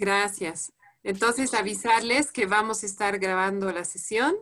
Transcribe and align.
Gracias. 0.00 0.72
Entonces, 1.02 1.52
avisarles 1.52 2.32
que 2.32 2.46
vamos 2.46 2.82
a 2.82 2.86
estar 2.86 3.18
grabando 3.18 3.70
la 3.70 3.84
sesión 3.84 4.34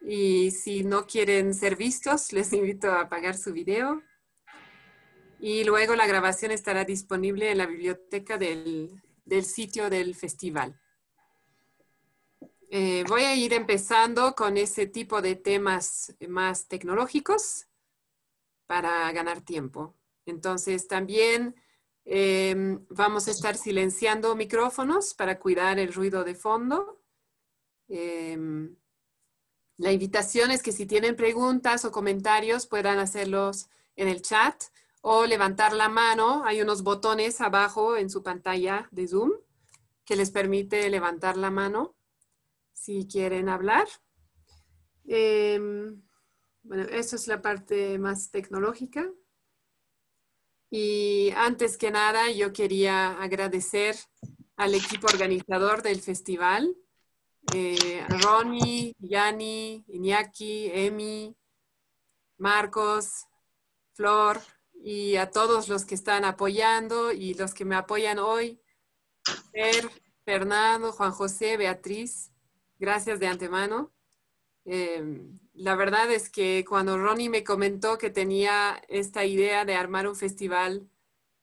y 0.00 0.52
si 0.52 0.84
no 0.84 1.08
quieren 1.08 1.54
ser 1.54 1.74
vistos, 1.74 2.32
les 2.32 2.52
invito 2.52 2.88
a 2.88 3.00
apagar 3.00 3.36
su 3.36 3.52
video. 3.52 4.00
Y 5.40 5.64
luego 5.64 5.96
la 5.96 6.06
grabación 6.06 6.52
estará 6.52 6.84
disponible 6.84 7.50
en 7.50 7.58
la 7.58 7.66
biblioteca 7.66 8.38
del, 8.38 9.00
sitio 9.42 9.90
del 9.90 10.14
festival. 10.14 10.80
Eh, 12.70 13.02
voy 13.08 13.22
a 13.22 13.34
ir 13.34 13.52
empezando 13.54 14.36
con 14.36 14.56
ese 14.56 14.86
tipo 14.86 15.20
de 15.20 15.34
temas 15.34 16.14
más 16.28 16.68
tecnológicos 16.68 17.66
para 18.68 19.10
ganar 19.10 19.40
tiempo. 19.40 19.96
Entonces, 20.26 20.86
también 20.86 21.56
Em, 22.12 22.84
vamos 22.88 23.28
a 23.28 23.30
estar 23.30 23.56
silenciando 23.56 24.34
micrófonos 24.34 25.14
para 25.14 25.38
cuidar 25.38 25.78
el 25.78 25.94
ruido 25.94 26.24
de 26.24 26.34
fondo. 26.34 27.00
Em, 27.86 28.74
la 29.76 29.92
invitación 29.92 30.50
es 30.50 30.60
que 30.60 30.72
si 30.72 30.86
tienen 30.86 31.14
preguntas 31.14 31.84
o 31.84 31.92
comentarios 31.92 32.66
puedan 32.66 32.98
hacerlos 32.98 33.68
en 33.94 34.08
el 34.08 34.22
chat 34.22 34.60
o 35.02 35.24
levantar 35.24 35.72
la 35.72 35.88
mano. 35.88 36.42
Hay 36.44 36.60
unos 36.60 36.82
botones 36.82 37.40
abajo 37.40 37.96
en 37.96 38.10
su 38.10 38.24
pantalla 38.24 38.88
de 38.90 39.06
Zoom 39.06 39.30
que 40.04 40.16
les 40.16 40.32
permite 40.32 40.90
levantar 40.90 41.36
la 41.36 41.52
mano 41.52 41.94
si 42.72 43.06
quieren 43.06 43.48
hablar. 43.48 43.86
Em, 45.06 46.02
bueno, 46.64 46.82
eso 46.90 47.14
es 47.14 47.28
la 47.28 47.40
parte 47.40 48.00
más 48.00 48.32
tecnológica. 48.32 49.08
Y 50.70 51.32
antes 51.36 51.76
que 51.76 51.90
nada, 51.90 52.30
yo 52.30 52.52
quería 52.52 53.20
agradecer 53.20 53.96
al 54.56 54.74
equipo 54.74 55.08
organizador 55.08 55.82
del 55.82 56.00
festival, 56.00 56.76
eh, 57.54 58.06
Ronnie, 58.08 58.94
Yanni, 58.98 59.84
Iñaki, 59.88 60.70
Emi, 60.72 61.34
Marcos, 62.38 63.26
Flor 63.94 64.40
y 64.82 65.16
a 65.16 65.30
todos 65.30 65.68
los 65.68 65.84
que 65.84 65.94
están 65.94 66.24
apoyando 66.24 67.12
y 67.12 67.34
los 67.34 67.52
que 67.52 67.64
me 67.64 67.74
apoyan 67.74 68.18
hoy, 68.18 68.60
Fer, 69.52 69.90
Fernando, 70.24 70.92
Juan 70.92 71.12
José, 71.12 71.56
Beatriz, 71.56 72.30
gracias 72.78 73.18
de 73.18 73.26
antemano. 73.26 73.92
Em, 74.64 75.38
la 75.60 75.76
verdad 75.76 76.10
es 76.10 76.30
que 76.30 76.64
cuando 76.66 76.96
Ronnie 76.96 77.28
me 77.28 77.44
comentó 77.44 77.98
que 77.98 78.08
tenía 78.08 78.80
esta 78.88 79.26
idea 79.26 79.66
de 79.66 79.74
armar 79.74 80.08
un 80.08 80.16
festival 80.16 80.88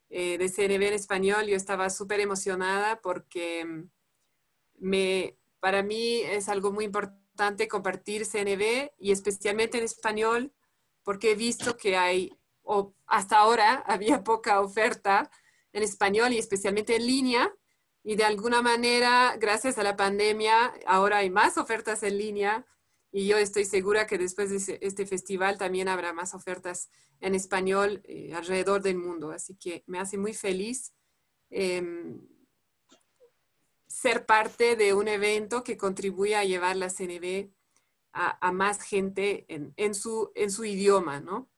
eh, 0.10 0.40
de 0.40 0.50
CNB 0.50 0.88
en 0.88 0.94
español, 0.94 1.46
yo 1.46 1.56
estaba 1.56 1.92
súper 1.92 2.20
emocionada 2.20 3.00
porque 3.00 3.60
em, 3.60 3.90
me, 4.80 5.38
para 5.60 5.84
mí 5.84 6.22
es 6.22 6.50
algo 6.50 6.72
muy 6.72 6.86
importante 6.86 7.68
compartir 7.68 8.26
CNB 8.26 8.90
y 8.98 9.12
especialmente 9.12 9.78
en 9.78 9.84
español 9.84 10.52
porque 11.04 11.34
he 11.34 11.36
visto 11.36 11.78
que 11.78 11.96
hay, 11.96 12.36
o 12.64 12.96
hasta 13.06 13.38
ahora 13.38 13.84
había 13.86 14.24
poca 14.24 14.62
oferta 14.62 15.30
en 15.74 15.84
español 15.84 16.34
y 16.34 16.40
especialmente 16.40 16.96
en 16.96 17.06
línea. 17.06 17.54
Y 18.04 18.16
de 18.16 18.24
alguna 18.24 18.64
manera, 18.64 19.36
gracias 19.38 19.78
a 19.78 19.84
la 19.84 19.96
pandemia, 19.96 20.74
ahora 20.88 21.18
hay 21.18 21.30
más 21.30 21.60
ofertas 21.60 22.02
en 22.02 22.18
línea 22.18 22.66
y 23.18 23.26
yo 23.26 23.40
estoy 23.40 23.66
segura 23.66 24.06
que 24.06 24.20
después 24.20 24.52
de 24.52 24.78
este 24.80 25.08
festival 25.08 25.58
también 25.58 25.88
habrá 25.88 26.14
más 26.14 26.36
ofertas 26.36 26.92
en 27.20 27.34
español 27.34 28.04
eh, 28.04 28.32
alrededor 28.36 28.84
del 28.84 29.00
mundo. 29.00 29.32
Así 29.32 29.56
que 29.56 29.84
me 29.88 29.98
hace 29.98 30.20
muy 30.20 30.36
feliz 30.36 30.94
em, 31.50 32.22
ser 33.88 34.28
parte 34.28 34.76
de 34.76 34.94
un 34.94 35.08
evento 35.08 35.64
que 35.64 35.78
contribuye 35.78 36.36
a 36.36 36.44
llevar 36.44 36.76
la 36.76 36.92
CNB 36.92 37.50
a, 38.14 38.52
más 38.52 38.84
gente 38.84 39.48
en, 39.50 39.96
su, 39.96 40.32
en 40.36 40.52
idioma, 40.64 41.20
¿no? 41.20 41.50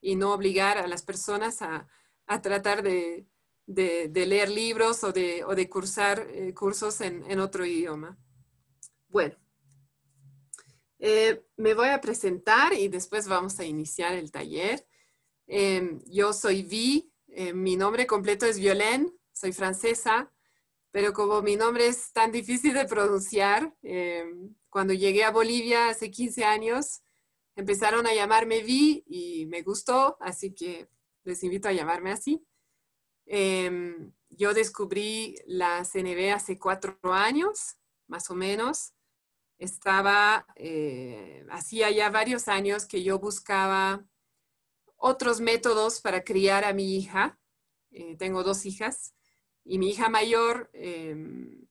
Y 0.00 0.14
no 0.14 0.32
obligar 0.32 0.78
a 0.78 0.86
las 0.86 1.02
personas 1.02 1.62
a, 1.62 1.88
tratar 2.42 2.84
de, 2.84 3.26
leer 3.66 4.50
libros 4.50 5.02
o 5.02 5.12
de, 5.12 5.68
cursar 5.68 6.28
eh, 6.30 6.54
cursos 6.54 7.00
en 7.00 7.40
otro 7.40 7.66
idioma. 7.66 8.16
Bueno. 9.08 9.47
Eh, 10.98 11.44
me 11.56 11.74
voy 11.74 11.88
a 11.88 12.00
presentar 12.00 12.72
y 12.72 12.88
después 12.88 13.28
vamos 13.28 13.58
a 13.60 13.64
iniciar 13.64 14.14
el 14.14 14.32
taller. 14.32 14.86
Em, 15.46 16.00
yo 16.06 16.32
soy 16.32 16.62
Vi, 16.62 17.12
eh, 17.28 17.52
mi 17.52 17.76
nombre 17.76 18.06
completo 18.06 18.46
es 18.46 18.58
Violaine, 18.58 19.12
soy 19.32 19.52
francesa, 19.52 20.32
pero 20.90 21.12
como 21.12 21.40
mi 21.42 21.56
nombre 21.56 21.86
es 21.86 22.12
tan 22.12 22.32
difícil 22.32 22.74
de 22.74 22.86
pronunciar, 22.86 23.74
em, 23.82 24.54
cuando 24.70 24.92
llegué 24.92 25.24
a 25.24 25.30
Bolivia 25.30 25.88
hace 25.88 26.10
15 26.10 26.44
años, 26.44 27.02
empezaron 27.56 28.06
a 28.06 28.14
llamarme 28.14 28.62
Vi 28.62 29.04
y 29.06 29.46
me 29.46 29.62
gustó, 29.62 30.16
así 30.20 30.54
que 30.54 30.88
les 31.24 31.42
invito 31.44 31.68
a 31.68 31.72
llamarme 31.72 32.12
así. 32.12 32.44
Em, 33.26 34.12
yo 34.30 34.54
descubrí 34.54 35.36
la 35.46 35.84
CNB 35.84 36.32
hace 36.32 36.58
cuatro 36.58 36.98
años, 37.04 37.76
más 38.08 38.30
o 38.30 38.34
menos 38.34 38.94
estaba, 39.58 40.46
eh, 40.56 41.44
hacía 41.50 41.90
ya 41.90 42.10
varios 42.10 42.48
años 42.48 42.86
que 42.86 43.02
yo 43.02 43.18
buscaba 43.18 44.04
otros 44.96 45.40
métodos 45.40 46.00
para 46.00 46.24
criar 46.24 46.64
a 46.64 46.72
mi 46.72 46.96
hija. 46.96 47.38
Eh, 47.90 48.16
tengo 48.16 48.42
dos 48.42 48.66
hijas 48.66 49.14
y 49.64 49.78
mi 49.78 49.90
hija 49.90 50.08
mayor, 50.08 50.70
em, 50.72 51.66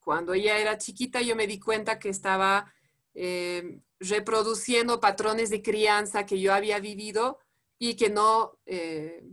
cuando 0.00 0.34
ella 0.34 0.58
era 0.58 0.78
chiquita, 0.78 1.20
yo 1.22 1.36
me 1.36 1.46
di 1.46 1.58
cuenta 1.58 1.98
que 1.98 2.08
estaba 2.08 2.72
em, 3.14 3.82
reproduciendo 3.98 5.00
patrones 5.00 5.48
de 5.50 5.62
crianza 5.62 6.26
que 6.26 6.38
yo 6.38 6.52
había 6.52 6.80
vivido 6.80 7.38
y 7.78 7.96
que 7.96 8.10
no, 8.10 8.58
eh, 8.66 9.24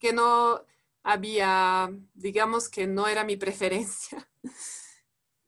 que 0.00 0.12
no 0.12 0.64
había, 1.04 1.90
digamos 2.14 2.68
que 2.68 2.86
no 2.86 3.06
era 3.06 3.24
mi 3.24 3.36
preferencia. 3.36 4.28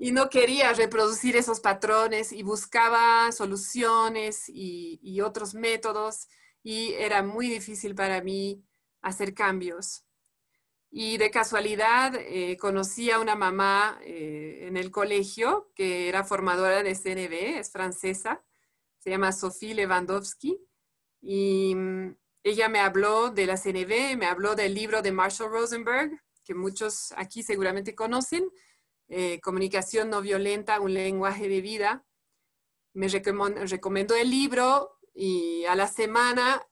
y 0.03 0.13
no 0.13 0.31
quería 0.31 0.73
reproducir 0.73 1.37
esos 1.37 1.61
patrones 1.61 2.33
y 2.33 2.43
buscaba 2.43 3.31
soluciones 3.33 4.45
y, 4.49 5.21
otros 5.21 5.53
métodos 5.53 6.27
y 6.63 6.95
era 6.95 7.23
muy 7.23 7.51
difícil 7.51 7.95
para 7.95 8.23
mí 8.23 8.65
hacer 9.03 9.35
cambios. 9.35 10.07
Y 10.91 11.19
de 11.19 11.31
casualidad 11.31 12.15
eh, 12.17 12.57
conocí 12.59 13.11
a 13.11 13.21
una 13.21 13.37
mamá 13.37 14.01
eh, 14.03 14.61
en 14.63 14.79
el 14.79 14.91
colegio 14.91 15.71
que 15.77 16.09
era 16.09 16.25
formadora 16.25 16.83
de 16.83 16.95
CNB, 16.95 17.59
es 17.59 17.71
francesa, 17.71 18.43
se 18.99 19.11
llama 19.11 19.33
Sophie 19.33 19.75
Lewandowski, 19.75 20.59
y 21.21 21.75
mm, 21.75 22.17
ella 22.43 22.71
me 22.71 22.81
habló 22.81 23.31
de 23.31 23.45
la 23.45 23.59
CNB, 23.59 24.17
me 24.17 24.27
habló 24.27 24.55
del 24.55 24.75
libro 24.75 25.03
de 25.03 25.13
Marshall 25.13 25.53
Rosenberg, 25.53 26.11
que 26.43 26.55
muchos 26.55 27.13
aquí 27.19 27.43
seguramente 27.43 27.95
conocen, 27.95 28.51
eh, 29.11 29.41
comunicación 29.41 30.09
no 30.09 30.23
violenta, 30.23 30.81
un 30.81 30.95
lenguaje 30.95 31.49
de 31.49 31.61
vida. 31.61 32.07
Me 32.95 33.09
recomendó 33.09 34.15
el 34.15 34.31
libro 34.31 34.99
y 35.13 35.65
a 35.65 35.75
la 35.75 35.89
semana 35.89 36.65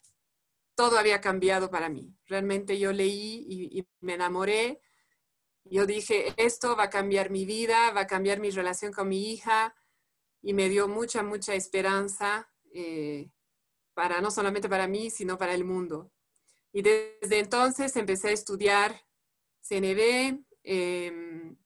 todo 0.76 0.96
había 0.96 1.20
cambiado 1.20 1.68
para 1.68 1.88
mí. 1.88 2.14
Realmente 2.26 2.78
yo 2.78 2.92
leí 2.92 3.44
y, 3.48 3.88
me 4.00 4.14
enamoré. 4.14 4.80
Yo 5.64 5.84
dije, 5.84 6.32
esto 6.36 6.76
va 6.76 6.84
a 6.84 6.90
cambiar 6.90 7.30
mi 7.30 7.44
vida, 7.44 7.90
va 7.90 8.02
a 8.02 8.06
cambiar 8.06 8.38
mi 8.38 8.50
relación 8.50 8.92
con 8.92 9.08
mi 9.08 9.32
hija 9.32 9.74
y 10.40 10.54
me 10.54 10.68
dio 10.68 10.86
mucha, 10.86 11.24
mucha 11.24 11.54
esperanza 11.54 12.48
eh, 12.72 13.32
para 13.94 14.20
no 14.20 14.30
solamente 14.30 14.68
para 14.68 14.86
mí, 14.86 15.10
sino 15.10 15.36
para 15.36 15.54
el 15.54 15.64
mundo. 15.64 16.12
Y 16.72 16.82
desde 16.82 17.40
entonces 17.40 17.96
empecé 17.96 18.28
a 18.28 18.32
estudiar 18.32 19.04
CNB, 19.60 20.44
em, 20.62 21.56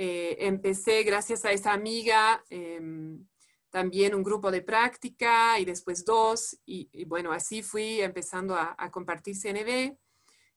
eh, 0.00 0.46
empecé 0.46 1.02
gracias 1.02 1.44
a 1.44 1.50
esa 1.50 1.72
amiga 1.72 2.44
em, 2.50 3.26
también 3.68 4.14
un 4.14 4.22
grupo 4.22 4.52
de 4.52 4.62
práctica 4.62 5.58
y 5.58 5.64
después 5.64 6.04
dos 6.04 6.56
y, 6.64 7.04
bueno, 7.06 7.32
así 7.32 7.64
fui 7.64 8.00
empezando 8.00 8.54
a, 8.54 8.76
compartir 8.92 9.34
CNB 9.36 9.98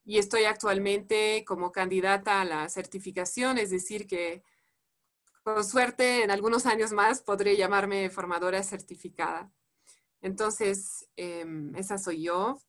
y 0.06 0.20
estoy 0.20 0.44
actualmente 0.44 1.44
como 1.44 1.72
candidata 1.72 2.42
a 2.42 2.46
la 2.46 2.70
certificación, 2.70 3.58
es 3.58 3.72
decir 3.72 4.06
que 4.06 4.44
con 5.42 5.64
suerte 5.64 6.22
en 6.22 6.30
algunos 6.30 6.68
años 6.68 6.92
más 6.92 7.24
podré 7.24 7.58
llamarme 7.58 8.12
formadora 8.12 8.62
certificada. 8.62 9.52
Entonces, 10.22 11.10
em, 11.16 11.76
esa 11.76 11.98
soy 11.98 12.22
yo. 12.22 12.62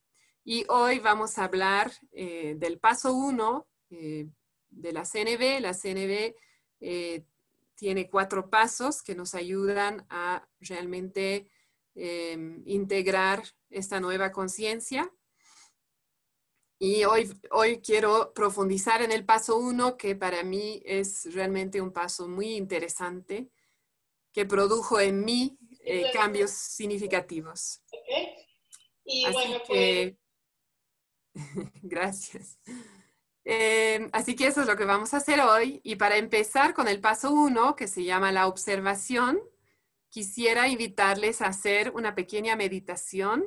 Y 0.42 0.64
hoy 0.70 1.00
vamos 1.00 1.36
a 1.36 1.44
hablar 1.44 1.92
eh, 2.12 2.54
del 2.56 2.78
paso 2.78 3.12
uno 3.12 3.68
eh, 3.90 4.26
de 4.70 4.92
la 4.94 5.04
CNB. 5.04 5.60
La 5.60 5.74
CNB 5.74 6.34
eh, 6.82 7.24
tiene 7.76 8.10
cuatro 8.10 8.50
pasos 8.50 9.02
que 9.02 9.14
nos 9.14 9.34
ayudan 9.34 10.04
a 10.10 10.46
realmente 10.60 11.48
em, 11.94 12.62
integrar 12.66 13.42
esta 13.70 14.00
nueva 14.00 14.32
conciencia. 14.32 15.12
Y 16.78 17.04
hoy, 17.04 17.32
hoy 17.52 17.80
quiero 17.80 18.32
profundizar 18.34 19.02
en 19.02 19.12
el 19.12 19.24
paso 19.24 19.56
uno, 19.56 19.96
que 19.96 20.16
para 20.16 20.42
mí 20.42 20.82
es 20.84 21.32
realmente 21.32 21.80
un 21.80 21.92
paso 21.92 22.26
muy 22.26 22.56
interesante, 22.56 23.48
que 24.32 24.44
produjo 24.44 24.98
en 24.98 25.24
mí 25.24 25.56
eh, 25.84 26.10
cambios 26.12 26.50
significativos. 26.50 27.82
Okay. 27.86 28.34
Y 29.04 29.24
Así 29.24 29.34
bueno, 29.34 29.62
que, 29.68 30.16
gracias. 31.82 32.58
Eh, 33.44 34.08
así 34.12 34.36
que 34.36 34.46
eso 34.46 34.60
es 34.60 34.66
lo 34.66 34.76
que 34.76 34.84
vamos 34.84 35.14
a 35.14 35.18
hacer 35.18 35.40
hoy. 35.40 35.80
Y 35.82 35.96
para 35.96 36.16
empezar 36.16 36.74
con 36.74 36.88
el 36.88 37.00
paso 37.00 37.32
uno, 37.32 37.76
que 37.76 37.88
se 37.88 38.04
llama 38.04 38.32
la 38.32 38.46
observación, 38.46 39.40
quisiera 40.08 40.68
invitarles 40.68 41.40
a 41.42 41.46
hacer 41.46 41.90
una 41.94 42.14
pequeña 42.14 42.54
meditación 42.56 43.46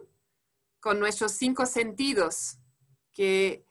con 0.80 1.00
nuestros 1.00 1.31
cinco 1.33 1.65
sentidos 1.65 2.57
que 3.13 3.65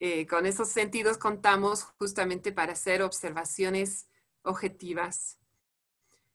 eh, 0.00 0.26
con 0.26 0.44
esos 0.44 0.68
sentidos 0.68 1.16
contamos 1.16 1.84
justamente 1.98 2.52
para 2.52 2.72
hacer 2.72 3.02
observaciones 3.02 4.08
objetivas. 4.42 5.38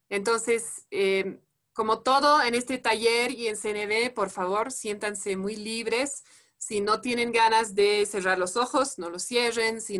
Entonces, 0.09 0.87
eh, 0.89 1.39
como 1.73 2.01
todo 2.01 2.41
en 2.41 2.55
este 2.55 2.77
taller 2.77 3.31
y 3.31 3.47
en 3.47 3.55
CNB, 3.55 4.13
por 4.13 4.29
favor, 4.29 4.71
siéntanse 4.71 5.37
muy 5.37 5.55
libres. 5.55 6.23
Si 6.59 6.81
no 6.81 6.99
tienen 6.99 7.31
ganas 7.31 7.73
de 7.73 8.05
cerrar 8.05 8.37
los 8.37 8.57
ojos, 8.57 8.99
no 8.99 9.09
los 9.09 9.23
cierren. 9.23 9.81
Si, 9.81 9.99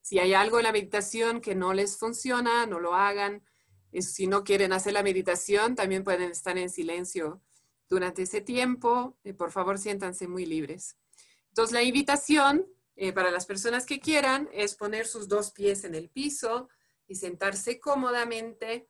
si 0.00 0.18
hay 0.20 0.34
algo 0.34 0.58
en 0.58 0.64
la 0.64 0.72
meditación 0.72 1.40
que 1.40 1.56
no 1.56 1.74
les 1.74 1.98
funciona, 1.98 2.64
no 2.64 2.78
lo 2.78 2.94
hagan. 2.94 3.44
Si 3.92 4.28
no 4.28 4.44
quieren 4.44 4.72
hacer 4.72 4.92
la 4.92 5.02
meditación, 5.02 5.74
también 5.74 6.04
pueden 6.04 6.30
estar 6.30 6.56
en 6.56 6.70
silencio 6.70 7.42
durante 7.88 8.22
ese 8.22 8.40
tiempo. 8.40 9.18
Eh, 9.24 9.34
por 9.34 9.50
favor, 9.50 9.78
siéntanse 9.78 10.28
muy 10.28 10.46
libres. 10.46 10.96
Entonces, 11.48 11.72
la 11.72 11.82
invitación 11.82 12.66
eh, 12.94 13.12
para 13.12 13.32
las 13.32 13.44
personas 13.44 13.84
que 13.84 13.98
quieran 13.98 14.48
es 14.52 14.76
poner 14.76 15.08
sus 15.08 15.26
dos 15.26 15.50
pies 15.50 15.82
en 15.82 15.96
el 15.96 16.08
piso 16.08 16.68
y 17.08 17.16
sentarse 17.16 17.80
cómodamente 17.80 18.88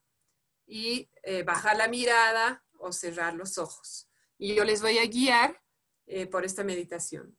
y 0.66 1.08
eh, 1.22 1.44
bajar 1.44 1.78
la 1.78 1.88
mirada 1.88 2.62
o 2.78 2.92
cerrar 2.92 3.32
los 3.34 3.56
ojos. 3.56 4.10
Y 4.36 4.54
yo 4.54 4.64
les 4.64 4.82
voy 4.82 4.98
a 4.98 5.06
guiar 5.06 5.62
eh, 6.06 6.26
por 6.26 6.44
esta 6.44 6.64
meditación. 6.64 7.36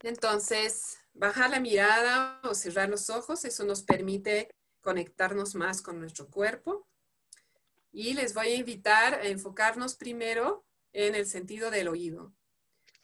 Entonces, 0.00 0.98
bajar 1.12 1.50
la 1.50 1.60
mirada 1.60 2.40
o 2.44 2.54
cerrar 2.54 2.88
los 2.88 3.10
ojos, 3.10 3.44
eso 3.44 3.64
nos 3.64 3.82
permite 3.82 4.48
conectarnos 4.80 5.54
más 5.54 5.82
con 5.82 5.98
nuestro 5.98 6.28
cuerpo. 6.30 6.88
Y 7.92 8.14
les 8.14 8.32
voy 8.32 8.48
a 8.48 8.54
invitar 8.54 9.14
a 9.14 9.26
enfocarnos 9.26 9.96
primero 9.96 10.64
en 10.92 11.14
el 11.14 11.26
sentido 11.26 11.70
del 11.70 11.88
oído. 11.88 12.32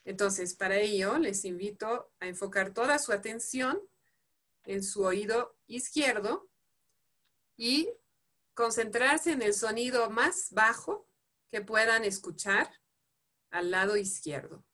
Entonces, 0.05 0.55
para 0.55 0.77
ello, 0.77 1.17
les 1.17 1.43
invito 1.45 2.11
a 2.19 2.27
enfocar 2.27 2.73
toda 2.73 2.97
su 2.97 3.11
atención 3.11 3.81
en 4.65 4.83
su 4.83 5.03
oído 5.03 5.57
izquierdo 5.67 6.49
y 7.57 7.89
concentrarse 8.53 9.31
en 9.31 9.41
el 9.41 9.53
sonido 9.53 10.09
más 10.09 10.49
bajo 10.51 11.07
que 11.49 11.61
puedan 11.61 12.03
escuchar 12.03 12.69
al 13.49 13.71
lado 13.71 13.97
izquierdo. 13.97 14.65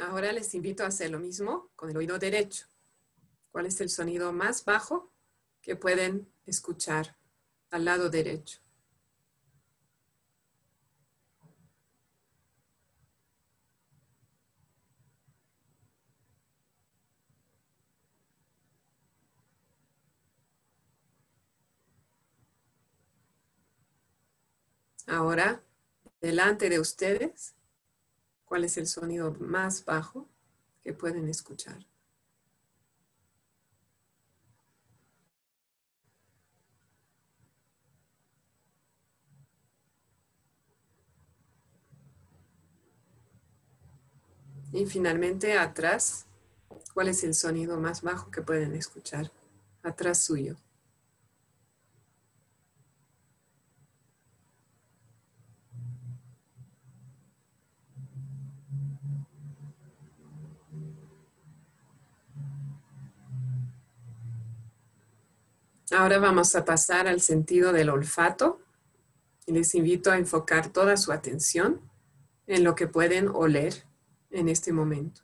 Ahora 0.00 0.32
les 0.32 0.54
invito 0.54 0.82
a 0.82 0.86
hacer 0.86 1.10
lo 1.10 1.18
mismo 1.18 1.68
con 1.76 1.90
el 1.90 1.96
oído 1.98 2.18
derecho. 2.18 2.66
¿Cuál 3.52 3.66
es 3.66 3.82
el 3.82 3.90
sonido 3.90 4.32
más 4.32 4.64
bajo 4.64 5.12
que 5.60 5.76
pueden 5.76 6.26
escuchar 6.46 7.16
al 7.70 7.84
lado 7.84 8.08
derecho? 8.08 8.60
Ahora, 25.06 25.62
delante 26.22 26.70
de 26.70 26.80
ustedes, 26.80 27.54
cuál 28.50 28.64
es 28.64 28.76
el 28.78 28.88
sonido 28.88 29.36
más 29.38 29.84
bajo 29.84 30.28
que 30.82 30.92
pueden 30.92 31.28
escuchar. 31.28 31.86
Y 44.72 44.84
finalmente 44.86 45.56
atrás, 45.56 46.26
¿cuál 46.92 47.06
es 47.06 47.22
el 47.22 47.34
sonido 47.34 47.78
más 47.78 48.02
bajo 48.02 48.32
que 48.32 48.42
pueden 48.42 48.74
escuchar? 48.74 49.30
Atrás 49.84 50.24
suyo. 50.24 50.56
Ahora 65.92 66.18
vamos 66.18 66.54
a 66.54 66.64
pasar 66.64 67.08
al 67.08 67.20
sentido 67.20 67.72
del 67.72 67.90
olfato 67.90 68.60
les 69.50 69.74
invito 69.74 70.10
a 70.10 70.18
enfocar 70.18 70.72
toda 70.72 70.96
su 70.96 71.12
atención 71.12 71.80
en 72.46 72.64
lo 72.64 72.74
que 72.74 72.86
pueden 72.86 73.28
oler 73.28 73.84
en 74.30 74.48
este 74.48 74.72
momento. 74.72 75.22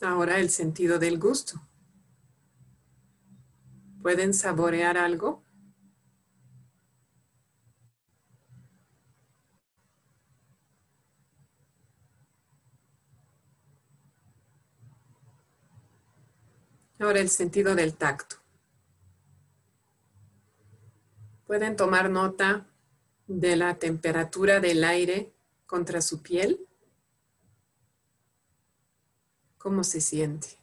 Ahora 0.00 0.38
el 0.38 0.48
sentido 0.48 0.98
del 0.98 1.18
gusto. 1.18 1.60
¿Pueden 4.00 4.32
saborear 4.32 4.96
algo? 4.96 5.42
Ahora 17.00 17.20
el 17.20 17.28
sentido 17.28 17.76
del 17.76 17.94
tacto. 17.94 18.36
Pueden 21.46 21.76
tomar 21.76 22.10
nota 22.10 22.66
de 23.28 23.56
la 23.56 23.78
temperatura 23.78 24.58
del 24.58 24.82
aire 24.82 25.32
contra 25.66 26.00
su 26.00 26.22
piel. 26.22 26.66
¿Cómo 29.58 29.84
se 29.84 30.00
siente? 30.00 30.58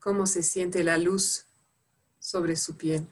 ¿Cómo 0.00 0.26
se 0.26 0.42
siente 0.42 0.82
la 0.82 0.98
luz 0.98 1.46
sobre 2.18 2.56
su 2.56 2.76
piel? 2.76 3.06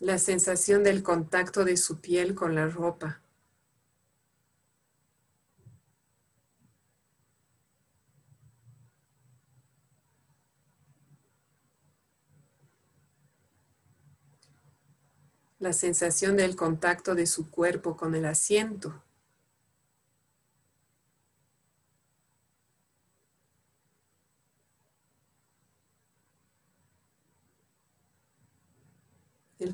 La 0.00 0.18
sensación 0.18 0.84
del 0.84 1.02
contacto 1.02 1.64
de 1.64 1.76
su 1.76 2.00
piel 2.00 2.34
con 2.34 2.54
la 2.54 2.68
ropa. 2.68 3.20
La 15.58 15.72
sensación 15.72 16.36
del 16.36 16.54
contacto 16.54 17.16
de 17.16 17.26
su 17.26 17.50
cuerpo 17.50 17.96
con 17.96 18.14
el 18.14 18.24
asiento. 18.26 19.02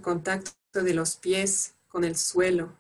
Contacto 0.05 0.83
de 0.83 0.93
los 0.93 1.17
pies 1.17 1.75
con 1.89 2.05
el 2.05 2.15
suelo. 2.15 2.77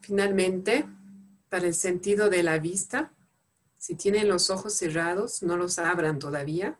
Finalmente, 0.00 0.86
para 1.50 1.66
el 1.66 1.74
sentido 1.74 2.30
de 2.30 2.42
la 2.42 2.58
vista, 2.58 3.12
si 3.76 3.94
tienen 3.94 4.28
los 4.28 4.48
ojos 4.50 4.72
cerrados, 4.72 5.42
no 5.42 5.56
los 5.56 5.78
abran 5.78 6.18
todavía. 6.18 6.78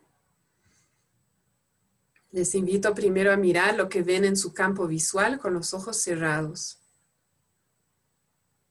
Les 2.37 2.53
invito 2.53 2.93
primero 2.93 3.31
a 3.31 3.35
mirar 3.35 3.75
lo 3.75 3.89
que 3.89 4.03
ven 4.03 4.23
en 4.23 4.37
su 4.37 4.53
campo 4.53 4.85
visual 4.85 5.39
con 5.39 5.55
los 5.55 5.73
ojos 5.73 5.97
cerrados. 5.97 6.79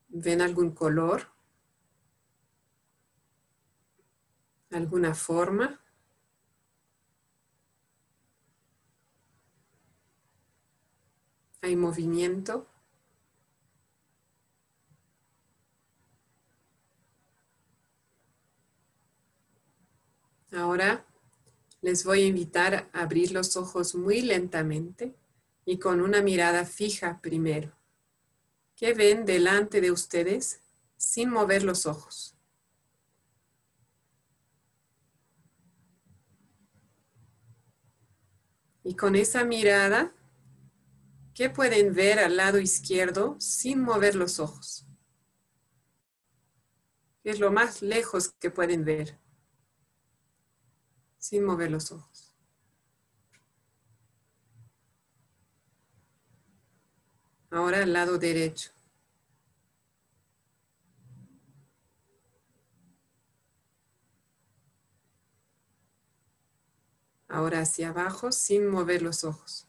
¿Ven 0.06 0.40
algún 0.40 0.70
color? 0.70 1.32
¿Alguna 4.70 5.16
forma? 5.16 5.80
¿Hay 11.60 11.74
movimiento? 11.74 12.68
Ahora 20.52 21.05
les 21.80 22.04
voy 22.04 22.22
a 22.22 22.26
invitar 22.26 22.88
a 22.92 23.02
abrir 23.02 23.32
los 23.32 23.56
ojos 23.56 23.94
muy 23.94 24.22
lentamente 24.22 25.14
y 25.64 25.78
con 25.78 26.00
una 26.00 26.22
mirada 26.22 26.64
fija 26.64 27.20
primero. 27.20 27.72
¿Qué 28.76 28.94
ven 28.94 29.24
delante 29.24 29.80
de 29.80 29.90
ustedes 29.90 30.60
sin 30.96 31.30
mover 31.30 31.62
los 31.62 31.86
ojos? 31.86 32.36
Y 38.84 38.94
con 38.94 39.16
esa 39.16 39.44
mirada, 39.44 40.12
¿qué 41.34 41.50
pueden 41.50 41.92
ver 41.94 42.20
al 42.20 42.36
lado 42.36 42.60
izquierdo 42.60 43.36
sin 43.40 43.80
mover 43.80 44.14
los 44.14 44.38
ojos? 44.38 44.86
¿Qué 47.22 47.30
es 47.30 47.40
lo 47.40 47.50
más 47.50 47.82
lejos 47.82 48.28
que 48.38 48.50
pueden 48.50 48.84
ver? 48.84 49.18
Sin 51.26 51.44
mover 51.44 51.72
los 51.72 51.90
ojos. 51.90 52.32
Ahora 57.50 57.82
al 57.82 57.92
lado 57.92 58.16
derecho. 58.16 58.70
Ahora 67.26 67.60
hacia 67.60 67.88
abajo 67.88 68.30
sin 68.30 68.68
mover 68.68 69.02
los 69.02 69.24
ojos. 69.24 69.66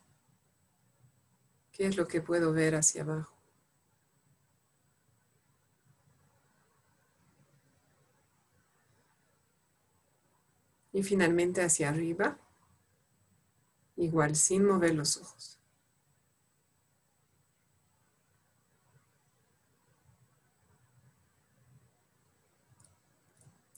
¿Qué 1.71 1.87
es 1.87 1.97
lo 1.97 2.07
que 2.07 2.21
puedo 2.21 2.53
ver 2.53 2.75
hacia 2.75 3.01
abajo? 3.01 3.36
Y 10.97 11.03
finalmente 11.03 11.61
hacia 11.61 11.89
arriba, 11.89 12.39
igual 13.97 14.35
sin 14.35 14.65
mover 14.65 14.95
los 14.95 15.17
ojos. 15.17 15.59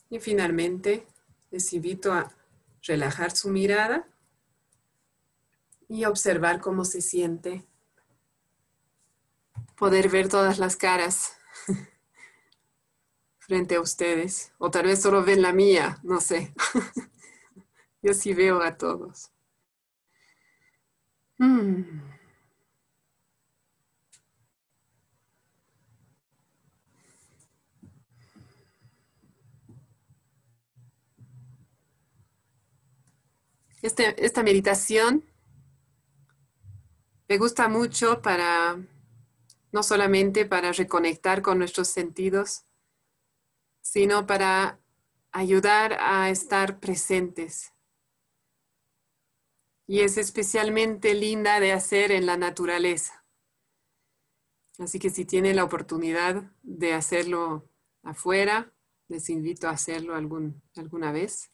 Y 0.08 0.18
finalmente 0.18 1.06
les 1.50 1.70
invito 1.74 2.14
a 2.14 2.34
relajar 2.84 3.36
su 3.36 3.50
mirada 3.50 4.08
y 5.88 6.06
observar 6.06 6.62
cómo 6.62 6.86
se 6.86 7.02
siente 7.02 7.66
poder 9.76 10.08
ver 10.08 10.30
todas 10.30 10.58
las 10.58 10.74
caras 10.76 11.34
frente 13.50 13.74
a 13.74 13.80
ustedes. 13.80 14.52
O 14.58 14.70
tal 14.70 14.86
vez 14.86 15.02
solo 15.02 15.24
ven 15.24 15.42
la 15.42 15.52
mía, 15.52 15.98
no 16.04 16.20
sé. 16.20 16.54
Yo 18.02 18.14
sí 18.14 18.32
veo 18.32 18.62
a 18.62 18.76
todos. 18.76 19.32
Hmm. 21.36 21.82
Este, 33.82 34.24
esta 34.24 34.44
meditación 34.44 35.24
me 37.28 37.36
gusta 37.36 37.68
mucho 37.68 38.22
para, 38.22 38.78
no 39.72 39.82
solamente 39.82 40.46
para 40.46 40.70
reconectar 40.70 41.42
con 41.42 41.58
nuestros 41.58 41.88
sentidos, 41.88 42.64
sino 43.80 44.26
para 44.26 44.78
ayudar 45.32 45.96
a 46.00 46.30
estar 46.30 46.80
presentes. 46.80 47.72
Y 49.86 50.00
es 50.00 50.16
especialmente 50.16 51.14
linda 51.14 51.60
de 51.60 51.72
hacer 51.72 52.12
en 52.12 52.26
la 52.26 52.36
naturaleza. 52.36 53.24
Así 54.78 54.98
que 54.98 55.10
si 55.10 55.24
tienen 55.24 55.56
la 55.56 55.64
oportunidad 55.64 56.50
de 56.62 56.94
hacerlo 56.94 57.68
afuera, 58.02 58.72
les 59.08 59.28
invito 59.28 59.68
a 59.68 59.72
hacerlo 59.72 60.14
algún, 60.14 60.62
alguna 60.76 61.12
vez. 61.12 61.50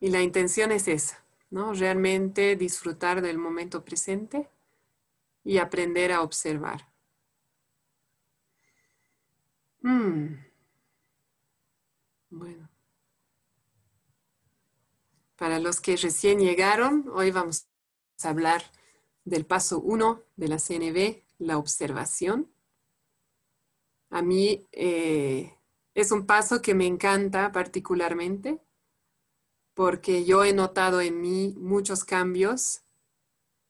Y 0.00 0.10
la 0.10 0.22
intención 0.22 0.70
es 0.70 0.88
esa, 0.88 1.24
¿no? 1.50 1.74
Realmente 1.74 2.56
disfrutar 2.56 3.20
del 3.20 3.38
momento 3.38 3.84
presente 3.84 4.48
y 5.42 5.58
aprender 5.58 6.12
a 6.12 6.22
observar. 6.22 6.93
Mm. 9.84 10.38
Bueno. 12.30 12.70
Para 15.36 15.58
los 15.58 15.80
que 15.80 15.96
recién 15.96 16.38
llegaron, 16.38 17.04
hoy 17.12 17.30
vamos 17.30 17.66
a 18.22 18.30
hablar 18.30 18.62
del 19.24 19.44
paso 19.44 19.80
1 19.80 20.22
de 20.36 20.48
la 20.48 20.58
CNV, 20.58 21.22
la 21.38 21.58
observación. 21.58 22.50
A 24.08 24.22
mí 24.22 24.66
eh, 24.72 25.54
es 25.94 26.12
un 26.12 26.24
paso 26.24 26.62
que 26.62 26.74
me 26.74 26.86
encanta 26.86 27.52
particularmente 27.52 28.62
porque 29.74 30.24
yo 30.24 30.44
he 30.44 30.54
notado 30.54 31.02
en 31.02 31.20
mí 31.20 31.54
muchos 31.58 32.04
cambios 32.04 32.84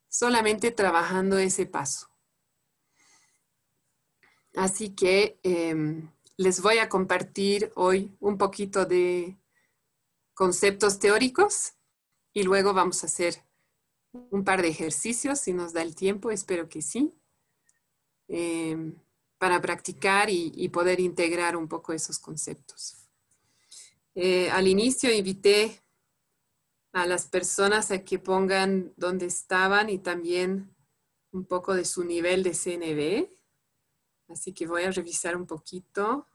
solamente 0.09 0.71
trabajando 0.71 1.39
ese 1.39 1.67
paso. 1.67 2.14
Así 4.55 4.95
que 4.95 5.39
em, 5.43 6.09
les 6.37 6.61
voy 6.61 6.79
a 6.79 6.89
compartir 6.89 7.73
hoy 7.75 8.17
un 8.21 8.39
poquito 8.39 8.87
de 8.87 9.37
conceptos 10.35 10.99
teóricos 10.99 11.75
y 12.33 12.43
luego 12.43 12.73
vamos 12.73 13.03
a 13.03 13.07
hacer 13.07 13.45
un 14.31 14.45
par 14.45 14.63
de 14.63 14.69
ejercicios 14.69 15.41
si 15.41 15.53
nos 15.53 15.73
da 15.73 15.83
el 15.83 15.95
tiempo, 15.95 16.31
espero 16.31 16.69
que 16.69 16.83
sí, 16.83 17.13
em, 18.29 18.97
para 19.39 19.61
practicar 19.61 20.31
y, 20.31 20.69
poder 20.69 21.01
integrar 21.01 21.57
un 21.57 21.69
poco 21.69 21.93
esos 21.93 22.19
conceptos. 22.19 22.97
Eh, 24.15 24.49
al 24.51 24.69
inicio 24.69 25.13
invité 25.13 25.83
a 26.93 27.07
las 27.07 27.27
personas 27.27 27.91
a 27.91 28.05
que 28.05 28.19
pongan 28.19 28.93
dónde 28.97 29.27
estaban 29.27 29.91
y 29.91 29.99
también 29.99 30.75
un 31.33 31.45
poco 31.45 31.75
de 31.75 31.85
su 31.85 32.05
nivel 32.05 32.45
de 32.45 32.55
CNV. 32.55 33.29
Así 34.35 34.53
que 34.53 34.67
voy 34.67 34.83
a 34.83 34.91
revisar 34.91 35.37
un 35.37 35.47
poquito. 35.47 36.27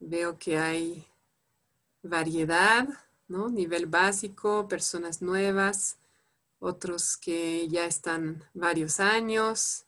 Veo 0.00 0.38
que 0.38 0.56
hay 0.56 1.06
variedad, 2.02 2.88
¿no? 3.26 3.50
Nivel 3.50 3.84
básico, 3.84 4.66
personas 4.66 5.20
nuevas, 5.20 5.98
otros 6.58 7.18
que 7.18 7.68
ya 7.68 7.84
están 7.84 8.42
varios 8.54 8.98
años. 8.98 9.84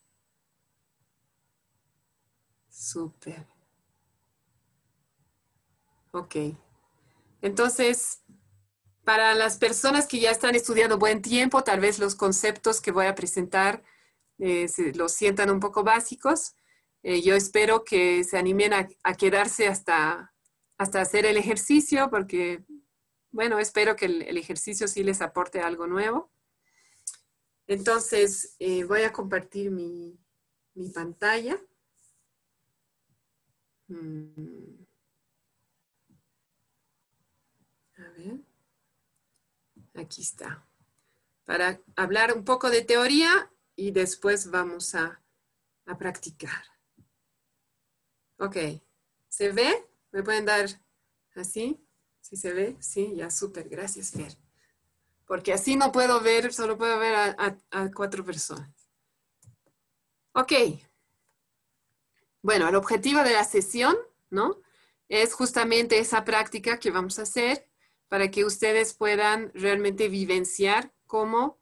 Súper. 2.69 3.47
Ok. 6.13 6.37
Entonces, 7.41 8.21
para 9.03 9.35
las 9.35 9.57
personas 9.57 10.07
que 10.07 10.21
ya 10.21 10.31
están 10.31 10.55
estudiando 10.55 10.99
buen 10.99 11.23
tiempo, 11.23 11.65
tal 11.65 11.81
vez 11.81 11.99
los 11.99 12.15
conceptos 12.15 12.83
que 12.83 12.93
voy 12.93 13.07
a 13.07 13.15
presentar 13.15 13.83
eh, 14.41 14.67
los 14.95 15.13
sientan 15.13 15.51
un 15.51 15.61
poco 15.61 15.85
básicos, 15.85 16.55
Eh, 17.03 17.23
yo 17.23 17.35
espero 17.35 17.83
que 17.83 18.25
se 18.25 18.37
animen 18.37 18.73
a, 18.75 19.15
quedarse 19.17 19.69
hasta, 19.69 20.35
hasta 20.77 21.01
hacer 21.01 21.25
el 21.25 21.39
ejercicio 21.39 22.11
porque, 22.11 22.63
bueno, 23.33 23.59
espero 23.59 23.97
que 23.97 24.05
el, 24.07 24.37
ejercicio 24.37 24.87
sí 24.87 25.03
les 25.03 25.23
aporte 25.23 25.61
algo 25.61 25.87
nuevo. 25.87 26.31
Entonces, 27.67 28.55
eh, 28.59 28.85
voy 28.85 29.03
a 29.03 29.13
compartir 29.13 29.71
mi, 29.71 30.19
pantalla. 30.95 31.59
Mm. 33.89 34.85
A 37.97 38.09
ver. 38.19 38.41
Aquí 39.95 40.23
está. 40.23 40.67
Para 41.45 41.81
hablar 41.97 42.37
un 42.37 42.45
poco 42.45 42.71
de 42.71 42.83
teoría 42.83 43.50
y 43.81 43.93
después 43.93 44.51
vamos 44.51 44.95
a, 44.95 45.23
a 45.87 45.97
practicar. 45.97 46.65
Ok. 48.39 48.57
¿Se 49.31 49.53
ve? 49.53 49.89
¿Me 50.13 50.23
pueden 50.23 50.45
dar 50.45 50.69
así? 51.35 51.83
¿Sí 52.21 52.37
se 52.37 52.53
ve? 52.53 52.77
Sí, 52.81 53.15
ya 53.17 53.31
súper. 53.31 53.71
Gracias, 53.71 54.11
Fer. 54.11 54.37
Porque 55.27 55.55
así 55.55 55.77
no 55.77 55.93
puedo 55.93 56.21
ver, 56.21 56.53
solo 56.53 56.77
puedo 56.77 56.99
ver 56.99 57.15
a, 57.15 57.59
a 57.71 57.91
cuatro 57.91 58.23
personas. 58.23 58.71
Ok. 60.33 60.53
Bueno, 62.43 62.69
el 62.69 62.75
objetivo 62.75 63.23
de 63.23 63.33
la 63.33 63.45
sesión, 63.45 63.97
¿no? 64.29 64.61
Es 65.09 65.33
justamente 65.33 65.99
esa 65.99 66.27
práctica 66.27 66.79
que 66.79 66.91
vamos 66.91 67.19
a 67.19 67.23
hacer 67.23 67.67
para 68.09 68.31
que 68.31 68.45
ustedes 68.45 68.93
puedan 68.93 69.51
realmente 69.55 70.11
vivenciar 70.11 70.93
cómo 71.07 71.60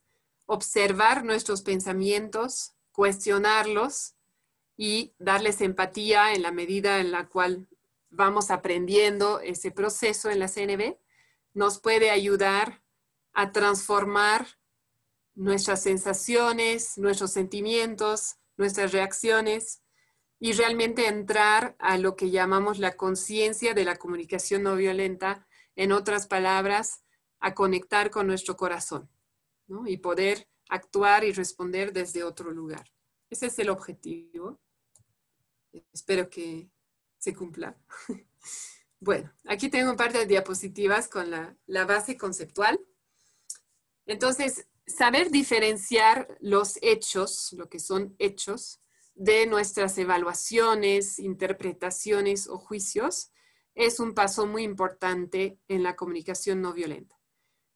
observar 0.49 1.27
nuestros 1.27 1.61
pensamientos, 1.61 2.73
cuestionarlos 2.91 4.15
y 4.79 5.13
darles 5.19 5.61
empatía 5.61 6.33
en 6.33 6.41
la 6.41 6.53
medida 6.53 7.01
en 7.01 7.13
la 7.13 7.29
cual 7.29 7.69
vamos 8.09 8.51
aprendiendo 8.51 9.41
ese 9.41 9.71
proceso 9.71 10.31
en 10.31 10.39
la 10.39 10.49
CNB, 10.49 10.97
nos 11.53 11.79
puede 11.81 12.11
ayudar 12.11 12.83
a 13.35 13.53
transformar 13.53 14.47
nuestras 15.35 15.83
sensaciones, 15.83 16.97
nuestros 16.97 17.31
sentimientos, 17.31 18.37
nuestras 18.57 18.93
reacciones 18.93 19.83
y 20.41 20.53
realmente 20.53 21.09
entrar 21.09 21.77
a 21.79 21.99
lo 21.99 22.17
que 22.17 22.31
llamamos 22.31 22.79
la 22.79 22.97
conciencia 22.97 23.75
de 23.75 23.85
la 23.85 23.97
comunicación 23.97 24.63
no 24.63 24.77
violenta 24.77 25.47
en 25.77 25.93
otras 25.93 26.27
palabras, 26.27 27.05
a 27.39 27.55
conectar 27.55 28.11
con 28.11 28.27
nuestro 28.27 28.57
corazón 28.57 29.11
y 29.87 29.97
poder 29.99 30.49
actuar 30.69 31.25
y 31.25 31.33
responder 31.33 31.93
desde 31.93 32.25
otro 32.25 32.51
lugar. 32.51 32.85
Ese 33.31 33.47
es 33.47 33.59
el 33.59 33.71
objetivo. 33.71 34.61
Espero 35.93 36.29
que 36.31 36.71
se 37.19 37.35
cumpla. 37.35 37.77
bueno, 39.01 39.33
aquí 39.45 39.69
tengo 39.69 39.91
un 39.91 39.97
par 39.97 40.13
de 40.13 40.27
diapositivas 40.27 41.09
con 41.09 41.31
la, 41.31 41.57
la 41.67 41.85
base 41.85 42.17
conceptual. 42.17 42.81
Entonces, 44.07 44.67
saber 44.87 45.31
diferenciar 45.31 46.39
los 46.41 46.79
hechos, 46.81 47.53
lo 47.53 47.69
que 47.69 47.79
son 47.79 48.15
hechos, 48.19 48.81
de 49.15 49.47
nuestras 49.47 49.99
evaluaciones, 49.99 51.19
interpretaciones 51.19 52.49
o 52.49 52.57
juicios, 52.57 53.33
es 53.75 54.01
un 54.01 54.15
paso 54.15 54.47
muy 54.47 54.63
importante 54.63 55.59
en 55.69 55.83
la 55.83 55.97
comunicación 55.97 56.61
no 56.61 56.73
violenta. 56.73 57.17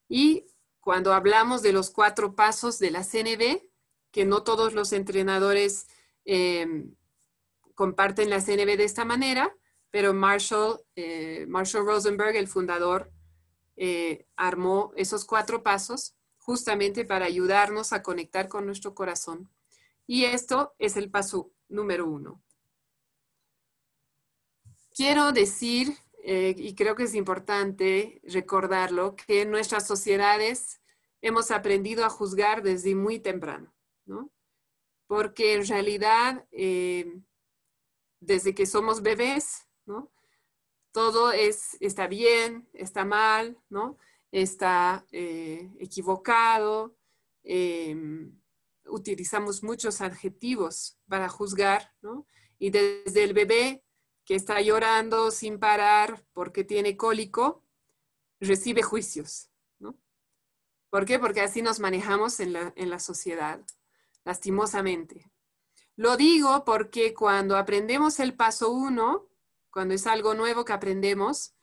Y 0.08 0.46
cuando 0.82 1.14
hablamos 1.14 1.62
de 1.62 1.72
los 1.72 1.90
cuatro 1.90 2.34
pasos 2.34 2.80
de 2.80 2.90
la 2.90 3.04
CNB, 3.04 3.62
que 4.10 4.24
no 4.24 4.42
todos 4.42 4.74
los 4.74 4.92
entrenadores 4.92 5.86
eh, 6.24 6.66
comparten 7.76 8.28
la 8.28 8.40
CNB 8.40 8.76
de 8.76 8.84
esta 8.84 9.04
manera, 9.04 9.56
pero 9.92 10.12
Marshall, 10.12 10.80
eh, 10.96 11.46
Marshall 11.48 11.86
Rosenberg, 11.86 12.34
el 12.34 12.48
fundador, 12.48 13.12
eh, 13.76 14.26
armó 14.34 14.92
esos 14.96 15.24
cuatro 15.24 15.62
pasos 15.62 16.16
justamente 16.36 17.04
para 17.04 17.26
ayudarnos 17.26 17.92
a 17.92 18.02
conectar 18.02 18.48
con 18.48 18.66
nuestro 18.66 18.92
corazón. 18.92 19.48
Y 20.08 20.24
esto 20.24 20.74
es 20.80 20.96
el 20.96 21.12
paso 21.12 21.52
número 21.68 22.08
uno. 22.08 22.42
Quiero 24.90 25.30
decir, 25.30 25.96
eh, 26.24 26.54
y 26.56 26.76
creo 26.76 26.94
que 26.94 27.02
es 27.02 27.14
importante 27.16 28.20
recordarlo, 28.22 29.16
que 29.16 29.42
en 29.42 29.50
nuestras 29.50 29.88
sociedades 29.88 30.80
hemos 31.20 31.50
aprendido 31.50 32.04
a 32.04 32.10
juzgar 32.10 32.62
desde 32.62 32.94
muy 32.94 33.18
temprano, 33.18 33.74
¿no? 34.06 34.30
Porque 35.08 35.54
en 35.54 35.66
realidad, 35.66 36.46
eh, 36.52 37.20
desde 38.20 38.54
que 38.54 38.66
somos 38.66 39.02
bebés, 39.02 39.66
¿no? 39.84 40.12
Todo 40.92 41.32
es, 41.32 41.76
está 41.80 42.06
bien, 42.06 42.68
está 42.72 43.04
mal, 43.04 43.58
¿no? 43.68 43.98
Está 44.30 45.04
eh, 45.10 45.72
equivocado. 45.80 46.96
utilizamos 48.84 49.64
muchos 49.64 50.00
adjetivos 50.00 50.98
para 51.08 51.28
juzgar, 51.28 51.92
¿no? 52.00 52.28
Y 52.60 52.70
desde 52.70 53.24
el 53.24 53.34
bebé 53.34 53.82
que 54.24 54.34
está 54.34 54.60
llorando 54.60 55.30
sin 55.30 55.58
parar 55.58 56.24
porque 56.32 56.64
tiene 56.64 56.96
cólico, 56.96 57.64
recibe 58.40 58.82
juicios. 58.82 59.50
¿no? 59.78 59.96
¿Por 60.90 61.04
qué? 61.04 61.18
Porque 61.18 61.40
así 61.40 61.62
nos 61.62 61.80
manejamos 61.80 62.40
en 62.40 62.52
la, 62.52 62.98
sociedad, 62.98 63.60
lastimosamente. 64.24 65.30
Lo 65.96 66.16
digo 66.16 66.64
porque 66.64 67.14
cuando 67.14 67.56
aprendemos 67.56 68.20
el 68.20 68.34
paso 68.34 68.70
uno, 68.70 69.28
cuando 69.70 69.94
es 69.94 70.06
algo 70.06 70.34
nuevo 70.34 70.64
que 70.64 70.72
aprendemos, 70.72 71.54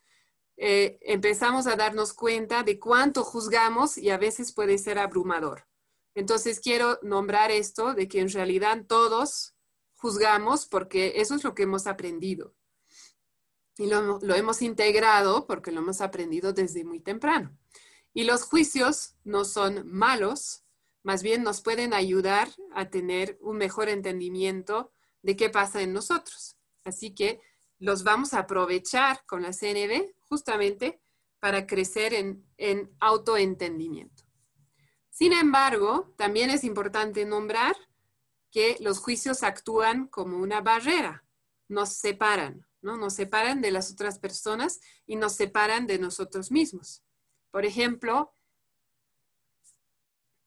eh, 0.56 0.98
empezamos 1.02 1.66
a 1.66 1.76
darnos 1.76 2.12
cuenta 2.12 2.62
de 2.62 2.78
cuánto 2.78 3.24
juzgamos 3.24 3.96
y 3.96 4.10
a 4.10 4.18
veces 4.18 4.52
puede 4.52 4.76
ser 4.78 4.98
abrumador. 4.98 5.66
Entonces 6.14 6.60
quiero 6.60 6.98
nombrar 7.02 7.50
esto 7.50 7.94
de 7.94 8.08
que 8.08 8.20
en 8.20 8.28
realidad 8.28 8.84
todos 8.86 9.54
juzgamos 10.00 10.66
porque 10.66 11.12
eso 11.16 11.34
es 11.34 11.44
lo 11.44 11.54
que 11.54 11.64
hemos 11.64 11.86
aprendido. 11.86 12.54
Y 13.76 13.86
lo, 13.86 14.18
hemos 14.34 14.62
integrado 14.62 15.46
porque 15.46 15.72
lo 15.72 15.80
hemos 15.80 16.00
aprendido 16.00 16.52
desde 16.52 16.84
muy 16.84 17.00
temprano. 17.00 17.56
Y 18.12 18.24
los 18.24 18.42
juicios 18.42 19.14
no 19.24 19.44
son 19.44 19.90
malos, 19.90 20.64
más 21.02 21.22
bien 21.22 21.42
nos 21.42 21.62
pueden 21.62 21.94
ayudar 21.94 22.48
a 22.74 22.90
tener 22.90 23.38
un 23.40 23.56
mejor 23.56 23.88
entendimiento 23.88 24.92
de 25.22 25.36
qué 25.36 25.48
pasa 25.48 25.80
en 25.82 25.92
nosotros. 25.92 26.56
Así 26.84 27.14
que 27.14 27.40
los 27.78 28.02
vamos 28.02 28.34
a 28.34 28.40
aprovechar 28.40 29.24
con 29.26 29.42
la 29.42 29.52
CNB 29.52 30.12
justamente 30.20 31.00
para 31.38 31.66
crecer 31.66 32.12
en, 32.12 32.44
en 32.58 32.90
autoentendimiento. 33.00 34.24
Sin 35.10 35.32
embargo, 35.32 36.14
también 36.16 36.50
es 36.50 36.64
importante 36.64 37.24
nombrar 37.24 37.76
que 38.50 38.76
los 38.80 38.98
juicios 38.98 39.42
actúan 39.42 40.06
como 40.08 40.38
una 40.38 40.60
barrera, 40.60 41.24
nos 41.68 41.90
separan, 41.90 42.66
¿no? 42.82 42.96
Nos 42.96 43.14
separan 43.14 43.60
de 43.60 43.70
las 43.70 43.90
otras 43.92 44.18
personas 44.18 44.80
y 45.06 45.16
nos 45.16 45.34
separan 45.34 45.86
de 45.86 45.98
nosotros 45.98 46.50
mismos. 46.50 47.02
Por 47.50 47.64
ejemplo, 47.64 48.34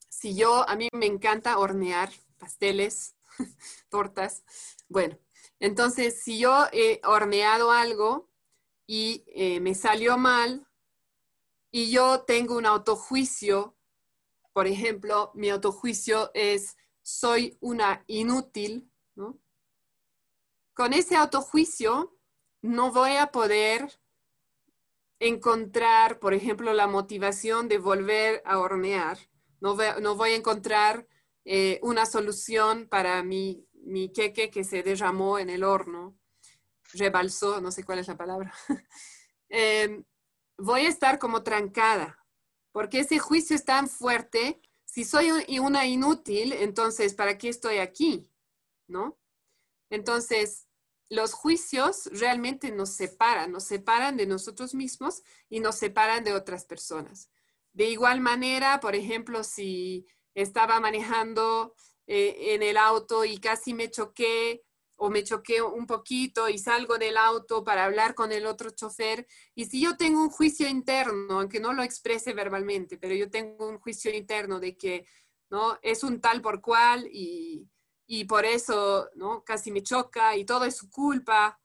si 0.09 0.35
yo, 0.35 0.67
a 0.67 0.75
mí 0.75 0.89
me 0.93 1.05
encanta 1.05 1.57
hornear 1.57 2.11
pasteles, 2.37 3.15
tortas, 3.89 4.43
bueno, 4.87 5.17
entonces 5.59 6.21
si 6.21 6.39
yo 6.39 6.67
he 6.71 7.01
horneado 7.03 7.71
algo 7.71 8.29
y 8.85 9.23
eh, 9.27 9.59
me 9.59 9.75
salió 9.75 10.17
mal 10.17 10.67
y 11.71 11.89
yo 11.89 12.21
tengo 12.21 12.57
un 12.57 12.65
autojuicio, 12.65 13.75
por 14.51 14.67
ejemplo, 14.67 15.31
mi 15.33 15.49
autojuicio 15.49 16.31
es 16.33 16.77
soy 17.03 17.57
una 17.59 18.03
inútil, 18.07 18.91
¿no? 19.15 19.39
Con 20.73 20.93
ese 20.93 21.15
autojuicio 21.15 22.17
no 22.61 22.91
voy 22.91 23.17
a 23.17 23.27
poder 23.27 23.99
encontrar, 25.19 26.19
por 26.19 26.33
ejemplo, 26.33 26.73
la 26.73 26.87
motivación 26.87 27.67
de 27.67 27.77
volver 27.77 28.41
a 28.45 28.59
hornear. 28.59 29.17
No, 29.59 29.75
voy 29.75 30.31
a 30.31 30.35
encontrar 30.35 31.07
eh, 31.45 31.79
una 31.83 32.05
solución 32.05 32.87
para 32.89 33.23
mi, 33.23 33.65
mi 33.73 34.11
queque 34.11 34.49
que 34.49 34.63
se 34.63 34.83
derramó 34.83 35.39
en 35.39 35.49
el 35.49 35.63
horno, 35.63 36.17
rebalsó, 36.93 37.61
no 37.61 37.71
sé 37.71 37.83
cuál 37.83 37.99
es 37.99 38.07
la 38.07 38.17
palabra. 38.17 38.53
Em, 39.55 40.03
voy 40.57 40.81
a 40.81 40.89
estar 40.89 41.19
como 41.19 41.43
trancada, 41.43 42.17
porque 42.71 43.01
ese 43.01 43.19
juicio 43.19 43.55
es 43.55 43.63
tan 43.63 43.87
fuerte 43.87 44.59
si 44.93 45.05
soy 45.05 45.31
una 45.57 45.87
inútil, 45.87 46.53
entonces, 46.53 47.15
¿para 47.15 47.39
qué 47.39 47.49
estoy 47.49 47.77
aquí? 47.79 48.29
¿No? 48.87 49.17
Entonces, 49.89 50.67
los 51.09 51.33
juicios 51.33 52.11
realmente 52.11 52.69
nos 52.71 52.91
separan, 52.91 53.51
nos 53.51 53.63
separan 53.63 54.17
de 54.17 54.27
nosotros 54.27 54.75
mismos 54.75 55.23
y 55.49 55.61
nos 55.61 55.77
separan 55.77 56.23
de 56.23 56.35
otras 56.35 56.65
personas. 56.65 57.31
De 57.71 57.89
igual 57.89 58.21
manera, 58.21 58.79
por 58.79 58.93
ejemplo, 58.93 59.43
si 59.43 60.05
estaba 60.35 60.79
manejando 60.79 61.73
eh, 62.05 62.53
en 62.53 62.61
el 62.61 62.77
auto 62.77 63.25
y 63.25 63.39
casi 63.39 63.73
me 63.73 63.89
choqué 63.89 64.63
o 64.95 65.09
me 65.09 65.23
choqué 65.23 65.61
un 65.61 65.87
poquito 65.87 66.49
y 66.49 66.57
salgo 66.57 66.97
del 66.97 67.17
auto 67.17 67.63
para 67.63 67.85
hablar 67.85 68.15
con 68.15 68.31
el 68.31 68.45
otro 68.45 68.69
chofer. 68.69 69.27
Y 69.55 69.65
si 69.65 69.81
yo 69.81 69.97
tengo 69.97 70.21
un 70.21 70.29
juicio 70.29 70.67
interno, 70.67 71.39
aunque 71.39 71.59
no 71.59 71.73
lo 71.73 71.83
exprese 71.83 72.33
verbalmente, 72.33 72.97
pero 72.97 73.13
yo 73.15 73.29
tengo 73.29 73.67
un 73.67 73.79
juicio 73.79 74.13
interno 74.13 74.59
de 74.59 74.77
que 74.77 75.05
¿no? 75.49 75.77
es 75.81 76.03
un 76.03 76.21
tal 76.21 76.41
por 76.41 76.61
cual 76.61 77.07
y, 77.11 77.67
y 78.07 78.25
por 78.25 78.45
eso 78.45 79.09
¿no? 79.15 79.43
casi 79.43 79.71
me 79.71 79.83
choca 79.83 80.35
y 80.37 80.45
todo 80.45 80.65
es 80.65 80.77
su 80.77 80.89
culpa, 80.89 81.59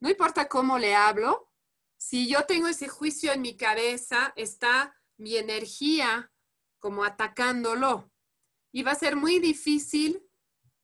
no 0.00 0.10
importa 0.10 0.48
cómo 0.48 0.78
le 0.78 0.94
hablo, 0.94 1.52
si 1.96 2.28
yo 2.28 2.44
tengo 2.46 2.66
ese 2.66 2.88
juicio 2.88 3.32
en 3.32 3.42
mi 3.42 3.56
cabeza, 3.56 4.32
está 4.34 5.00
mi 5.16 5.36
energía 5.36 6.32
como 6.80 7.04
atacándolo. 7.04 8.10
Y 8.72 8.82
va 8.82 8.90
a 8.90 8.96
ser 8.96 9.14
muy 9.14 9.38
difícil 9.38 10.28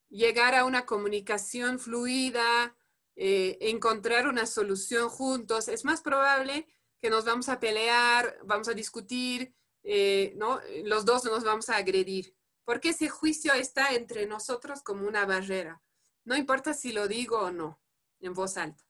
llegar 0.08 0.54
a 0.54 0.64
una 0.64 0.86
comunicación 0.86 1.78
fluida, 1.78 2.76
eh, 3.16 3.58
encontrar 3.60 4.28
una 4.28 4.46
solución 4.46 5.08
juntos. 5.08 5.68
Es 5.68 5.84
más 5.84 6.00
probable 6.00 6.66
que 7.00 7.10
nos 7.10 7.24
vamos 7.24 7.48
a 7.48 7.60
pelear, 7.60 8.38
vamos 8.44 8.68
a 8.68 8.74
discutir, 8.74 9.54
eh, 9.82 10.34
¿no? 10.36 10.60
Los 10.84 11.04
dos 11.04 11.24
nos 11.24 11.44
vamos 11.44 11.68
a 11.68 11.76
agredir, 11.76 12.34
porque 12.64 12.90
ese 12.90 13.08
juicio 13.08 13.52
está 13.54 13.94
entre 13.94 14.26
nosotros 14.26 14.82
como 14.82 15.06
una 15.06 15.26
barrera. 15.26 15.82
No 16.24 16.36
importa 16.36 16.74
si 16.74 16.92
lo 16.92 17.08
digo 17.08 17.38
o 17.38 17.50
no, 17.50 17.80
en 18.20 18.34
voz 18.34 18.56
alta. 18.56 18.84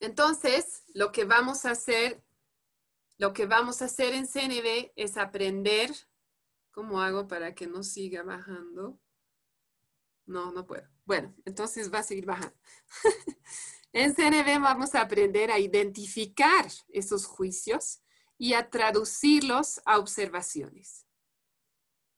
Entonces, 0.00 0.82
lo 0.92 1.12
que 1.12 1.24
vamos 1.24 1.64
a 1.64 1.70
hacer, 1.70 2.22
lo 3.16 3.32
que 3.32 3.46
vamos 3.46 3.80
a 3.80 3.86
hacer 3.86 4.12
en 4.12 4.26
CNB 4.26 4.92
es 4.96 5.16
aprender 5.16 5.90
¿Cómo 6.74 7.00
hago 7.00 7.28
para 7.28 7.54
que 7.54 7.68
no 7.68 7.84
siga 7.84 8.24
bajando? 8.24 8.98
No, 10.26 10.50
no 10.50 10.66
puedo. 10.66 10.88
Bueno, 11.04 11.32
entonces 11.44 11.92
va 11.92 12.00
a 12.00 12.02
seguir 12.02 12.26
bajando. 12.26 12.56
en 13.92 14.12
CNB 14.12 14.60
vamos 14.60 14.96
a 14.96 15.02
aprender 15.02 15.52
a 15.52 15.60
identificar 15.60 16.66
esos 16.88 17.26
juicios 17.26 18.00
y 18.38 18.54
a 18.54 18.70
traducirlos 18.70 19.80
a 19.84 19.98
observaciones. 20.00 21.06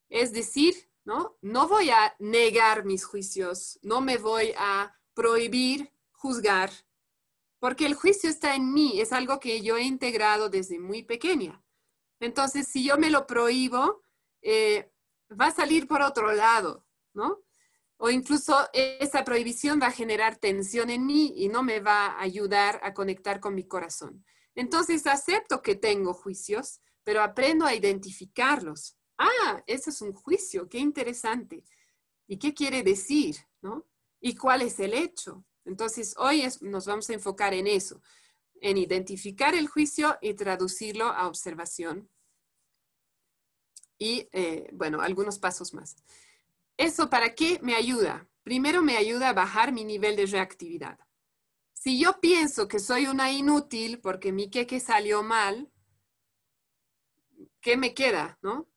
Es 0.09 0.33
decir, 0.33 0.90
¿no? 1.05 1.37
No 1.42 1.69
voy 1.69 1.90
a 1.90 2.16
negar 2.19 2.87
mis 2.87 3.05
juicios, 3.05 3.79
no 3.83 4.01
me 4.01 4.16
voy 4.16 4.55
a 4.57 4.99
prohibir 5.12 5.92
juzgar, 6.12 6.71
porque 7.59 7.85
el 7.85 7.95
juicio 7.95 8.31
está 8.31 8.55
en 8.55 8.73
mí, 8.73 9.03
es 9.03 9.12
algo 9.12 9.38
que 9.38 9.61
yo 9.61 9.77
he 9.77 9.83
integrado 9.83 10.49
desde 10.49 10.79
muy 10.79 11.03
pequeña. 11.03 11.62
Entonces, 12.21 12.66
si 12.66 12.85
yo 12.85 12.97
me 12.97 13.11
lo 13.11 13.27
prohíbo, 13.27 14.03
eh, 14.49 14.93
va 15.29 15.47
a 15.47 15.51
salir 15.51 15.89
por 15.89 16.03
otro 16.03 16.33
lado, 16.33 16.87
¿no? 17.15 17.43
O 17.97 18.11
incluso 18.11 18.57
esa 18.73 19.25
prohibición 19.25 19.81
va 19.83 19.89
a 19.89 19.93
generar 19.93 20.37
tensión 20.37 20.89
en 20.89 21.05
mí 21.05 21.33
y 21.37 21.49
no 21.49 21.65
me 21.65 21.81
va 21.81 22.07
a 22.07 22.21
ayudar 22.21 22.79
a 22.85 22.95
conectar 22.95 23.41
con 23.41 23.57
mi 23.57 23.67
corazón. 23.67 24.25
Entonces 24.55 25.05
acepto 25.09 25.63
que 25.63 25.75
tengo 25.75 26.15
juicios, 26.15 26.81
pero 27.03 27.23
aprendo 27.23 27.65
a 27.67 27.75
identificarlos. 27.75 28.97
Ah, 29.19 29.65
eso 29.67 29.91
es 29.91 30.01
un 30.01 30.13
juicio, 30.13 30.69
qué 30.69 30.79
interesante. 30.79 31.65
¿Y 32.29 32.39
qué 32.39 32.55
quiere 32.55 32.85
decir? 32.85 33.37
¿no? 33.63 33.85
¿Y 34.21 34.37
cuál 34.37 34.63
es 34.63 34.79
el 34.79 34.95
hecho? 34.95 35.45
Entonces 35.65 36.15
hoy 36.19 36.47
nos 36.61 36.87
vamos 36.87 37.11
a 37.11 37.15
enfocar 37.15 37.53
en 37.53 37.67
eso, 37.67 38.01
en 38.61 38.77
identificar 38.77 39.57
el 39.57 39.67
juicio 39.67 40.17
y 40.21 40.35
traducirlo 40.35 41.07
a 41.07 41.27
observación 41.27 42.09
y, 43.99 44.29
eh, 44.33 44.69
bueno, 44.73 45.01
algunos 45.01 45.39
pasos 45.39 45.75
más. 45.75 45.97
¿Eso 46.77 47.09
para 47.09 47.35
qué 47.35 47.59
me 47.63 47.75
ayuda? 47.75 48.29
Primero 48.43 48.83
me 48.83 48.97
ayuda 48.97 49.31
a 49.31 49.33
bajar 49.33 49.73
mi 49.73 49.85
nivel 49.85 50.17
de 50.17 50.27
reactividad. 50.27 50.99
Si 51.73 51.99
yo 51.99 52.21
pienso 52.21 52.69
que 52.69 52.79
soy 52.79 53.07
una 53.07 53.31
inútil 53.31 54.01
porque 54.01 54.33
mi 54.33 54.51
queque 54.51 54.81
salió 54.81 55.23
mal, 55.23 55.71
¿qué 57.61 57.77
me 57.77 57.95
queda, 57.95 58.39
no? 58.43 58.69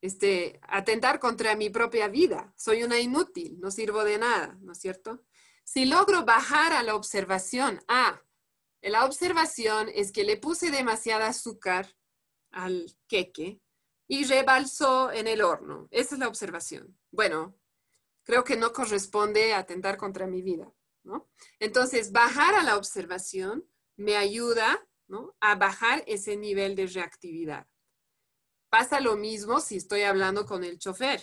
Este, 0.00 0.60
atentar 0.62 1.18
contra 1.18 1.56
mi 1.56 1.70
propia 1.70 2.08
vida. 2.08 2.52
Soy 2.56 2.82
una 2.82 2.98
inútil, 2.98 3.58
no 3.60 3.70
sirvo 3.70 4.04
de 4.04 4.18
nada, 4.18 4.58
¿no 4.60 4.72
es 4.72 4.78
cierto? 4.78 5.22
Si 5.64 5.84
logro 5.84 6.24
bajar 6.24 6.72
a 6.72 6.82
la 6.82 6.94
observación, 6.94 7.80
ah, 7.88 8.22
la 8.82 9.04
observación 9.04 9.88
es 9.94 10.12
que 10.12 10.24
le 10.24 10.36
puse 10.36 10.70
demasiada 10.70 11.28
azúcar 11.28 11.96
al 12.50 12.96
queque 13.08 13.60
y 14.08 14.24
rebalsó 14.24 15.12
en 15.12 15.26
el 15.26 15.42
horno. 15.42 15.88
Esa 15.90 16.14
es 16.14 16.18
la 16.18 16.28
observación. 16.28 16.96
Bueno, 17.10 17.56
creo 18.24 18.44
que 18.44 18.56
no 18.56 18.72
corresponde 18.72 19.54
atentar 19.54 19.96
contra 19.96 20.26
mi 20.26 20.42
vida, 20.42 20.72
¿no? 21.02 21.28
Entonces, 21.58 22.12
bajar 22.12 22.54
a 22.54 22.62
la 22.62 22.76
observación 22.76 23.68
me 23.96 24.16
ayuda, 24.16 24.86
¿no? 25.08 25.36
A 25.40 25.54
bajar 25.54 26.04
ese 26.06 26.36
nivel 26.36 26.76
de 26.76 26.86
reactividad. 26.86 27.66
Pasa 28.68 29.00
lo 29.00 29.16
mismo 29.16 29.60
si 29.60 29.76
estoy 29.76 30.02
hablando 30.02 30.44
con 30.44 30.64
el 30.64 30.78
chofer. 30.78 31.22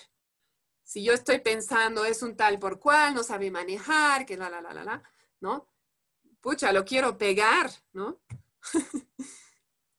Si 0.84 1.04
yo 1.04 1.14
estoy 1.14 1.40
pensando, 1.40 2.04
es 2.04 2.22
un 2.22 2.36
tal 2.36 2.60
por 2.60 2.80
cual, 2.80 3.14
no 3.14 3.24
sabe 3.24 3.52
manejar, 3.52 4.26
que 4.26 4.36
la, 4.36 4.50
la, 4.50 4.62
la, 4.62 4.74
la, 4.74 4.84
la, 4.84 5.04
¿no? 5.40 5.70
Pucha, 6.42 6.74
lo 6.74 6.84
quiero 6.84 7.18
pegar, 7.18 7.72
¿no? 7.94 8.22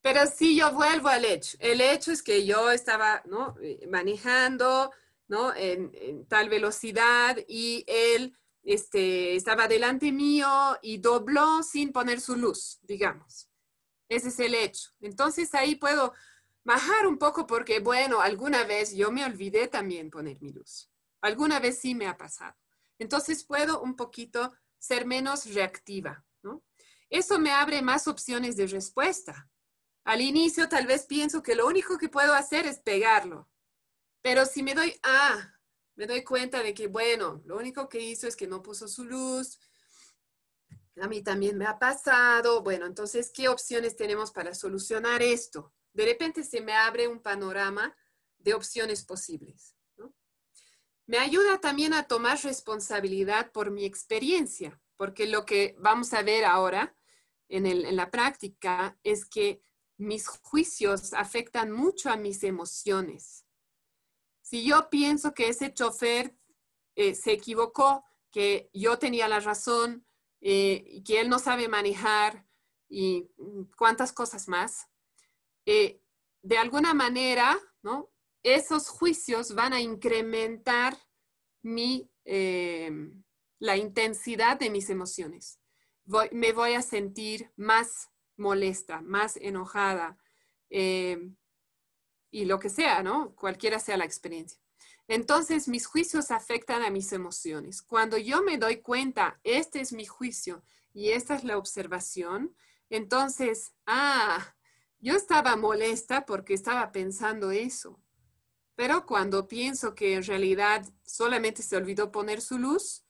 Pero 0.04 0.26
si 0.26 0.54
yo 0.54 0.70
vuelvo 0.70 1.08
al 1.08 1.24
hecho. 1.24 1.56
El 1.60 1.80
hecho 1.80 2.12
es 2.12 2.22
que 2.22 2.44
yo 2.44 2.70
estaba 2.70 3.22
¿no? 3.24 3.56
Eh, 3.62 3.86
manejando 3.90 4.92
¿no? 5.28 5.54
en, 5.56 6.26
tal 6.26 6.50
velocidad 6.50 7.38
y 7.48 7.86
él 7.86 8.36
este, 8.64 9.34
estaba 9.34 9.66
delante 9.66 10.12
mío 10.12 10.76
y 10.82 10.98
dobló 10.98 11.62
sin 11.62 11.90
poner 11.90 12.20
su 12.20 12.36
luz, 12.36 12.80
digamos. 12.82 13.48
Ese 14.06 14.28
es 14.28 14.38
el 14.40 14.54
hecho. 14.54 14.90
Entonces 15.00 15.54
ahí 15.54 15.76
puedo 15.76 16.12
bajar 16.64 17.06
un 17.06 17.16
poco 17.16 17.46
porque, 17.46 17.80
bueno, 17.80 18.20
alguna 18.20 18.64
vez 18.64 18.94
yo 18.94 19.10
me 19.10 19.24
olvidé 19.24 19.68
también 19.68 20.10
poner 20.10 20.38
mi 20.42 20.52
luz. 20.52 20.90
Alguna 21.22 21.60
vez 21.60 21.78
sí 21.78 21.94
me 21.94 22.08
ha 22.08 22.18
pasado. 22.18 22.54
Entonces 22.98 23.42
puedo 23.42 23.80
un 23.80 23.96
poquito 23.96 24.52
ser 24.78 25.06
menos 25.06 25.46
reactiva. 25.54 26.22
Eso 27.08 27.38
me 27.38 27.52
abre 27.52 27.80
más 27.80 28.06
opciones 28.06 28.56
de 28.56 28.66
respuesta. 28.66 29.48
Al 30.04 30.20
inicio 30.20 30.68
tal 30.68 30.86
vez 30.86 31.06
pienso 31.06 31.42
que 31.42 31.54
lo 31.54 31.66
único 31.66 31.96
que 31.96 32.10
puedo 32.10 32.34
hacer 32.34 32.66
es 32.66 32.78
pegarlo. 32.78 33.48
Pero 34.22 34.44
si 34.44 34.62
me 34.62 34.74
doy, 34.74 34.98
ah, 35.02 35.54
me 35.96 36.06
doy 36.06 36.22
cuenta 36.22 36.62
de 36.62 36.74
que, 36.74 36.88
bueno, 36.88 37.42
lo 37.46 37.56
único 37.56 37.88
que 37.88 38.00
hizo 38.00 38.26
es 38.26 38.36
que 38.36 38.46
no 38.46 38.62
puso 38.62 38.86
su 38.86 39.04
luz. 39.04 39.58
A 41.00 41.08
mí 41.08 41.22
también 41.22 41.56
me 41.56 41.66
ha 41.66 41.78
pasado. 41.78 42.62
Bueno, 42.62 42.86
entonces, 42.86 43.30
¿qué 43.32 43.48
opciones 43.48 43.96
tenemos 43.96 44.30
para 44.30 44.54
solucionar 44.54 45.22
esto? 45.22 45.72
De 45.92 46.04
repente 46.04 46.44
se 46.44 46.60
me 46.60 46.74
abre 46.74 47.08
un 47.08 47.20
panorama 47.20 47.96
de 48.38 48.54
opciones 48.54 49.04
posibles. 49.04 49.74
Me 51.06 51.18
ayuda 51.18 51.60
también 51.60 51.92
a 51.92 52.06
tomar 52.06 52.42
responsabilidad 52.42 53.52
por 53.52 53.70
mi 53.70 53.84
experiencia, 53.84 54.80
porque 54.96 55.26
lo 55.26 55.44
que 55.44 55.76
vamos 55.78 56.14
a 56.14 56.22
ver 56.22 56.46
ahora 56.46 56.96
en, 57.48 57.66
en 57.66 57.96
la 57.96 58.10
práctica 58.10 58.98
es 59.02 59.26
que 59.26 59.62
mis 59.96 60.26
juicios 60.26 61.12
afectan 61.12 61.70
mucho 61.70 62.10
a 62.10 62.16
mis 62.16 62.42
emociones. 62.42 63.44
Si 64.42 64.64
yo 64.64 64.90
pienso 64.90 65.32
que 65.34 65.48
ese 65.48 65.72
chofer 65.72 66.36
eh, 66.96 67.14
se 67.14 67.32
equivocó, 67.32 68.04
que 68.30 68.70
yo 68.72 68.98
tenía 68.98 69.28
la 69.28 69.40
razón, 69.40 70.06
eh, 70.40 71.02
que 71.04 71.20
él 71.20 71.28
no 71.28 71.38
sabe 71.38 71.68
manejar 71.68 72.46
y 72.88 73.30
cuántas 73.76 74.12
cosas 74.12 74.48
más, 74.48 74.88
eh, 75.66 76.00
de 76.42 76.58
alguna 76.58 76.94
manera. 76.94 77.58
Esos 78.42 78.88
juicios 78.88 79.54
van 79.54 79.72
a 79.72 79.80
incrementar 79.80 80.98
mi, 81.62 82.10
la 83.58 83.76
intensidad 83.76 84.58
de 84.58 84.68
mis 84.68 84.90
emociones. 84.90 85.58
me 86.32 86.52
voy 86.52 86.74
a 86.74 86.82
sentir 86.82 87.50
más 87.56 88.10
molesta, 88.36 89.00
más 89.02 89.36
enojada 89.36 90.18
eh, 90.70 91.30
y 92.30 92.44
lo 92.46 92.58
que 92.58 92.68
sea, 92.68 93.02
¿no? 93.02 93.34
Cualquiera 93.36 93.78
sea 93.78 93.96
la 93.96 94.04
experiencia. 94.04 94.60
Entonces, 95.06 95.68
mis 95.68 95.86
juicios 95.86 96.30
afectan 96.30 96.82
a 96.82 96.90
mis 96.90 97.12
emociones. 97.12 97.82
Cuando 97.82 98.16
yo 98.16 98.42
me 98.42 98.58
doy 98.58 98.78
cuenta, 98.80 99.38
este 99.44 99.80
es 99.80 99.92
mi 99.92 100.06
juicio 100.06 100.64
y 100.92 101.10
esta 101.10 101.34
es 101.34 101.44
la 101.44 101.58
observación, 101.58 102.56
entonces, 102.90 103.72
ah, 103.86 104.54
yo 105.00 105.14
estaba 105.14 105.56
molesta 105.56 106.24
porque 106.24 106.54
estaba 106.54 106.92
pensando 106.92 107.50
eso. 107.50 108.00
Pero 108.76 109.06
cuando 109.06 109.48
pienso 109.48 109.94
que 109.94 110.14
en 110.14 110.24
realidad 110.24 110.84
solamente 111.04 111.62
se 111.62 111.76
olvidó 111.76 112.10
poner 112.10 112.40
su 112.40 112.58
luz, 112.58 113.04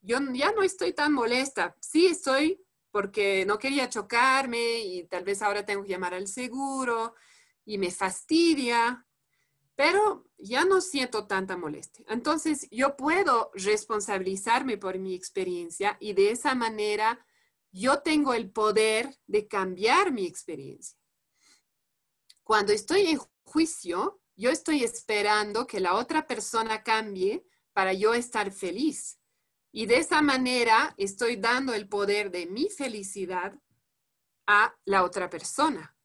yo 0.00 0.18
ya 0.32 0.52
no 0.52 0.62
estoy 0.62 0.92
tan 0.92 1.12
molesta. 1.12 1.76
Sí, 1.80 2.06
estoy 2.06 2.62
porque 2.90 3.44
no 3.46 3.58
quería 3.58 3.88
chocarme 3.88 4.80
y 4.80 5.04
tal 5.04 5.24
vez 5.24 5.42
ahora 5.42 5.64
tengo 5.64 5.82
que 5.82 5.90
llamar 5.90 6.14
al 6.14 6.26
seguro 6.28 7.14
y 7.64 7.78
me 7.78 7.90
fastidia. 7.90 9.04
pero 9.76 10.24
ya 10.38 10.64
no 10.64 10.80
siento 10.80 11.26
tanta 11.26 11.56
molestia. 11.56 12.04
Entonces, 12.08 12.68
yo 12.70 12.96
puedo 12.96 13.50
responsabilizarme 13.54 14.76
por 14.76 14.98
mi 14.98 15.14
experiencia 15.14 15.96
y 16.00 16.14
de 16.14 16.30
esa 16.32 16.54
manera 16.54 17.24
yo 17.72 18.00
tengo 18.02 18.34
el 18.34 18.50
poder 18.50 19.16
de 19.26 19.46
cambiar 19.46 20.12
mi 20.12 20.26
experiencia. 20.26 20.98
Cuando 22.42 22.72
estoy 22.72 23.06
en 23.06 23.20
juicio, 23.44 24.20
yo 24.36 24.50
estoy 24.50 24.84
esperando 24.84 25.66
que 25.66 25.80
la 25.80 25.94
otra 25.94 26.26
persona 26.26 26.82
cambie 26.82 27.44
para 27.72 27.92
yo 27.92 28.14
estar 28.14 28.52
feliz. 28.52 29.17
Y 29.72 29.86
de 29.86 29.98
esa 29.98 30.22
manera 30.22 30.94
estoy 30.96 31.36
dando 31.36 31.74
el 31.74 31.88
poder 31.88 32.30
de 32.30 32.46
mi 32.46 32.68
felicidad 32.70 33.54
a 34.46 34.74
la 34.84 35.04
otra 35.04 35.28
persona. 35.28 35.96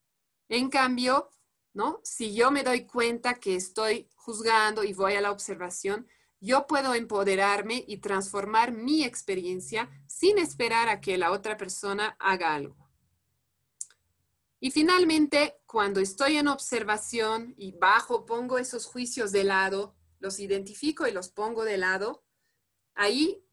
En 0.48 0.68
cambio, 0.68 1.30
¿no? 1.72 2.00
Si 2.04 2.34
yo 2.34 2.50
me 2.50 2.62
doy 2.62 2.86
cuenta 2.86 3.34
que 3.34 3.56
estoy 3.56 4.08
juzgando 4.14 4.84
y 4.84 4.92
voy 4.92 5.14
a 5.14 5.20
la 5.20 5.32
observación, 5.32 6.06
yo 6.40 6.66
puedo 6.66 6.94
empoderarme 6.94 7.84
y 7.86 7.98
transformar 7.98 8.72
mi 8.72 9.02
experiencia 9.02 9.90
sin 10.06 10.38
esperar 10.38 10.88
a 10.88 11.00
que 11.00 11.16
la 11.16 11.30
otra 11.30 11.56
persona 11.56 12.16
haga 12.18 12.54
algo. 12.54 12.84
Y 14.60 14.70
finalmente, 14.70 15.56
cuando 15.66 16.00
estoy 16.00 16.36
en 16.36 16.48
observación 16.48 17.54
y 17.58 17.72
bajo, 17.72 18.24
pongo 18.24 18.58
esos 18.58 18.86
juicios 18.86 19.32
de 19.32 19.44
lado, 19.44 19.94
los 20.20 20.38
identifico 20.38 21.06
y 21.06 21.12
los 21.12 21.28
pongo 21.28 21.64
de 21.64 21.76
lado, 21.76 22.24
ahí 22.94 23.43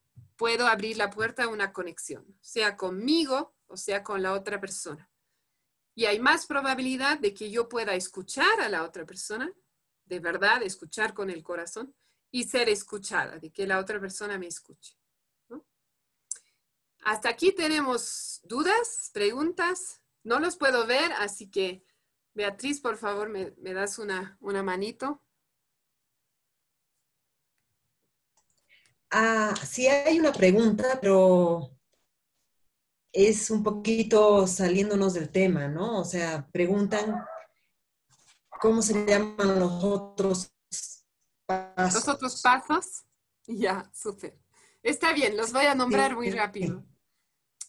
puedo 0.41 0.65
abrir 0.65 0.97
la 0.97 1.11
puerta 1.11 1.43
a 1.43 1.49
una 1.49 1.71
conexión, 1.71 2.25
sea 2.41 2.75
conmigo 2.75 3.53
o 3.67 3.77
sea 3.77 4.01
con 4.01 4.23
la 4.23 4.33
otra 4.33 4.59
persona. 4.59 5.07
Y 5.93 6.05
hay 6.05 6.19
más 6.19 6.47
probabilidad 6.47 7.19
de 7.19 7.31
que 7.31 7.51
yo 7.51 7.69
pueda 7.69 7.93
escuchar 7.93 8.59
a 8.59 8.67
la 8.67 8.81
otra 8.81 9.05
persona, 9.05 9.53
de 10.05 10.19
verdad, 10.19 10.63
escuchar 10.63 11.13
con 11.13 11.29
el 11.29 11.43
corazón 11.43 11.93
y 12.31 12.45
ser 12.45 12.69
escuchada, 12.69 13.37
de 13.37 13.51
que 13.51 13.67
la 13.67 13.77
otra 13.77 13.99
persona 13.99 14.39
me 14.39 14.47
escuche. 14.47 14.97
Hasta 17.03 17.29
aquí 17.29 17.51
tenemos 17.51 18.41
dudas, 18.43 19.11
preguntas. 19.13 20.01
No 20.23 20.39
los 20.39 20.57
puedo 20.57 20.87
ver, 20.87 21.11
así 21.19 21.51
que 21.51 21.85
Beatriz, 22.33 22.81
por 22.81 22.97
favor, 22.97 23.29
me, 23.29 23.73
das 23.75 23.99
una, 23.99 24.39
una 24.41 24.63
manito. 24.63 25.21
Ah, 29.11 29.53
sí 29.67 29.87
hay 29.87 30.19
una 30.19 30.31
pregunta, 30.31 30.97
pero 31.01 31.69
es 33.11 33.49
un 33.51 33.61
poquito 33.61 34.47
saliéndonos 34.47 35.13
del 35.13 35.29
tema, 35.29 35.67
¿no? 35.67 35.99
O 35.99 36.05
sea, 36.05 36.47
preguntan 36.51 37.21
cómo 38.61 38.81
se 38.81 39.05
llaman 39.05 39.59
los 39.59 39.83
otros 39.83 40.53
pasos. 41.45 42.05
Los 42.05 42.07
otros 42.07 42.41
pasos. 42.41 43.03
Ya, 43.47 43.91
súper. 43.91 44.39
Está 44.83 45.13
bien, 45.13 45.35
los 45.35 45.51
voy 45.51 45.65
a 45.65 45.73
nombrar 45.73 46.15
muy 46.15 46.29
rápido. 46.29 46.85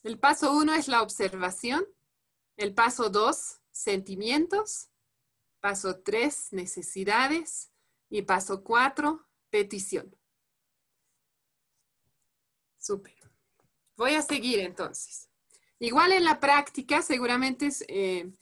El 0.02 0.18
paso 0.18 0.52
uno 0.52 0.74
es 0.74 0.86
la 0.86 1.02
observación. 1.02 1.84
El 2.56 2.74
paso 2.74 3.08
dos, 3.08 3.62
sentimientos. 3.72 4.90
Paso 5.60 6.00
tres, 6.00 6.52
necesidades. 6.52 7.72
Y 8.10 8.22
paso 8.22 8.62
cuatro, 8.62 9.26
petición. 9.50 10.14
Súper. 12.82 13.14
Voy 13.96 14.14
a 14.14 14.22
seguir 14.22 14.58
entonces. 14.58 15.30
Igual 15.78 16.12
en 16.12 16.24
la 16.24 16.40
práctica 16.40 17.00
seguramente 17.00 17.68
eh, 17.86 18.32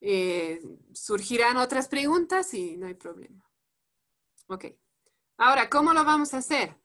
eh, 0.00 0.60
surgirán 0.92 1.56
otras 1.56 1.86
preguntas 1.86 2.52
y 2.52 2.76
no 2.76 2.88
hay 2.88 2.94
problema. 2.94 3.48
Ok. 4.48 4.66
Ahora, 5.38 5.70
¿cómo 5.70 5.92
lo 5.92 6.04
vamos 6.04 6.34
a 6.34 6.38
hacer? 6.38 6.76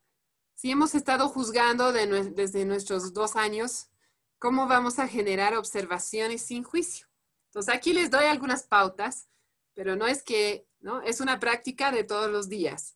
Si 0.54 0.70
hemos 0.70 0.94
estado 0.94 1.28
juzgando 1.30 1.92
desde 1.92 2.66
nuestros 2.66 3.14
dos 3.14 3.36
años, 3.36 3.90
¿cómo 4.38 4.68
vamos 4.68 5.00
a 5.00 5.08
generar 5.08 5.56
observaciones 5.56 6.44
sin 6.44 6.64
juicio? 6.64 7.08
Entonces, 7.48 7.74
aquí 7.74 7.94
les 7.94 8.12
doy 8.12 8.26
algunas 8.26 8.64
pautas, 8.68 9.28
pero 9.74 9.96
no 9.96 10.06
es 10.06 10.22
que, 10.22 10.68
¿no? 10.80 11.02
Es 11.02 11.20
una 11.20 11.40
práctica 11.40 11.92
de 11.92 12.04
todos 12.04 12.30
los 12.30 12.48
días. 12.48 12.96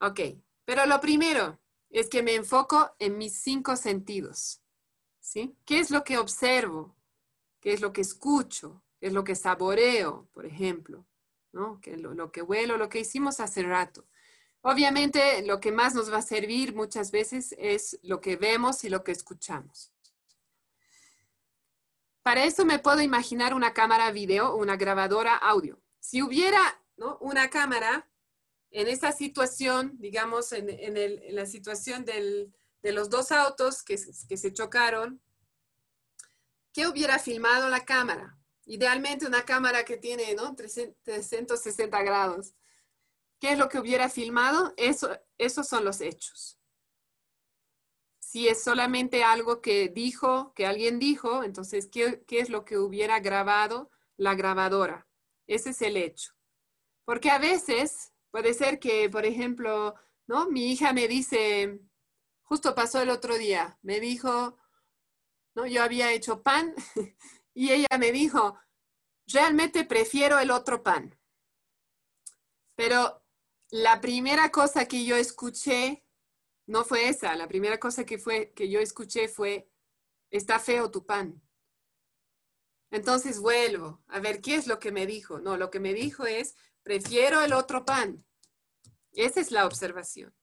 Ok, 0.00 0.20
pero 0.64 0.84
lo 0.86 1.00
primero, 1.00 1.60
es 1.90 2.08
que 2.08 2.22
me 2.22 2.34
enfoco 2.34 2.94
en 2.98 3.18
mis 3.18 3.38
cinco 3.40 3.76
sentidos. 3.76 4.60
¿sí? 5.20 5.56
¿Qué 5.64 5.80
es 5.80 5.90
lo 5.90 6.04
que 6.04 6.18
observo? 6.18 6.96
¿Qué 7.60 7.72
es 7.72 7.80
lo 7.80 7.92
que 7.92 8.00
escucho? 8.00 8.82
¿Qué 9.00 9.06
es 9.06 9.12
lo 9.12 9.24
que 9.24 9.34
saboreo, 9.34 10.28
por 10.32 10.46
ejemplo? 10.46 11.06
¿no? 11.52 11.80
¿Qué 11.80 11.96
lo, 11.96 12.14
lo 12.14 12.30
que 12.30 12.42
huelo, 12.42 12.76
lo 12.76 12.88
que 12.88 13.00
hicimos 13.00 13.40
hace 13.40 13.62
rato. 13.62 14.06
Obviamente, 14.60 15.42
lo 15.46 15.60
que 15.60 15.72
más 15.72 15.94
nos 15.94 16.12
va 16.12 16.18
a 16.18 16.22
servir 16.22 16.74
muchas 16.74 17.10
veces 17.10 17.54
es 17.58 17.98
lo 18.02 18.20
que 18.20 18.36
vemos 18.36 18.84
y 18.84 18.88
lo 18.88 19.04
que 19.04 19.12
escuchamos. 19.12 19.92
Para 22.22 22.44
eso 22.44 22.64
me 22.66 22.78
puedo 22.78 23.00
imaginar 23.00 23.54
una 23.54 23.72
cámara 23.72 24.10
video 24.10 24.50
o 24.50 24.56
una 24.56 24.76
grabadora 24.76 25.36
audio. 25.36 25.80
Si 26.00 26.22
hubiera 26.22 26.60
¿no? 26.96 27.16
una 27.20 27.48
cámara 27.48 28.08
en 28.70 28.88
esa 28.88 29.12
situación, 29.12 29.96
digamos, 29.98 30.52
en, 30.52 31.34
la 31.34 31.46
situación 31.46 32.04
de 32.04 32.52
los 32.82 33.10
dos 33.10 33.32
autos 33.32 33.82
que, 33.82 33.96
se 33.96 34.52
chocaron, 34.52 35.22
¿qué 36.72 36.86
hubiera 36.86 37.18
filmado 37.18 37.68
la 37.68 37.84
cámara? 37.84 38.38
Idealmente 38.66 39.26
una 39.26 39.44
cámara 39.44 39.84
que 39.84 39.96
tiene 39.96 40.34
¿no? 40.34 40.54
360 40.54 42.02
grados. 42.02 42.54
¿Qué 43.40 43.52
es 43.52 43.58
lo 43.58 43.68
que 43.68 43.78
hubiera 43.78 44.10
filmado? 44.10 44.74
Eso, 44.76 45.16
esos 45.38 45.66
son 45.66 45.84
los 45.84 46.00
hechos. 46.00 46.58
Si 48.18 48.46
es 48.46 48.62
solamente 48.62 49.24
algo 49.24 49.62
que 49.62 49.88
dijo, 49.88 50.52
que 50.54 50.66
alguien 50.66 50.98
dijo, 50.98 51.44
entonces, 51.44 51.88
¿qué, 51.90 52.22
qué 52.26 52.40
es 52.40 52.50
lo 52.50 52.66
que 52.66 52.76
hubiera 52.76 53.20
grabado 53.20 53.90
la 54.16 54.34
grabadora? 54.34 55.08
Ese 55.46 55.70
es 55.70 55.80
el 55.80 55.96
hecho. 55.96 56.34
Porque 57.06 57.30
a 57.30 57.38
veces 57.38 58.12
Puede 58.30 58.54
ser 58.54 58.78
que, 58.78 59.08
por 59.08 59.24
ejemplo, 59.24 59.94
¿no? 60.26 60.48
Mi 60.48 60.70
hija 60.72 60.92
me 60.92 61.08
dice, 61.08 61.80
justo 62.42 62.74
pasó 62.74 63.00
el 63.00 63.10
otro 63.10 63.38
día, 63.38 63.78
me 63.82 64.00
dijo, 64.00 64.58
¿no? 65.54 65.66
Yo 65.66 65.82
había 65.82 66.12
hecho 66.12 66.42
pan 66.42 66.74
y 67.54 67.72
ella 67.72 67.98
me 67.98 68.12
dijo, 68.12 68.58
realmente 69.26 69.84
prefiero 69.84 70.38
el 70.38 70.50
otro 70.50 70.82
pan. 70.82 71.18
Pero 72.76 73.24
la 73.70 74.00
primera 74.00 74.50
cosa 74.50 74.86
que 74.86 75.04
yo 75.04 75.16
escuché 75.16 76.04
no 76.66 76.84
fue 76.84 77.08
esa, 77.08 77.34
la 77.34 77.48
primera 77.48 77.80
cosa 77.80 78.04
que, 78.04 78.18
fue, 78.18 78.52
que 78.52 78.68
yo 78.68 78.78
escuché 78.78 79.28
fue, 79.28 79.70
está 80.30 80.58
feo 80.58 80.90
tu 80.90 81.06
pan. 81.06 81.42
Entonces 82.90 83.40
vuelvo 83.40 84.02
a 84.08 84.20
ver 84.20 84.40
qué 84.40 84.54
es 84.54 84.66
lo 84.66 84.78
que 84.78 84.92
me 84.92 85.06
dijo. 85.06 85.40
No, 85.40 85.56
lo 85.56 85.70
que 85.70 85.80
me 85.80 85.94
dijo 85.94 86.26
es, 86.26 86.56
prefiero 86.88 87.42
el 87.42 87.52
otro 87.52 87.84
pan. 87.84 88.24
Esa 89.12 89.42
es 89.42 89.50
la 89.50 89.66
observación. 89.66 90.34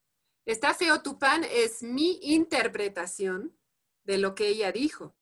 Está 0.45 0.75
feo 0.75 1.01
tu 1.01 1.17
pan 1.17 1.43
es 1.43 1.81
mi 1.81 2.19
interpretación 2.21 3.58
de 4.03 4.19
lo 4.19 4.36
que 4.36 4.49
ella 4.49 4.71
dijo. 4.71 5.15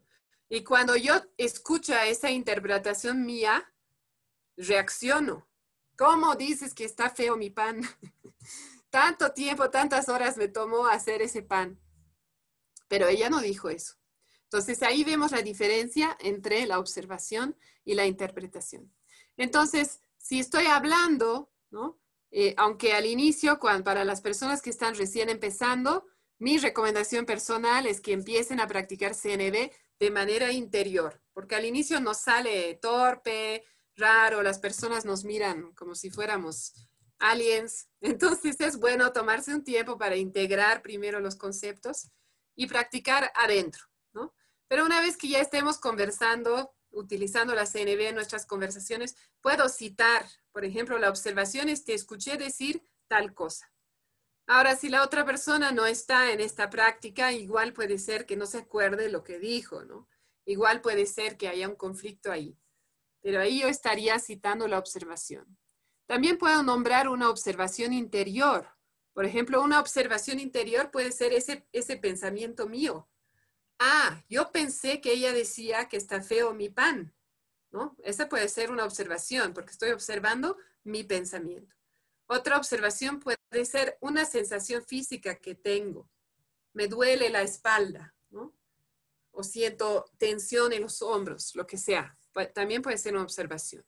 Y 0.49 0.65
cuando 0.65 0.97
yo 0.97 1.13
escucho 1.37 1.93
esa 1.95 2.29
interpretación 2.29 3.25
mía, 3.25 3.73
reacciono. 4.57 5.47
¿Cómo 5.97 6.35
dices 6.35 6.73
que 6.73 6.83
está 6.83 7.09
feo 7.09 7.37
mi 7.37 7.49
pan? 7.49 7.79
Tanto 8.89 9.31
tiempo, 9.31 9.69
tantas 9.69 10.09
horas 10.09 10.35
me 10.35 10.49
tomó 10.49 10.87
hacer 10.87 11.21
ese 11.21 11.41
pan. 11.41 11.79
Pero 12.89 13.07
ella 13.07 13.29
no 13.29 13.39
dijo 13.39 13.69
eso. 13.69 13.93
Entonces 14.43 14.83
ahí 14.83 15.05
vemos 15.05 15.31
la 15.31 15.41
diferencia 15.41 16.17
entre 16.19 16.67
la 16.67 16.79
observación 16.79 17.55
y 17.85 17.95
la 17.95 18.05
interpretación. 18.05 18.93
Entonces, 19.37 20.02
si 20.23 20.39
estoy 20.39 20.67
hablando, 20.67 21.51
¿no? 21.69 21.99
Eh, 22.31 22.55
aunque 22.57 22.93
al 22.93 23.05
inicio, 23.05 23.59
para 23.59 24.05
las 24.05 24.21
personas 24.21 24.61
que 24.61 24.69
están 24.69 24.95
recién 24.95 25.29
empezando, 25.29 26.07
mi 26.39 26.57
recomendación 26.57 27.25
personal 27.25 27.85
es 27.85 28.01
que 28.01 28.13
empiecen 28.13 28.59
a 28.59 28.67
practicar 28.67 29.13
CNB 29.13 29.69
de 29.99 30.11
manera 30.11 30.51
interior, 30.51 31.21
porque 31.33 31.55
al 31.55 31.65
inicio 31.65 31.99
nos 31.99 32.17
sale 32.17 32.73
torpe, 32.75 33.65
raro, 33.95 34.41
las 34.41 34.59
personas 34.59 35.05
nos 35.05 35.25
miran 35.25 35.73
como 35.73 35.93
si 35.93 36.09
fuéramos 36.09 36.73
aliens. 37.19 37.89
Entonces 38.01 38.55
es 38.59 38.79
bueno 38.79 39.11
tomarse 39.11 39.53
un 39.53 39.63
tiempo 39.63 39.97
para 39.97 40.15
integrar 40.15 40.81
primero 40.81 41.19
los 41.19 41.35
conceptos 41.35 42.09
y 42.55 42.67
practicar 42.67 43.31
adentro, 43.35 43.83
¿no? 44.13 44.33
Pero 44.69 44.85
una 44.85 45.01
vez 45.01 45.17
que 45.17 45.27
ya 45.27 45.39
estemos 45.39 45.77
conversando, 45.77 46.73
utilizando 46.93 47.53
la 47.53 47.65
CNB 47.65 48.09
en 48.09 48.15
nuestras 48.15 48.45
conversaciones, 48.45 49.15
puedo 49.41 49.67
citar, 49.69 50.25
por 50.51 50.63
ejemplo, 50.63 50.97
la 50.97 51.09
observación 51.09 51.69
es 51.69 51.83
que 51.83 51.93
escuché 51.93 52.37
decir 52.37 52.83
tal 53.07 53.33
cosa. 53.33 53.73
Ahora, 54.47 54.75
si 54.75 54.89
la 54.89 55.03
otra 55.03 55.25
persona 55.25 55.71
no 55.71 55.85
está 55.85 56.31
en 56.31 56.39
esta 56.39 56.69
práctica, 56.69 57.31
igual 57.31 57.73
puede 57.73 57.97
ser 57.97 58.25
que 58.25 58.35
no 58.35 58.45
se 58.45 58.59
acuerde 58.59 59.09
lo 59.09 59.23
que 59.23 59.39
dijo, 59.39 59.85
¿no? 59.85 60.09
Igual 60.45 60.81
puede 60.81 61.05
ser 61.05 61.37
que 61.37 61.47
haya 61.47 61.69
un 61.69 61.75
conflicto 61.75 62.31
ahí. 62.31 62.57
Pero 63.21 63.39
ahí 63.39 63.61
yo 63.61 63.69
estaría 63.69 64.19
citando 64.19 64.67
la 64.67 64.77
observación. 64.77 65.57
También 66.07 66.37
puedo 66.37 66.61
nombrar 66.61 67.07
una 67.07 67.29
observación 67.29 67.93
interior. 67.93 68.67
Por 69.13 69.25
ejemplo, 69.25 69.61
una 69.61 69.79
observación 69.79 70.39
interior 70.39 70.91
puede 70.91 71.13
ser 71.13 71.31
ese, 71.31 71.65
ese 71.71 71.95
pensamiento 71.95 72.67
mío. 72.67 73.07
Ah, 73.79 74.23
yo 74.29 74.51
pensé 74.51 75.01
que 75.01 75.13
ella 75.13 75.33
decía 75.33 75.87
que 75.89 75.97
está 75.97 76.21
feo 76.21 76.53
mi 76.53 76.69
pan. 76.69 77.13
¿no? 77.73 77.97
Esa 78.03 78.29
puede 78.29 78.47
ser 78.47 78.71
una 78.71 78.85
observación 78.85 79.53
porque 79.53 79.71
estoy 79.71 79.89
observando 79.89 80.57
mi 80.83 81.03
pensamiento. 81.03 81.75
Otra 82.27 82.57
observación 82.57 83.19
puede 83.19 83.65
ser 83.65 83.97
una 83.99 84.25
sensación 84.25 84.85
física 84.85 85.35
que 85.35 85.55
tengo. 85.55 86.09
Me 86.71 86.87
duele 86.87 87.29
la 87.29 87.41
espalda, 87.41 88.15
¿no? 88.29 88.55
O 89.31 89.43
siento 89.43 90.05
tensión 90.17 90.71
en 90.71 90.83
los 90.83 91.01
hombros, 91.01 91.55
lo 91.55 91.65
que 91.65 91.77
sea. 91.77 92.17
También 92.53 92.81
puede 92.81 92.97
ser 92.97 93.13
una 93.13 93.23
observación. 93.23 93.83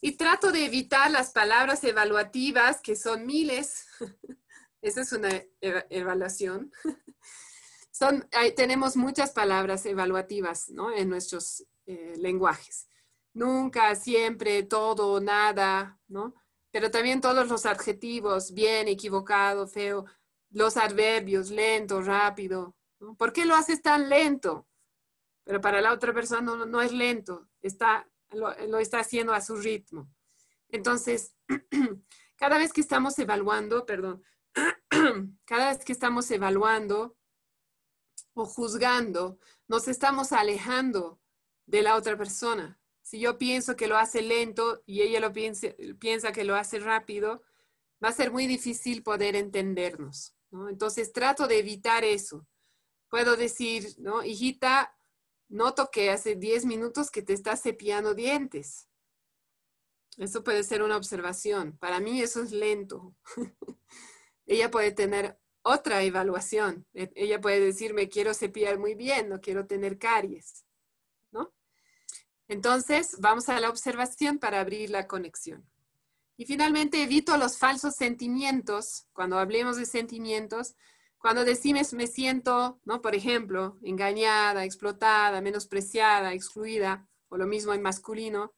Y 0.00 0.12
trato 0.12 0.52
de 0.52 0.64
evitar 0.64 1.10
las 1.10 1.30
palabras 1.30 1.82
evaluativas, 1.84 2.80
que 2.80 2.96
son 2.96 3.26
miles. 3.26 3.86
Esa 4.82 5.00
es 5.02 5.12
una 5.12 5.30
evaluación. 5.90 6.72
Son, 7.98 8.28
tenemos 8.54 8.96
muchas 8.96 9.32
palabras 9.32 9.84
evaluativas 9.84 10.70
¿no? 10.70 10.92
en 10.92 11.08
nuestros 11.08 11.66
eh, 11.84 12.14
lenguajes. 12.16 12.88
Nunca, 13.34 13.92
siempre, 13.96 14.62
todo, 14.62 15.20
nada, 15.20 15.98
¿no? 16.06 16.32
Pero 16.70 16.92
también 16.92 17.20
todos 17.20 17.48
los 17.48 17.66
adjetivos, 17.66 18.54
bien, 18.54 18.86
equivocado, 18.86 19.66
feo, 19.66 20.04
los 20.50 20.76
adverbios, 20.76 21.50
lento, 21.50 22.00
rápido. 22.00 22.76
¿Por 23.16 23.32
qué 23.32 23.44
lo 23.44 23.56
haces 23.56 23.82
tan 23.82 24.08
lento? 24.08 24.68
Pero 25.42 25.60
para 25.60 25.80
la 25.80 25.92
otra 25.92 26.14
persona 26.14 26.54
no, 26.66 26.80
es 26.80 26.92
lento, 26.92 27.48
está 27.62 28.08
lo, 28.30 28.78
está 28.78 29.00
haciendo 29.00 29.32
a 29.32 29.40
su 29.40 29.56
ritmo. 29.56 30.08
Entonces, 30.68 31.34
cada 32.36 32.58
vez 32.58 32.72
que 32.72 32.80
estamos 32.80 33.18
evaluando, 33.18 33.84
perdón, 33.84 34.22
cada 35.44 35.70
vez 35.70 35.84
que 35.84 35.92
estamos 35.92 36.30
evaluando 36.30 37.17
o 38.38 38.46
juzgando, 38.46 39.38
nos 39.66 39.88
estamos 39.88 40.32
alejando 40.32 41.20
de 41.66 41.82
la 41.82 41.96
otra 41.96 42.16
persona. 42.16 42.80
Si 43.02 43.18
yo 43.18 43.38
pienso 43.38 43.76
que 43.76 43.88
lo 43.88 43.96
hace 43.96 44.22
lento 44.22 44.82
y 44.86 45.02
ella 45.02 45.20
lo 45.20 45.32
piensa, 45.32 45.68
piensa 45.98 46.32
que 46.32 46.44
lo 46.44 46.54
hace 46.54 46.78
rápido, 46.78 47.42
va 48.02 48.08
a 48.08 48.12
ser 48.12 48.30
muy 48.30 48.46
difícil 48.46 49.02
poder 49.02 49.34
entendernos. 49.34 50.36
Entonces 50.70 51.12
trato 51.12 51.46
de 51.46 51.58
evitar 51.58 52.04
eso. 52.04 52.46
Puedo 53.08 53.36
decir, 53.36 53.94
¿no? 53.98 54.22
Hijita, 54.24 54.94
Noto 55.48 55.90
que 55.90 56.10
hace 56.10 56.36
10 56.36 56.66
minutos 56.66 57.10
que 57.10 57.22
te 57.22 57.32
estás 57.32 57.62
cepillando 57.62 58.14
dientes. 58.14 58.86
Eso 60.18 60.44
puede 60.44 60.62
ser 60.62 60.82
una 60.82 60.96
observación. 60.96 61.78
Para 61.78 62.00
mí 62.00 62.20
eso 62.20 62.42
es 62.42 62.52
lento. 62.52 63.14
Ella 64.46 64.70
puede 64.70 64.92
tener 64.92 65.40
otra 65.68 66.02
evaluación. 66.02 66.86
E, 66.94 67.10
ella 67.14 67.40
puede 67.40 67.60
decirme, 67.60 68.08
quiero 68.08 68.34
cepillar 68.34 68.78
muy 68.78 68.94
bien, 68.94 69.28
no 69.28 69.40
quiero 69.40 69.66
tener 69.66 69.98
caries. 69.98 70.64
¿No? 71.30 71.52
Entonces, 72.48 73.16
vamos 73.20 73.48
a 73.48 73.60
la 73.60 73.68
observación 73.68 74.38
para 74.38 74.60
abrir 74.60 74.90
la 74.90 75.06
conexión. 75.06 75.68
Y 76.36 76.46
finalmente, 76.46 77.02
evito 77.02 77.36
los 77.36 77.58
falsos 77.58 77.94
sentimientos. 77.96 79.06
Cuando 79.12 79.38
hablemos 79.38 79.76
de 79.76 79.86
sentimientos, 79.86 80.74
cuando 81.18 81.44
decimos 81.44 81.92
me 81.92 82.06
siento, 82.06 82.80
¿no? 82.84 83.02
Por 83.02 83.14
ejemplo, 83.14 83.76
engañada, 83.82 84.64
explotada, 84.64 85.40
menospreciada, 85.40 86.32
excluida, 86.32 87.08
o 87.28 87.36
lo 87.36 87.46
mismo 87.46 87.74
en 87.74 87.82
masculino, 87.82 88.54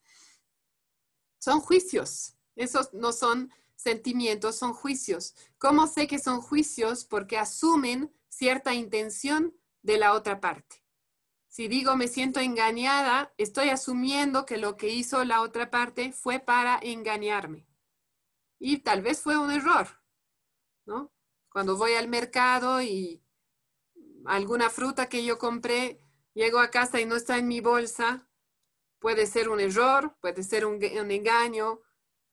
son 1.39 1.59
juicios. 1.59 2.35
Esos 2.55 2.93
no 2.93 3.11
son 3.11 3.51
sentimientos, 3.81 4.57
son 4.57 4.73
juicios. 4.73 5.35
¿Cómo 5.57 5.87
sé 5.87 6.07
que 6.07 6.19
son 6.19 6.41
juicios? 6.41 7.05
Porque 7.05 7.37
asumen 7.37 8.13
cierta 8.29 8.73
intención 8.73 9.55
de 9.81 9.97
la 9.97 10.13
otra 10.13 10.39
parte. 10.39 10.83
Si 11.47 11.67
digo 11.67 11.97
me 11.97 12.07
siento 12.07 12.39
engañada, 12.39 13.33
estoy 13.37 13.69
asumiendo 13.69 14.45
que 14.45 14.57
lo 14.57 14.77
que 14.77 14.87
hizo 14.89 15.25
la 15.25 15.41
otra 15.41 15.69
parte 15.69 16.13
fue 16.13 16.39
para 16.39 16.79
engañarme. 16.81 17.67
Y 18.57 18.79
tal 18.79 19.01
vez 19.01 19.21
fue 19.21 19.37
un 19.37 19.51
error, 19.51 19.87
¿no? 20.85 21.11
Cuando 21.49 21.75
voy 21.75 21.93
al 21.93 22.07
mercado 22.07 22.81
y 22.81 23.21
alguna 24.25 24.69
fruta 24.69 25.09
que 25.09 25.25
yo 25.25 25.37
compré, 25.37 25.99
llego 26.33 26.59
a 26.59 26.69
casa 26.69 27.01
y 27.01 27.05
no 27.05 27.15
está 27.15 27.37
en 27.37 27.47
mi 27.47 27.59
bolsa, 27.59 28.29
puede 28.99 29.25
ser 29.25 29.49
un 29.49 29.59
error, 29.59 30.15
puede 30.21 30.43
ser 30.43 30.65
un, 30.65 30.81
engaño, 30.81 31.81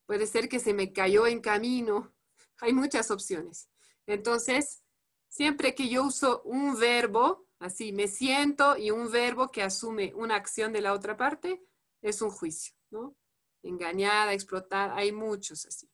puede 0.08 0.26
ser 0.26 0.48
que 0.48 0.58
se 0.58 0.72
me 0.72 0.90
cayó 0.94 1.26
en 1.26 1.40
camino. 1.40 2.14
Hay 2.62 2.72
muchas 2.72 3.10
opciones. 3.10 3.68
Entonces, 4.06 4.82
siempre 5.28 5.74
que 5.74 5.90
yo 5.90 6.04
uso 6.04 6.40
un 6.44 6.78
verbo, 6.80 7.46
así 7.58 7.92
me 7.92 8.08
siento 8.08 8.78
y 8.78 8.90
un 8.90 9.12
verbo 9.12 9.50
que 9.50 9.62
asume 9.62 10.14
una 10.14 10.36
acción 10.36 10.72
de 10.72 10.80
la 10.80 10.94
otra 10.94 11.18
parte, 11.18 11.62
es 12.00 12.22
un 12.22 12.30
juicio, 12.30 12.74
¿no? 12.90 13.16
Engañada, 13.62 14.32
explotada, 14.32 14.96
hay 14.96 15.12
muchos 15.12 15.66
así. 15.66 15.90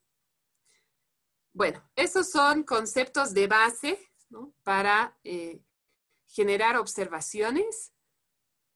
Bueno, 1.53 1.83
esos 1.96 2.31
son 2.31 2.62
conceptos 2.62 3.35
de 3.35 3.48
base 3.48 3.98
para 4.62 5.18
eh, 5.24 5.61
generar 6.29 6.77
observaciones. 6.77 7.92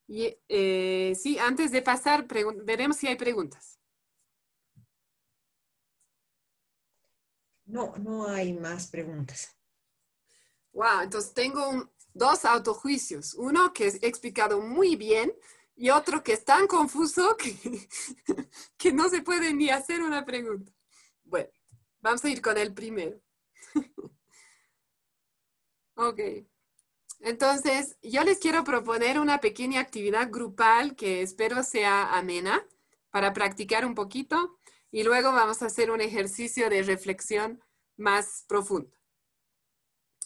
Y 0.08 0.36
eh, 0.48 1.14
sí, 1.14 1.38
antes 1.38 1.70
de 1.70 1.82
pasar, 1.82 2.26
veremos 2.26 2.96
si 2.96 3.06
hay 3.06 3.16
preguntas. 3.16 3.77
No, 7.68 7.94
no 7.98 8.26
hay 8.26 8.52
más 8.52 8.88
preguntas. 8.88 9.56
Wow, 10.72 11.02
entonces 11.02 11.32
tengo 11.32 11.92
dos 12.12 12.44
autojuicios. 12.44 13.34
Uno 13.34 13.72
que 13.72 13.86
he 13.88 14.08
explicado 14.08 14.60
muy 14.60 14.96
bien 14.96 15.32
y 15.76 15.90
otro 15.90 16.22
que 16.22 16.32
es 16.32 16.44
tan 16.44 16.66
confuso 16.66 17.36
que, 17.36 17.54
que 18.76 18.92
no 18.92 19.08
se 19.08 19.22
puede 19.22 19.54
ni 19.54 19.70
hacer 19.70 20.02
una 20.02 20.24
pregunta. 20.24 20.72
Bueno. 21.22 21.50
Vamos 22.00 22.24
a 22.24 22.28
ir 22.30 22.40
con 22.40 22.56
el 22.56 22.72
primero. 22.72 23.20
ok. 25.96 26.20
Entonces, 27.20 27.98
yo 28.02 28.22
les 28.22 28.38
quiero 28.38 28.62
proponer 28.62 29.18
una 29.18 29.40
pequeña 29.40 29.80
actividad 29.80 30.30
grupal 30.30 30.94
que 30.94 31.22
espero 31.22 31.64
sea 31.64 32.16
amena 32.16 32.64
para 33.10 33.32
practicar 33.32 33.84
un 33.84 33.96
poquito 33.96 34.57
y 34.90 35.02
luego 35.02 35.32
vamos 35.32 35.62
a 35.62 35.66
hacer 35.66 35.90
un 35.90 36.00
ejercicio 36.00 36.70
de 36.70 36.82
reflexión 36.82 37.62
más 37.96 38.44
profundo. 38.48 38.90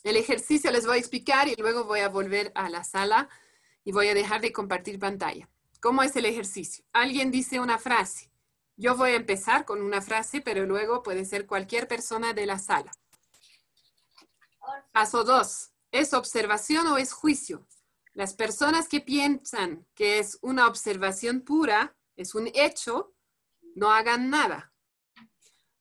El 0.02 0.16
ejercicio 0.16 0.70
les 0.70 0.86
voy 0.86 0.96
a 0.96 1.00
explicar 1.00 1.48
y 1.48 1.54
luego 1.56 1.84
voy 1.84 2.00
a 2.00 2.08
volver 2.08 2.52
a 2.54 2.68
la 2.68 2.84
sala 2.84 3.28
y 3.84 3.92
voy 3.92 4.08
a 4.08 4.14
dejar 4.14 4.40
de 4.40 4.52
compartir 4.52 4.98
pantalla. 4.98 5.48
¿Cómo 5.80 6.02
es 6.02 6.14
el 6.16 6.26
ejercicio? 6.26 6.84
Alguien 6.92 7.30
dice 7.30 7.60
una 7.60 7.78
frase 7.78 8.32
yo 8.76 8.96
voy 8.96 9.10
a 9.10 9.16
empezar 9.16 9.64
con 9.64 9.82
una 9.82 10.00
frase, 10.00 10.40
pero 10.40 10.66
luego 10.66 11.02
puede 11.02 11.24
ser 11.24 11.46
cualquier 11.46 11.86
persona 11.86 12.32
de 12.32 12.46
la 12.46 12.58
sala. 12.58 12.90
Paso 14.92 15.24
dos. 15.24 15.70
¿Es 15.90 16.14
observación 16.14 16.86
o 16.86 16.96
es 16.96 17.12
juicio? 17.12 17.66
Las 18.14 18.34
personas 18.34 18.88
que 18.88 19.00
piensan 19.00 19.86
que 19.94 20.18
es 20.18 20.38
una 20.42 20.66
observación 20.66 21.42
pura, 21.42 21.94
es 22.16 22.34
un 22.34 22.50
hecho, 22.54 23.14
no 23.74 23.92
hagan 23.92 24.30
nada. 24.30 24.72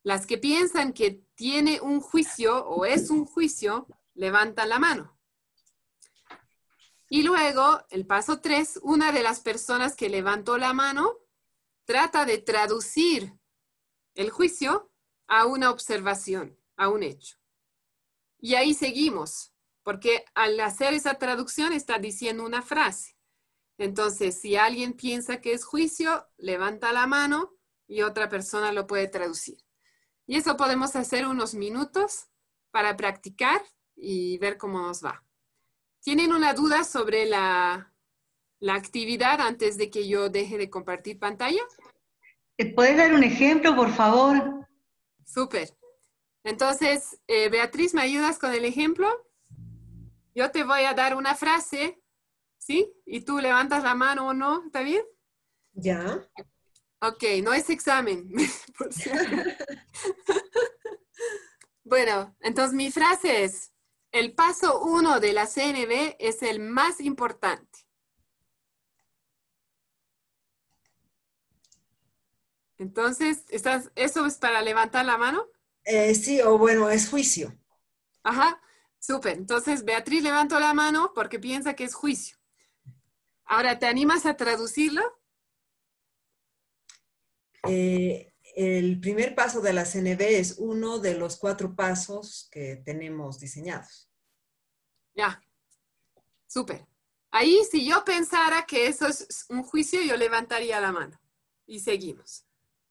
Las 0.03 0.25
que 0.25 0.37
piensan 0.37 0.93
que 0.93 1.23
tiene 1.35 1.79
un 1.81 2.01
juicio 2.01 2.65
o 2.65 2.85
es 2.85 3.09
un 3.09 3.25
juicio, 3.25 3.87
levantan 4.13 4.69
la 4.69 4.79
mano. 4.79 5.17
Y 7.09 7.23
luego, 7.23 7.85
el 7.89 8.07
paso 8.07 8.39
tres, 8.39 8.79
una 8.81 9.11
de 9.11 9.21
las 9.21 9.41
personas 9.41 9.95
que 9.95 10.09
levantó 10.09 10.57
la 10.57 10.73
mano 10.73 11.17
trata 11.85 12.25
de 12.25 12.37
traducir 12.37 13.33
el 14.15 14.29
juicio 14.29 14.91
a 15.27 15.45
una 15.45 15.71
observación, 15.71 16.57
a 16.77 16.89
un 16.89 17.03
hecho. 17.03 17.37
Y 18.39 18.55
ahí 18.55 18.73
seguimos, 18.73 19.53
porque 19.83 20.25
al 20.33 20.59
hacer 20.59 20.93
esa 20.93 21.15
traducción 21.15 21.73
está 21.73 21.99
diciendo 21.99 22.45
una 22.45 22.61
frase. 22.61 23.17
Entonces, 23.77 24.39
si 24.39 24.55
alguien 24.55 24.93
piensa 24.93 25.41
que 25.41 25.53
es 25.53 25.65
juicio, 25.65 26.27
levanta 26.37 26.93
la 26.93 27.07
mano 27.07 27.57
y 27.91 28.03
otra 28.03 28.29
persona 28.29 28.71
lo 28.71 28.87
puede 28.87 29.09
traducir. 29.09 29.57
Y 30.25 30.37
eso 30.37 30.55
podemos 30.55 30.95
hacer 30.95 31.27
unos 31.27 31.53
minutos 31.53 32.29
para 32.71 32.95
practicar 32.95 33.61
y 33.97 34.37
ver 34.37 34.57
cómo 34.57 34.79
nos 34.79 35.03
va. 35.03 35.25
¿Tienen 35.99 36.31
una 36.31 36.53
duda 36.53 36.85
sobre 36.85 37.25
la, 37.25 37.93
la 38.59 38.75
actividad 38.75 39.41
antes 39.41 39.77
de 39.77 39.89
que 39.89 40.07
yo 40.07 40.29
deje 40.29 40.57
de 40.57 40.69
compartir 40.69 41.19
pantalla? 41.19 41.61
¿Puedes 42.75 42.95
dar 42.95 43.13
un 43.13 43.23
ejemplo, 43.23 43.75
por 43.75 43.91
favor? 43.91 44.65
Súper. 45.25 45.77
Entonces, 46.45 47.19
eh, 47.27 47.49
Beatriz, 47.49 47.93
¿me 47.93 48.03
ayudas 48.03 48.39
con 48.39 48.53
el 48.53 48.63
ejemplo? 48.63 49.09
Yo 50.33 50.49
te 50.51 50.63
voy 50.63 50.83
a 50.83 50.93
dar 50.93 51.17
una 51.17 51.35
frase, 51.35 52.01
¿sí? 52.57 52.93
Y 53.05 53.25
tú 53.25 53.39
levantas 53.39 53.83
la 53.83 53.95
mano 53.95 54.29
o 54.29 54.33
no, 54.33 54.63
¿está 54.65 54.81
bien? 54.81 55.03
Ya. 55.73 56.25
Ok, 57.01 57.23
no 57.43 57.53
es 57.53 57.69
examen. 57.69 58.31
por 58.77 58.89
bueno, 61.83 62.35
entonces 62.41 62.73
mi 62.73 62.91
frase 62.91 63.43
es, 63.43 63.71
el 64.11 64.33
paso 64.33 64.81
uno 64.81 65.19
de 65.19 65.33
la 65.33 65.47
CNB 65.47 66.15
es 66.19 66.43
el 66.43 66.59
más 66.59 67.01
importante. 67.01 67.79
Entonces, 72.77 73.45
¿estás, 73.49 73.91
¿eso 73.95 74.25
es 74.25 74.37
para 74.37 74.61
levantar 74.61 75.05
la 75.05 75.17
mano? 75.17 75.47
Eh, 75.83 76.13
sí, 76.13 76.41
o 76.41 76.57
bueno, 76.57 76.89
es 76.89 77.09
juicio. 77.09 77.55
Ajá, 78.23 78.61
súper. 78.99 79.37
Entonces, 79.37 79.85
Beatriz 79.85 80.23
levantó 80.23 80.59
la 80.59 80.73
mano 80.73 81.13
porque 81.15 81.39
piensa 81.39 81.75
que 81.75 81.83
es 81.83 81.95
juicio. 81.95 82.37
Ahora, 83.45 83.79
¿te 83.79 83.87
animas 83.87 84.25
a 84.25 84.35
traducirlo? 84.35 85.20
Eh, 87.67 88.33
el 88.55 88.99
primer 88.99 89.35
paso 89.35 89.61
de 89.61 89.73
la 89.73 89.85
CNB 89.85 90.21
es 90.21 90.55
uno 90.57 90.99
de 90.99 91.15
los 91.15 91.37
cuatro 91.37 91.75
pasos 91.75 92.49
que 92.51 92.77
tenemos 92.77 93.39
diseñados. 93.39 94.09
Ya, 95.13 95.41
súper. 96.47 96.85
Ahí, 97.31 97.61
si 97.69 97.87
yo 97.87 98.03
pensara 98.03 98.65
que 98.65 98.87
eso 98.87 99.07
es 99.07 99.45
un 99.49 99.63
juicio, 99.63 100.01
yo 100.01 100.17
levantaría 100.17 100.81
la 100.81 100.91
mano 100.91 101.19
y 101.65 101.79
seguimos. 101.79 102.45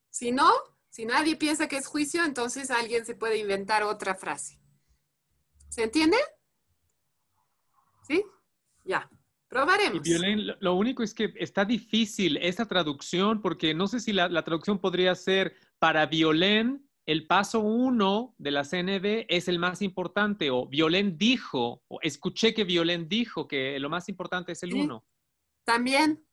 Si 0.08 0.32
no, 0.32 0.50
si 0.88 1.04
nadie 1.04 1.36
piensa 1.36 1.68
que 1.68 1.76
es 1.76 1.86
juicio, 1.86 2.24
entonces 2.24 2.70
alguien 2.70 3.04
se 3.04 3.14
puede 3.14 3.36
inventar 3.36 3.82
otra 3.82 4.14
frase. 4.14 4.58
¿Se 5.68 5.82
entiende? 5.82 6.16
¿Sí? 8.06 8.24
Ya. 8.84 9.08
Probaremos. 9.50 10.06
Lo- 10.08 10.56
lo 10.60 10.74
único 10.76 11.02
es 11.02 11.12
que 11.12 11.34
está 11.36 11.64
difícil 11.64 12.36
esa 12.38 12.66
traducción 12.66 13.42
porque 13.42 13.74
no 13.74 13.88
sé 13.88 13.98
si 14.00 14.12
la, 14.12 14.28
la 14.28 14.44
traducción 14.44 14.78
podría 14.78 15.14
ser 15.16 15.54
para 15.80 16.06
Violén, 16.06 16.88
el 17.04 17.26
paso 17.26 17.58
uno 17.60 18.34
de 18.38 18.52
la 18.52 18.62
CNB 18.64 19.26
es 19.28 19.48
el 19.48 19.58
más 19.58 19.82
importante 19.82 20.50
o 20.50 20.66
Violén 20.66 21.18
dijo 21.18 21.82
o 21.88 21.98
escuché 22.00 22.54
que 22.54 22.62
Violén 22.62 23.08
dijo 23.08 23.48
que 23.48 23.78
lo 23.80 23.90
más 23.90 24.08
importante 24.08 24.52
es 24.52 24.62
el 24.62 24.70
Sí. 24.72 24.80
uno. 24.80 25.04
También. 25.64 26.24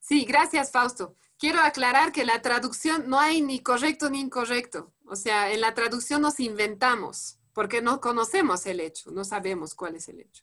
Sí, 0.00 0.24
gracias, 0.24 0.70
Fausto. 0.72 1.14
Quiero 1.38 1.60
aclarar 1.60 2.10
que 2.12 2.24
la 2.24 2.40
traducción 2.40 3.04
no 3.08 3.20
hay 3.20 3.42
ni 3.42 3.60
correcto 3.60 4.08
ni 4.08 4.20
incorrecto. 4.20 4.94
O 5.06 5.14
sea, 5.16 5.52
en 5.52 5.60
la 5.60 5.74
traducción 5.74 6.22
nos 6.22 6.40
inventamos 6.40 7.38
porque 7.52 7.82
no 7.82 8.00
conocemos 8.00 8.64
el 8.64 8.80
hecho, 8.80 9.10
no 9.10 9.24
sabemos 9.24 9.74
cuál 9.74 9.96
es 9.96 10.08
el 10.08 10.20
hecho. 10.20 10.42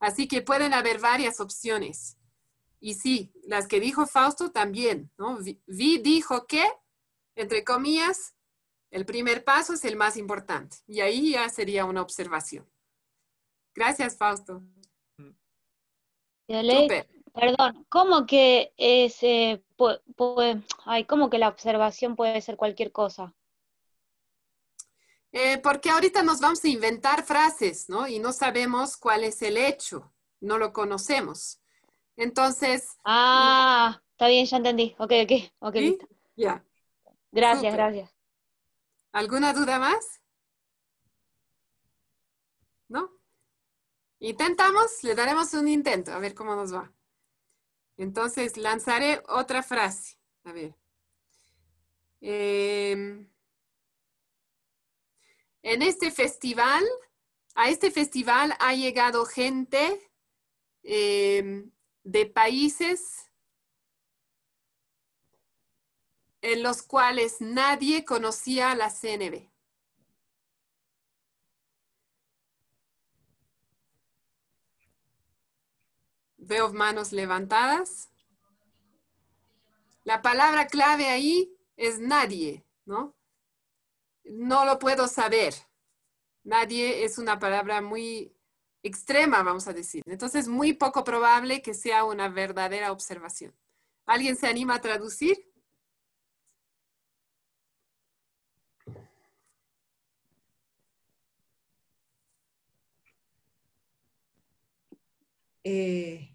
Así 0.00 0.28
que 0.28 0.42
pueden 0.42 0.74
haber 0.74 1.00
varias 1.00 1.40
opciones. 1.40 2.16
Y 2.80 2.94
sí, 2.94 3.32
las 3.44 3.66
que 3.66 3.80
dijo 3.80 4.06
Fausto 4.06 4.52
también, 4.52 5.10
¿no? 5.18 5.38
Vi, 5.66 5.98
dijo 5.98 6.46
que, 6.46 6.64
entre 7.34 7.64
comillas, 7.64 8.36
el 8.90 9.04
primer 9.04 9.44
paso 9.44 9.74
es 9.74 9.84
el 9.84 9.96
más 9.96 10.16
importante. 10.16 10.78
Y 10.86 11.00
ahí 11.00 11.32
ya 11.32 11.48
sería 11.48 11.84
una 11.84 12.02
observación. 12.02 12.68
Gracias, 13.74 14.16
Fausto. 14.16 14.62
Perdón, 17.34 17.86
¿cómo 17.88 18.26
que 18.26 18.72
es, 18.76 19.22
eh, 19.22 19.62
ay, 20.84 21.04
cómo 21.04 21.30
que 21.30 21.38
la 21.38 21.48
observación 21.48 22.16
puede 22.16 22.40
ser 22.40 22.56
cualquier 22.56 22.90
cosa? 22.90 23.34
Eh, 25.32 25.58
porque 25.58 25.90
ahorita 25.90 26.22
nos 26.22 26.40
vamos 26.40 26.64
a 26.64 26.68
inventar 26.68 27.22
frases, 27.24 27.88
¿no? 27.88 28.08
Y 28.08 28.18
no 28.18 28.32
sabemos 28.32 28.96
cuál 28.96 29.24
es 29.24 29.42
el 29.42 29.56
hecho, 29.56 30.12
no 30.40 30.58
lo 30.58 30.72
conocemos. 30.72 31.60
Entonces, 32.16 32.98
Ah, 33.04 34.00
está 34.12 34.28
bien, 34.28 34.46
ya 34.46 34.56
entendí. 34.58 34.94
Ok, 34.98 35.12
ok, 35.24 35.32
ok, 35.60 35.76
¿sí? 35.76 35.80
listo. 35.80 36.08
Ya. 36.36 36.64
Gracias, 37.32 37.72
Súper. 37.72 37.74
gracias. 37.74 38.14
¿Alguna 39.12 39.52
duda 39.52 39.78
más? 39.78 40.20
¿No? 42.88 43.10
Intentamos, 44.20 45.02
le 45.02 45.14
daremos 45.14 45.52
un 45.54 45.68
intento, 45.68 46.12
a 46.12 46.18
ver 46.18 46.34
cómo 46.34 46.54
nos 46.56 46.72
va. 46.74 46.92
Entonces, 47.98 48.56
lanzaré 48.56 49.22
otra 49.28 49.62
frase. 49.62 50.16
A 50.44 50.52
ver. 50.52 50.74
Em, 52.20 52.57
en 55.68 55.82
este 55.82 56.10
festival, 56.10 56.82
a 57.54 57.68
este 57.68 57.90
festival 57.90 58.54
ha 58.58 58.74
llegado 58.74 59.26
gente 59.26 60.10
em, 60.82 61.70
de 62.04 62.24
países 62.24 63.30
en 66.40 66.62
los 66.62 66.80
cuales 66.80 67.42
nadie 67.42 68.06
conocía 68.06 68.74
la 68.74 68.88
CNB. 68.88 69.50
Veo 76.38 76.72
manos 76.72 77.12
levantadas. 77.12 78.08
La 80.02 80.22
palabra 80.22 80.66
clave 80.66 81.10
ahí 81.10 81.54
es 81.76 81.98
nadie, 81.98 82.64
¿no? 82.86 83.17
No 84.28 84.64
lo 84.64 84.78
puedo 84.78 85.08
saber. 85.08 85.54
Nadie 86.44 87.04
es 87.04 87.18
una 87.18 87.38
palabra 87.38 87.80
muy 87.82 88.34
extrema, 88.82 89.42
vamos 89.42 89.68
a 89.68 89.72
decir. 89.72 90.02
Entonces, 90.06 90.48
muy 90.48 90.72
poco 90.74 91.04
probable 91.04 91.62
que 91.62 91.74
sea 91.74 92.04
una 92.04 92.28
verdadera 92.28 92.92
observación. 92.92 93.54
¿Alguien 94.06 94.36
se 94.36 94.46
anima 94.46 94.76
a 94.76 94.80
traducir? 94.80 95.48
Eh, 105.64 106.34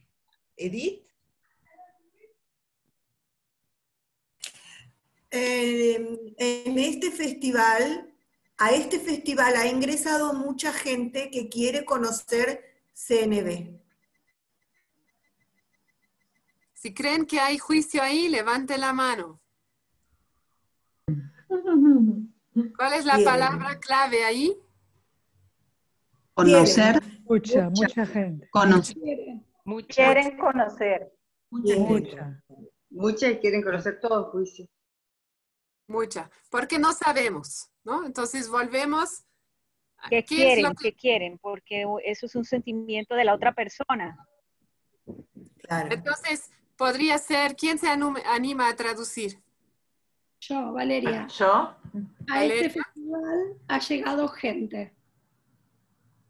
Edith, 0.57 1.07
Eh, 5.35 5.95
en 6.37 6.77
este 6.77 7.09
festival, 7.09 8.13
a 8.59 8.69
este 8.71 8.99
festival 8.99 9.55
ha 9.55 9.65
ingresado 9.65 10.31
mucha 10.33 10.71
gente 10.71 11.31
que 11.31 11.49
quiere 11.49 11.85
conocer 11.85 12.63
CNB. 12.93 13.79
Si 16.75 16.93
creen 16.93 17.25
que 17.25 17.39
hay 17.39 17.57
juicio 17.57 18.03
ahí, 18.03 18.29
levante 18.29 18.77
la 18.77 18.93
mano. 18.93 19.41
¿Cuál 22.77 22.93
es 22.93 23.05
la 23.05 23.15
Bien. 23.15 23.25
palabra 23.27 23.79
clave 23.79 24.23
ahí? 24.25 24.55
Conocer, 26.35 27.01
Mucha, 27.23 27.71
mucha 27.71 28.05
gente. 28.05 28.47
conocer. 28.51 28.95
Quieren 29.87 30.37
conocer. 30.37 31.11
Mucha 31.49 31.73
gente. 31.73 31.89
Mucha. 31.89 32.43
Muchas 32.91 33.37
quieren 33.39 33.63
conocer 33.63 33.99
todo 33.99 34.25
juicio. 34.25 34.67
Mucha. 35.93 36.29
Porque 36.49 36.79
no 36.79 36.91
sabemos, 36.91 37.69
¿no? 37.83 38.03
Entonces 38.05 38.49
volvemos. 38.49 39.23
a- 39.97 40.09
que 40.09 40.25
¿qué 40.25 40.35
es 40.35 40.43
quieren, 40.55 40.63
lo 40.63 40.73
que- 40.73 40.93
quieren, 40.93 41.37
porque 41.37 41.85
eso 42.03 42.25
es 42.25 42.35
un 42.35 42.43
sentimiento 42.43 43.13
de 43.15 43.23
la 43.23 43.33
otra 43.35 43.53
persona. 43.53 44.17
Claro. 45.61 45.89
Entonces, 45.93 46.51
podría 46.75 47.17
ser, 47.19 47.55
¿quién 47.55 47.77
se 47.77 47.87
anima 47.89 48.67
a 48.67 48.75
traducir? 48.75 49.39
Yo, 50.41 50.73
Valeria. 50.73 51.27
¿Yo? 51.27 51.45
A 51.47 51.77
Valeria. 52.27 52.55
este 52.67 52.81
festival 52.81 53.53
ha 53.69 53.79
llegado 53.79 54.27
gente. 54.27 54.93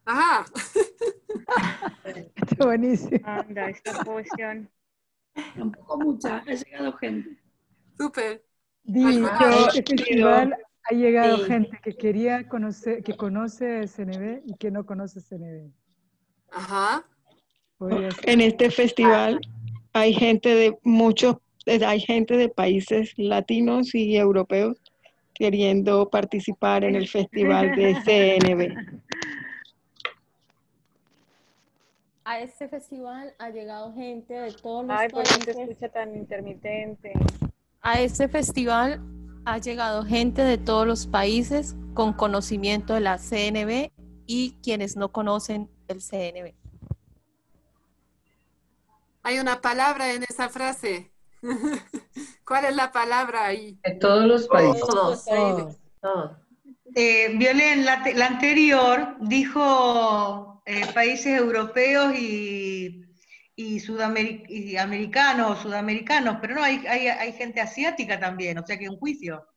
Ajá. 0.05 0.45
Está 2.35 2.65
buenísimo. 2.65 3.19
Anda, 3.25 3.69
esta 3.69 4.03
cuestión. 4.03 4.69
Tampoco 5.55 5.97
mucha, 5.97 6.37
ha 6.37 6.53
llegado 6.53 6.93
gente. 6.97 7.41
Súper. 7.97 8.45
Dicho, 8.83 9.27
Ah, 9.31 9.69
este 9.73 9.97
festival 9.97 10.55
ha 10.89 10.93
llegado 10.93 11.37
Sí. 11.37 11.43
gente 11.45 11.79
que 11.81 11.93
quería 11.95 12.47
conocer, 12.47 13.03
que 13.03 13.15
conoce 13.15 13.87
CNB 13.87 14.41
y 14.45 14.55
que 14.57 14.71
no 14.71 14.85
conoce 14.85 15.21
CNB. 15.21 15.71
Ajá. 16.51 17.05
En 18.25 18.41
este 18.41 18.69
festival 18.69 19.39
hay 19.93 20.13
gente 20.13 20.49
de 20.55 20.77
muchos, 20.83 21.37
hay 21.65 21.99
gente 21.99 22.37
de 22.37 22.49
países 22.49 23.13
latinos 23.17 23.93
y 23.95 24.15
europeos 24.15 24.77
queriendo 25.33 26.09
participar 26.09 26.83
en 26.83 26.95
el 26.95 27.07
festival 27.07 27.75
de 27.75 27.95
CNB. 28.05 29.01
A 32.25 32.39
este 32.39 32.69
festival 32.69 33.33
ha 33.37 33.49
llegado 33.49 33.93
gente 33.93 34.33
de 34.33 34.51
todos 34.53 34.85
los 34.85 34.97
Ay, 34.97 35.09
¿por 35.09 35.23
qué 35.23 35.29
se 35.29 35.35
países. 35.45 35.57
escucha 35.57 35.89
tan 35.89 36.15
intermitente? 36.15 37.11
A 37.83 37.99
este 37.99 38.27
festival 38.29 39.01
ha 39.45 39.57
llegado 39.57 40.05
gente 40.05 40.41
de 40.41 40.57
todos 40.57 40.87
los 40.87 41.05
países 41.05 41.75
con 41.93 42.13
conocimiento 42.13 42.93
de 42.93 43.01
la 43.01 43.17
CNB 43.17 43.91
y 44.25 44.53
quienes 44.63 44.95
no 44.95 45.11
conocen 45.11 45.69
el 45.89 46.01
CNB. 46.01 46.53
Hay 49.23 49.39
una 49.39 49.61
palabra 49.61 50.13
en 50.13 50.23
esa 50.23 50.49
frase. 50.49 51.11
¿Cuál 52.47 52.65
es 52.65 52.75
la 52.75 52.91
palabra 52.91 53.45
ahí? 53.45 53.77
De 53.83 53.95
todos 53.95 54.25
los 54.25 54.47
países. 54.47 54.81
Todos, 54.81 55.25
Todos. 55.25 55.77
todos. 56.01 56.31
Eh, 56.95 57.35
Violén, 57.37 57.85
la, 57.85 58.03
te- 58.03 58.13
la 58.13 58.27
anterior 58.27 59.15
dijo 59.19 60.61
eh, 60.65 60.85
países 60.93 61.37
europeos 61.37 62.13
y, 62.15 63.02
y, 63.55 63.79
sudameri- 63.79 64.45
y 64.49 64.77
americanos, 64.77 65.59
sudamericanos, 65.61 66.37
pero 66.41 66.55
no, 66.55 66.63
hay, 66.63 66.85
hay, 66.87 67.07
hay 67.07 67.33
gente 67.33 67.61
asiática 67.61 68.19
también, 68.19 68.57
o 68.57 68.65
sea 68.65 68.77
que 68.77 68.89
un 68.89 68.97
juicio. 68.97 69.47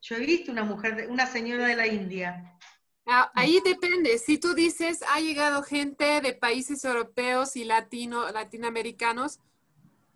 Yo 0.00 0.16
he 0.16 0.26
visto 0.26 0.50
una 0.50 0.64
mujer, 0.64 0.96
de- 0.96 1.06
una 1.06 1.26
señora 1.26 1.66
de 1.66 1.76
la 1.76 1.86
India. 1.86 2.58
Ah, 3.06 3.30
Ahí 3.34 3.60
depende. 3.64 4.18
Si 4.18 4.38
tú 4.38 4.54
dices, 4.54 5.02
ha 5.12 5.20
llegado 5.20 5.62
gente 5.62 6.20
de 6.20 6.34
países 6.34 6.84
europeos 6.84 7.56
y 7.56 7.64
latino, 7.64 8.30
latinoamericanos, 8.30 9.38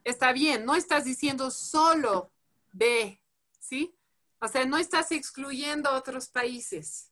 está 0.05 0.33
bien. 0.33 0.65
No 0.65 0.75
estás 0.77 1.05
diciendo 1.05 1.51
solo 1.51 2.31
de, 2.73 3.21
¿sí? 3.59 3.95
O 4.41 4.49
sea, 4.49 4.65
no 4.67 4.77
estás 4.79 5.13
excluyendo 5.13 5.93
otros 5.93 6.29
países. 6.29 7.11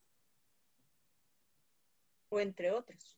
O 2.29 2.39
entre 2.41 2.71
otros. 2.71 3.14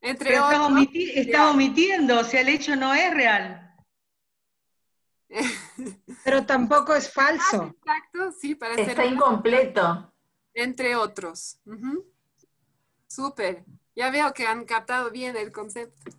Entre 0.00 0.30
Pero 0.30 0.44
está, 0.44 0.62
otros. 0.62 0.78
omiti- 0.78 1.12
está 1.14 1.50
omitiendo, 1.50 2.20
o 2.20 2.24
sea, 2.24 2.40
el 2.40 2.48
hecho 2.48 2.76
no 2.76 2.94
es 2.94 3.12
real. 3.12 3.64
Pero 6.24 6.46
tampoco 6.46 6.94
es 6.94 7.12
falso. 7.12 7.64
Exacto, 7.76 8.32
sí, 8.32 8.54
para 8.54 8.74
ser 8.76 8.90
Está 8.90 9.04
incompleto. 9.04 10.12
Entre 10.54 10.96
otros. 10.96 11.60
Ujú. 11.66 12.06
Súper. 13.06 13.64
Ya 13.94 14.10
veo 14.10 14.32
que 14.32 14.46
han 14.46 14.64
captado 14.64 15.10
bien 15.10 15.36
el 15.36 15.50
concepto. 15.52 16.10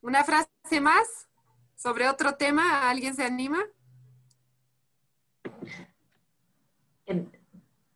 ¿Una 0.00 0.24
frase 0.24 0.80
más 0.80 1.28
sobre 1.76 2.08
otro 2.08 2.34
tema? 2.36 2.90
¿Alguien 2.90 3.14
se 3.14 3.24
anima? 3.24 3.58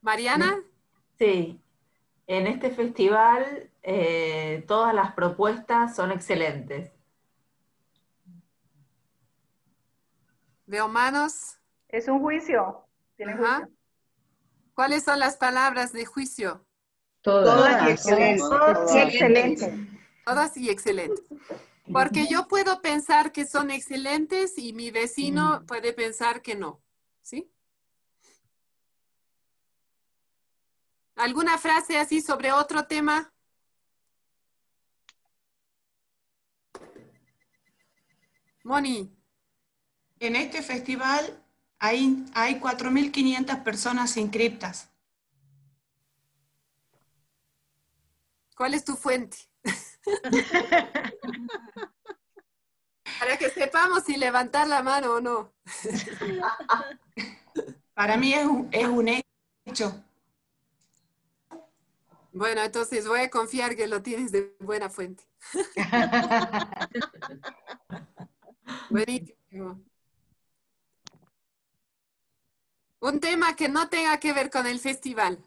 Mariana. 0.01 0.63
Sí, 1.19 1.61
en 2.29 2.47
este 2.47 2.71
festival 2.71 3.71
eh, 3.83 4.63
todas 4.69 4.95
las 4.95 5.15
propuestas 5.15 5.97
son 5.97 6.13
excelentes. 6.13 6.93
Veo 10.67 10.89
manos. 10.89 11.59
Es 11.89 12.07
un 12.07 12.21
juicio. 12.21 12.87
¿Cuáles 14.75 15.05
son 15.05 15.19
las 15.19 15.39
palabras 15.39 15.93
de 15.93 16.05
juicio? 16.05 16.67
Todas. 17.23 17.89
y 17.89 17.91
excelente. 17.93 18.43
Todas. 18.43 18.95
Y 18.95 18.99
excelente. 18.99 19.89
Todas 20.25 20.57
y 20.59 20.71
excelentes. 20.71 21.25
Porque 21.91 22.27
yo 22.27 22.47
puedo 22.47 22.83
pensar 22.83 23.33
que 23.33 23.47
son 23.47 23.71
excelentes 23.71 24.59
y 24.59 24.75
mi 24.75 24.91
vecino 24.91 25.65
puede 25.67 25.95
pensar 25.95 26.43
que 26.43 26.55
no. 26.55 26.83
¿Sí? 27.23 27.51
¿Alguna 31.19 31.59
frase 31.59 31.99
así 31.99 32.21
sobre 32.21 32.53
otro 32.53 32.87
tema? 32.87 33.33
Moni. 38.63 39.13
En 40.21 40.37
este 40.37 40.63
festival 40.63 41.45
hay, 41.81 42.25
hay 42.35 42.61
4.500 42.61 43.65
personas 43.65 44.17
inscriptas. 44.17 44.93
¿Cuál 48.57 48.75
es 48.75 48.85
tu 48.85 48.95
fuente? 48.95 49.39
Para 53.19 53.37
que 53.39 53.51
sepamos 53.51 54.05
si 54.05 54.17
levantar 54.17 54.69
la 54.69 54.85
mano 54.85 55.15
o 55.15 55.21
no. 55.21 55.53
Para 57.95 58.17
mí 58.17 58.35
es 58.35 58.47
un, 58.47 58.69
es 58.71 58.87
un 58.87 59.09
hecho. 59.65 60.05
Bueno, 62.39 62.63
entonces 62.63 63.09
voy 63.09 63.19
a 63.19 63.31
confiar 63.31 63.75
que 63.75 63.89
lo 63.89 64.01
tienes 64.01 64.31
de 64.31 64.55
buena 64.61 64.89
fuente. 64.89 65.25
Buenísimo. 68.91 69.83
Un 73.01 73.19
tema 73.19 73.57
que 73.57 73.69
no 73.69 73.89
tenga 73.89 74.21
que 74.21 74.33
ver 74.33 74.51
con 74.51 74.69
el 74.69 74.79
festival. 74.79 75.45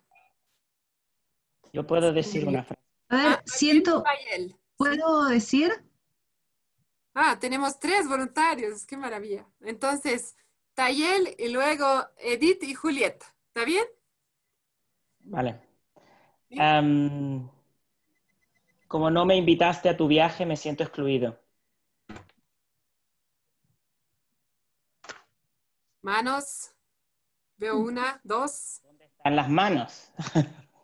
Yo 1.71 1.87
puedo 1.87 2.11
decir 2.11 2.45
una 2.45 2.65
frase. 2.65 2.83
A 3.07 3.15
ver, 3.15 3.41
siento, 3.45 4.03
Rafael. 4.03 4.57
¿puedo 4.75 5.27
decir? 5.27 5.71
Ah, 7.13 7.37
tenemos 7.39 7.79
tres 7.79 8.05
voluntarios, 8.05 8.85
qué 8.85 8.97
maravilla. 8.97 9.47
Entonces, 9.61 10.35
Tayel 10.73 11.37
y 11.39 11.47
luego 11.47 12.05
Edith 12.17 12.63
y 12.63 12.73
Julieta. 12.73 13.33
¿Está 13.47 13.63
bien? 13.63 13.85
Vale. 15.19 15.70
Como 18.87 19.09
no 19.09 19.25
me 19.25 19.37
invitaste 19.37 19.89
a 19.89 19.95
tu 19.97 20.07
viaje, 20.07 20.45
me 20.45 20.57
siento 20.57 20.83
excluido. 20.83 21.39
Manos. 26.01 26.71
Veo 27.57 27.77
una, 27.77 28.19
dos, 28.23 28.81
Están 29.17 29.35
las 29.35 29.49
manos. 29.49 30.11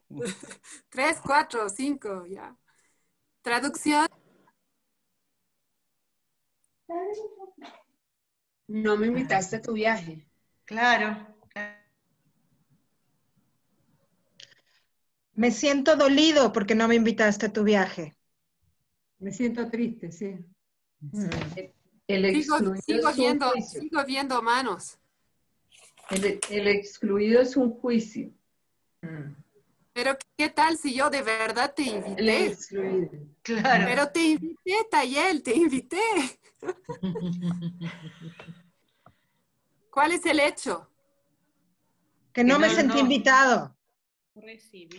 tres, 0.89 1.19
cuatro, 1.25 1.67
cinco, 1.69 2.23
ya. 2.27 2.55
Traducción. 3.41 4.07
No 8.67 8.95
me 8.95 9.07
invitaste 9.07 9.55
a 9.55 9.61
tu 9.61 9.73
viaje. 9.73 10.27
Claro. 10.65 11.36
Me 15.37 15.51
siento 15.51 15.95
dolido 15.95 16.51
porque 16.51 16.73
no 16.73 16.87
me 16.87 16.95
invitaste 16.95 17.45
a 17.45 17.53
tu 17.53 17.63
viaje. 17.63 18.17
Me 19.19 19.31
siento 19.31 19.69
triste, 19.69 20.11
sí. 20.11 20.35
El 22.07 22.43
Sigo, 22.43 22.57
viendo, 23.13 23.51
juicio. 23.51 23.81
sigo 23.81 24.03
viendo 24.05 24.41
manos. 24.41 24.97
El, 26.09 26.39
el 26.49 26.67
excluido 26.67 27.39
es 27.41 27.55
un 27.55 27.71
juicio. 27.79 28.31
Pero 29.93 30.17
¿qué 30.37 30.49
tal 30.49 30.75
si 30.77 30.95
yo 30.95 31.09
de 31.11 31.21
verdad 31.21 31.71
te 31.75 31.83
El 31.83 31.97
invité? 31.97 32.45
excluido. 32.47 33.09
Claro. 33.43 33.85
Pero 33.87 34.09
te 34.11 34.23
invité, 34.25 34.87
Tayel, 34.89 35.43
te 35.43 35.55
invité. 35.55 36.01
¿Cuál 39.91 40.13
es 40.13 40.25
el 40.25 40.39
hecho? 40.39 40.89
Que 42.33 42.43
no 42.43 42.57
me 42.59 42.67
no, 42.69 42.73
sentí 42.73 42.95
no. 42.95 42.99
invitado. 43.01 43.76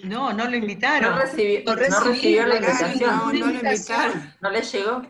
No, 0.05 0.33
no 0.33 0.49
lo 0.49 0.57
invitaron. 0.57 1.15
No, 1.15 1.23
recibi- 1.23 1.65
No 1.65 1.75
no 1.75 1.77
recibí, 1.81 2.09
recibió 2.13 2.47
la 2.47 2.61
no 2.61 2.67
recibí 2.67 2.91
invitación. 2.93 3.11
No, 3.17 3.33
no 3.33 3.47
lo 3.47 3.53
invitaron. 3.71 4.35
¿No 4.41 4.51
le 4.51 4.63
llegó? 4.63 5.03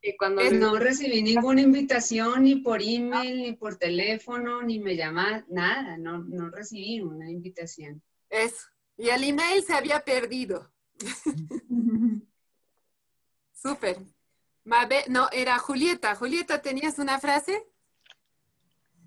Y 0.00 0.16
cuando 0.16 0.40
Es- 0.42 0.52
no 0.52 0.76
recibí 0.76 1.22
ninguna 1.22 1.60
invitación, 1.60 2.44
ni 2.44 2.56
por 2.56 2.80
email, 2.82 3.42
ni 3.42 3.52
por 3.52 3.76
teléfono, 3.76 4.62
ni 4.62 4.78
me 4.78 4.96
llama, 4.96 5.44
nada, 5.48 5.96
no, 5.98 6.18
no 6.18 6.50
recibí 6.50 7.00
una 7.00 7.30
invitación. 7.30 8.02
Eso. 8.30 8.66
Y 8.96 9.08
el 9.08 9.24
email 9.24 9.62
se 9.64 9.74
había 9.74 10.00
perdido. 10.00 10.70
Súper. 13.52 13.98
Mabe- 14.64 15.06
no, 15.08 15.28
era 15.32 15.58
Julieta. 15.58 16.14
Julieta, 16.14 16.60
¿tenías 16.62 16.98
una 16.98 17.18
frase? 17.18 17.64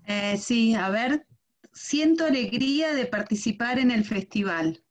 Eh, 0.06 0.36
sí, 0.36 0.74
a 0.74 0.90
ver, 0.90 1.26
siento 1.72 2.24
alegría 2.24 2.94
de 2.94 3.06
participar 3.06 3.78
en 3.78 3.90
el 3.90 4.04
festival. 4.04 4.82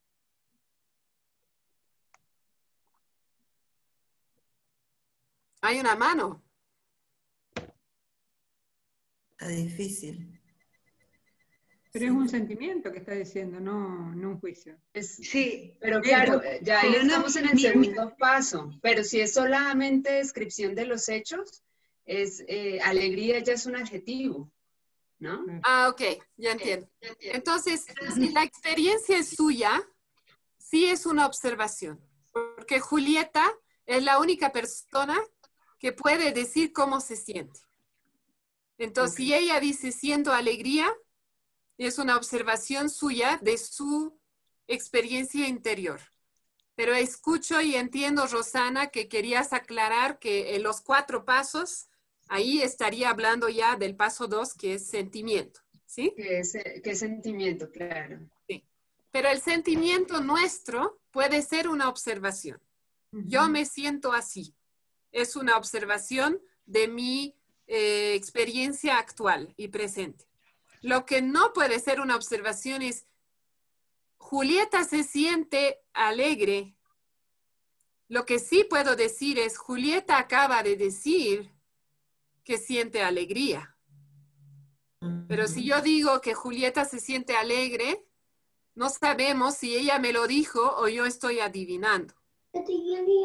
Hay 5.62 5.80
una 5.80 5.96
mano. 5.96 6.44
Está 9.32 9.48
difícil. 9.48 10.38
Pero 11.94 12.06
es 12.06 12.12
un 12.12 12.30
sentimiento 12.30 12.92
que 12.92 13.00
está 13.00 13.12
diciendo, 13.14 13.60
no, 13.60 14.16
no 14.16 14.30
un 14.30 14.40
juicio. 14.40 14.78
Sí, 14.94 15.76
Pero 15.82 16.00
claro, 16.02 16.42
ya 16.62 16.80
ahí 16.80 16.92
pero 16.92 17.04
no, 17.04 17.10
estamos 17.10 17.36
en 17.36 17.46
el 17.50 17.56
mi- 17.56 17.62
mi- 17.64 17.68
segundo 17.86 18.16
paso, 18.18 18.72
pero 18.82 19.04
si 19.04 19.20
es 19.20 19.34
solamente 19.34 20.10
descripción 20.14 20.74
de 20.74 20.86
los 20.86 21.10
hechos, 21.10 21.64
es 22.06 22.46
eh, 22.48 22.80
alegría 22.82 23.40
ya 23.40 23.54
es 23.54 23.66
un 23.66 23.76
adjetivo, 23.76 24.50
¿no? 25.22 25.46
Ah, 25.64 25.88
ok, 25.90 26.02
ya 26.36 26.52
entiendo. 26.52 26.90
Entonces, 27.20 27.86
si 28.14 28.30
la 28.30 28.44
experiencia 28.44 29.18
es 29.18 29.30
suya, 29.30 29.82
sí 30.58 30.86
es 30.86 31.06
una 31.06 31.26
observación, 31.26 32.02
porque 32.34 32.80
Julieta 32.80 33.54
es 33.86 34.04
la 34.04 34.20
única 34.20 34.52
persona 34.52 35.18
que 35.80 35.94
puede 35.94 36.32
decir 36.32 36.74
cómo 36.74 37.00
se 37.00 37.16
siente. 37.16 37.60
Entonces, 38.78 39.16
si 39.16 39.34
ella 39.34 39.60
dice 39.60 39.92
siento 39.92 40.34
alegría, 40.34 40.92
es 41.78 42.00
una 42.00 42.18
observación 42.18 42.90
suya 42.90 43.40
de 43.42 43.58
su 43.58 44.20
experiencia 44.68 45.48
interior. 45.48 46.02
Pero 46.76 46.96
escucho 46.96 47.62
y 47.62 47.76
entiendo, 47.76 48.26
Rosana, 48.26 48.88
que 48.88 49.08
querías 49.08 49.54
aclarar 49.54 50.18
que 50.18 50.56
en 50.56 50.64
los 50.64 50.82
cuatro 50.82 51.26
pasos 51.26 51.90
ahí 52.32 52.62
estaría 52.62 53.10
hablando 53.10 53.50
ya 53.50 53.76
del 53.76 53.96
paso 53.96 54.26
dos, 54.26 54.54
que 54.54 54.76
es 54.76 54.88
sentimiento, 54.88 55.60
¿sí? 55.86 56.14
Que 56.16 56.40
es, 56.40 56.54
que 56.54 56.92
es 56.92 57.00
sentimiento, 57.00 57.70
claro. 57.70 58.20
Sí. 58.48 58.64
Pero 59.12 59.28
el 59.30 59.42
sentimiento 59.42 60.22
nuestro 60.22 61.02
puede 61.12 61.42
ser 61.42 61.68
una 61.68 61.90
observación. 61.90 62.60
Yo 63.12 63.50
me 63.50 63.66
siento 63.66 64.14
así. 64.14 64.56
Es 65.12 65.36
una 65.36 65.58
observación 65.58 66.42
de 66.66 66.88
mi 66.88 67.36
eh, 67.68 68.14
experiencia 68.16 68.98
actual 68.98 69.54
y 69.58 69.68
presente. 69.68 70.26
Lo 70.82 71.06
que 71.06 71.22
no 71.22 71.52
puede 71.52 71.80
ser 71.80 72.00
una 72.00 72.16
observación 72.16 72.82
es, 72.82 73.06
Julieta 74.16 74.86
se 74.86 75.04
siente 75.04 75.82
alegre. 75.92 76.78
Lo 78.08 78.26
que 78.26 78.40
sí 78.40 78.64
puedo 78.64 78.96
decir 78.96 79.38
es, 79.38 79.58
Julieta 79.58 80.18
acaba 80.18 80.64
de 80.64 80.78
decir 80.78 81.51
que 82.44 82.58
siente 82.58 83.02
alegría. 83.02 83.76
Pero 85.28 85.48
si 85.48 85.66
yo 85.66 85.82
digo 85.82 86.22
que 86.22 86.34
Julieta 86.34 86.86
se 86.86 87.00
siente 87.00 87.36
alegre, 87.36 88.06
no 88.76 88.90
sabemos 88.90 89.56
si 89.56 89.76
ella 89.76 90.00
me 90.00 90.14
lo 90.14 90.28
dijo 90.28 90.76
o 90.78 90.88
yo 90.88 91.06
estoy 91.06 91.40
adivinando. 91.40 92.14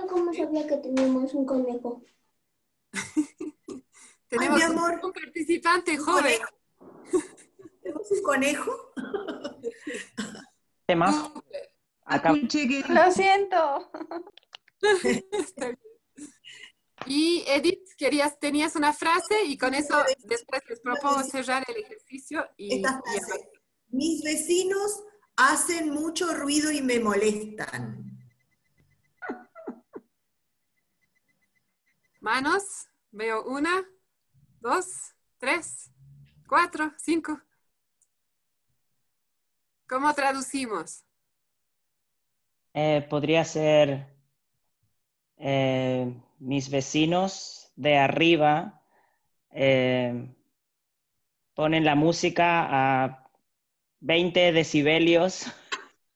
cómo 0.08 0.32
sabía 0.32 0.66
que 0.66 0.76
teníamos 0.78 1.34
un 1.34 1.44
conejo? 1.44 2.02
Tenemos 4.28 4.56
mi 4.56 4.62
amor. 4.62 5.00
un 5.02 5.12
participante 5.12 5.96
joven. 5.98 6.40
¿Tenemos 7.82 8.10
un 8.10 8.22
conejo? 8.22 8.92
Tema. 10.86 11.32
Acá. 12.04 12.32
Lo 12.32 13.10
siento. 13.12 13.90
Está 15.32 15.66
bien. 15.66 15.78
Y 17.06 17.44
Edith, 17.46 17.75
querías, 17.96 18.38
tenías 18.38 18.76
una 18.76 18.92
frase 18.92 19.44
y 19.44 19.56
con 19.58 19.74
eso 19.74 19.96
después 20.24 20.62
les 20.68 20.80
propongo 20.80 21.22
cerrar 21.24 21.64
el 21.68 21.76
ejercicio 21.76 22.46
y, 22.56 22.76
Esta 22.76 23.00
y 23.04 23.18
frase. 23.18 23.50
Mis 23.88 24.22
vecinos 24.22 25.02
hacen 25.36 25.90
mucho 25.90 26.32
ruido 26.34 26.70
y 26.70 26.82
me 26.82 27.00
molestan. 27.00 28.04
manos. 32.20 32.88
Veo 33.12 33.44
una, 33.46 33.82
dos, 34.60 35.14
tres, 35.38 35.90
cuatro, 36.46 36.92
cinco. 36.98 37.40
¿Cómo 39.88 40.12
traducimos? 40.12 41.02
Eh, 42.74 43.06
podría 43.08 43.42
ser 43.44 44.14
eh, 45.38 46.12
mis 46.38 46.68
vecinos 46.68 47.65
de 47.76 47.98
arriba 47.98 48.82
eh, 49.50 50.34
ponen 51.54 51.84
la 51.84 51.94
música 51.94 52.66
a 52.68 53.30
20 54.00 54.52
decibelios 54.52 55.46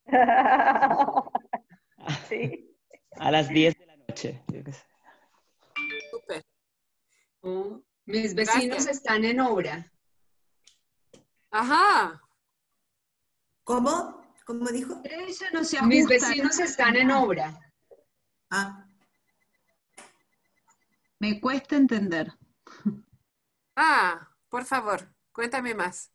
Sí. 2.27 2.75
a 3.17 3.31
las 3.31 3.49
10 3.49 3.77
de 3.77 3.85
la 3.85 3.97
noche. 3.97 4.43
Oh, 7.41 7.81
mis 8.05 8.35
vecinos 8.35 8.87
están 8.87 9.25
en 9.25 9.39
obra. 9.39 9.91
Ajá. 11.51 12.21
¿Cómo? 13.63 14.21
¿Cómo 14.45 14.67
dijo? 14.69 15.01
Eso 15.03 15.45
no 15.53 15.63
se 15.63 15.81
Mis 15.83 16.07
vecinos 16.07 16.59
están 16.59 16.95
en 16.95 17.11
obra. 17.11 17.57
Ah, 18.49 18.87
Me 21.21 21.39
cuesta 21.39 21.75
entender. 21.75 22.33
Ah, 23.75 24.27
por 24.49 24.65
favor, 24.65 25.13
cuéntame 25.31 25.75
más. 25.75 26.11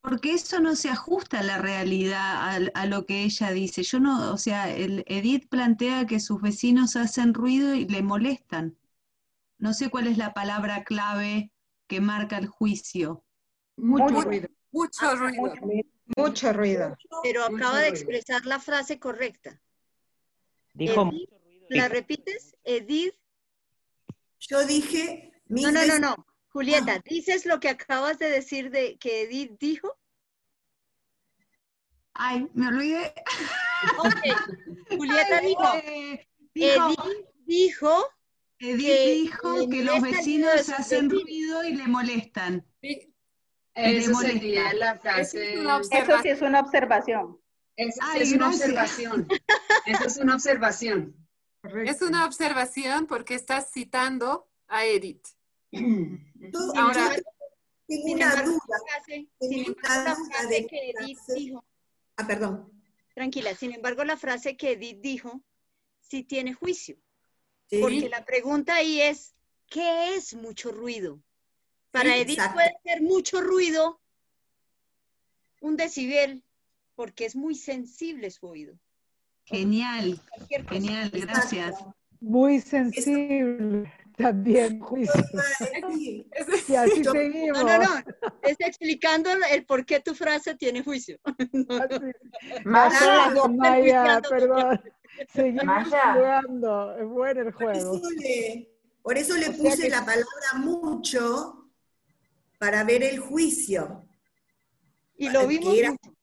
Porque 0.00 0.32
eso 0.32 0.60
no 0.60 0.76
se 0.76 0.88
ajusta 0.90 1.40
a 1.40 1.42
la 1.42 1.58
realidad, 1.58 2.48
al- 2.50 2.70
a, 2.76 2.86
lo 2.86 3.04
que 3.04 3.24
ella 3.24 3.50
dice. 3.50 3.82
Yo 3.82 3.98
no, 3.98 4.32
o 4.32 4.38
sea, 4.38 4.70
el 4.72 5.02
Edith 5.08 5.48
plantea 5.48 6.06
que 6.06 6.20
sus 6.20 6.40
vecinos 6.40 6.94
hacen 6.94 7.34
ruido 7.34 7.74
y 7.74 7.88
le 7.88 8.02
molestan. 8.02 8.78
No 9.58 9.74
sé 9.74 9.90
cuál 9.90 10.06
es 10.06 10.18
la 10.18 10.32
palabra 10.34 10.84
clave 10.84 11.50
que 11.88 12.00
marca 12.00 12.38
el 12.38 12.46
juicio. 12.46 13.24
Mucho 13.76 14.20
ruido. 14.20 14.48
Mucho 14.70 15.16
ruido. 15.16 15.52
Mucho 16.16 16.52
ruido. 16.52 16.96
Pero 17.24 17.50
Mucho 17.50 17.56
acaba 17.56 17.78
de 17.80 17.90
ruido. 17.90 17.96
expresar 17.96 18.46
la 18.46 18.60
frase 18.60 19.00
correcta. 19.00 19.60
Dijo 20.74 21.10
Edith, 21.10 21.30
¿La 21.70 21.88
repites? 21.88 22.54
Edith. 22.62 23.14
Yo 24.40 24.64
dije, 24.66 25.32
mis 25.46 25.64
No, 25.64 25.72
no, 25.72 25.86
no, 25.86 25.98
no. 25.98 26.26
Julieta, 26.48 27.00
¿dices 27.04 27.44
lo 27.44 27.60
que 27.60 27.68
acabas 27.68 28.18
de 28.18 28.30
decir 28.30 28.70
de 28.70 28.96
que 28.98 29.22
Edith 29.22 29.52
dijo? 29.60 29.94
Ay, 32.14 32.48
me 32.54 32.68
olvidé. 32.68 33.12
Ok. 33.98 34.96
Julieta 34.96 35.38
Ay, 35.38 35.46
dijo, 35.48 35.74
eh, 35.74 36.28
dijo, 36.54 36.88
Edith 36.88 37.26
dijo 37.44 38.06
Edith 38.58 38.86
que 38.86 39.10
dijo 39.12 39.68
que 39.68 39.82
los 39.84 40.00
vecinos 40.00 40.68
hacen 40.70 41.10
ruido 41.10 41.62
y 41.64 41.74
le 41.74 41.86
molestan. 41.86 42.66
Sí, 42.80 43.12
Eso 43.74 44.14
sería 44.20 44.72
la 44.72 44.98
frase. 44.98 45.52
es 45.54 45.58
una 45.60 45.76
Eso 45.80 45.90
sí 45.90 45.96
observación. 45.98 46.34
es 46.36 46.42
una 46.42 46.60
observación. 46.60 47.40
Eso 47.76 48.00
Ay, 48.02 48.22
es 48.22 48.32
una 48.32 48.48
observación. 48.48 49.28
Eso 49.84 50.04
es 50.04 50.16
una 50.16 50.34
observación. 50.36 51.25
Correcto. 51.68 51.90
Es 51.92 52.02
una 52.02 52.24
observación 52.26 53.06
porque 53.06 53.34
estás 53.34 53.70
citando 53.72 54.48
a 54.68 54.84
Edith. 54.84 55.26
Ahora- 56.74 57.16
Sin 57.88 58.02
una 58.14 58.24
embargo, 58.30 58.50
duda. 58.52 58.60
la 58.68 58.78
frase, 58.94 59.28
Tengo 59.38 59.52
sin 59.54 59.64
embargo, 59.66 60.04
la 60.04 60.16
frase 60.16 60.66
que 60.66 60.90
Edith 60.90 61.16
frase. 61.18 61.34
dijo, 61.34 61.64
Ah, 62.16 62.26
perdón. 62.26 62.82
tranquila, 63.14 63.54
sin 63.54 63.72
embargo, 63.72 64.04
la 64.04 64.16
frase 64.16 64.56
que 64.56 64.72
Edith 64.72 65.00
dijo 65.00 65.42
sí 66.00 66.22
tiene 66.24 66.52
juicio. 66.54 66.96
Sí. 67.68 67.78
Porque 67.80 68.08
la 68.08 68.24
pregunta 68.24 68.74
ahí 68.76 69.00
es, 69.02 69.34
¿qué 69.68 70.14
es 70.14 70.34
mucho 70.34 70.72
ruido? 70.72 71.20
Para 71.90 72.12
Sí, 72.14 72.20
Edith 72.20 72.38
exacto. 72.38 72.54
puede 72.54 72.72
ser 72.84 73.02
mucho 73.02 73.40
ruido 73.40 74.00
un 75.60 75.76
decibel, 75.76 76.44
porque 76.94 77.24
es 77.24 77.36
muy 77.36 77.54
sensible 77.54 78.30
su 78.30 78.46
oído. 78.46 78.78
Genial, 79.46 80.20
genial, 80.68 81.10
gracias. 81.12 81.74
Muy 82.20 82.60
sensible 82.60 83.92
también, 84.16 84.80
juicio. 84.80 85.22
Sí. 85.94 86.26
Y 86.68 86.74
así 86.74 87.02
Yo- 87.02 87.12
seguimos. 87.12 87.62
No, 87.64 87.78
no, 87.78 87.84
no. 87.84 88.02
Está 88.42 88.66
explicando 88.66 89.30
el 89.52 89.64
por 89.64 89.84
qué 89.86 90.00
tu 90.00 90.14
frase 90.14 90.54
tiene 90.56 90.82
juicio. 90.82 91.18
Maya, 92.64 93.30
Gracias, 93.30 93.50
Maya, 93.56 94.22
perdón. 94.28 94.80
Seguimos 95.32 95.64
Maya. 95.64 96.14
jugando. 96.14 96.96
Es 96.98 97.06
bueno 97.06 97.40
el 97.42 97.52
Por 97.52 97.62
juego. 97.64 97.96
eso 97.96 98.10
le, 98.10 98.68
por 99.02 99.16
eso 99.18 99.34
le 99.36 99.48
O 99.48 99.52
sea 99.52 99.56
puse 99.62 99.82
que- 99.82 99.90
la 99.90 100.00
palabra 100.04 100.52
mucho 100.56 101.70
para 102.58 102.82
ver 102.84 103.02
el 103.04 103.18
juicio. 103.20 104.04
Y 105.16 105.28
lo 105.30 105.46
vimos 105.46 105.76
era- 105.78 105.90
mucho. 105.92 106.15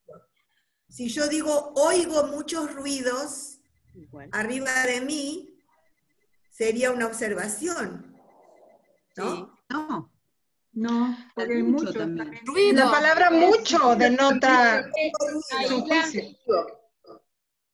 Si 0.93 1.09
yo 1.09 1.27
digo 1.27 1.73
oigo 1.75 2.27
muchos 2.27 2.71
ruidos 2.75 3.57
Igual. 3.95 4.29
arriba 4.31 4.71
de 4.85 5.01
mí, 5.01 5.57
sería 6.51 6.91
una 6.91 7.07
observación. 7.07 8.15
¿no? 9.17 9.35
Sí. 9.35 9.45
No, 9.69 10.11
No, 10.73 11.17
porque 11.33 11.55
hay 11.55 11.63
mucho 11.63 11.85
mucho 11.85 11.97
también. 11.99 12.25
también. 12.27 12.45
Ruido. 12.45 12.85
La 12.85 12.91
palabra 12.91 13.31
mucho 13.31 13.95
denota 13.95 14.85
Ahí 14.85 15.67
su 15.67 15.83
la- 15.87 16.01
juicio. 16.03 16.37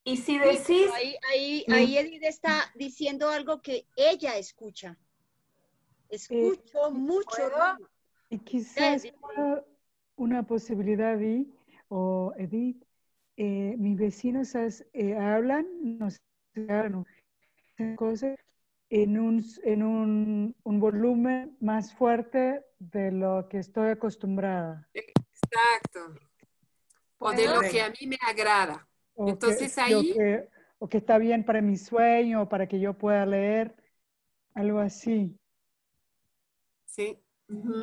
y 0.06 0.16
si 0.16 0.40
decís, 0.40 0.90
ahí, 0.94 1.16
ahí, 1.30 1.66
ahí 1.68 1.98
Edith 1.98 2.24
está 2.24 2.72
diciendo 2.76 3.28
algo 3.30 3.62
que 3.62 3.86
ella 3.98 4.38
escucha. 4.38 4.98
Escucho 6.08 6.90
mucho 6.92 7.50
ruido. 7.50 7.90
Y 8.30 8.40
quizás 8.40 9.04
una 10.16 10.44
posibilidad, 10.44 11.18
Vi 11.18 11.54
o 11.90 12.34
Edith, 12.38 12.82
eh, 13.42 13.76
mis 13.78 13.98
vecinos 13.98 14.54
as- 14.56 14.86
eh, 14.92 15.16
hablan, 15.16 15.66
no 15.98 16.10
sé, 16.12 16.20
hablan, 16.68 17.06
cosas 17.96 18.38
en 18.90 19.18
un, 19.18 19.42
en 19.64 19.84
un, 19.84 20.56
un 20.64 20.80
volumen 20.82 21.56
más 21.62 21.94
fuerte 21.94 22.66
de 22.80 23.12
lo 23.12 23.48
que 23.50 23.60
estoy 23.60 23.92
acostumbrada. 23.92 24.90
Exacto. 24.94 26.16
O 27.20 27.32
de 27.32 27.46
lo 27.48 27.62
que 27.62 27.82
a 27.82 27.90
mí 27.90 28.08
me 28.08 28.18
agrada. 28.22 28.86
O 29.16 29.26
que- 29.26 29.32
Entonces 29.32 29.78
o 29.78 29.82
ahí- 29.84 30.14
que, 30.14 30.50
o 30.80 30.90
que 30.90 30.98
está 30.98 31.18
bien 31.18 31.46
para 31.46 31.62
mi 31.62 31.78
sueño, 31.78 32.42
o 32.44 32.50
para 32.50 32.68
que 32.68 32.80
yo 32.80 32.94
pueda 32.98 33.26
leer, 33.26 33.74
algo 34.54 34.80
así. 34.80 35.38
Sí. 36.86 37.18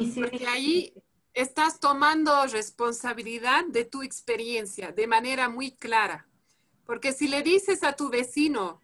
y 0.00 0.10
si 0.12 0.20
Porque 0.20 0.46
ahí 0.46 0.92
estás 1.36 1.80
tomando 1.80 2.46
responsabilidad 2.46 3.66
de 3.66 3.84
tu 3.84 4.02
experiencia 4.02 4.90
de 4.90 5.06
manera 5.06 5.50
muy 5.50 5.70
clara. 5.76 6.26
Porque 6.86 7.12
si 7.12 7.28
le 7.28 7.42
dices 7.42 7.82
a 7.84 7.92
tu 7.94 8.08
vecino, 8.08 8.82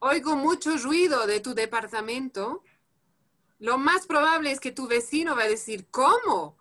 oigo 0.00 0.34
mucho 0.34 0.76
ruido 0.78 1.28
de 1.28 1.38
tu 1.38 1.54
departamento, 1.54 2.64
lo 3.60 3.78
más 3.78 4.06
probable 4.08 4.50
es 4.50 4.58
que 4.58 4.72
tu 4.72 4.88
vecino 4.88 5.36
va 5.36 5.44
a 5.44 5.48
decir, 5.48 5.88
¿cómo? 5.92 6.58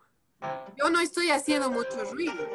Yo 0.78 0.92
no 0.92 1.00
estoy 1.00 1.32
haciendo 1.32 1.72
mucho 1.72 2.04
ruido. 2.06 2.48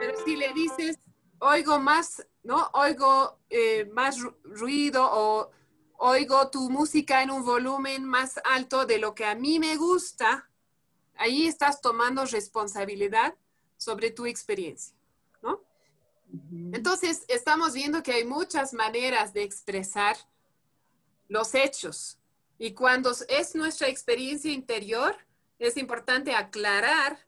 Pero 0.00 0.18
si 0.24 0.34
le 0.34 0.52
dices, 0.52 0.98
oigo 1.38 1.78
más, 1.78 2.26
¿no? 2.42 2.70
Oigo 2.72 3.38
eh, 3.50 3.88
más 3.92 4.18
ru- 4.18 4.34
ruido 4.42 5.08
o 5.08 5.52
oigo 5.98 6.50
tu 6.50 6.70
música 6.70 7.22
en 7.22 7.30
un 7.30 7.44
volumen 7.44 8.04
más 8.04 8.40
alto 8.44 8.84
de 8.84 8.98
lo 8.98 9.14
que 9.14 9.26
a 9.26 9.36
mí 9.36 9.60
me 9.60 9.76
gusta, 9.76 10.50
ahí 11.18 11.46
estás 11.46 11.80
tomando 11.80 12.24
responsabilidad 12.24 13.34
sobre 13.76 14.10
tu 14.10 14.26
experiencia, 14.26 14.96
¿no? 15.42 15.62
Entonces, 16.72 17.24
estamos 17.28 17.74
viendo 17.74 18.02
que 18.02 18.12
hay 18.12 18.24
muchas 18.24 18.72
maneras 18.72 19.32
de 19.32 19.42
expresar 19.42 20.16
los 21.28 21.54
hechos. 21.54 22.18
Y 22.58 22.72
cuando 22.72 23.12
es 23.28 23.54
nuestra 23.54 23.88
experiencia 23.88 24.50
interior, 24.50 25.16
es 25.58 25.76
importante 25.76 26.34
aclarar 26.34 27.18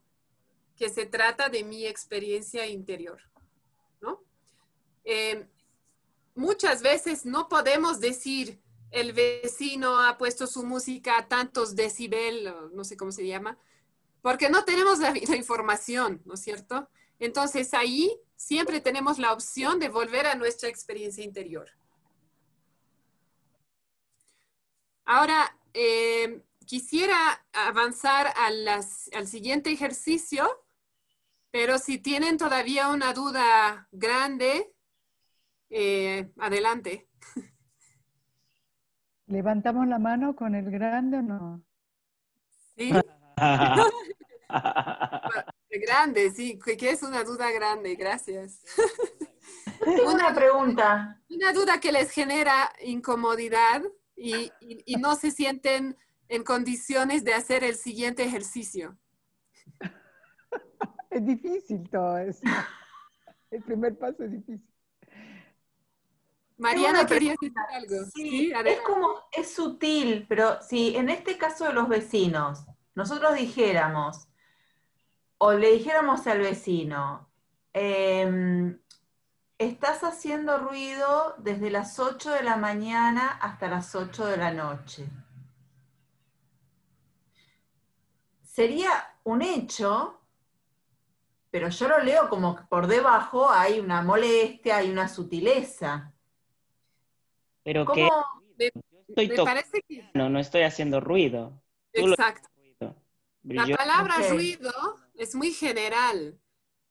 que 0.76 0.88
se 0.88 1.06
trata 1.06 1.48
de 1.48 1.64
mi 1.64 1.86
experiencia 1.86 2.66
interior, 2.66 3.20
¿no? 4.00 4.22
Eh, 5.04 5.46
muchas 6.34 6.82
veces 6.82 7.24
no 7.26 7.48
podemos 7.48 8.00
decir 8.00 8.60
el 8.90 9.12
vecino 9.12 10.00
ha 10.00 10.16
puesto 10.16 10.46
su 10.46 10.64
música 10.64 11.18
a 11.18 11.28
tantos 11.28 11.76
decibel, 11.76 12.54
no 12.72 12.84
sé 12.84 12.96
cómo 12.96 13.12
se 13.12 13.26
llama, 13.26 13.58
porque 14.28 14.50
no 14.50 14.62
tenemos 14.66 14.98
la, 14.98 15.14
la 15.14 15.36
información, 15.36 16.20
¿no 16.26 16.34
es 16.34 16.40
cierto? 16.40 16.90
Entonces 17.18 17.72
ahí 17.72 18.14
siempre 18.36 18.82
tenemos 18.82 19.18
la 19.18 19.32
opción 19.32 19.78
de 19.78 19.88
volver 19.88 20.26
a 20.26 20.34
nuestra 20.34 20.68
experiencia 20.68 21.24
interior. 21.24 21.70
Ahora, 25.06 25.58
eh, 25.72 26.42
quisiera 26.66 27.16
avanzar 27.54 28.26
a 28.36 28.50
las- 28.50 29.08
al 29.14 29.26
siguiente 29.26 29.70
ejercicio, 29.70 30.46
pero 31.50 31.78
si 31.78 31.96
tienen 31.96 32.36
todavía 32.36 32.90
una 32.90 33.14
duda 33.14 33.88
grande, 33.92 34.74
eh, 35.70 36.30
adelante. 36.36 37.08
¿Levantamos 39.26 39.86
la 39.86 39.98
mano 39.98 40.36
con 40.36 40.54
el 40.54 40.70
grande 40.70 41.16
o 41.16 41.22
no? 41.22 41.62
Sí. 42.76 42.92
grande, 45.70 46.30
sí, 46.30 46.58
que 46.58 46.90
es 46.90 47.02
una 47.02 47.24
duda 47.24 47.50
grande, 47.50 47.94
gracias. 47.94 48.62
Tengo 49.84 50.12
una 50.12 50.34
pregunta. 50.34 51.20
Una 51.28 51.52
duda 51.52 51.80
que 51.80 51.92
les 51.92 52.10
genera 52.10 52.72
incomodidad 52.82 53.82
y, 54.16 54.50
y- 54.60 54.82
y 54.84 54.96
no 54.96 55.14
se 55.14 55.30
sienten 55.30 55.96
en 56.28 56.42
condiciones 56.44 57.24
de 57.24 57.34
hacer 57.34 57.64
el 57.64 57.76
siguiente 57.76 58.24
ejercicio. 58.24 58.98
Es 61.10 61.24
difícil 61.24 61.88
todo 61.88 62.18
eso. 62.18 62.40
El 63.50 63.62
primer 63.62 63.96
paso 63.98 64.24
es 64.24 64.32
difícil. 64.32 64.62
Mariana, 66.58 67.06
pregunta. 67.06 67.36
decir 67.40 67.52
algo. 67.72 68.04
Sí, 68.14 68.52
es 68.66 68.80
como, 68.80 69.08
es 69.32 69.54
sutil, 69.54 70.26
pero 70.28 70.60
si 70.60 70.96
en 70.96 71.08
este 71.08 71.38
caso 71.38 71.64
de 71.66 71.72
los 71.72 71.88
vecinos, 71.88 72.64
nosotros 72.98 73.36
dijéramos, 73.36 74.26
o 75.38 75.52
le 75.52 75.70
dijéramos 75.70 76.26
al 76.26 76.40
vecino, 76.40 77.30
em, 77.72 78.76
estás 79.56 80.02
haciendo 80.02 80.58
ruido 80.58 81.36
desde 81.38 81.70
las 81.70 82.00
8 82.00 82.32
de 82.32 82.42
la 82.42 82.56
mañana 82.56 83.38
hasta 83.40 83.68
las 83.68 83.94
8 83.94 84.26
de 84.26 84.36
la 84.36 84.50
noche. 84.50 85.08
Sería 88.42 88.90
un 89.22 89.42
hecho, 89.42 90.20
pero 91.52 91.68
yo 91.68 91.86
lo 91.86 92.00
leo 92.00 92.28
como 92.28 92.56
que 92.56 92.64
por 92.64 92.88
debajo 92.88 93.48
hay 93.48 93.78
una 93.78 94.02
molestia, 94.02 94.78
hay 94.78 94.90
una 94.90 95.06
sutileza. 95.06 96.12
Pero 97.62 97.84
¿Cómo? 97.84 98.24
que 98.58 98.72
Me, 98.74 98.82
estoy 99.06 99.28
me 99.28 99.36
tocando, 99.36 99.60
parece 99.60 99.82
que... 99.82 100.10
no, 100.14 100.28
no 100.28 100.40
estoy 100.40 100.62
haciendo 100.62 100.98
ruido. 100.98 101.62
Tú 101.92 102.08
La 103.44 103.66
palabra 103.76 104.16
ruido 104.28 104.72
es 105.14 105.34
muy 105.34 105.52
general 105.52 106.38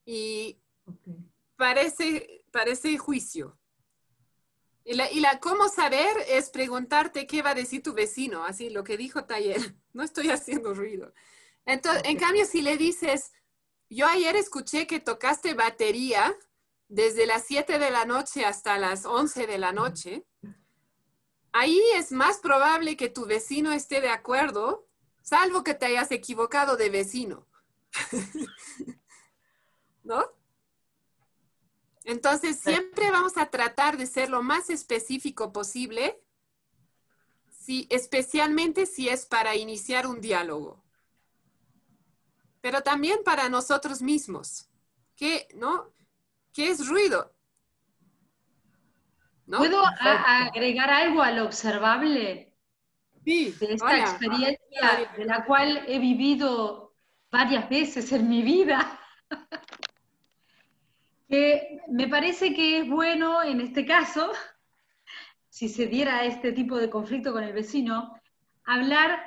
y 0.06 0.60
parece, 1.56 2.46
parece 2.52 2.98
juicio. 2.98 3.58
Y, 4.84 4.94
la, 4.94 5.12
y 5.12 5.20
la 5.20 5.40
cómo 5.40 5.68
saber 5.68 6.16
es 6.30 6.50
preguntarte 6.50 7.28
qué 7.28 7.42
va 7.42 7.50
a 7.50 7.56
decir 7.56 7.84
tu 7.84 7.94
vecino, 7.94 8.46
así 8.46 8.70
lo 8.70 8.86
que 8.86 8.96
dijo 8.96 9.26
Taller, 9.26 9.76
no 9.94 10.04
estoy 10.04 10.30
haciendo 10.30 10.74
ruido. 10.74 11.14
Entonces, 11.66 12.04
en 12.06 12.18
cambio, 12.18 12.46
si 12.46 12.62
le 12.62 12.78
dices, 12.78 13.34
yo 13.90 14.08
ayer 14.08 14.38
escuché 14.38 14.88
que 14.88 15.02
tocaste 15.02 15.54
batería 15.54 16.34
desde 16.88 17.26
las 17.26 17.46
7 17.46 17.80
de 17.80 17.92
la 17.92 18.06
noche 18.06 18.46
hasta 18.46 18.78
las 18.78 19.06
11 19.06 19.46
de 19.48 19.58
la 19.58 19.74
noche, 19.74 20.26
ahí 21.52 21.82
es 21.96 22.14
más 22.14 22.38
probable 22.38 22.96
que 22.96 23.10
tu 23.10 23.26
vecino 23.26 23.74
esté 23.74 24.00
de 24.00 24.10
acuerdo, 24.10 24.87
salvo 25.28 25.62
que 25.62 25.74
te 25.74 25.88
hayas 25.88 26.10
equivocado 26.12 26.78
de 26.78 26.90
vecino. 26.90 27.46
¿No? 30.04 30.24
Entonces, 32.06 32.58
siempre 32.58 33.12
vamos 33.12 33.36
a 33.36 33.48
tratar 33.48 33.98
de 33.98 34.06
ser 34.06 34.30
lo 34.30 34.42
más 34.42 34.70
específico 34.70 35.52
posible, 35.52 36.22
si, 37.50 37.88
especialmente 37.90 38.86
si 38.86 39.10
es 39.10 39.26
para 39.26 39.58
iniciar 39.58 40.08
un 40.08 40.22
diálogo. 40.22 40.82
Pero 42.62 42.82
también 42.82 43.20
para 43.26 43.50
nosotros 43.50 44.02
mismos. 44.02 44.70
¿Qué, 45.18 45.50
no? 45.56 45.92
¿Qué 46.54 46.70
es 46.70 46.88
ruido? 46.88 47.36
¿No? 49.46 49.58
¿Puedo 49.58 49.84
agregar 49.86 50.90
algo 50.90 51.22
al 51.22 51.40
observable 51.40 52.47
Sí, 53.28 53.54
de 53.60 53.74
esta 53.74 53.88
hola. 53.88 54.00
experiencia 54.00 55.12
de 55.18 55.26
la 55.26 55.44
cual 55.44 55.84
he 55.86 56.00
vivido 56.00 56.94
varias 57.30 57.68
veces 57.68 58.10
en 58.14 58.30
mi 58.30 58.42
vida? 58.42 59.02
que 61.28 61.82
me 61.90 62.08
parece 62.08 62.54
que 62.54 62.80
es 62.80 62.90
bueno 62.90 63.44
en 63.44 63.60
este 63.60 63.86
caso, 63.86 64.32
si 65.50 65.68
se 65.68 65.88
diera 65.88 66.24
este 66.24 66.54
tipo 66.54 66.78
de 66.78 66.90
conflicto 66.90 67.34
con 67.34 67.44
el 67.44 67.52
vecino, 67.52 68.18
hablar 68.64 69.22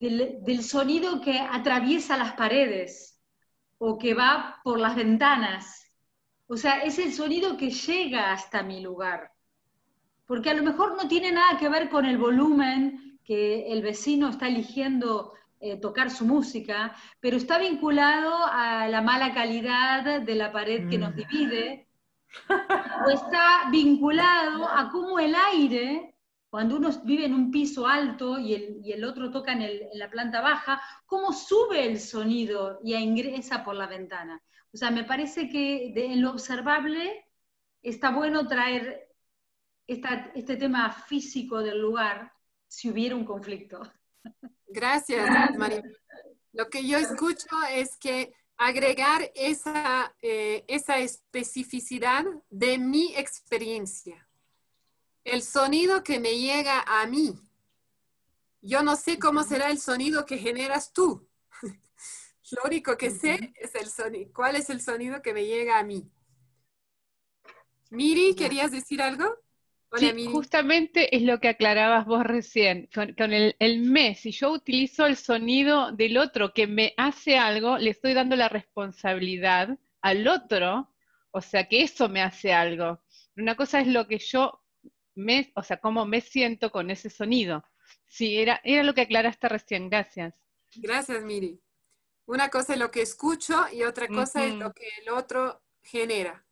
del, 0.00 0.42
del 0.42 0.64
sonido 0.64 1.20
que 1.20 1.38
atraviesa 1.38 2.16
las 2.16 2.32
paredes 2.32 3.22
o 3.78 3.98
que 3.98 4.14
va 4.14 4.60
por 4.64 4.80
las 4.80 4.96
ventanas. 4.96 5.94
O 6.48 6.56
sea, 6.56 6.82
es 6.82 6.98
el 6.98 7.12
sonido 7.12 7.56
que 7.56 7.70
llega 7.70 8.32
hasta 8.32 8.64
mi 8.64 8.80
lugar. 8.80 9.30
Porque 10.26 10.50
a 10.50 10.54
lo 10.54 10.64
mejor 10.64 10.96
no 11.00 11.06
tiene 11.06 11.30
nada 11.30 11.56
que 11.56 11.68
ver 11.68 11.88
con 11.88 12.04
el 12.04 12.18
volumen 12.18 13.13
que 13.24 13.72
el 13.72 13.82
vecino 13.82 14.28
está 14.28 14.48
eligiendo 14.48 15.32
eh, 15.60 15.76
tocar 15.80 16.10
su 16.10 16.26
música, 16.26 16.94
pero 17.20 17.36
está 17.36 17.58
vinculado 17.58 18.34
a 18.46 18.86
la 18.88 19.00
mala 19.00 19.32
calidad 19.32 20.20
de 20.20 20.34
la 20.34 20.52
pared 20.52 20.88
que 20.88 20.98
nos 20.98 21.14
divide, 21.16 21.88
o 23.06 23.10
está 23.10 23.68
vinculado 23.70 24.68
a 24.68 24.90
cómo 24.90 25.18
el 25.18 25.34
aire, 25.52 26.14
cuando 26.50 26.76
uno 26.76 26.90
vive 27.04 27.24
en 27.24 27.34
un 27.34 27.50
piso 27.50 27.86
alto 27.86 28.38
y 28.38 28.54
el, 28.54 28.80
y 28.84 28.92
el 28.92 29.04
otro 29.04 29.30
toca 29.30 29.52
en, 29.52 29.62
el- 29.62 29.82
en 29.92 29.98
la 29.98 30.10
planta 30.10 30.40
baja, 30.40 30.80
cómo 31.06 31.32
sube 31.32 31.84
el 31.86 31.98
sonido 31.98 32.80
y 32.84 32.94
ingresa 32.94 33.64
por 33.64 33.74
la 33.74 33.86
ventana. 33.86 34.40
O 34.72 34.76
sea, 34.76 34.90
me 34.90 35.04
parece 35.04 35.48
que 35.48 35.92
de- 35.94 36.12
en 36.12 36.22
lo 36.22 36.30
observable 36.30 37.24
está 37.82 38.10
bueno 38.10 38.46
traer 38.46 39.08
esta- 39.86 40.30
este 40.34 40.56
tema 40.56 40.90
físico 40.92 41.62
del 41.62 41.80
lugar 41.80 42.32
si 42.68 42.90
hubiera 42.90 43.14
un 43.16 43.24
conflicto. 43.24 43.80
Gracias, 44.66 45.56
María. 45.56 45.82
Lo 46.52 46.68
que 46.68 46.86
yo 46.86 46.98
escucho 46.98 47.48
es 47.70 47.96
que 47.96 48.32
agregar 48.56 49.30
esa, 49.34 50.14
eh, 50.22 50.64
esa 50.68 50.98
especificidad 50.98 52.24
de 52.50 52.78
mi 52.78 53.14
experiencia. 53.16 54.28
El 55.24 55.42
sonido 55.42 56.02
que 56.02 56.20
me 56.20 56.38
llega 56.38 56.82
a 56.86 57.06
mí. 57.06 57.34
Yo 58.60 58.82
no 58.82 58.96
sé 58.96 59.18
cómo 59.18 59.42
será 59.42 59.70
el 59.70 59.78
sonido 59.78 60.24
que 60.26 60.38
generas 60.38 60.92
tú. 60.92 61.28
Lo 62.50 62.62
único 62.64 62.96
que 62.96 63.10
sé 63.10 63.52
es 63.56 63.74
el 63.74 63.88
sonido. 63.88 64.30
¿Cuál 64.32 64.56
es 64.56 64.70
el 64.70 64.80
sonido 64.80 65.22
que 65.22 65.34
me 65.34 65.44
llega 65.46 65.78
a 65.78 65.84
mí? 65.84 66.10
Miri, 67.90 68.34
¿querías 68.34 68.70
decir 68.70 69.02
algo? 69.02 69.43
Hola, 69.96 70.08
Sí, 70.08 70.12
Miri. 70.12 70.32
justamente 70.32 71.14
es 71.14 71.22
lo 71.22 71.38
que 71.38 71.48
aclarabas 71.48 72.04
vos 72.04 72.24
recién, 72.24 72.88
con, 72.92 73.14
con 73.14 73.32
el, 73.32 73.54
el 73.60 73.80
me. 73.82 74.16
Si 74.16 74.32
yo 74.32 74.50
utilizo 74.50 75.06
el 75.06 75.16
sonido 75.16 75.92
del 75.92 76.18
otro 76.18 76.52
que 76.52 76.66
me 76.66 76.94
hace 76.96 77.38
algo, 77.38 77.78
le 77.78 77.90
estoy 77.90 78.12
dando 78.12 78.34
la 78.34 78.48
responsabilidad 78.48 79.78
al 80.00 80.26
otro, 80.26 80.92
o 81.30 81.40
sea, 81.40 81.68
que 81.68 81.82
eso 81.82 82.08
me 82.08 82.22
hace 82.22 82.52
algo. 82.52 83.02
Una 83.36 83.54
cosa 83.54 83.80
es 83.80 83.86
lo 83.86 84.08
que 84.08 84.18
yo 84.18 84.60
me, 85.14 85.52
o 85.54 85.62
sea, 85.62 85.76
cómo 85.76 86.04
me 86.06 86.20
siento 86.20 86.72
con 86.72 86.90
ese 86.90 87.08
sonido. 87.08 87.64
Sí, 88.06 88.36
era, 88.38 88.60
era 88.64 88.82
lo 88.82 88.94
que 88.94 89.02
aclaraste 89.02 89.48
recién, 89.48 89.88
gracias. 89.88 90.34
Gracias, 90.76 91.22
Miri. 91.22 91.60
Una 92.26 92.48
cosa 92.48 92.72
es 92.72 92.80
lo 92.80 92.90
que 92.90 93.02
escucho 93.02 93.54
y 93.72 93.84
otra 93.84 94.08
cosa 94.08 94.44
es 94.44 94.54
lo 94.54 94.72
que 94.72 94.88
el 95.02 95.10
otro 95.10 95.62
genera. 95.82 96.44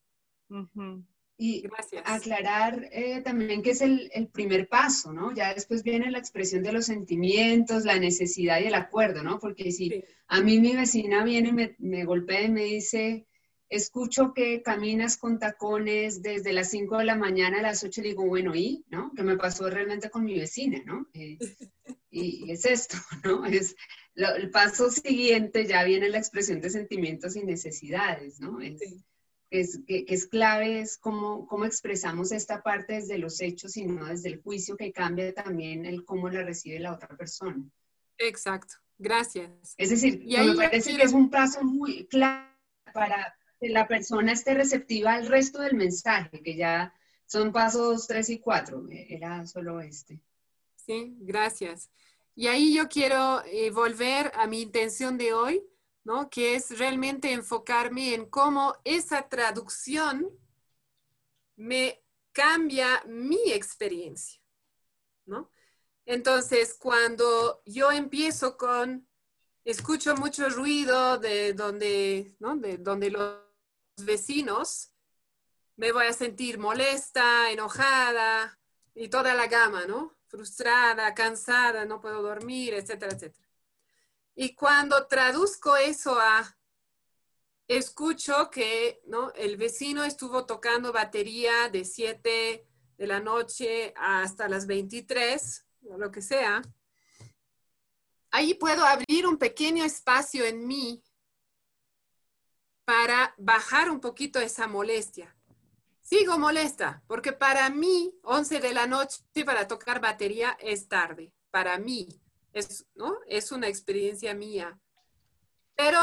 Y 1.39 1.62
Gracias. 1.62 2.03
aclarar 2.07 2.89
eh, 2.93 3.20
también 3.22 3.62
que 3.62 3.70
es 3.70 3.80
el, 3.80 4.11
el 4.14 4.28
primer 4.28 4.68
paso, 4.68 5.12
¿no? 5.12 5.35
Ya 5.35 5.53
después 5.55 5.83
viene 5.83 6.11
la 6.11 6.18
expresión 6.18 6.62
de 6.62 6.72
los 6.72 6.87
sentimientos, 6.87 7.85
la 7.85 7.99
necesidad 7.99 8.61
y 8.61 8.66
el 8.66 8.74
acuerdo, 8.74 9.22
¿no? 9.24 9.39
Porque 9.41 9.72
si 9.72 10.05
a 10.28 10.41
mí 10.41 10.61
mi 10.61 10.76
vecina 10.76 11.24
viene 11.24 11.49
y 11.49 11.53
me, 11.53 11.74
me 11.78 12.05
golpea 12.05 12.43
y 12.43 12.51
me 12.51 12.64
dice, 12.64 13.26
escucho 13.68 14.33
que 14.35 14.62
caminas 14.62 15.16
con 15.16 15.39
tacones 15.39 16.22
desde 16.22 16.53
las 16.53 16.70
5 16.70 16.99
de 16.99 17.05
la 17.07 17.16
mañana 17.16 17.59
a 17.59 17.62
las 17.62 17.83
8, 17.83 18.03
le 18.03 18.09
digo, 18.11 18.24
bueno, 18.26 18.55
¿y? 18.55 18.85
¿No? 18.91 19.11
¿Qué 19.16 19.22
me 19.24 19.37
pasó 19.37 19.68
realmente 19.68 20.11
con 20.11 20.24
mi 20.24 20.39
vecina, 20.39 20.80
¿no? 20.85 21.09
Eh, 21.14 21.39
y, 22.11 22.51
es 22.53 22.64
esto, 22.66 22.97
¿no? 23.24 23.45
Es 23.47 23.74
lo- 24.14 24.35
el 24.37 24.51
paso 24.51 24.91
siguiente, 24.91 25.66
ya 25.66 25.83
viene 25.85 26.09
la 26.09 26.18
expresión 26.18 26.61
de 26.61 26.70
sentimientos 26.70 27.35
y 27.37 27.43
necesidades, 27.45 28.39
¿no? 28.39 28.61
Es, 28.61 28.80
es, 29.61 29.80
que, 29.86 30.05
que 30.05 30.14
es 30.14 30.26
clave 30.26 30.80
es 30.80 30.98
cómo, 30.98 31.46
cómo 31.46 31.64
expresamos 31.64 32.32
esta 32.32 32.62
parte 32.62 32.94
desde 32.94 33.18
los 33.18 33.40
hechos 33.40 33.76
y 33.76 33.84
no 33.86 34.07
desde 34.07 34.30
el 34.30 34.42
juicio 34.42 34.76
que 34.76 34.92
cambia 34.92 35.32
también 35.34 35.84
el 35.86 36.05
cómo 36.05 36.28
la 36.28 36.42
recibe 36.42 36.78
la 36.80 36.94
otra 36.94 37.09
persona. 37.16 37.62
Exacto. 38.18 38.74
Gracias. 38.98 39.74
Es 39.78 39.90
decir, 39.90 40.22
Y 40.24 40.36
ahí 40.36 40.48
me 40.50 40.55
parece 40.57 40.90
quiero- 40.90 40.98
que 41.00 41.07
es 41.07 41.12
un 41.12 41.28
paso 41.30 41.64
muy 41.64 42.07
claro 42.07 42.48
para 42.94 43.34
que 43.61 43.68
la 43.68 43.86
persona 43.88 44.32
esté 44.32 44.55
receptiva 44.55 45.14
al 45.14 45.26
resto 45.26 45.61
del 45.61 45.74
mensaje, 45.74 46.40
que 46.42 46.55
ya 46.57 46.94
son 47.26 47.53
pasos 47.53 48.07
3 48.07 48.28
y 48.30 48.38
4, 48.38 48.86
era 48.90 49.46
solo 49.46 49.80
este. 49.80 50.20
Sí, 50.76 51.16
gracias. 51.20 51.90
Y 52.34 52.46
ahí 52.46 52.74
yo 52.74 52.88
quiero 52.88 53.42
eh, 53.46 53.70
volver 53.70 54.30
a 54.34 54.46
mi 54.46 54.62
intención 54.62 55.16
de 55.18 55.32
hoy, 55.32 55.62
¿no? 56.05 56.28
Que 56.30 56.55
es 56.55 56.78
realmente 56.78 57.32
enfocarme 57.32 58.14
en 58.14 58.26
cómo 58.26 58.76
esa 58.84 59.28
traducción 59.28 60.28
me 61.57 62.03
cambia 62.32 63.03
mi 63.07 63.53
experiencia, 63.53 64.40
¿no? 65.26 65.50
Entonces, 66.07 66.74
cuando 66.74 67.62
yo 67.64 67.92
empiezo 67.92 68.57
con, 68.57 69.07
escucho 69.64 70.16
mucho 70.16 70.48
ruido 70.48 71.18
de 71.18 71.53
donde, 71.53 72.34
¿no? 72.40 72.57
De 72.57 72.78
donde 72.78 73.11
los 73.11 73.38
vecinos, 73.98 74.92
me 75.76 75.92
voy 75.92 76.07
a 76.07 76.12
sentir 76.12 76.59
molesta, 76.59 77.50
enojada 77.50 78.59
y 78.94 79.09
toda 79.09 79.34
la 79.34 79.46
gama, 79.46 79.86
¿no? 79.86 80.16
Frustrada, 80.26 81.14
cansada, 81.14 81.84
no 81.84 82.00
puedo 82.00 82.22
dormir, 82.22 82.74
etcétera, 82.74 83.12
etcétera. 83.12 83.48
Y 84.35 84.55
cuando 84.55 85.07
traduzco 85.07 85.76
eso 85.76 86.18
a, 86.18 86.57
escucho 87.68 88.51
que, 88.51 89.03
¿no? 89.07 89.33
El 89.33 89.57
vecino 89.57 90.05
estuvo 90.05 90.47
tocando 90.47 90.93
batería 90.93 91.68
de 91.68 91.85
7 91.85 92.66
de 92.97 93.07
la 93.07 93.20
noche 93.20 93.93
hasta 93.97 94.49
las 94.49 94.66
23, 94.66 95.66
o 95.89 95.99
lo 95.99 96.11
que 96.11 96.22
sea. 96.22 96.62
Ahí 98.30 98.55
puedo 98.55 98.85
abrir 98.85 99.26
un 99.26 99.37
pequeño 99.37 99.85
espacio 99.85 100.45
en 100.45 100.66
mí 100.66 101.03
para 102.85 103.35
bajar 103.37 103.91
un 103.91 104.01
poquito 104.01 104.41
esa 104.41 104.66
molestia. 104.66 105.37
Sigo 106.01 106.39
molesta, 106.39 107.03
porque 107.07 107.33
para 107.33 107.70
mí 107.70 108.18
11 108.22 108.61
de 108.61 108.74
la 108.74 108.87
noche 108.87 109.22
para 109.45 109.68
tocar 109.68 110.01
batería 110.01 110.57
es 110.61 110.89
tarde. 110.89 111.33
Para 111.51 111.78
mí, 111.78 112.22
es, 112.53 112.86
¿no? 112.94 113.18
es 113.26 113.53
una 113.53 113.68
experiencia 113.68 114.34
mía. 114.34 114.78
Pero 115.74 115.98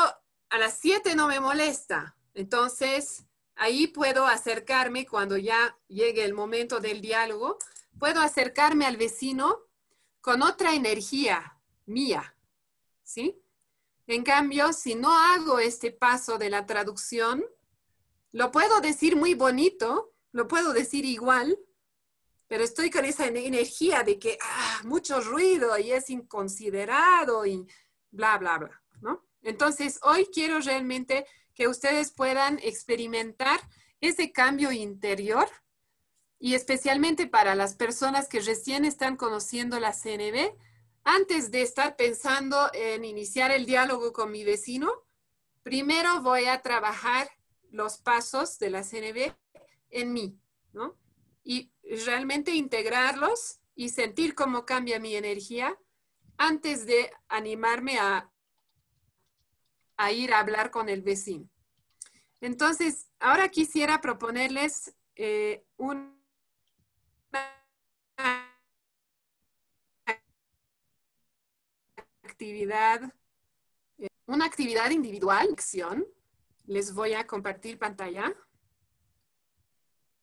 a 0.50 0.58
las 0.58 0.78
7 0.80 1.16
no 1.16 1.28
me 1.28 1.40
molesta. 1.40 2.16
Entonces, 2.34 3.26
ahí 3.56 3.88
puedo 3.88 4.26
acercarme 4.26 5.06
cuando 5.06 5.38
ya 5.38 5.78
llegue 5.88 6.24
el 6.24 6.34
momento 6.34 6.80
del 6.80 7.02
diálogo, 7.02 7.58
puedo 8.00 8.22
acercarme 8.22 8.86
al 8.86 8.98
vecino 8.98 9.60
con 10.22 10.42
otra 10.42 10.74
energía 10.74 11.58
mía, 11.86 12.36
¿sí? 13.04 13.42
En 14.08 14.24
cambio, 14.24 14.74
si 14.74 14.96
no 14.96 15.14
hago 15.14 15.60
este 15.60 15.92
paso 15.92 16.38
de 16.38 16.50
la 16.50 16.66
traducción, 16.66 17.44
lo 18.32 18.52
puedo 18.52 18.80
decir 18.82 19.16
muy 19.16 19.34
bonito, 19.34 20.14
lo 20.32 20.48
puedo 20.48 20.74
decir 20.74 21.06
igual, 21.06 21.60
pero 22.50 22.64
estoy 22.64 22.90
con 22.90 23.06
esa 23.06 23.28
energía 23.28 24.02
de 24.02 24.18
que 24.18 24.38
ah, 24.42 24.82
mucho 24.84 25.22
ruido 25.22 25.78
y 25.78 25.92
es 25.92 26.10
inconsiderado 26.10 27.46
y 27.46 27.66
bla, 28.10 28.40
bla, 28.40 28.58
bla, 28.58 28.82
¿no? 29.02 29.24
Entonces, 29.44 30.00
hoy 30.02 30.28
quiero 30.34 30.60
realmente 30.60 31.28
que 31.54 31.68
ustedes 31.68 32.12
puedan 32.12 32.58
experimentar 32.64 33.62
ese 34.02 34.32
cambio 34.32 34.72
interior 34.72 35.48
y 36.40 36.56
especialmente 36.56 37.28
para 37.28 37.54
las 37.54 37.76
personas 37.76 38.28
que 38.28 38.40
recién 38.40 38.84
están 38.84 39.16
conociendo 39.16 39.80
la 39.80 39.94
CNB, 39.94 40.52
antes 41.04 41.52
de 41.52 41.62
estar 41.62 41.96
pensando 41.98 42.72
en 42.74 43.06
iniciar 43.06 43.52
el 43.52 43.68
diálogo 43.68 44.12
con 44.12 44.32
mi 44.32 44.44
vecino, 44.44 44.92
primero 45.62 46.22
voy 46.24 46.46
a 46.46 46.64
trabajar 46.64 47.30
los 47.70 48.00
pasos 48.00 48.58
de 48.58 48.72
la 48.72 48.84
CNB 48.84 49.36
en 49.92 50.14
mí, 50.14 50.40
¿no? 50.74 50.98
Y 51.50 51.72
realmente 52.06 52.54
integrarlos 52.54 53.60
y 53.74 53.90
sentir 53.90 54.36
cómo 54.36 54.68
cambia 54.68 55.00
mi 55.00 55.16
energía 55.16 55.76
antes 56.38 56.86
de 56.86 57.12
animarme 57.28 57.98
a, 57.98 58.32
a 59.98 60.12
ir 60.12 60.32
a 60.32 60.42
hablar 60.42 60.70
con 60.70 60.90
el 60.90 61.02
vecino. 61.02 61.50
Entonces, 62.40 63.10
ahora 63.20 63.50
quisiera 63.50 64.00
proponerles 64.00 64.96
eh, 65.16 65.66
una 65.78 66.16
actividad, 72.22 73.12
eh, 73.98 74.08
una 74.28 74.46
actividad 74.46 74.92
individual, 74.92 75.50
acción. 75.52 76.06
Les 76.68 76.94
voy 76.94 77.14
a 77.14 77.26
compartir 77.26 77.80
pantalla. 77.80 78.36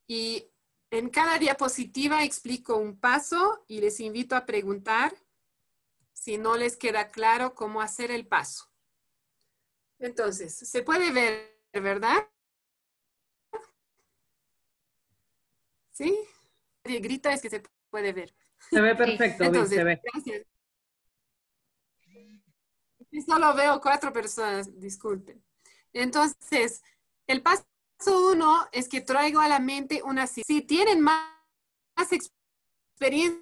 Y 0.07 0.53
en 0.97 1.11
cada 1.11 1.39
diapositiva 1.39 2.25
explico 2.25 2.77
un 2.77 2.99
paso 2.99 3.65
y 3.69 3.81
les 3.81 4.01
invito 4.01 4.35
a 4.35 4.47
preguntar 4.47 5.15
si 6.13 6.39
no 6.39 6.57
les 6.57 6.77
queda 6.77 7.11
claro 7.11 7.55
cómo 7.55 7.83
hacer 7.83 8.11
el 8.11 8.27
paso. 8.27 8.71
Entonces, 9.99 10.55
se 10.55 10.83
puede 10.83 11.13
ver, 11.13 11.61
¿verdad? 11.73 12.29
¿Sí? 15.93 16.19
Nadie 16.85 17.01
grita, 17.01 17.33
es 17.33 17.43
que 17.43 17.51
se 17.51 17.63
puede 17.91 18.13
ver. 18.13 18.35
Se 18.71 18.81
ve 18.81 18.95
perfecto, 18.95 19.45
Entonces, 19.45 19.77
se 19.77 19.85
ve. 19.85 20.01
gracias. 20.03 20.47
Solo 23.27 23.55
veo 23.55 23.81
cuatro 23.81 24.13
personas, 24.13 24.79
disculpen. 24.79 25.43
Entonces, 25.93 26.83
el 27.27 27.43
paso 27.43 27.65
uno 28.07 28.69
es 28.73 28.89
que 28.89 29.01
traigo 29.01 29.41
a 29.41 29.49
la 29.49 29.59
mente 29.59 30.03
una... 30.03 30.27
Si 30.27 30.63
tienen 30.63 31.01
más, 31.01 31.31
más 31.97 32.13
experiencia 32.13 33.41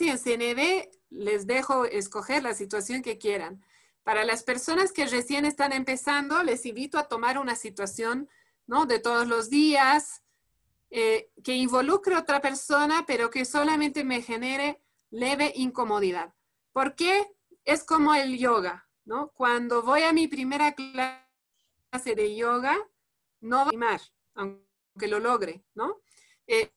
en 0.00 0.18
CNB, 0.18 0.90
les 1.10 1.46
dejo 1.46 1.84
escoger 1.84 2.42
la 2.42 2.54
situación 2.54 3.02
que 3.02 3.18
quieran. 3.18 3.64
Para 4.04 4.24
las 4.24 4.42
personas 4.42 4.92
que 4.92 5.06
recién 5.06 5.44
están 5.44 5.72
empezando, 5.72 6.42
les 6.42 6.64
invito 6.66 6.98
a 6.98 7.08
tomar 7.08 7.38
una 7.38 7.56
situación 7.56 8.28
¿no? 8.66 8.86
de 8.86 8.98
todos 8.98 9.26
los 9.26 9.50
días, 9.50 10.22
eh, 10.90 11.30
que 11.44 11.54
involucre 11.54 12.14
a 12.14 12.20
otra 12.20 12.40
persona, 12.40 13.04
pero 13.06 13.30
que 13.30 13.44
solamente 13.44 14.04
me 14.04 14.22
genere 14.22 14.80
leve 15.10 15.52
incomodidad. 15.54 16.34
¿Por 16.72 16.94
qué? 16.94 17.26
Es 17.64 17.84
como 17.84 18.14
el 18.14 18.38
yoga, 18.38 18.88
¿no? 19.04 19.30
Cuando 19.32 19.82
voy 19.82 20.02
a 20.02 20.12
mi 20.12 20.28
primera 20.28 20.72
clase 20.72 22.14
de 22.16 22.34
yoga, 22.34 22.76
no 23.40 23.64
voy 23.64 23.76
a 23.82 24.00
aunque 24.34 25.08
lo 25.08 25.18
logre, 25.18 25.64
¿no? 25.74 26.00
Eh, 26.46 26.72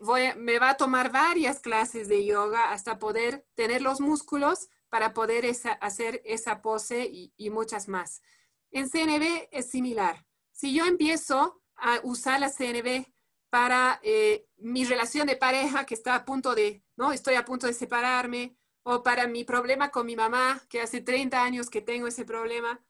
voy 0.00 0.22
me 0.36 0.58
va 0.58 0.70
a 0.70 0.76
tomar 0.76 1.10
varias 1.10 1.60
clases 1.60 2.08
de 2.08 2.24
yoga 2.24 2.72
hasta 2.72 2.98
poder 2.98 3.46
tener 3.54 3.82
los 3.82 4.00
músculos 4.00 4.68
para 4.88 5.12
poder 5.14 5.44
esa, 5.44 5.72
hacer 5.72 6.20
esa 6.24 6.62
pose 6.62 7.04
y, 7.04 7.32
y 7.36 7.50
muchas 7.50 7.88
más. 7.88 8.22
En 8.70 8.88
CNB 8.88 9.48
es 9.50 9.70
similar. 9.70 10.26
Si 10.52 10.74
yo 10.74 10.84
empiezo 10.84 11.62
a 11.76 12.00
usar 12.02 12.40
la 12.40 12.50
CNB 12.50 13.06
para 13.50 14.00
eh, 14.02 14.46
mi 14.58 14.84
relación 14.84 15.26
de 15.26 15.36
pareja 15.36 15.84
que 15.84 15.94
está 15.94 16.14
a 16.14 16.24
punto 16.24 16.54
de, 16.54 16.84
¿no? 16.96 17.12
Estoy 17.12 17.34
a 17.34 17.44
punto 17.44 17.66
de 17.66 17.74
separarme, 17.74 18.56
o 18.82 19.02
para 19.02 19.26
mi 19.26 19.44
problema 19.44 19.90
con 19.90 20.06
mi 20.06 20.16
mamá, 20.16 20.62
que 20.68 20.80
hace 20.80 21.00
30 21.00 21.42
años 21.42 21.68
que 21.68 21.82
tengo 21.82 22.06
ese 22.06 22.24
problema. 22.24 22.80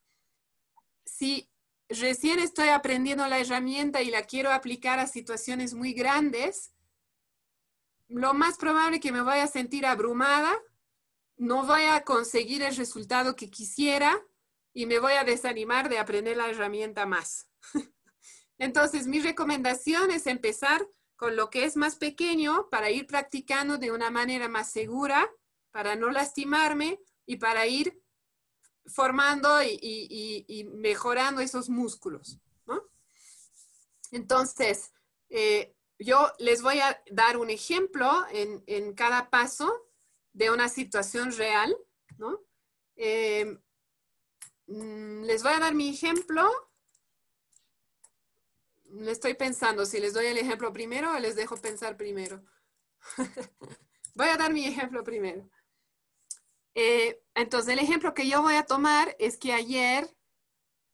Si 1.05 1.50
recién 1.91 2.39
estoy 2.39 2.69
aprendiendo 2.69 3.27
la 3.27 3.39
herramienta 3.39 4.01
y 4.03 4.11
la 4.11 4.23
quiero 4.23 4.53
aplicar 4.53 4.99
a 4.99 5.07
situaciones 5.07 5.75
muy 5.75 5.93
grandes, 5.93 6.73
lo 8.09 8.35
más 8.35 8.57
probable 8.57 8.97
es 8.97 9.03
que 9.03 9.13
me 9.13 9.23
voy 9.23 9.39
a 9.39 9.47
sentir 9.47 9.87
abrumada, 9.87 10.57
no 11.37 11.65
voy 11.65 11.83
a 11.85 12.03
conseguir 12.05 12.63
el 12.63 12.77
resultado 12.77 13.37
que 13.37 13.51
quisiera 13.51 14.21
y 14.73 14.87
me 14.87 14.99
voy 14.99 15.15
a 15.15 15.25
desanimar 15.25 15.89
de 15.89 15.99
aprender 15.99 16.37
la 16.37 16.49
herramienta 16.49 17.07
más. 17.07 17.49
Entonces, 18.59 19.07
mi 19.07 19.21
recomendación 19.21 20.11
es 20.11 20.27
empezar 20.27 20.87
con 21.17 21.37
lo 21.37 21.51
que 21.51 21.65
es 21.65 21.77
más 21.77 21.97
pequeño 21.97 22.69
para 22.71 22.91
ir 22.91 23.07
practicando 23.07 23.79
de 23.79 23.91
una 23.91 24.11
manera 24.11 24.49
más 24.49 24.71
segura, 24.71 25.31
para 25.71 25.97
no 25.97 26.11
lastimarme 26.11 27.01
y 27.27 27.37
para 27.37 27.67
ir 27.67 28.01
formando 28.87 29.63
y, 29.63 30.69
mejorando 30.75 31.41
esos 31.41 31.69
músculos. 31.69 32.39
Entonces, 34.13 34.93
eh, 35.29 35.75
yo 35.99 36.33
les 36.39 36.63
voy 36.63 36.81
a 36.81 37.01
dar 37.11 37.37
un 37.37 37.51
ejemplo 37.51 38.11
en, 38.33 38.95
cada 38.95 39.31
paso 39.31 39.71
de 40.33 40.51
una 40.51 40.69
situación 40.69 41.33
real. 41.33 41.77
Eh, 42.97 43.59
mm, 44.67 45.23
les 45.23 45.43
voy 45.43 45.53
a 45.53 45.61
dar 45.61 45.75
mi 45.75 45.91
ejemplo. 45.91 46.51
Estoy 49.07 49.35
pensando 49.35 49.87
si 49.87 50.01
les 50.01 50.13
doy 50.13 50.27
el 50.27 50.39
ejemplo 50.39 50.73
primero 50.73 51.13
o 51.15 51.19
les 51.19 51.37
dejo 51.37 51.57
pensar 51.57 51.97
primero. 51.97 52.45
voy 54.15 54.29
a 54.29 54.37
dar 54.37 54.53
mi 54.53 54.67
ejemplo 54.67 55.05
primero. 55.05 55.49
Eh, 56.75 57.21
entonces, 57.35 57.73
el 57.73 57.81
ejemplo 57.81 58.15
que 58.15 58.29
yo 58.29 58.43
voy 58.43 58.55
a 58.55 58.65
tomar 58.65 59.17
es 59.19 59.39
que 59.39 59.53
ayer 59.53 60.09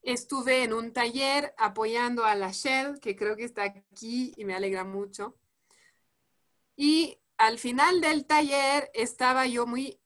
estuve 0.03 0.63
en 0.63 0.73
un 0.73 0.93
taller 0.93 1.55
apoyando 1.59 2.25
a 2.25 2.35
la 2.35 2.53
Shell, 2.53 3.01
que 3.01 3.17
creo 3.17 3.37
que 3.37 3.45
está 3.45 3.65
aquí 3.65 4.33
y 4.37 4.45
me 4.45 4.55
alegra 4.55 4.85
mucho. 4.85 5.37
Y 6.77 7.19
al 7.39 7.59
final 7.59 8.01
del 8.01 8.27
taller 8.27 8.91
estaba 8.95 9.47
yo 9.47 9.67
muy, 9.67 10.01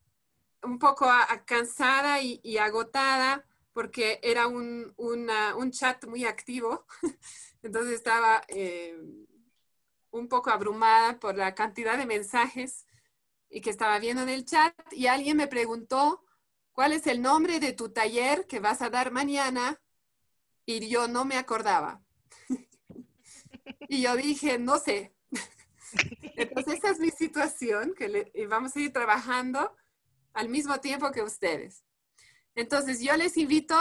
un 0.63 0.79
poco 0.79 1.07
cansada 1.45 2.21
y, 2.21 2.57
agotada 2.57 3.45
porque 3.73 4.19
era 4.23 4.47
un, 4.47 4.93
chat 5.71 6.05
muy 6.05 6.25
activo. 6.25 6.85
Entonces 7.63 7.93
estaba 7.93 8.43
eh, 8.47 8.97
un 10.11 10.27
poco 10.27 10.49
abrumada 10.49 11.19
por 11.19 11.35
la 11.35 11.53
cantidad 11.55 11.97
de 11.97 12.05
mensajes 12.05 12.85
y 13.51 13.61
que 13.61 13.69
estaba 13.69 13.99
viendo 13.99 14.23
en 14.23 14.29
el 14.29 14.45
chat 14.45 14.73
y 14.91 15.07
alguien 15.07 15.37
me 15.37 15.47
preguntó, 15.47 16.23
¿cuál 16.71 16.93
es 16.93 17.05
el 17.05 17.21
nombre 17.21 17.59
de 17.59 17.73
tu 17.73 17.89
taller 17.89 18.47
que 18.47 18.59
vas 18.59 18.81
a 18.81 18.89
dar 18.89 19.11
mañana? 19.11 19.81
Y 20.65 20.87
yo 20.87 21.07
no 21.09 21.25
me 21.25 21.35
acordaba. 21.37 22.01
y 23.89 24.01
yo 24.01 24.15
dije, 24.15 24.57
no 24.57 24.79
sé. 24.79 25.13
Entonces 26.37 26.75
esa 26.75 26.91
es 26.91 26.99
mi 26.99 27.11
situación, 27.11 27.93
que 27.93 28.47
vamos 28.47 28.75
a 28.75 28.79
ir 28.79 28.93
trabajando 28.93 29.75
al 30.33 30.47
mismo 30.47 30.79
tiempo 30.79 31.11
que 31.11 31.21
ustedes. 31.21 31.83
Entonces 32.55 33.01
yo 33.01 33.15
les 33.17 33.35
invito 33.35 33.75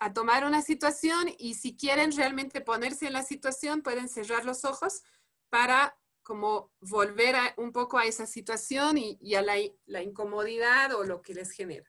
a 0.00 0.12
tomar 0.12 0.44
una 0.44 0.60
situación 0.60 1.32
y 1.38 1.54
si 1.54 1.76
quieren 1.76 2.10
realmente 2.12 2.60
ponerse 2.60 3.06
en 3.06 3.12
la 3.12 3.22
situación, 3.22 3.82
pueden 3.82 4.08
cerrar 4.08 4.44
los 4.44 4.64
ojos 4.64 5.04
para 5.50 5.96
como 6.24 6.72
volver 6.80 7.36
un 7.58 7.72
poco 7.72 7.98
a 7.98 8.06
esa 8.06 8.26
situación 8.26 8.98
y, 8.98 9.34
a 9.36 9.42
la, 9.42 9.56
la, 9.86 10.02
incomodidad 10.02 10.94
o 10.94 11.04
lo 11.04 11.22
que 11.22 11.34
les 11.34 11.52
genera. 11.52 11.88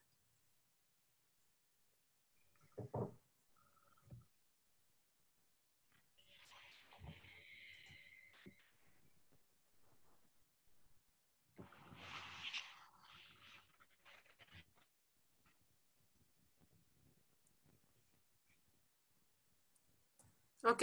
Ok, 20.64 20.82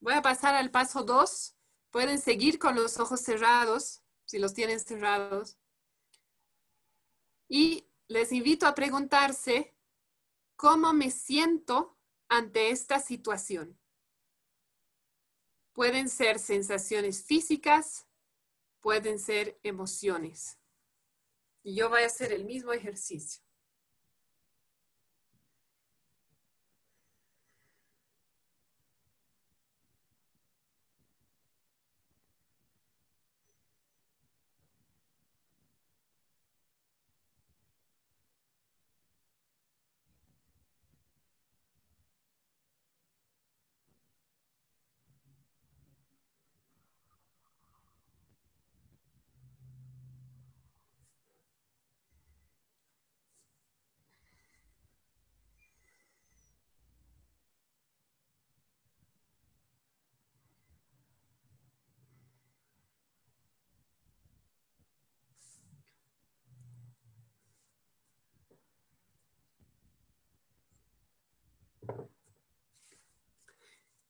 voy 0.00 0.14
a 0.14 0.22
pasar 0.22 0.54
al 0.54 0.70
paso 0.70 1.02
2 1.02 1.55
Pueden 1.96 2.20
seguir 2.20 2.58
con 2.58 2.74
los 2.74 2.98
ojos 2.98 3.22
cerrados, 3.22 4.02
si 4.26 4.38
los 4.38 4.52
tienen 4.52 4.78
cerrados. 4.80 5.56
Y 7.48 7.88
les 8.06 8.32
invito 8.32 8.66
a 8.66 8.74
preguntarse, 8.74 9.74
¿cómo 10.56 10.92
me 10.92 11.10
siento 11.10 11.96
ante 12.28 12.68
esta 12.68 13.00
situación? 13.00 13.80
Pueden 15.72 16.10
ser 16.10 16.38
sensaciones 16.38 17.24
físicas, 17.24 18.06
pueden 18.82 19.18
ser 19.18 19.58
emociones. 19.62 20.58
Y 21.62 21.76
yo 21.76 21.88
voy 21.88 22.02
a 22.02 22.08
hacer 22.08 22.30
el 22.30 22.44
mismo 22.44 22.74
ejercicio. 22.74 23.45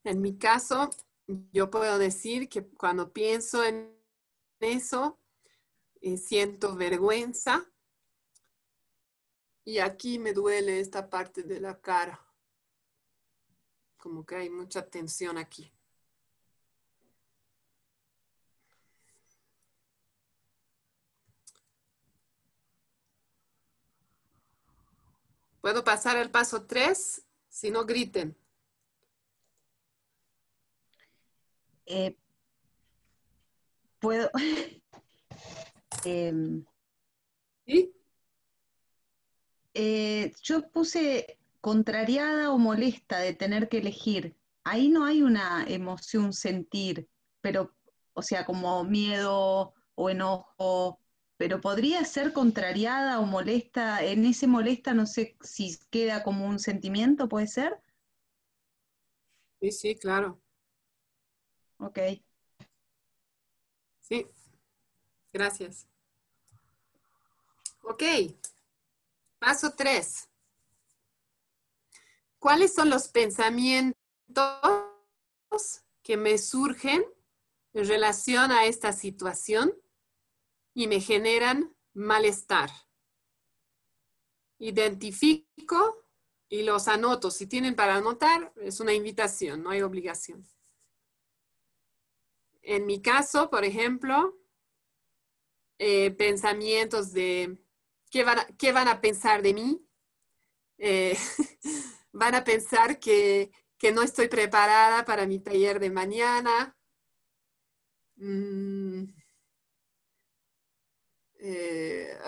En 0.06 0.20
mi 0.20 0.38
caso, 0.38 0.88
yo 1.52 1.68
puedo 1.68 1.98
decir 1.98 2.48
que 2.48 2.64
cuando 2.64 3.12
pienso 3.12 3.64
en 3.64 3.92
eso, 4.60 5.18
eh, 6.00 6.16
siento 6.16 6.76
vergüenza 6.76 7.68
y 9.64 9.78
aquí 9.80 10.20
me 10.20 10.32
duele 10.32 10.78
esta 10.78 11.10
parte 11.10 11.42
de 11.42 11.60
la 11.60 11.80
cara. 11.80 12.24
Como 13.96 14.24
que 14.24 14.36
hay 14.36 14.48
mucha 14.48 14.88
tensión 14.88 15.38
aquí. 15.38 15.72
Puedo 25.60 25.82
pasar 25.82 26.16
al 26.16 26.30
paso 26.30 26.64
3 26.64 27.26
si 27.48 27.72
no 27.72 27.84
griten. 27.84 28.45
Eh, 31.86 32.16
puedo. 34.00 34.30
Em, 36.04 36.64
eh, 39.74 40.32
yo 40.42 40.68
puse 40.70 41.38
contrariada 41.60 42.52
o 42.52 42.58
molesta 42.58 43.18
de 43.18 43.34
tener 43.34 43.68
que 43.68 43.78
elegir. 43.78 44.36
Ahí 44.62 44.88
no 44.88 45.04
hay 45.04 45.22
una 45.22 45.64
emoción 45.66 46.32
sentir, 46.32 47.08
pero, 47.40 47.74
o 48.14 48.22
sea, 48.22 48.44
como 48.44 48.84
miedo 48.84 49.74
o 49.94 50.10
enojo, 50.10 51.00
pero 51.36 51.60
podría 51.60 52.04
ser 52.04 52.32
contrariada 52.32 53.18
o 53.20 53.26
molesta. 53.26 54.04
En 54.04 54.24
ese 54.24 54.46
molesta 54.46 54.94
no 54.94 55.06
sé 55.06 55.36
si 55.40 55.78
queda 55.90 56.22
como 56.22 56.46
un 56.46 56.58
sentimiento, 56.58 57.28
¿puede 57.28 57.48
ser? 57.48 57.80
Sí, 59.60 59.72
sí, 59.72 59.96
claro. 59.96 60.40
Ok. 61.78 61.98
Sí, 64.00 64.26
gracias. 65.32 65.86
Ok, 67.82 68.02
paso 69.38 69.74
tres. 69.76 70.28
¿Cuáles 72.38 72.74
son 72.74 72.90
los 72.90 73.08
pensamientos 73.08 73.94
que 76.02 76.16
me 76.16 76.38
surgen 76.38 77.04
en 77.72 77.88
relación 77.88 78.52
a 78.52 78.66
esta 78.66 78.92
situación 78.92 79.72
y 80.74 80.86
me 80.86 81.00
generan 81.00 81.74
malestar? 81.94 82.70
Identifico 84.58 86.04
y 86.48 86.62
los 86.62 86.88
anoto. 86.88 87.30
Si 87.30 87.46
tienen 87.46 87.74
para 87.74 87.96
anotar, 87.96 88.52
es 88.56 88.80
una 88.80 88.94
invitación, 88.94 89.62
no 89.62 89.70
hay 89.70 89.82
obligación. 89.82 90.46
En 92.66 92.84
mi 92.84 93.00
caso, 93.00 93.48
por 93.48 93.64
ejemplo, 93.64 94.36
eh, 95.78 96.10
pensamientos 96.10 97.12
de 97.12 97.58
qué 98.10 98.24
van, 98.24 98.88
a, 98.88 99.00
pensar 99.00 99.40
de 99.40 99.54
mí. 99.54 99.88
Eh, 100.78 101.16
van 102.12 102.34
a 102.34 102.42
pensar 102.42 102.98
que, 102.98 103.52
que 103.78 103.92
no 103.92 104.02
estoy 104.02 104.26
preparada 104.26 105.04
para 105.04 105.26
mi 105.26 105.38
taller 105.38 105.78
de 105.78 105.90
mañana. 105.90 106.76
Mm, 108.16 109.04
eh, 111.38 112.18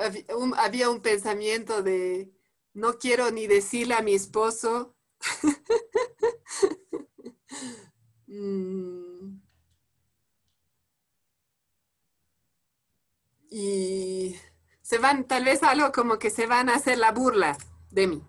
había 0.57 0.89
un 0.89 1.03
pensamiento 1.03 1.83
de 1.83 2.31
no 2.75 2.99
quiero 2.99 3.33
ni 3.33 3.49
decirle 3.49 3.95
a 3.95 4.03
mi 4.03 4.15
esposo. 4.15 4.97
Mm, 8.31 9.48
y 13.51 14.37
se 14.83 14.99
van, 14.99 15.25
tal 15.25 15.45
vez 15.45 15.63
algo 15.63 15.93
como 15.93 16.19
que 16.19 16.31
se 16.31 16.47
van 16.47 16.69
a 16.69 16.77
hacer 16.77 16.99
la 16.99 17.13
burla 17.13 17.57
de 17.91 18.07
mí. 18.07 18.23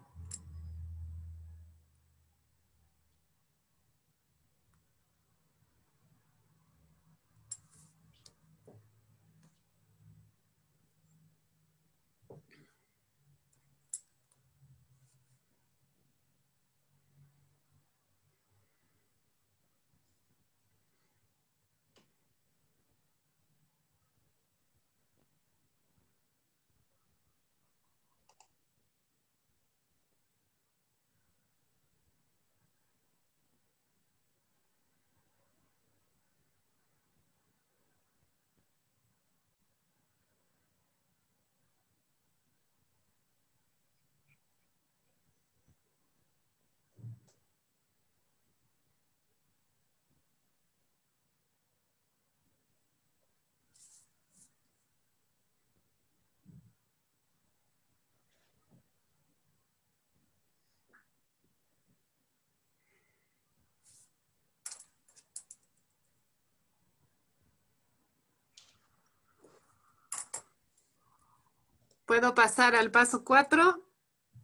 ¿Puedo 72.10 72.34
pasar 72.34 72.74
al 72.76 72.90
paso 72.90 73.24
4? 73.24 73.88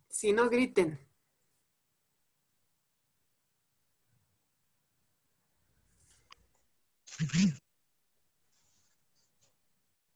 Si 0.08 0.34
no, 0.34 0.52
griten. 0.52 1.00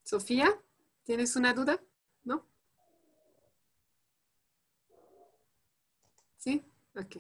Sofía, 0.04 0.62
¿tienes 1.04 1.36
una 1.36 1.56
duda? 1.56 1.82
¿No? 2.24 2.48
¿Sí? 6.38 6.64
Ok. 6.96 7.16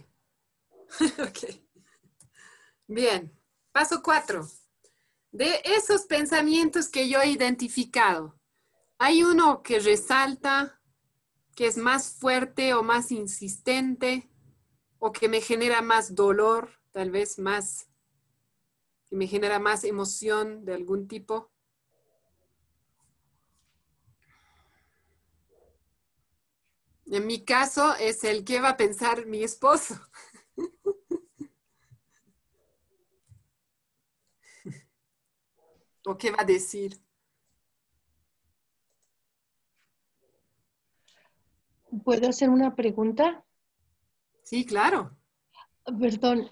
ok. 1.28 1.40
Bien. 2.86 3.36
Paso 3.72 4.04
4. 4.04 4.48
De 5.32 5.60
esos 5.66 6.04
pensamientos 6.04 6.88
que 6.88 7.10
yo 7.10 7.20
he 7.20 7.32
identificado, 7.32 8.39
hay 9.00 9.24
uno 9.24 9.64
que 9.64 9.80
resalta, 9.80 10.82
que 11.56 11.68
es 11.68 11.78
más 11.78 12.12
fuerte 12.12 12.74
o 12.74 12.84
más 12.84 13.12
insistente, 13.12 14.30
o 15.00 15.14
que 15.14 15.30
me 15.30 15.40
genera 15.40 15.82
más 15.82 16.16
dolor, 16.16 16.70
tal 16.92 17.10
vez 17.10 17.40
más, 17.40 17.90
que 19.06 19.16
me 19.16 19.26
genera 19.26 19.58
más 19.58 19.86
emoción 19.86 20.66
de 20.66 20.74
algún 20.74 21.08
tipo. 21.08 21.50
En 27.06 27.26
mi 27.26 27.46
caso 27.46 27.96
es 27.96 28.26
el 28.26 28.44
que 28.44 28.60
va 28.60 28.70
a 28.72 28.78
pensar 28.78 29.26
mi 29.26 29.44
esposo. 29.44 29.96
¿O 36.06 36.18
qué 36.18 36.32
va 36.32 36.42
a 36.42 36.46
decir? 36.46 37.00
¿Puedo 42.04 42.30
hacer 42.30 42.50
una 42.50 42.76
pregunta? 42.76 43.46
Sí, 44.44 44.66
claro. 44.66 45.18
Perdón, 46.00 46.52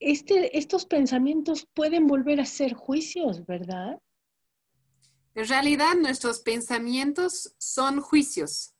este, 0.00 0.56
estos 0.58 0.86
pensamientos 0.86 1.66
pueden 1.74 2.06
volver 2.06 2.40
a 2.40 2.46
ser 2.46 2.74
juicios, 2.74 3.44
¿verdad? 3.46 4.00
En 5.34 5.48
realidad 5.48 5.94
nuestros 5.96 6.40
pensamientos 6.40 7.54
son 7.58 8.00
juicios, 8.00 8.74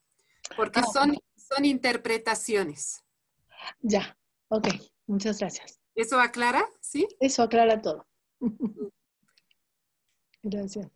porque 0.55 0.79
Ah, 0.79 0.85
son, 0.91 1.17
son 1.35 1.65
interpretaciones. 1.65 3.03
Ya, 3.81 4.17
ok, 4.49 4.67
muchas 5.07 5.39
gracias. 5.39 5.79
¿Eso 5.95 6.19
aclara? 6.19 6.65
¿Sí? 6.81 7.07
Eso 7.19 7.43
aclara 7.43 7.81
todo. 7.81 8.05
Gracias. 10.43 10.87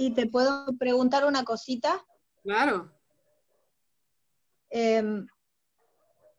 ¿Y 0.00 0.14
te 0.14 0.26
puedo 0.26 0.64
preguntar 0.78 1.26
una 1.26 1.44
cosita? 1.44 2.02
Claro. 2.42 2.90
Em, 4.70 5.26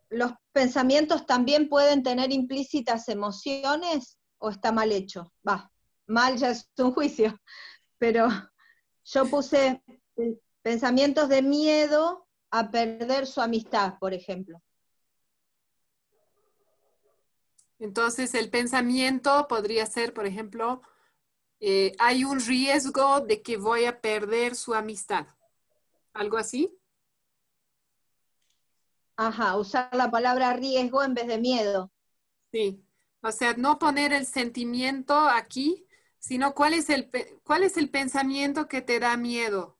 ¿Los 0.10 0.32
pensamientos 0.52 1.28
también 1.28 1.70
pueden 1.70 2.02
tener 2.02 2.32
implícitas 2.32 3.08
emociones 3.08 4.18
o 4.40 4.50
está 4.50 4.72
mal 4.72 4.92
hecho? 4.92 5.32
Va, 5.48 5.72
mal 6.08 6.38
ya 6.38 6.50
es 6.50 6.72
un 6.80 6.92
juicio, 6.92 7.40
pero 8.00 8.30
yo 9.04 9.28
puse 9.28 9.84
pensamientos 10.64 11.30
de 11.30 11.44
miedo 11.44 12.28
a 12.50 12.72
perder 12.72 13.28
su 13.28 13.42
amistad, 13.42 14.00
por 14.00 14.16
ejemplo. 14.16 14.60
Entonces 17.78 18.34
el 18.34 18.50
pensamiento 18.50 19.48
podría 19.48 19.86
ser, 19.86 20.16
por 20.16 20.26
ejemplo, 20.26 20.82
eh, 21.64 21.94
hay 22.00 22.24
un 22.24 22.40
riesgo 22.40 23.22
de 23.22 23.44
que 23.44 23.56
voy 23.56 23.86
a 23.86 24.02
perder 24.02 24.56
su 24.56 24.74
amistad. 24.74 25.28
¿Algo 26.12 26.38
así? 26.38 26.76
Ajá, 29.16 29.56
usar 29.58 29.96
la 29.96 30.10
palabra 30.10 30.54
riesgo 30.54 31.04
en 31.04 31.14
vez 31.14 31.28
de 31.28 31.38
miedo. 31.38 31.92
Sí. 32.52 32.84
O 33.22 33.32
sea, 33.32 33.54
no 33.54 33.78
poner 33.78 34.12
el 34.12 34.26
sentimiento 34.26 35.16
aquí, 35.16 35.86
sino 36.18 36.56
cuál 36.56 36.74
es 36.74 36.90
el, 36.90 37.12
cuál 37.44 37.62
es 37.62 37.78
el 37.78 37.92
pensamiento 37.92 38.68
que 38.68 38.82
te 38.82 39.00
da 39.00 39.16
miedo. 39.16 39.78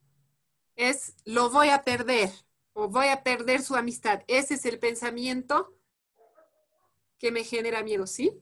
Es 0.76 1.16
lo 1.26 1.50
voy 1.50 1.70
a 1.70 1.82
perder 1.82 2.30
o 2.74 2.90
voy 2.90 3.08
a 3.08 3.24
perder 3.24 3.64
su 3.64 3.76
amistad. 3.76 4.22
Ese 4.28 4.54
es 4.54 4.66
el 4.66 4.78
pensamiento 4.78 5.76
que 7.18 7.32
me 7.32 7.44
genera 7.44 7.82
miedo, 7.82 8.06
¿sí? 8.06 8.40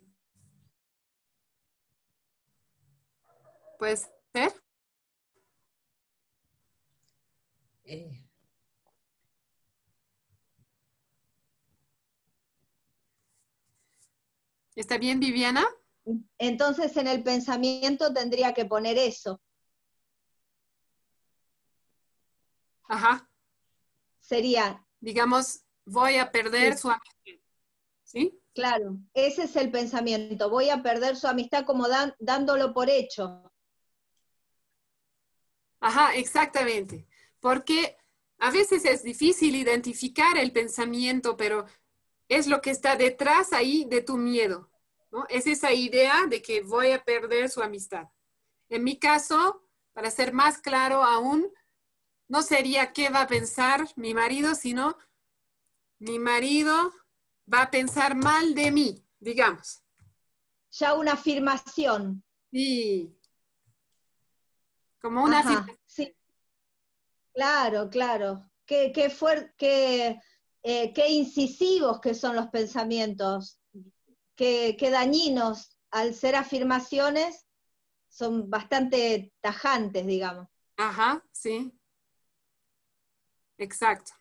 Puede 3.79 3.95
ser. 3.95 4.51
Eh, 7.85 8.25
¿Está 14.75 14.97
bien, 14.97 15.21
Viviana? 15.21 15.65
Entonces 16.37 16.95
en 16.97 17.07
el 17.07 17.23
pensamiento 17.23 18.13
tendría 18.13 18.53
que 18.53 18.65
poner 18.65 18.97
eso. 18.97 19.41
Ajá. 22.89 23.29
Sería, 24.19 24.85
Digamos, 24.99 25.63
voy 25.85 26.17
a 26.17 26.29
perder 26.31 26.73
Sí. 26.73 26.79
su 26.79 26.89
amistad. 26.89 27.43
¿Sí? 28.03 28.41
claro, 28.53 28.97
ese 29.13 29.43
es 29.43 29.55
el 29.55 29.71
pensamiento. 29.71 30.49
Voy 30.49 30.69
a 30.69 30.81
perder 30.83 31.15
su 31.15 31.27
amistad 31.27 31.63
como 31.65 31.87
dan- 31.87 32.13
dándolo 32.19 32.73
por 32.73 32.89
hecho. 32.89 33.48
Ajá, 35.79 36.15
exactamente. 36.15 37.07
Porque 37.39 37.95
A 38.41 38.51
veces 38.51 38.85
es 38.85 39.03
difícil 39.03 39.55
identificar 39.55 40.37
el 40.37 40.53
pensamiento, 40.53 41.35
pero 41.35 41.65
es 42.29 42.47
lo 42.47 42.61
que 42.61 42.71
está 42.71 42.95
detrás 42.97 43.53
ahí 43.53 43.85
de 43.89 44.01
tu 44.03 44.17
miedo, 44.17 44.71
¿no? 45.11 45.25
Es 45.29 45.47
esa 45.47 45.73
idea 45.73 46.25
de 46.27 46.41
que 46.41 46.61
voy 46.63 46.91
a 46.91 47.03
perder 47.03 47.49
su 47.49 47.61
amistad. 47.63 48.09
En 48.69 48.83
mi 48.85 48.99
caso, 48.99 49.63
para 49.93 50.11
ser 50.11 50.33
más 50.33 50.59
claro 50.59 51.03
aún, 51.03 51.51
no 52.29 52.43
sería 52.43 52.93
qué 52.93 53.09
va 53.09 53.23
a 53.23 53.27
pensar 53.27 53.87
mi 53.97 54.13
marido, 54.13 54.55
sino 54.55 54.97
mi 55.99 56.19
marido 56.19 56.93
va 57.53 57.61
a 57.63 57.71
pensar 57.71 58.15
mal 58.15 58.53
de 58.55 58.71
mí, 58.71 59.05
digamos. 59.19 59.81
Ya 60.71 60.95
una 60.95 61.13
afirmación. 61.13 62.23
Sí. 62.51 63.18
Como 65.01 65.23
una 65.23 65.39
Ajá, 65.39 65.65
sí. 65.85 66.15
Claro, 67.33 67.89
claro. 67.89 68.49
Qué, 68.65 68.91
qué, 68.93 69.11
qué, 69.57 70.19
eh, 70.63 70.93
qué 70.93 71.09
incisivos 71.09 71.99
que 72.01 72.13
son 72.13 72.35
los 72.35 72.47
pensamientos, 72.47 73.59
qué, 74.35 74.75
qué 74.77 74.89
dañinos 74.89 75.77
al 75.91 76.13
ser 76.13 76.35
afirmaciones, 76.35 77.47
son 78.09 78.49
bastante 78.49 79.31
tajantes, 79.41 80.05
digamos. 80.05 80.47
Ajá, 80.77 81.23
sí. 81.31 81.71
Exacto. 83.57 84.11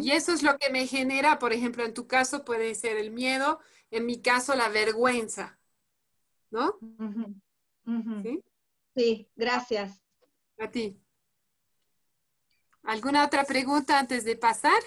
Y 0.00 0.12
eso 0.12 0.32
es 0.32 0.42
lo 0.42 0.56
que 0.56 0.70
me 0.70 0.86
genera, 0.86 1.38
por 1.38 1.52
ejemplo, 1.52 1.84
en 1.84 1.92
tu 1.92 2.06
caso 2.06 2.42
puede 2.42 2.74
ser 2.74 2.96
el 2.96 3.10
miedo, 3.10 3.60
en 3.90 4.06
mi 4.06 4.22
caso 4.22 4.54
la 4.54 4.70
vergüenza, 4.70 5.58
¿no? 6.50 6.78
¿Sí? 8.22 8.42
Sí, 8.98 9.30
gracias. 9.36 10.02
A 10.58 10.68
ti. 10.72 11.00
¿Alguna 12.82 13.24
otra 13.24 13.44
pregunta 13.44 13.96
antes 13.96 14.24
de 14.24 14.34
pasar? 14.34 14.82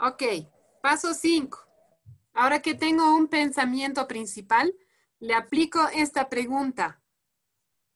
Ok, 0.00 0.24
paso 0.80 1.14
5. 1.14 1.60
Ahora 2.32 2.60
que 2.62 2.74
tengo 2.74 3.14
un 3.14 3.28
pensamiento 3.28 4.08
principal, 4.08 4.74
le 5.20 5.34
aplico 5.34 5.86
esta 5.94 6.28
pregunta, 6.28 7.00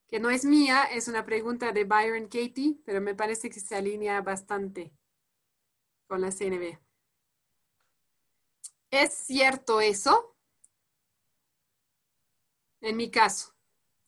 que 0.06 0.20
no 0.20 0.30
es 0.30 0.44
mía, 0.44 0.84
es 0.84 1.08
una 1.08 1.26
pregunta 1.26 1.72
de 1.72 1.82
Byron 1.82 2.28
Katie, 2.28 2.78
pero 2.84 3.00
me 3.00 3.16
parece 3.16 3.50
que 3.50 3.58
se 3.58 3.74
alinea 3.74 4.20
bastante 4.20 4.95
con 6.06 6.20
la 6.20 6.30
CNB. 6.32 6.78
¿Es 8.90 9.12
cierto 9.14 9.80
eso? 9.80 10.34
En 12.80 12.96
mi 12.96 13.10
caso, 13.10 13.54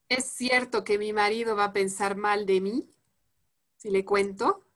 ¿es 0.09 0.25
cierto 0.27 0.85
que 0.85 0.99
mi 0.99 1.13
marido 1.13 1.57
va 1.57 1.65
a 1.67 1.73
pensar 1.75 2.17
mal 2.17 2.47
de 2.47 2.61
mí 2.63 2.91
si 3.79 3.91
le 3.91 4.05
cuento? 4.05 4.68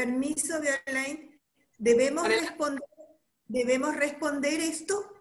Permiso, 0.00 0.58
Violaine. 0.62 1.38
¿Debemos 1.76 2.26
responder, 2.26 2.88
¿Debemos 3.46 3.94
responder 3.94 4.58
esto? 4.58 5.12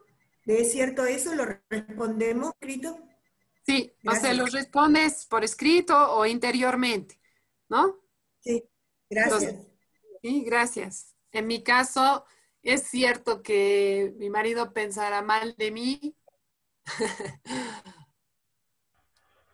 ¿Es 0.46 0.72
cierto 0.72 1.06
eso? 1.06 1.36
¿Lo 1.36 1.46
respondemos 1.70 2.54
escrito? 2.54 2.98
Sí, 3.66 3.92
o 4.06 4.12
sea, 4.12 4.22
Gracias. 4.22 4.38
lo 4.38 4.46
respondes 4.46 5.26
por 5.26 5.44
escrito 5.44 6.14
o 6.14 6.26
interiormente, 6.26 7.20
¿no? 7.68 8.00
Sí, 8.40 8.64
gracias. 9.10 9.44
Entonces, 9.44 9.72
sí, 10.22 10.44
gracias. 10.46 11.16
En 11.34 11.48
mi 11.48 11.62
caso, 11.62 12.24
es 12.64 12.84
cierto 12.84 13.44
que 13.44 14.14
mi 14.18 14.30
marido 14.30 14.72
pensará 14.72 15.22
mal 15.22 15.56
de 15.58 15.72
mí. 15.72 16.16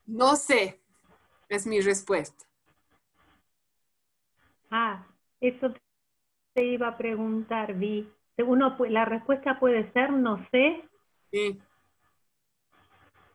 no 0.05 0.35
sé, 0.35 0.83
es 1.49 1.65
mi 1.65 1.81
respuesta. 1.81 2.45
Ah, 4.69 5.07
eso 5.49 5.73
te 6.53 6.65
iba 6.65 6.87
a 6.89 6.97
preguntar, 6.97 7.75
Vi. 7.75 8.09
Uno, 8.37 8.75
la 8.89 9.05
respuesta 9.05 9.59
puede 9.59 9.91
ser 9.93 10.11
no 10.11 10.45
sé. 10.51 10.83
Sí. 11.31 11.61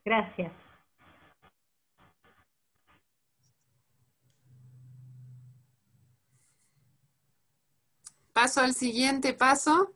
Gracias. 0.04 0.52
Paso 8.32 8.60
al 8.60 8.74
siguiente 8.74 9.34
paso. 9.34 9.92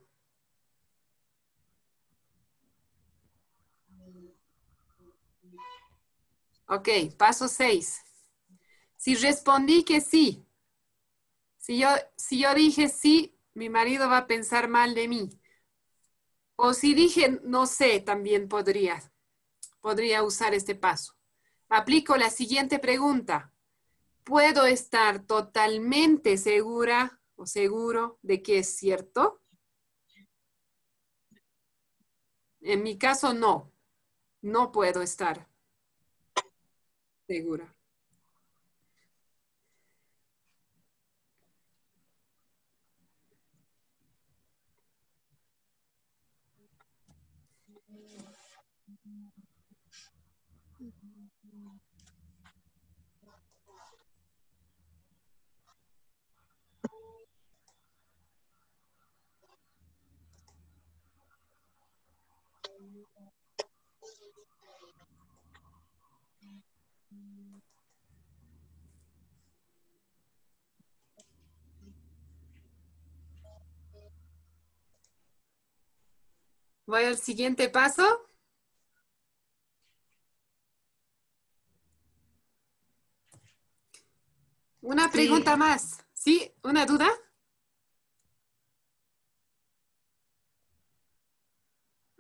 Ok, 6.67 6.89
paso 7.19 7.49
6. 7.49 8.03
Si 8.97 9.15
respondí 9.17 9.85
que 9.85 10.01
sí, 10.01 10.44
si 11.65 11.79
yo, 11.79 11.89
si 12.15 12.43
yo 12.43 12.55
dije 12.55 12.91
sí, 12.91 13.41
mi 13.55 13.71
marido 13.71 14.07
va 14.11 14.19
a 14.19 14.27
pensar 14.27 14.69
mal 14.69 14.95
de 14.95 15.09
mí. 15.09 15.31
O 16.57 16.75
si 16.75 16.93
dije 16.93 17.41
no 17.43 17.65
sé, 17.65 18.01
también 18.01 18.49
podría, 18.49 19.11
podría 19.81 20.23
usar 20.25 20.53
este 20.53 20.75
paso. 20.75 21.15
Aplico 21.71 22.19
la 22.19 22.29
siguiente 22.29 22.79
pregunta. 22.79 23.55
¿Puedo 24.25 24.67
estar 24.67 25.25
totalmente 25.25 26.37
segura 26.37 27.19
o 27.35 27.47
seguro 27.47 28.19
de 28.21 28.43
que 28.43 28.59
es 28.59 28.77
cierto? 28.77 29.41
En 32.61 32.83
mi 32.83 32.99
caso, 32.99 33.33
no. 33.33 33.73
No 34.43 34.71
puedo 34.71 35.01
estar 35.01 35.49
segura. 37.27 37.74
Voy 76.87 77.05
al 77.05 77.17
siguiente 77.17 77.69
paso. 77.69 78.29
Una 84.83 85.11
pregunta 85.11 85.57
más. 85.57 86.05
¿Sí? 86.13 86.53
¿Una 86.63 86.85
duda? 86.85 87.09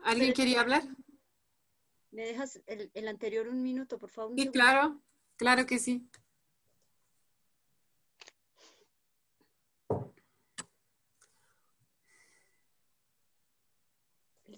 ¿Alguien 0.02 0.32
quería 0.32 0.60
hablar? 0.60 0.82
¿Me 2.10 2.22
dejas 2.26 2.60
el, 2.66 2.90
el 2.94 3.08
anterior 3.08 3.48
un 3.48 3.62
minuto, 3.62 3.98
por 3.98 4.10
favor? 4.10 4.34
Sí, 4.38 4.48
claro. 4.48 5.02
Claro 5.36 5.66
que 5.66 5.78
sí. 5.78 6.08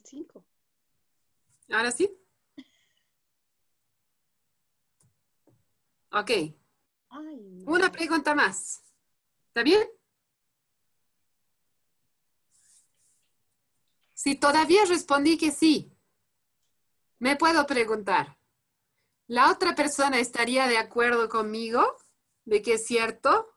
5. 0.06 0.44
¿Ahora 1.70 1.90
sí? 1.90 2.08
Ok. 6.12 6.30
Ay. 7.08 7.64
Una 7.66 7.90
pregunta 7.90 8.34
más. 8.34 8.82
¿Está 9.48 9.62
bien? 9.62 9.86
Si 14.14 14.34
todavía 14.36 14.84
respondí 14.86 15.36
que 15.36 15.50
sí, 15.50 15.92
me 17.18 17.36
puedo 17.36 17.66
preguntar, 17.66 18.38
¿la 19.26 19.50
otra 19.50 19.74
persona 19.74 20.18
estaría 20.20 20.66
de 20.68 20.78
acuerdo 20.78 21.28
conmigo 21.28 21.82
de 22.44 22.62
que 22.62 22.74
es 22.74 22.86
cierto? 22.86 23.54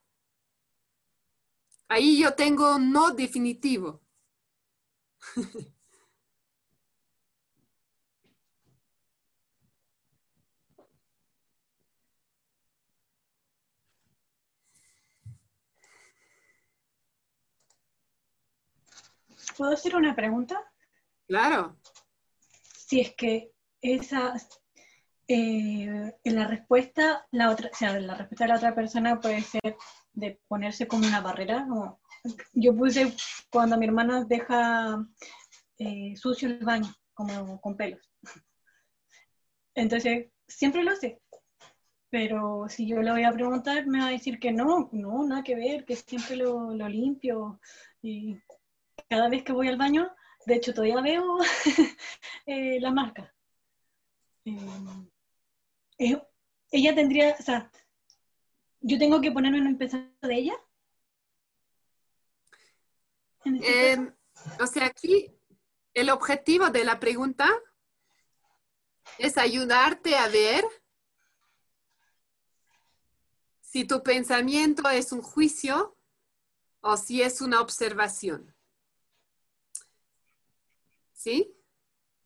Ahí 1.87 2.21
yo 2.21 2.35
tengo 2.35 2.77
no 2.77 3.11
definitivo. 3.11 4.01
¿Puedo 19.59 19.73
hacer 19.73 19.93
una 19.93 20.15
pregunta? 20.15 20.57
Claro. 21.27 21.77
Si 22.87 23.01
es 23.01 23.13
que 23.13 23.51
esa, 23.81 24.33
eh, 25.27 26.13
en 26.23 26.35
la 26.35 26.47
respuesta, 26.47 27.27
la 27.31 27.49
otra, 27.49 27.69
o 27.69 27.75
sea, 27.75 27.99
la 27.99 28.15
respuesta 28.15 28.45
de 28.45 28.47
la 28.47 28.55
otra 28.55 28.73
persona 28.73 29.19
puede 29.19 29.41
ser 29.41 29.75
de 30.13 30.39
ponerse 30.47 30.87
como 30.87 31.05
una 31.05 31.19
barrera. 31.19 31.65
como- 31.67 31.99
yo 32.53 32.73
puse 32.73 33.13
cuando 33.51 33.77
mi 33.77 33.85
hermana 33.85 34.23
deja 34.23 35.05
eh, 35.77 36.15
sucio 36.15 36.47
el 36.47 36.63
baño, 36.63 36.93
como 37.13 37.59
con 37.59 37.75
pelos. 37.75 38.09
Entonces, 39.75 40.31
siempre 40.47 40.83
lo 40.85 40.91
hace. 40.91 41.21
Pero 42.09 42.69
si 42.69 42.87
yo 42.87 43.01
le 43.01 43.11
voy 43.11 43.23
a 43.25 43.33
preguntar, 43.33 43.85
me 43.87 43.99
va 43.99 44.07
a 44.07 44.11
decir 44.11 44.39
que 44.39 44.53
no, 44.53 44.89
no, 44.93 45.27
nada 45.27 45.43
que 45.43 45.55
ver, 45.55 45.83
que 45.83 45.97
siempre 45.97 46.37
lo, 46.37 46.73
lo 46.73 46.87
limpio. 46.87 47.59
Y 48.01 48.37
cada 49.09 49.27
vez 49.27 49.43
que 49.43 49.51
voy 49.51 49.67
al 49.67 49.77
baño, 49.77 50.09
de 50.45 50.55
hecho 50.55 50.73
todavía 50.73 51.01
veo 51.01 51.37
eh, 52.45 52.79
la 52.79 52.91
marca. 52.91 53.33
Eh, 55.97 56.21
ella 56.71 56.95
tendría, 56.95 57.35
o 57.37 57.41
sea, 57.41 57.71
yo 58.81 58.97
tengo 58.97 59.19
que 59.19 59.31
ponerme 59.31 59.57
en 59.57 59.67
el 59.67 59.77
pensamiento 59.77 60.27
de 60.27 60.35
ella. 60.35 60.53
Eh, 63.45 63.97
o 64.59 64.67
sea, 64.67 64.85
aquí 64.85 65.35
el 65.93 66.09
objetivo 66.11 66.69
de 66.69 66.83
la 66.83 66.99
pregunta 66.99 67.49
es 69.17 69.37
ayudarte 69.37 70.15
a 70.15 70.27
ver 70.27 70.63
si 73.59 73.85
tu 73.85 74.03
pensamiento 74.03 74.87
es 74.89 75.11
un 75.11 75.21
juicio 75.21 75.97
o 76.81 76.95
si 76.95 77.21
es 77.21 77.41
una 77.41 77.61
observación. 77.61 78.55
¿Sí? 81.19 81.53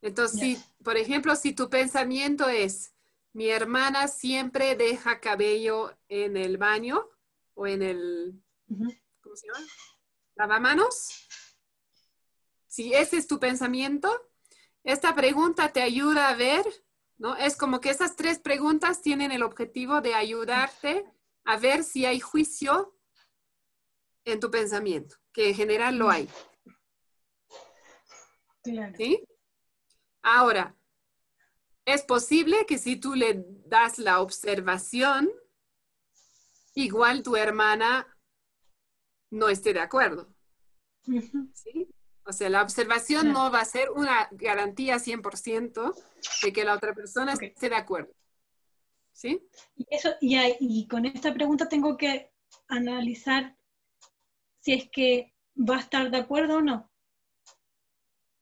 Entonces, 0.04 0.40
si, 0.40 0.64
por 0.84 0.98
ejemplo, 0.98 1.36
si 1.36 1.54
tu 1.54 1.68
pensamiento 1.68 2.48
es, 2.48 2.94
mi 3.32 3.50
hermana 3.50 4.08
siempre 4.08 4.76
deja 4.76 5.20
cabello 5.20 5.98
en 6.10 6.38
el 6.38 6.58
baño 6.60 7.10
o 7.56 7.66
en 7.66 7.82
el, 7.82 8.44
¿cómo 8.68 9.36
se 9.36 9.48
llama? 9.48 9.66
Lavamanos. 10.36 11.28
Si 12.68 12.94
ese 12.94 13.18
es 13.18 13.26
tu 13.26 13.40
pensamiento, 13.40 14.30
esta 14.84 15.16
pregunta 15.16 15.74
te 15.74 15.82
ayuda 15.82 16.30
a 16.30 16.36
ver, 16.36 16.64
¿no? 17.18 17.36
Es 17.36 17.58
como 17.58 17.82
que 17.82 17.90
esas 17.90 18.16
tres 18.16 18.38
preguntas 18.38 19.02
tienen 19.02 19.32
el 19.32 19.42
objetivo 19.42 20.02
de 20.02 20.14
ayudarte 20.14 21.04
a 21.46 21.58
ver 21.58 21.84
si 21.84 22.06
hay 22.06 22.20
juicio 22.20 22.96
en 24.24 24.40
tu 24.40 24.52
pensamiento, 24.52 25.16
que 25.32 25.50
en 25.50 25.56
general 25.56 25.98
lo 25.98 26.12
hay. 26.12 26.30
¿Sí? 28.64 29.24
Ahora, 30.22 30.76
es 31.86 32.04
posible 32.04 32.66
que 32.66 32.78
si 32.78 32.96
tú 32.96 33.14
le 33.14 33.46
das 33.66 34.00
la 34.00 34.22
observación, 34.22 35.30
igual 36.76 37.24
tu 37.24 37.36
hermana 37.36 38.08
no 39.32 39.50
esté 39.50 39.74
de 39.74 39.82
acuerdo. 39.82 40.34
¿Sí? 41.54 41.90
O 42.26 42.32
sea, 42.32 42.50
la 42.50 42.62
observación 42.62 43.34
no 43.34 43.52
va 43.52 43.60
a 43.60 43.66
ser 43.66 43.92
una 43.92 44.30
garantía 44.32 44.98
100% 44.98 45.94
de 46.44 46.54
que 46.54 46.64
la 46.64 46.76
otra 46.76 46.94
persona 46.94 47.34
esté 47.34 47.70
de 47.70 47.76
acuerdo. 47.76 48.14
¿Sí? 49.12 49.46
Y, 49.76 49.86
eso, 49.90 50.12
y, 50.22 50.38
y 50.60 50.88
con 50.88 51.06
esta 51.06 51.34
pregunta 51.34 51.68
tengo 51.68 51.98
que 51.98 52.32
analizar 52.70 53.58
si 54.62 54.74
es 54.74 54.90
que 54.90 55.36
va 55.58 55.78
a 55.78 55.82
estar 55.82 56.10
de 56.10 56.18
acuerdo 56.18 56.58
o 56.58 56.62
no. 56.62 56.93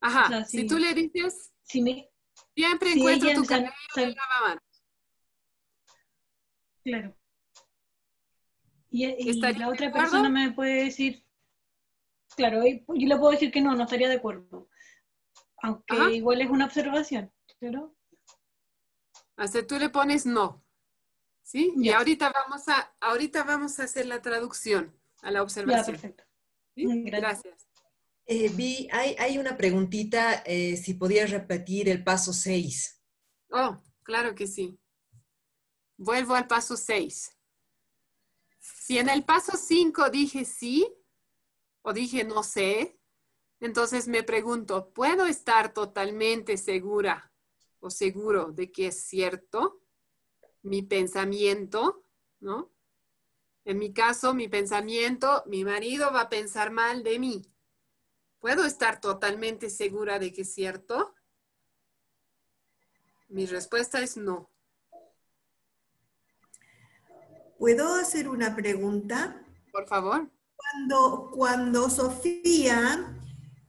Ajá, 0.02 0.26
O 0.26 0.28
sea, 0.30 0.46
si 0.46 0.60
si- 0.60 0.68
tú 0.68 0.78
le 0.78 0.94
dices, 0.94 1.54
Si 1.64 1.82
me, 1.82 2.10
siempre 2.56 2.92
si 2.94 3.00
encuentro 3.00 3.34
tu 3.34 3.46
cabello 3.46 3.72
en 3.98 4.14
lavamanos. 4.16 4.64
Claro. 6.84 7.16
Y, 8.90 9.06
y 9.06 9.30
¿Estaría 9.30 9.60
la 9.60 9.70
otra 9.70 9.88
acuerdo? 9.88 10.10
persona 10.12 10.30
me 10.30 10.52
puede 10.52 10.86
decir, 10.86 11.26
claro, 12.36 12.64
yo 12.66 13.08
le 13.08 13.18
puedo 13.18 13.32
decir 13.32 13.52
que 13.52 13.62
no, 13.62 13.76
no 13.76 13.84
estaría 13.84 14.10
de 14.10 14.16
acuerdo. 14.16 14.68
Aunque 15.64 15.96
Ajá. 15.96 16.12
igual 16.12 16.42
es 16.42 16.50
una 16.50 16.66
observación, 16.66 17.32
¿claro? 17.60 17.96
O 19.38 19.48
sea, 19.48 19.66
tú 19.66 19.78
le 19.80 19.90
pones 19.90 20.26
no. 20.26 20.66
¿Sí? 21.44 21.74
Y 21.78 21.90
ahorita 21.90 22.32
vamos 22.32 22.68
a, 22.70 22.96
ahorita 23.00 23.44
vamos 23.44 23.80
a 23.80 23.84
hacer 23.84 24.06
la 24.08 24.22
traducción 24.22 24.98
a 25.22 25.32
la 25.32 25.44
observación. 25.44 25.96
perfecto. 25.98 26.24
¿Sí? 26.76 26.86
Gracias. 27.04 27.68
Eh, 28.26 28.50
Vi, 28.50 28.88
hay, 28.92 29.16
hay 29.20 29.38
una 29.38 29.58
preguntita, 29.58 30.44
eh, 30.46 30.78
si 30.78 30.94
podías 30.94 31.32
repetir 31.32 31.90
el 31.90 32.04
paso 32.04 32.34
6. 32.34 33.02
Oh, 33.52 33.82
claro 34.04 34.34
que 34.36 34.48
sí. 34.48 34.80
Vuelvo 35.98 36.36
al 36.36 36.48
paso 36.48 36.78
6. 36.78 37.38
Si 38.60 38.98
en 38.98 39.10
el 39.10 39.24
paso 39.24 39.58
5 39.58 40.10
dije 40.10 40.46
sí 40.46 40.88
o 41.82 41.94
dije 41.94 42.24
no 42.24 42.44
sé, 42.44 42.98
entonces 43.60 44.08
me 44.08 44.24
pregunto, 44.24 44.92
¿puedo 44.94 45.26
estar 45.26 45.74
totalmente 45.74 46.58
segura 46.58 47.32
o 47.80 47.90
seguro 47.90 48.52
de 48.52 48.72
que 48.72 48.88
es 48.88 49.04
cierto 49.04 49.82
mi 50.64 50.82
pensamiento? 50.82 52.06
¿No? 52.40 52.72
En 53.66 53.78
mi 53.78 53.94
caso, 53.94 54.34
mi 54.34 54.48
pensamiento, 54.48 55.44
mi 55.46 55.64
marido 55.64 56.12
va 56.12 56.22
a 56.22 56.30
pensar 56.30 56.72
mal 56.72 57.04
de 57.04 57.20
mí. 57.20 57.51
¿Puedo 58.42 58.66
estar 58.66 59.00
totalmente 59.00 59.70
segura 59.70 60.18
de 60.18 60.34
que 60.34 60.42
es 60.42 60.52
cierto? 60.52 61.14
Mi 63.30 63.46
respuesta 63.46 64.02
es 64.02 64.18
no. 64.18 64.50
¿Puedo 67.60 67.94
hacer 67.94 68.28
una 68.28 68.56
pregunta? 68.56 69.46
Por 69.72 69.88
favor. 69.88 70.28
Cuando, 70.56 71.30
cuando 71.32 71.88
Sofía, 71.92 73.16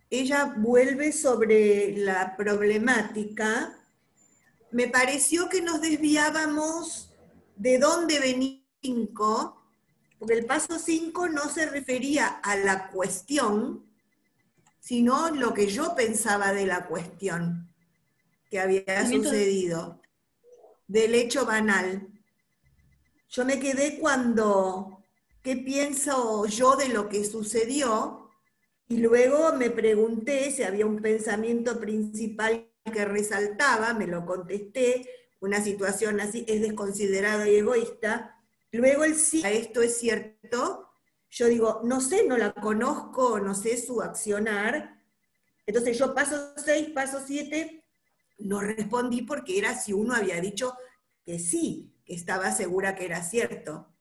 ella 0.08 0.54
vuelve 0.56 1.12
sobre 1.12 1.98
la 1.98 2.34
problemática, 2.34 3.78
me 4.70 4.88
pareció 4.88 5.50
que 5.50 5.60
nos 5.60 5.82
desviábamos 5.82 7.12
de 7.56 7.78
dónde 7.78 8.18
venía 8.20 8.64
el 8.80 8.96
5, 8.96 9.66
porque 10.18 10.34
el 10.34 10.46
paso 10.46 10.78
5 10.78 11.28
no 11.28 11.50
se 11.50 11.66
refería 11.66 12.26
a 12.26 12.56
la 12.56 12.88
cuestión, 12.88 13.91
sino 14.82 15.30
lo 15.30 15.54
que 15.54 15.68
yo 15.68 15.94
pensaba 15.94 16.52
de 16.52 16.66
la 16.66 16.86
cuestión 16.88 17.72
que 18.50 18.58
había 18.58 19.06
sucedido, 19.08 20.00
del 20.88 21.14
hecho 21.14 21.46
banal. 21.46 22.08
Yo 23.28 23.44
me 23.44 23.60
quedé 23.60 24.00
cuando, 24.00 25.04
¿qué 25.40 25.56
pienso 25.56 26.46
yo 26.46 26.74
de 26.74 26.88
lo 26.88 27.08
que 27.08 27.24
sucedió? 27.24 28.28
Y 28.88 28.96
luego 28.96 29.52
me 29.52 29.70
pregunté 29.70 30.50
si 30.50 30.64
había 30.64 30.84
un 30.84 31.00
pensamiento 31.00 31.78
principal 31.78 32.68
que 32.92 33.04
resaltaba, 33.04 33.94
me 33.94 34.08
lo 34.08 34.26
contesté, 34.26 35.08
una 35.38 35.62
situación 35.62 36.18
así 36.18 36.44
es 36.48 36.60
desconsiderado 36.60 37.46
y 37.46 37.54
egoísta. 37.54 38.36
Luego 38.72 39.04
el 39.04 39.14
sí, 39.14 39.42
esto 39.46 39.80
es 39.80 39.96
cierto, 39.96 40.91
yo 41.32 41.46
digo, 41.46 41.80
no 41.82 42.00
sé, 42.02 42.26
no 42.26 42.36
la 42.36 42.52
conozco, 42.52 43.40
no 43.40 43.54
sé 43.54 43.78
su 43.78 44.02
accionar. 44.02 45.02
Entonces 45.64 45.98
yo 45.98 46.14
paso 46.14 46.52
6, 46.62 46.90
paso 46.90 47.22
7, 47.26 47.82
no 48.40 48.60
respondí 48.60 49.22
porque 49.22 49.56
era 49.58 49.74
si 49.74 49.94
uno 49.94 50.14
había 50.14 50.40
dicho 50.42 50.76
que 51.24 51.38
sí, 51.38 51.96
que 52.04 52.14
estaba 52.14 52.52
segura 52.52 52.94
que 52.94 53.06
era 53.06 53.22
cierto. 53.22 53.94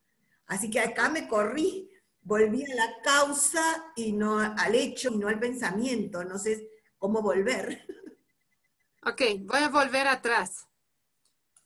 Así 0.45 0.69
que 0.69 0.81
acá 0.81 1.07
me 1.07 1.29
corrí, 1.29 1.89
volví 2.21 2.69
a 2.69 2.75
la 2.75 3.01
causa 3.01 3.93
y 3.95 4.11
no 4.11 4.37
al 4.39 4.75
hecho 4.75 5.09
y 5.13 5.17
no 5.17 5.29
al 5.29 5.39
pensamiento. 5.39 6.25
No 6.25 6.37
sé 6.37 6.69
cómo 6.97 7.21
volver. 7.21 7.85
Ok, 9.03 9.19
voy 9.39 9.57
a 9.57 9.69
volver 9.69 10.07
atrás. 10.07 10.67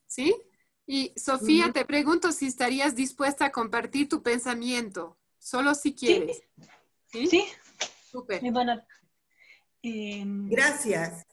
¿Sí? 0.07 0.33
Y 0.85 1.11
Sofía, 1.17 1.73
te 1.73 1.83
pregunto 1.83 2.31
si 2.31 2.45
estarías 2.45 2.95
dispuesta 2.95 3.43
a 3.43 3.51
compartir 3.51 4.07
tu 4.07 4.23
pensamiento, 4.23 5.17
solo 5.45 5.76
si 5.76 5.93
quieres. 5.93 6.41
¿Sí? 7.11 7.27
Sí. 7.27 7.45
Súper. 8.11 8.41
A- 8.43 8.85
Em, 9.84 10.49
Gracias. 10.49 11.23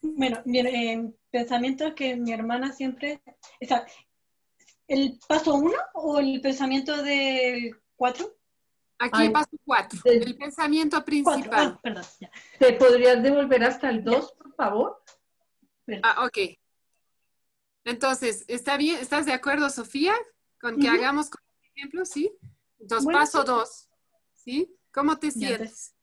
Bueno, 0.00 0.40
mi- 0.46 0.60
em, 0.60 1.12
pensamientos 1.30 1.92
que 1.94 2.16
mi 2.16 2.32
hermana 2.32 2.72
siempre... 2.72 3.20
o 3.60 3.66
sea, 3.66 3.84
¿El 4.88 5.20
paso 5.28 5.54
uno 5.54 5.76
o 5.94 6.18
el 6.18 6.40
pensamiento 6.40 7.02
del 7.02 7.78
cuatro? 7.96 8.34
Aquí 8.98 9.24
el 9.24 9.32
paso 9.32 9.50
cuatro, 9.64 10.00
el 10.04 10.36
pensamiento 10.36 11.04
principal. 11.04 11.44
Ah, 11.52 11.80
perdón, 11.82 12.04
ya. 12.18 12.30
¿Te 12.58 12.72
podrías 12.72 13.22
devolver 13.22 13.62
hasta 13.64 13.90
el 13.90 14.02
2, 14.02 14.32
por 14.32 14.54
favor? 14.56 15.02
Ah, 16.02 16.24
ok. 16.26 16.38
Entonces, 17.84 18.44
¿está 18.48 18.76
bien? 18.78 18.98
¿Estás 18.98 19.26
de 19.26 19.32
acuerdo, 19.32 19.68
Sofía? 19.70 20.14
Con 20.60 20.78
que 20.78 20.88
hagamos 20.88 21.30
con 21.30 21.40
ejemplo, 21.74 22.04
¿sí? 22.04 22.32
Bueno, 22.88 23.18
paso 23.20 23.44
dos, 23.44 23.88
¿sí? 24.34 24.74
¿Cómo 24.92 25.18
te 25.18 25.28
Ya, 25.28 25.48
sientes? 25.48 25.94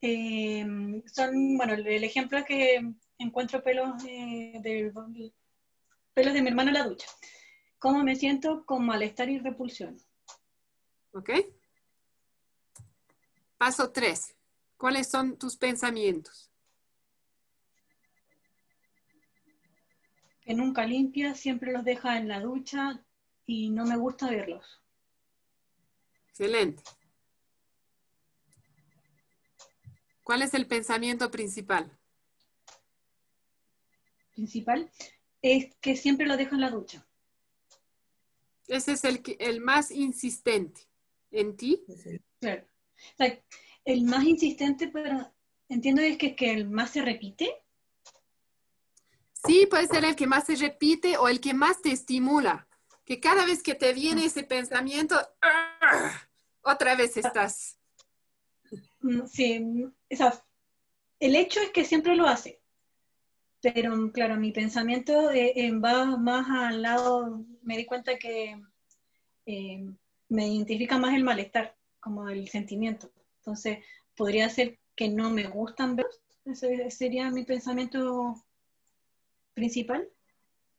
Em, 0.00 1.02
son, 1.06 1.56
bueno, 1.56 1.74
el, 1.74 2.04
ejemplo 2.04 2.38
es 2.38 2.44
que 2.44 2.92
encuentro 3.18 3.62
pelos 3.62 4.02
de, 4.02 4.60
de- 4.62 5.32
pelos 6.12 6.34
de 6.34 6.42
mi 6.42 6.48
hermano 6.48 6.68
en 6.68 6.74
la 6.74 6.86
ducha. 6.86 7.06
¿Cómo 7.78 8.02
me 8.02 8.14
siento? 8.14 8.64
Con 8.66 8.84
malestar 8.84 9.28
y 9.30 9.38
repulsión. 9.38 9.98
¿Ok? 11.12 11.30
Paso 13.56 13.90
tres. 13.90 14.34
¿Cuáles 14.76 15.08
son 15.08 15.38
tus 15.38 15.56
pensamientos? 15.56 16.50
Que 20.42 20.54
nunca 20.54 20.84
limpia, 20.84 21.34
siempre 21.34 21.72
los 21.72 21.84
deja 21.84 22.18
en 22.18 22.28
la 22.28 22.40
ducha 22.40 23.02
y 23.46 23.70
no 23.70 23.86
me 23.86 23.96
gusta 23.96 24.28
verlos. 24.30 24.82
Excelente. 26.38 26.82
¿Cuál 30.22 30.42
es 30.42 30.52
el 30.52 30.66
pensamiento 30.66 31.30
principal? 31.30 31.90
Principal 34.32 34.90
es 35.40 35.74
que 35.80 35.96
siempre 35.96 36.26
los 36.26 36.36
deja 36.36 36.54
en 36.54 36.60
la 36.60 36.68
ducha. 36.70 37.06
Ese 38.68 38.92
es 38.92 39.04
el, 39.04 39.22
que- 39.22 39.38
el 39.40 39.62
más 39.62 39.90
insistente 39.90 40.82
en 41.30 41.56
ti. 41.56 41.82
Claro. 42.38 42.66
O 43.14 43.16
sea, 43.16 43.42
el 43.86 44.02
más 44.02 44.24
insistente, 44.24 44.88
pero 44.88 45.32
entiendo 45.70 46.02
es 46.02 46.18
que, 46.18 46.36
que 46.36 46.52
el 46.52 46.68
más 46.68 46.90
se 46.90 47.00
repite. 47.00 47.64
Sí, 49.32 49.66
puede 49.70 49.86
ser 49.86 50.04
el 50.04 50.16
que 50.16 50.26
más 50.26 50.44
se 50.44 50.56
repite 50.56 51.16
o 51.16 51.28
el 51.28 51.40
que 51.40 51.54
más 51.54 51.80
te 51.80 51.92
estimula. 51.92 52.68
Que 53.06 53.20
cada 53.20 53.46
vez 53.46 53.62
que 53.62 53.76
te 53.76 53.92
viene 53.94 54.24
ese 54.24 54.42
pensamiento, 54.42 55.16
¡ah! 55.40 56.25
Otra 56.66 56.94
vez 56.96 57.16
estás. 57.16 57.78
Mm, 59.00 59.26
Sí, 59.26 59.64
sea, 60.10 60.42
el 61.20 61.36
hecho 61.36 61.60
es 61.60 61.70
que 61.70 61.84
siempre 61.84 62.16
lo 62.16 62.26
hace. 62.26 62.60
Pero 63.60 64.12
claro, 64.12 64.36
mi 64.36 64.52
pensamiento 64.52 65.30
eh, 65.30 65.52
eh, 65.56 65.72
va 65.72 66.16
más 66.16 66.46
al 66.50 66.82
lado, 66.82 67.44
me 67.62 67.76
di 67.76 67.86
cuenta 67.86 68.16
que 68.18 68.60
eh, 69.46 69.84
me 70.28 70.48
identifica 70.48 70.98
más 70.98 71.14
el 71.14 71.24
malestar, 71.24 71.76
como 72.00 72.28
el 72.28 72.48
sentimiento. 72.48 73.10
Entonces, 73.38 73.78
podría 74.16 74.48
ser 74.48 74.78
que 74.94 75.08
no 75.08 75.30
me 75.30 75.46
gustan 75.48 75.96
verlos. 75.96 76.20
Ese 76.44 76.90
sería 76.90 77.30
mi 77.30 77.44
pensamiento 77.44 78.34
principal. 79.54 80.08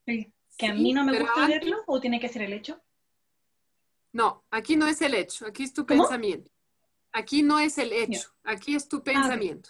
El 0.05 0.31
que 0.57 0.67
a 0.67 0.73
mí 0.73 0.93
no 0.93 1.03
me 1.03 1.19
gusta 1.19 1.43
antes- 1.45 1.59
verlo, 1.59 1.83
o 1.87 1.99
tiene 1.99 2.19
que 2.19 2.29
ser 2.29 2.43
el 2.43 2.53
hecho. 2.53 2.81
No, 4.17 4.43
aquí 4.49 4.75
no 4.75 4.87
es 4.87 4.99
el 5.03 5.13
hecho, 5.13 5.45
aquí 5.45 5.61
es 5.61 5.73
tu 5.73 5.85
¿Cómo? 5.85 6.01
pensamiento. 6.01 6.49
Aquí 7.11 7.43
no 7.43 7.59
es 7.59 7.77
el 7.77 7.93
hecho, 7.93 8.33
aquí 8.43 8.75
es 8.75 8.89
tu 8.89 9.03
pensamiento. 9.03 9.69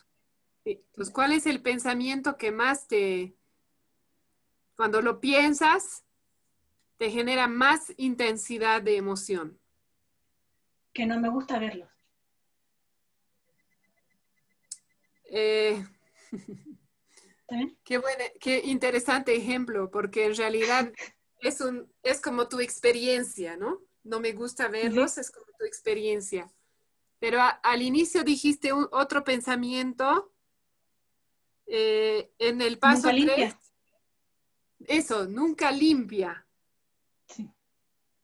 Sí, 0.63 0.81
Entonces, 0.87 1.13
¿cuál 1.13 1.33
es 1.33 1.45
el 1.47 1.61
pensamiento 1.61 2.37
que 2.37 2.53
más 2.53 2.87
te, 2.87 3.35
cuando 4.77 5.01
lo 5.01 5.19
piensas, 5.19 6.05
te 6.95 7.11
genera 7.11 7.49
más 7.49 7.93
intensidad 7.97 8.81
de 8.81 8.95
emoción? 8.95 9.59
Que 10.93 11.05
no 11.05 11.19
me 11.19 11.27
gusta 11.27 11.59
verlos. 11.59 11.89
Eh. 15.25 15.85
Qué, 17.83 17.97
buena- 17.97 18.31
qué 18.41 18.61
interesante 18.63 19.35
ejemplo, 19.35 19.89
porque 19.91 20.25
en 20.25 20.35
realidad 20.35 20.91
es, 21.39 21.59
un, 21.61 21.91
es 22.03 22.21
como 22.21 22.47
tu 22.49 22.59
experiencia, 22.61 23.55
¿no? 23.57 23.86
No 24.07 24.19
me 24.19 24.31
gusta 24.31 24.67
verlos, 24.69 25.17
es 25.17 25.29
como 25.31 25.45
tu 25.59 25.65
experiencia. 25.65 26.49
Pero 27.19 27.41
a- 27.41 27.49
al 27.49 27.81
inicio 27.81 28.23
dijiste 28.23 28.71
un- 28.73 28.87
otro 28.91 29.23
pensamiento 29.23 30.33
eh, 31.65 32.31
en 32.39 32.61
el 32.61 32.79
paso 32.79 33.07
Nunca 33.07 33.13
limpia. 33.13 33.35
3. 33.35 34.97
Eso, 34.99 35.25
nunca 35.27 35.71
limpia. 35.71 36.47
Sí. 37.27 37.51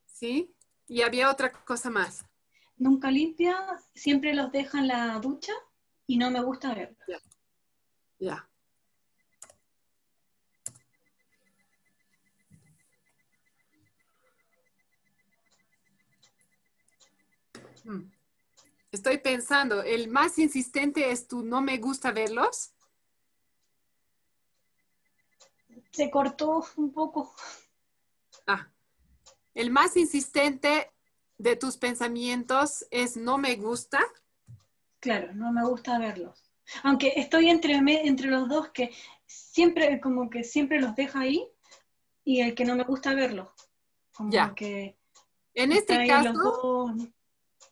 ¿Sí? 0.06 0.54
Y 0.86 1.02
había 1.02 1.30
otra 1.30 1.52
cosa 1.52 1.90
más. 1.90 2.24
Nunca 2.76 3.10
limpia, 3.10 3.54
siempre 3.94 4.34
los 4.34 4.50
deja 4.50 4.78
en 4.78 4.88
la 4.88 5.18
ducha 5.20 5.52
y 6.06 6.16
no 6.16 6.30
me 6.30 6.42
gusta 6.42 6.74
verlos. 6.74 6.98
Ya. 8.18 8.36
Hmm. 8.38 8.53
Estoy 18.92 19.18
pensando, 19.18 19.82
el 19.82 20.08
más 20.08 20.38
insistente 20.38 21.10
es 21.10 21.26
tu 21.26 21.42
no 21.42 21.60
me 21.60 21.78
gusta 21.78 22.12
verlos. 22.12 22.72
Se 25.90 26.10
cortó 26.10 26.64
un 26.76 26.92
poco. 26.92 27.34
Ah. 28.46 28.68
El 29.54 29.70
más 29.70 29.96
insistente 29.96 30.92
de 31.38 31.56
tus 31.56 31.76
pensamientos 31.76 32.84
es 32.90 33.16
no 33.16 33.38
me 33.38 33.56
gusta. 33.56 34.00
Claro, 35.00 35.32
no 35.34 35.52
me 35.52 35.64
gusta 35.64 35.98
verlos. 35.98 36.50
Aunque 36.82 37.12
estoy 37.16 37.50
entre, 37.50 37.80
me- 37.82 38.06
entre 38.06 38.28
los 38.28 38.48
dos 38.48 38.70
que 38.70 38.92
siempre, 39.26 40.00
como 40.00 40.30
que 40.30 40.42
siempre 40.44 40.80
los 40.80 40.94
deja 40.96 41.20
ahí 41.20 41.46
y 42.24 42.40
el 42.40 42.54
que 42.54 42.64
no 42.64 42.74
me 42.74 42.84
gusta 42.84 43.14
verlos. 43.14 43.48
Como 44.14 44.30
Ya. 44.30 44.54
que 44.54 44.96
En 45.54 45.72
este 45.72 46.06
caso. 46.06 46.94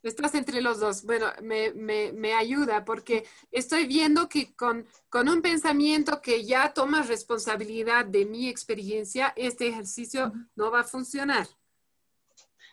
Estás 0.02 0.34
entre 0.34 0.60
los 0.60 0.80
dos. 0.80 1.04
Bueno, 1.04 1.26
me, 1.42 1.72
me- 1.74 2.12
me 2.12 2.34
ayuda 2.34 2.84
porque 2.84 3.24
estoy 3.50 3.86
viendo 3.86 4.28
que 4.28 4.54
con, 4.54 4.86
con 5.08 5.28
un 5.28 5.40
pensamiento 5.42 6.20
que 6.20 6.44
ya 6.44 6.72
toma 6.74 7.02
responsabilidad 7.02 8.04
de 8.06 8.24
mi 8.26 8.48
experiencia, 8.48 9.32
este 9.36 9.68
ejercicio 9.68 10.32
no 10.56 10.70
va 10.70 10.80
a 10.80 10.84
funcionar. 10.84 11.46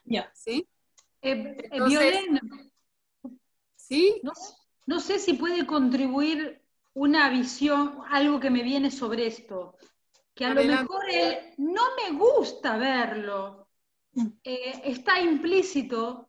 Ya. 0.06 0.32
¿Sí? 0.34 0.68
Eh, 1.22 1.56
Entonces- 1.72 2.00
Violén, 2.00 2.40
¿Sí? 3.76 4.20
no, 4.24 4.34
no 4.88 5.00
sé 5.00 5.20
si 5.20 5.34
puede 5.34 5.66
contribuir 5.68 6.62
una 6.94 7.30
visión, 7.30 8.00
algo 8.10 8.40
que 8.40 8.50
me 8.50 8.64
viene 8.64 8.90
sobre 8.92 9.28
esto. 9.28 9.78
Que 10.34 10.46
a 10.46 10.54
lo 10.54 10.64
mejor 10.64 11.02
él 11.12 11.38
no 11.58 11.82
me 12.02 12.18
gusta 12.18 12.78
verlo, 12.78 13.68
eh, 14.44 14.82
está 14.86 15.20
implícito 15.22 16.29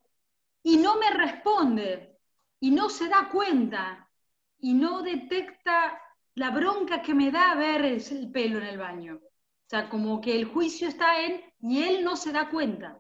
y 0.63 0.77
no 0.79 0.97
me 0.99 1.11
responde 1.11 2.19
y 2.61 2.71
no 2.71 2.89
se 2.91 3.09
da 3.09 3.29
cuenta 3.31 4.09
y 4.59 4.75
no 4.75 5.03
detecta 5.03 6.01
la 6.35 6.51
bronca 6.51 7.03
que 7.03 7.15
me 7.15 7.31
da 7.31 7.55
ver 7.55 7.85
el, 7.85 8.03
el 8.11 8.31
pelo 8.31 8.59
en 8.59 8.65
el 8.67 8.79
baño. 8.79 9.17
O 9.17 9.69
sea, 9.69 9.89
como 9.89 10.21
que 10.21 10.35
el 10.37 10.45
juicio 10.47 10.89
está 10.89 11.23
en 11.25 11.43
y 11.61 11.83
él 11.83 12.05
no 12.05 12.17
se 12.17 12.33
da 12.33 12.49
cuenta 12.51 12.99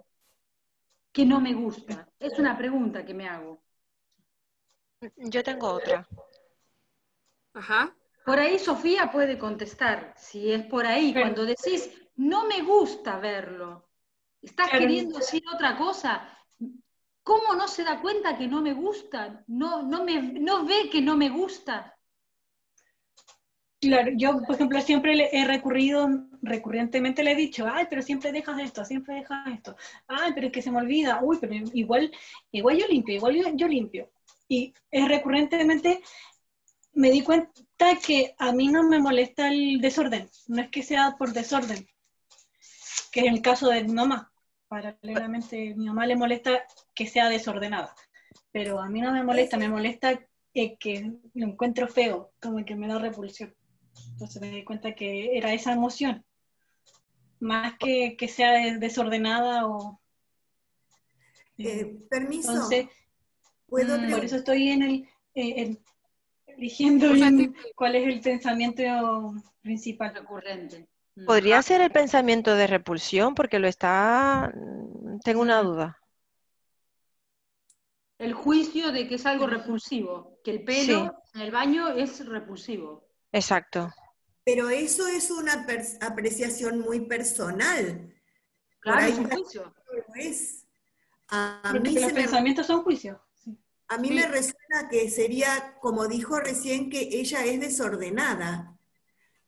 que 1.12 1.24
no 1.24 1.40
me 1.40 1.54
gusta. 1.54 2.08
Es 2.18 2.38
una 2.40 2.58
pregunta 2.58 3.04
que 3.04 3.14
me 3.14 3.28
hago. 3.28 3.62
Yo 5.16 5.42
tengo 5.44 5.68
otra. 5.68 6.06
Ajá. 7.54 7.94
Por 8.24 8.38
ahí 8.38 8.58
Sofía 8.58 9.10
puede 9.10 9.38
contestar, 9.38 10.14
si 10.16 10.52
es 10.52 10.64
por 10.66 10.86
ahí, 10.86 11.14
cuando 11.14 11.44
decís, 11.44 11.90
no 12.16 12.46
me 12.46 12.62
gusta 12.62 13.18
verlo, 13.18 13.88
estás 14.42 14.68
Claro. 14.68 14.80
queriendo 14.80 15.18
decir 15.18 15.42
otra 15.54 15.76
cosa, 15.76 16.28
¿cómo 17.22 17.54
no 17.54 17.68
se 17.68 17.84
da 17.84 18.00
cuenta 18.00 18.36
que 18.36 18.48
no 18.48 18.60
me 18.60 18.72
gusta? 18.72 19.44
¿No, 19.46 19.82
no, 19.82 20.04
me, 20.04 20.20
no 20.20 20.64
ve 20.64 20.88
que 20.90 21.00
no 21.00 21.16
me 21.16 21.28
gusta? 21.28 21.96
Claro, 23.80 24.12
yo, 24.14 24.42
por 24.42 24.56
ejemplo, 24.56 24.80
siempre 24.82 25.30
he 25.32 25.44
recurrido, 25.46 26.06
recurrentemente 26.42 27.24
le 27.24 27.32
he 27.32 27.36
dicho, 27.36 27.66
ay, 27.66 27.86
pero 27.88 28.02
siempre 28.02 28.30
dejas 28.30 28.58
esto, 28.60 28.84
siempre 28.84 29.14
dejas 29.14 29.46
esto, 29.48 29.74
ay, 30.06 30.32
pero 30.34 30.48
es 30.48 30.52
que 30.52 30.60
se 30.60 30.70
me 30.70 30.80
olvida, 30.80 31.20
uy, 31.22 31.38
pero 31.40 31.54
igual, 31.72 32.12
igual 32.52 32.76
yo 32.76 32.86
limpio, 32.88 33.14
igual 33.14 33.36
yo, 33.36 33.44
yo 33.54 33.66
limpio. 33.66 34.10
Y 34.48 34.74
es 34.90 35.08
recurrentemente 35.08 36.02
me 36.92 37.10
di 37.10 37.22
cuenta 37.22 37.96
que 38.04 38.34
a 38.38 38.52
mí 38.52 38.68
no 38.68 38.82
me 38.82 38.98
molesta 38.98 39.48
el 39.48 39.80
desorden, 39.80 40.28
no 40.48 40.62
es 40.62 40.68
que 40.70 40.82
sea 40.82 41.16
por 41.18 41.32
desorden, 41.32 41.88
que 43.12 43.20
es 43.20 43.26
el 43.26 43.42
caso 43.42 43.68
de 43.68 43.84
mi. 43.84 43.94
Paralelamente, 44.70 45.74
mi 45.74 45.86
mamá 45.86 46.06
le 46.06 46.14
molesta 46.14 46.62
que 46.94 47.08
sea 47.08 47.28
desordenada, 47.28 47.92
pero 48.52 48.78
a 48.78 48.88
mí 48.88 49.00
no 49.00 49.10
me 49.10 49.24
molesta, 49.24 49.56
me 49.56 49.68
molesta 49.68 50.12
eh, 50.54 50.76
que 50.78 51.10
lo 51.34 51.46
encuentro 51.48 51.88
feo, 51.88 52.30
como 52.40 52.64
que 52.64 52.76
me 52.76 52.86
da 52.86 53.00
repulsión. 53.00 53.52
Entonces 54.12 54.40
me 54.40 54.48
di 54.50 54.62
cuenta 54.62 54.94
que 54.94 55.36
era 55.36 55.52
esa 55.52 55.72
emoción, 55.72 56.24
más 57.40 57.76
que 57.80 58.16
que 58.16 58.28
sea 58.28 58.52
de- 58.52 58.78
desordenada 58.78 59.66
o... 59.66 60.00
Eh, 61.58 61.98
permiso. 62.08 62.52
Entonces, 62.52 62.86
¿Puedo 63.66 63.98
mm, 63.98 64.08
por 64.12 64.24
eso 64.24 64.36
estoy 64.36 64.68
en 64.68 64.82
el, 64.82 64.94
eh, 65.34 65.54
en- 65.62 65.78
eligiendo 66.46 67.12
bien 67.12 67.56
cuál 67.74 67.96
es 67.96 68.06
el 68.06 68.20
pensamiento 68.20 68.82
principal. 69.62 70.14
Recurrente. 70.14 70.86
Podría 71.26 71.62
ser 71.62 71.80
el 71.80 71.90
pensamiento 71.90 72.54
de 72.54 72.66
repulsión, 72.66 73.34
porque 73.34 73.58
lo 73.58 73.68
está. 73.68 74.52
mm, 74.54 75.20
Tengo 75.20 75.40
una 75.42 75.62
duda. 75.62 75.98
El 78.18 78.34
juicio 78.34 78.92
de 78.92 79.08
que 79.08 79.14
es 79.14 79.24
algo 79.26 79.46
repulsivo, 79.46 80.38
que 80.44 80.50
el 80.50 80.64
pelo 80.64 81.20
Sí. 81.32 81.38
en 81.38 81.40
el 81.40 81.50
baño 81.50 81.88
es 81.88 82.24
repulsivo. 82.26 83.06
Exacto. 83.32 83.90
Pero 84.44 84.68
eso 84.68 85.06
es 85.06 85.30
una 85.30 85.66
apreciación 86.00 86.80
muy 86.80 87.00
personal. 87.06 88.12
Claro, 88.80 89.06
es 89.06 89.18
un 89.18 89.30
juicio. 89.30 89.74
es. 90.16 90.66
A, 91.28 91.72
mí 91.80 91.94
los 91.94 92.06
me- 92.06 92.12
pensamientos 92.14 92.66
son 92.66 92.82
juicios. 92.82 93.18
a 93.88 93.98
mí 93.98 94.10
me 94.10 94.26
resuena 94.26 94.88
que 94.90 95.08
sería, 95.10 95.76
como 95.80 96.06
dijo 96.08 96.38
recién, 96.40 96.90
que 96.90 97.00
ella 97.12 97.44
es 97.44 97.60
desordenada. 97.60 98.76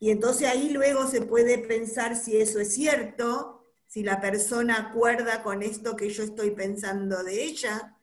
Y 0.03 0.11
entonces 0.11 0.49
ahí 0.49 0.71
luego 0.71 1.07
se 1.07 1.23
puede 1.23 1.59
pensar 1.59 2.17
si 2.17 2.37
eso 2.37 2.59
es 2.59 2.75
cierto, 2.75 3.65
si 3.87 4.03
la 4.03 4.21
persona 4.21 4.89
acuerda 4.89 5.45
con 5.45 5.63
esto 5.63 5.95
que 5.95 6.11
yo 6.11 6.25
estoy 6.25 6.51
pensando 6.51 7.23
de 7.23 7.45
ella. 7.45 7.97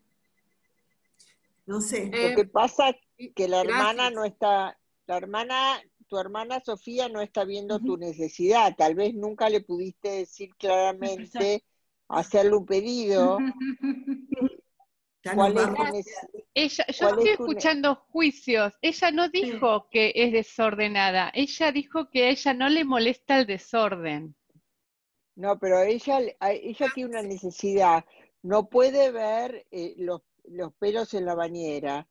No 1.65 1.81
sé. 1.81 2.09
Eh, 2.13 2.29
Lo 2.29 2.35
que 2.37 2.45
pasa 2.45 2.95
es 3.17 3.33
que 3.35 3.49
la 3.49 3.59
hermana 3.59 4.11
no 4.11 4.23
está, 4.23 4.79
la 5.07 5.17
hermana, 5.17 5.81
tu 6.07 6.17
hermana 6.17 6.61
Sofía 6.61 7.09
no 7.09 7.19
está 7.19 7.43
viendo 7.43 7.81
tu 7.81 7.97
necesidad. 7.97 8.77
Tal 8.77 8.95
vez 8.95 9.13
nunca 9.13 9.49
le 9.49 9.59
pudiste 9.59 10.09
decir 10.09 10.55
claramente, 10.55 11.65
hacerle 12.07 12.55
un 12.55 12.65
pedido. 12.65 13.39
¿Cuál 15.23 15.57
es 15.57 15.65
tu 15.65 15.83
nece- 15.83 16.45
Ella, 16.53 16.85
yo 16.87 17.07
¿Cuál 17.07 17.19
es 17.19 17.25
estoy 17.25 17.37
tu 17.37 17.43
escuchando 17.43 17.95
juicios. 17.95 18.73
Ella 18.81 19.11
no 19.11 19.29
dijo 19.29 19.87
que 19.89 20.11
es 20.15 20.31
desordenada. 20.31 21.31
Ella 21.33 21.71
dijo 21.71 22.09
que 22.09 22.25
a 22.25 22.29
ella 22.29 22.53
no 22.53 22.69
le 22.69 22.83
molesta 22.85 23.39
el 23.39 23.45
desorden. 23.45 24.35
No, 25.35 25.57
pero 25.59 25.81
ella, 25.81 26.19
ella 26.41 26.87
tiene 26.93 27.09
una 27.11 27.21
necesidad. 27.21 28.03
No 28.41 28.67
puede 28.67 29.11
ver 29.11 29.65
eh, 29.71 29.93
los, 29.97 30.21
los 30.45 30.73
pelos 30.73 31.13
en 31.13 31.25
la 31.25 31.35
bañera. 31.35 32.07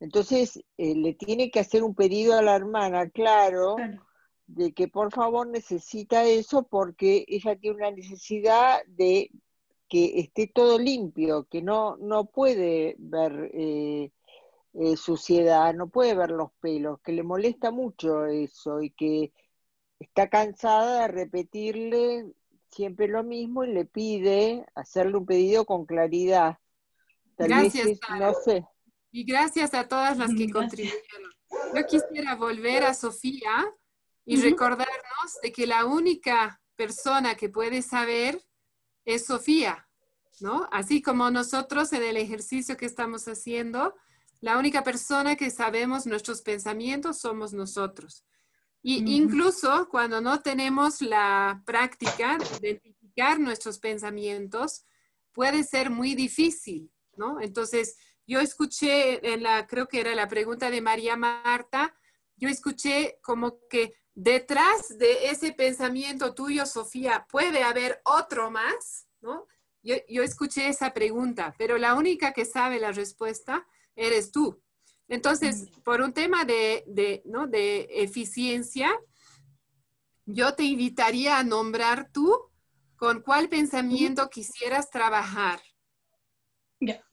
Entonces, 0.00 0.58
eh, 0.78 0.94
le 0.94 1.14
tiene 1.14 1.50
que 1.50 1.60
hacer 1.60 1.82
un 1.82 1.94
pedido 1.94 2.36
a 2.38 2.42
la 2.42 2.56
hermana, 2.56 3.08
claro, 3.10 3.76
de 4.46 4.72
que 4.72 4.88
por 4.88 5.12
favor 5.12 5.46
necesita 5.46 6.24
eso 6.24 6.64
porque 6.64 7.24
ella 7.28 7.56
tiene 7.56 7.76
una 7.76 7.90
necesidad 7.90 8.80
de 8.86 9.30
que 9.92 10.20
esté 10.20 10.46
todo 10.46 10.78
limpio, 10.78 11.46
que 11.50 11.60
no, 11.60 11.98
no 11.98 12.24
puede 12.24 12.96
ver 12.98 13.50
eh, 13.52 14.10
eh, 14.72 14.96
suciedad, 14.96 15.74
no 15.74 15.90
puede 15.90 16.14
ver 16.14 16.30
los 16.30 16.50
pelos, 16.62 16.98
que 17.02 17.12
le 17.12 17.22
molesta 17.22 17.70
mucho 17.70 18.24
eso 18.24 18.80
y 18.80 18.88
que 18.88 19.34
está 19.98 20.30
cansada 20.30 21.02
de 21.02 21.08
repetirle 21.08 22.24
siempre 22.70 23.06
lo 23.06 23.22
mismo 23.22 23.64
y 23.64 23.74
le 23.74 23.84
pide 23.84 24.64
hacerle 24.74 25.18
un 25.18 25.26
pedido 25.26 25.66
con 25.66 25.84
claridad. 25.84 26.56
Tal 27.36 27.48
Gracias, 27.48 27.84
vez 27.84 28.00
no 28.18 28.32
sé. 28.32 28.66
Y 29.10 29.24
gracias 29.24 29.74
a 29.74 29.88
todas 29.88 30.16
las 30.16 30.30
que 30.34 30.48
contribuyeron. 30.50 31.32
Yo 31.76 31.86
quisiera 31.86 32.34
volver 32.36 32.84
a 32.84 32.94
Sofía 32.94 33.70
y 34.24 34.40
recordarnos 34.40 35.38
de 35.42 35.52
que 35.52 35.66
la 35.66 35.84
única 35.84 36.62
persona 36.76 37.34
que 37.34 37.50
puede 37.50 37.82
saber 37.82 38.42
es 39.04 39.26
Sofía, 39.26 39.88
¿no? 40.40 40.68
Así 40.72 41.02
como 41.02 41.30
nosotros 41.30 41.92
en 41.92 42.02
el 42.02 42.16
ejercicio 42.16 42.76
que 42.76 42.86
estamos 42.86 43.26
haciendo, 43.28 43.94
la 44.40 44.58
única 44.58 44.82
persona 44.82 45.36
que 45.36 45.50
sabemos 45.50 46.06
nuestros 46.06 46.42
pensamientos 46.42 47.18
somos 47.18 47.52
nosotros. 47.52 48.24
Y 48.82 49.14
incluso 49.14 49.88
cuando 49.88 50.20
no 50.20 50.40
tenemos 50.40 51.00
la 51.00 51.62
práctica 51.64 52.36
de 52.60 52.70
identificar 52.70 53.38
nuestros 53.38 53.78
pensamientos, 53.78 54.84
puede 55.32 55.62
ser 55.62 55.90
muy 55.90 56.16
difícil, 56.16 56.90
¿no? 57.16 57.40
Entonces, 57.40 57.96
yo 58.26 58.40
escuché 58.40 59.34
en 59.34 59.44
la, 59.44 59.68
creo 59.68 59.86
que 59.86 60.00
era 60.00 60.14
la 60.16 60.26
pregunta 60.26 60.70
de 60.70 60.80
María 60.80 61.16
Marta, 61.16 61.94
yo 62.36 62.48
escuché 62.48 63.18
como 63.22 63.58
que 63.68 63.94
detrás 64.14 64.98
de 64.98 65.30
ese 65.30 65.52
pensamiento 65.52 66.34
tuyo, 66.34 66.66
Sofía, 66.66 67.26
puede 67.30 67.62
haber 67.62 68.00
otro 68.04 68.50
más, 68.50 69.06
¿no? 69.20 69.46
Yo, 69.82 69.96
yo 70.08 70.22
escuché 70.22 70.68
esa 70.68 70.92
pregunta, 70.92 71.54
pero 71.58 71.76
la 71.76 71.94
única 71.94 72.32
que 72.32 72.44
sabe 72.44 72.78
la 72.78 72.92
respuesta 72.92 73.66
eres 73.96 74.30
tú. 74.30 74.62
Entonces, 75.08 75.68
por 75.84 76.00
un 76.00 76.12
tema 76.12 76.44
de, 76.44 76.84
de, 76.86 77.22
¿no? 77.26 77.46
de 77.46 77.88
eficiencia, 77.90 78.90
yo 80.24 80.54
te 80.54 80.62
invitaría 80.62 81.38
a 81.38 81.44
nombrar 81.44 82.10
tú 82.12 82.34
con 82.96 83.20
cuál 83.20 83.48
pensamiento 83.48 84.30
quisieras 84.30 84.88
trabajar. 84.88 85.60
Ya. 86.80 87.04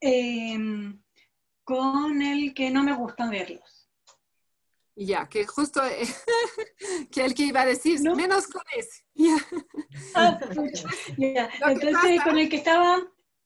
Em, 0.00 1.00
con 1.64 2.22
el 2.22 2.54
que 2.54 2.70
no 2.70 2.82
me 2.82 2.94
gustan 2.94 3.30
verlos. 3.30 3.77
Y 5.00 5.06
Ya, 5.06 5.28
que 5.28 5.46
justo 5.46 5.80
que 7.12 7.24
el 7.24 7.32
que 7.32 7.44
iba 7.44 7.60
a 7.60 7.66
decir, 7.66 8.00
menos 8.16 8.48
con 8.48 8.62
ese. 8.76 9.04
Ah, 10.14 10.38
que 11.16 11.36
Entonces, 11.62 11.92
pasa- 11.92 12.24
con 12.24 12.38
el 12.38 12.48
que 12.48 12.56
estaba, 12.56 12.98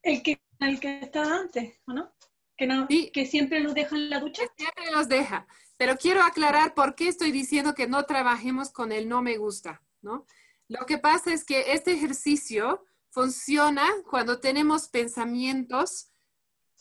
el 0.02 0.22
que, 0.22 0.42
el 0.60 0.80
que 0.80 1.00
estaba 1.00 1.36
antes, 1.40 1.78
¿o 1.86 1.92
no? 1.92 2.10
Que, 2.56 2.66
no, 2.66 2.86
que 2.88 3.26
siempre 3.26 3.60
los 3.60 3.74
dejan 3.74 3.98
en 3.98 4.10
la 4.10 4.20
ducha. 4.20 4.42
siempre 4.56 4.90
los 4.92 5.08
deja. 5.08 5.46
Pero 5.76 5.96
quiero 5.98 6.22
aclarar 6.22 6.72
por 6.74 6.94
qué 6.94 7.08
estoy 7.08 7.32
diciendo 7.32 7.74
que 7.74 7.86
no 7.86 8.04
trabajemos 8.04 8.70
con 8.70 8.90
el 8.90 9.06
no 9.08 9.20
me 9.20 9.36
gusta, 9.36 9.82
¿no? 10.00 10.26
Lo 10.68 10.86
que 10.86 10.96
pasa 10.96 11.34
es 11.34 11.44
que 11.44 11.72
este 11.72 11.92
ejercicio 11.92 12.84
funciona 13.10 13.86
cuando 14.08 14.40
tenemos 14.40 14.88
pensamientos 14.88 16.08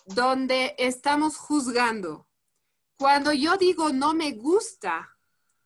donde 0.05 0.75
estamos 0.77 1.35
juzgando. 1.35 2.27
Cuando 3.01 3.33
yo 3.33 3.57
digo 3.57 3.91
no 3.91 4.13
me 4.13 4.33
gusta, 4.33 5.17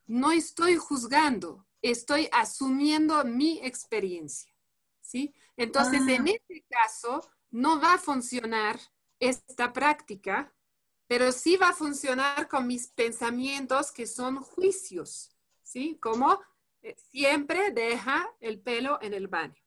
no 0.05 0.31
estoy 0.31 0.77
juzgando, 0.77 1.67
estoy 1.81 2.29
asumiendo 2.31 3.25
mi 3.25 3.59
experiencia, 3.61 4.53
¿sí? 5.01 5.35
Entonces, 5.57 6.01
Ah. 6.07 6.13
en 6.13 6.29
este 6.29 6.65
caso, 6.69 7.29
no 7.51 7.81
va 7.81 7.95
a 7.95 7.97
funcionar 7.97 8.79
esta 9.19 9.73
práctica, 9.73 10.53
pero 11.07 11.33
sí 11.33 11.57
va 11.57 11.69
a 11.69 11.73
funcionar 11.73 12.47
con 12.47 12.67
mis 12.67 12.87
pensamientos 12.87 13.91
que 13.91 14.07
son 14.07 14.37
juicios, 14.41 15.35
¿sí? 15.61 15.99
Como 16.01 16.39
eh, 16.83 16.95
siempre 17.11 17.71
deja 17.71 18.31
el 18.39 18.61
pelo 18.61 18.97
en 19.01 19.13
el 19.13 19.27
baño. 19.27 19.61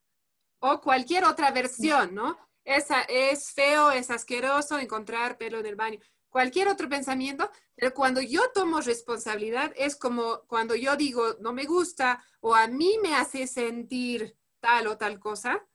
O 0.60 0.80
cualquier 0.80 1.24
otra 1.24 1.50
versión, 1.50 2.14
¿no? 2.14 2.38
Esa 2.64 3.02
es 3.02 3.52
feo, 3.52 3.90
es 3.90 4.10
asqueroso 4.10 4.78
encontrar 4.78 5.36
pelo 5.36 5.58
en 5.58 5.66
el 5.66 5.76
baño. 5.76 5.98
Cualquier 6.38 6.68
otro 6.68 6.88
pensamiento, 6.88 7.50
pero 7.74 7.92
cuando 7.92 8.20
yo 8.20 8.40
tomo 8.54 8.80
responsabilidad 8.80 9.72
es 9.74 9.96
como 9.96 10.42
cuando 10.46 10.76
yo 10.76 10.94
digo 10.94 11.34
no 11.40 11.52
me 11.52 11.64
gusta 11.64 12.24
o 12.38 12.54
a 12.54 12.68
mí 12.68 12.96
me 13.02 13.16
hace 13.16 13.48
sentir 13.48 14.36
tal 14.60 14.86
o 14.86 14.96
tal 14.96 15.18
cosa, 15.18 15.66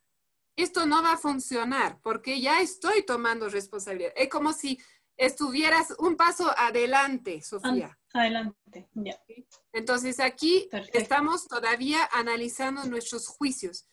esto 0.56 0.86
no 0.86 1.02
va 1.02 1.12
a 1.12 1.18
funcionar 1.18 2.00
porque 2.00 2.40
ya 2.40 2.62
estoy 2.62 3.04
tomando 3.04 3.50
responsabilidad. 3.50 4.14
Es 4.16 4.30
como 4.30 4.54
si 4.54 4.80
estuvieras 5.18 5.92
un 5.98 6.16
paso 6.16 6.50
adelante, 6.56 7.42
Sofía. 7.42 7.98
Adelante, 8.14 8.88
ya. 8.94 9.20
Entonces 9.70 10.18
aquí 10.18 10.70
estamos 10.94 11.46
todavía 11.46 12.08
analizando 12.10 12.84
nuestros 12.84 13.28
juicios 13.28 13.86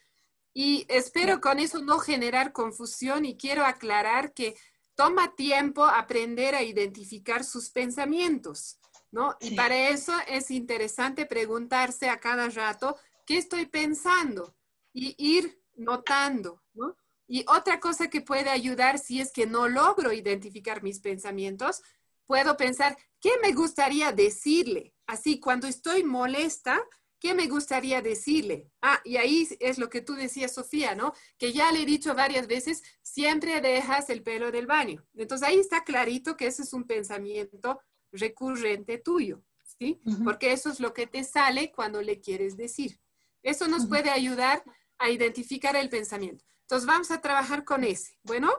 y 0.54 0.86
espero 0.88 1.42
con 1.42 1.60
eso 1.60 1.82
no 1.82 2.00
generar 2.00 2.54
confusión 2.54 3.26
y 3.26 3.36
quiero 3.36 3.66
aclarar 3.66 4.34
que 4.34 4.56
toma 4.96 5.36
tiempo 5.36 5.86
aprender 5.86 6.56
a 6.56 6.64
identificar 6.64 7.44
sus 7.44 7.70
pensamientos, 7.70 8.80
¿no? 9.12 9.36
Y 9.40 9.56
para 9.56 9.90
eso 9.90 10.14
es 10.28 10.52
interesante 10.52 11.26
preguntarse 11.26 12.10
a 12.10 12.20
cada 12.20 12.50
rato, 12.50 12.98
¿qué 13.26 13.38
estoy 13.38 13.66
pensando? 13.66 14.56
Y 14.94 15.16
ir 15.18 15.62
notando, 15.76 16.62
¿no? 16.74 16.96
Y 17.28 17.46
otra 17.48 17.80
cosa 17.80 18.10
que 18.10 18.22
puede 18.22 18.50
ayudar 18.50 19.00
si 19.00 19.22
es 19.22 19.32
que 19.32 19.46
no 19.48 19.70
logro 19.70 20.12
identificar 20.12 20.84
mis 20.84 21.00
pensamientos, 21.00 21.82
puedo 22.26 22.58
pensar, 22.58 22.98
¿qué 23.20 23.32
me 23.42 23.54
gustaría 23.54 24.12
decirle? 24.12 24.94
Así, 25.08 25.40
cuando 25.40 25.68
estoy 25.68 26.04
molesta, 26.04 26.82
¿qué 27.22 27.36
me 27.36 27.48
gustaría 27.48 28.02
decirle? 28.02 28.70
Ah, 28.82 29.00
y 29.06 29.18
ahí 29.18 29.48
es 29.60 29.78
lo 29.78 29.90
que 29.90 30.02
tú 30.02 30.16
decías, 30.16 30.56
Sofía, 30.56 30.96
¿no? 30.96 31.14
Que 31.38 31.54
ya 31.54 31.72
le 31.72 31.84
he 31.84 31.86
dicho 31.86 32.16
varias 32.16 32.48
veces, 32.48 32.82
siempre 33.04 33.62
dejas 33.62 34.10
el 34.10 34.24
pelo 34.24 34.52
del 34.52 34.66
baño. 34.66 35.06
Entonces 35.14 35.48
ahí 35.48 35.60
está 35.60 35.84
clarito 35.84 36.36
que 36.36 36.48
ese 36.48 36.64
es 36.64 36.74
un 36.74 36.86
pensamiento 36.86 37.80
recurrente 38.12 38.98
tuyo, 38.98 39.44
¿sí? 39.64 40.02
Porque 40.24 40.52
eso 40.52 40.70
es 40.70 40.80
lo 40.80 40.94
que 40.94 41.06
te 41.06 41.24
sale 41.24 41.72
cuando 41.72 42.02
le 42.02 42.20
quieres 42.20 42.58
decir. 42.58 43.00
Eso 43.44 43.68
nos 43.68 43.86
puede 43.86 44.10
ayudar 44.10 44.64
a 44.98 45.10
identificar 45.10 45.76
el 45.76 45.90
pensamiento. 45.90 46.44
Entonces 46.62 46.88
vamos 46.88 47.12
a 47.12 47.22
trabajar 47.22 47.64
con 47.64 47.84
ese. 47.84 48.18
Bueno, 48.24 48.52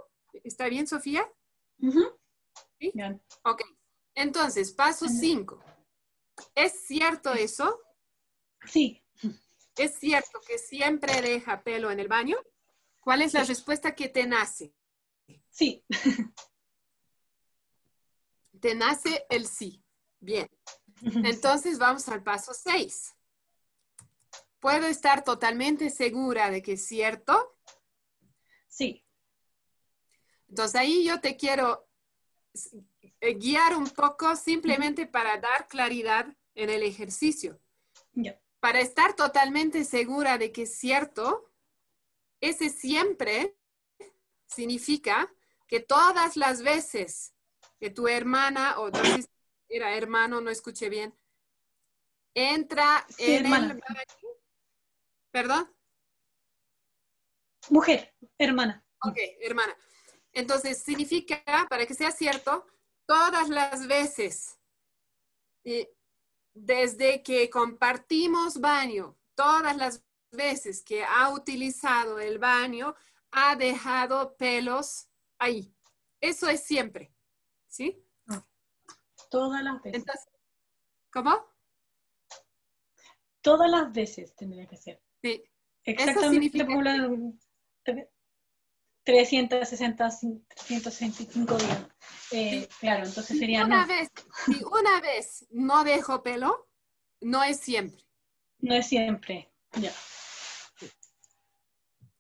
¿está 0.44 0.68
bien, 0.68 0.86
Sofía? 0.86 1.28
¿Sí? 2.78 2.93
Ok. 3.44 3.62
Entonces, 4.14 4.72
paso 4.72 5.09
5. 5.09 5.62
¿Es 6.55 6.86
cierto 6.86 7.32
eso? 7.32 7.80
Sí. 8.66 9.02
¿Es 9.76 9.98
cierto 9.98 10.40
que 10.47 10.59
siempre 10.59 11.22
deja 11.22 11.62
pelo 11.62 11.90
en 11.90 12.01
el 12.01 12.09
baño? 12.09 12.36
¿Cuál 13.01 13.22
es 13.22 13.34
la 13.34 13.44
respuesta 13.44 13.94
que 13.94 14.09
te 14.09 14.26
nace? 14.26 14.72
Sí. 15.51 15.84
Te 18.60 18.74
nace 18.76 19.26
el 19.28 19.48
sí. 19.48 19.82
Bien. 20.20 20.48
Entonces 21.24 21.78
vamos 21.78 22.09
al 22.09 22.22
paso 22.22 22.55
6. 22.55 23.14
¿Puedo 24.60 24.86
estar 24.86 25.24
totalmente 25.24 25.90
segura 25.90 26.48
de 26.48 26.62
que 26.62 26.74
es 26.74 26.86
cierto? 26.86 27.56
Sí. 28.68 29.05
Entonces 30.48 30.80
ahí 30.80 31.05
yo 31.05 31.20
te 31.20 31.36
quiero 31.36 31.89
eh, 33.20 33.34
guiar 33.34 33.76
un 33.76 33.89
poco 33.90 34.36
simplemente 34.36 35.06
para 35.06 35.39
dar 35.39 35.66
claridad 35.66 36.26
en 36.55 36.70
el 36.70 36.84
ejercicio. 36.84 37.59
Para 38.62 38.78
estar 38.78 39.16
totalmente 39.16 39.84
segura 39.84 40.39
de 40.39 40.52
que 40.52 40.62
es 40.62 40.76
cierto, 40.76 41.51
ese 42.40 42.68
siempre 42.70 43.56
significa 44.47 45.28
que 45.66 45.80
todas 45.80 46.36
las 46.36 46.62
veces 46.62 47.34
que 47.80 47.90
tu 47.90 48.06
hermana, 48.06 48.78
o 48.78 48.89
era 49.68 49.97
hermano, 49.97 50.40
no 50.40 50.48
escuché 50.48 50.89
bien, 50.89 51.12
entra 52.34 53.05
en 53.18 53.47
hermana. 53.47 53.72
el... 53.72 53.82
¿Perdón? 55.32 55.74
Mujer, 57.68 58.14
hermana. 58.39 58.86
Ok, 59.01 59.18
hermana. 59.40 59.76
Entonces, 60.32 60.78
significa, 60.78 61.43
para 61.68 61.84
que 61.84 61.94
sea 61.94 62.12
cierto, 62.12 62.64
todas 63.06 63.48
las 63.48 63.89
veces, 63.89 64.56
desde 66.55 67.23
que 67.23 67.49
compartimos 67.51 68.61
baño, 68.61 69.16
todas 69.35 69.77
las 69.77 70.05
veces 70.31 70.83
que 70.83 71.05
ha 71.05 71.31
utilizado 71.31 72.19
el 72.19 72.39
baño, 72.39 72.95
ha 73.31 73.57
dejado 73.57 74.37
pelos 74.37 75.09
ahí. 75.39 75.74
Eso 76.20 76.49
es 76.49 76.62
siempre, 76.65 77.12
¿sí? 77.66 78.05
Todas 79.31 79.62
las 79.62 79.83
veces. 79.83 80.01
Entonces, 80.01 80.29
¿Cómo? 81.11 81.47
Todas 83.43 83.70
las 83.70 83.93
veces 83.93 84.35
tendría 84.35 84.66
que 84.66 84.77
ser. 84.77 85.03
Sí. 85.23 85.43
Exactamente 85.85 86.31
significa 86.31 86.66
por 86.66 86.85
la- 86.85 88.11
360, 89.05 90.09
365 90.66 91.57
días. 91.57 91.87
Eh, 92.31 92.69
claro, 92.81 93.05
entonces 93.07 93.39
sería 93.39 93.65
Una 93.65 93.83
no. 93.83 93.87
vez, 93.89 94.11
si 94.47 94.62
una 94.65 95.01
vez 95.01 95.47
no 95.51 95.85
dejo 95.85 96.23
pelo, 96.23 96.69
no 97.20 97.43
es 97.43 97.59
siempre. 97.61 98.05
No 98.59 98.74
es 98.74 98.87
siempre. 98.87 99.53
Ya. 99.73 99.93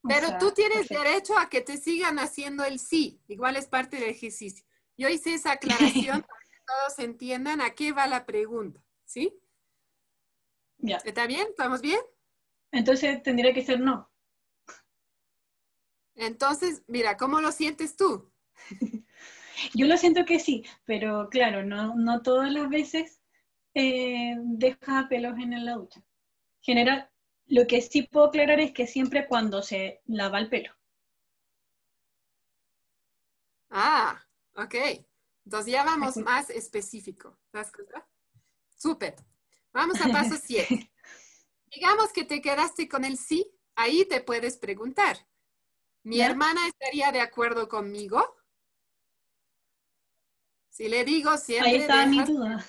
O 0.04 0.08
Pero 0.08 0.28
sea, 0.28 0.38
tú 0.38 0.50
tienes 0.52 0.88
perfecto. 0.88 1.02
derecho 1.04 1.38
a 1.38 1.48
que 1.48 1.60
te 1.60 1.76
sigan 1.76 2.18
haciendo 2.18 2.64
el 2.64 2.80
sí. 2.80 3.22
Igual 3.28 3.56
es 3.56 3.66
parte 3.66 3.98
del 3.98 4.10
ejercicio. 4.10 4.64
Yo 4.96 5.08
hice 5.08 5.34
esa 5.34 5.52
aclaración 5.52 6.22
para 6.28 6.40
que 6.40 6.58
todos 6.66 6.98
entiendan 6.98 7.60
a 7.60 7.70
qué 7.70 7.92
va 7.92 8.06
la 8.08 8.26
pregunta. 8.26 8.82
¿Sí? 9.04 9.38
Ya. 10.78 10.96
¿Está 11.04 11.26
bien? 11.28 11.46
¿Estamos 11.50 11.80
bien? 11.80 12.00
Entonces 12.72 13.22
tendría 13.22 13.54
que 13.54 13.62
ser 13.64 13.78
no. 13.78 14.10
Entonces, 16.14 16.82
mira, 16.86 17.16
¿cómo 17.16 17.40
lo 17.40 17.52
sientes 17.52 17.96
tú? 17.96 18.30
Yo 19.74 19.86
lo 19.86 19.96
siento 19.96 20.24
que 20.24 20.38
sí, 20.38 20.64
pero 20.84 21.28
claro, 21.30 21.64
no, 21.64 21.94
no 21.94 22.22
todas 22.22 22.50
las 22.52 22.68
veces 22.68 23.20
eh, 23.74 24.34
deja 24.38 25.08
pelos 25.08 25.38
en 25.38 25.64
la 25.64 25.74
ducha. 25.74 26.02
General, 26.60 27.10
lo 27.46 27.66
que 27.66 27.80
sí 27.80 28.02
puedo 28.02 28.26
aclarar 28.26 28.60
es 28.60 28.72
que 28.72 28.86
siempre 28.86 29.26
cuando 29.26 29.62
se 29.62 30.00
lava 30.06 30.38
el 30.38 30.48
pelo. 30.48 30.72
Ah, 33.70 34.22
ok. 34.54 34.74
Entonces 35.44 35.72
ya 35.72 35.84
vamos 35.84 36.16
más 36.18 36.50
específico. 36.50 37.38
Súper. 38.76 39.16
Vamos 39.72 40.00
a 40.00 40.08
paso 40.08 40.36
7. 40.42 40.90
Digamos 41.74 42.12
que 42.12 42.24
te 42.24 42.40
quedaste 42.40 42.88
con 42.88 43.04
el 43.04 43.16
sí, 43.16 43.50
ahí 43.74 44.04
te 44.04 44.20
puedes 44.20 44.58
preguntar. 44.58 45.16
¿Mi 46.04 46.20
hermana 46.20 46.66
estaría 46.66 47.12
de 47.12 47.20
acuerdo 47.20 47.68
conmigo? 47.68 48.36
Si 50.70 50.88
le 50.88 51.04
digo 51.04 51.36
siempre... 51.36 51.70
Ahí 51.70 51.76
está 51.76 52.06
mi 52.06 52.24
duda. 52.24 52.64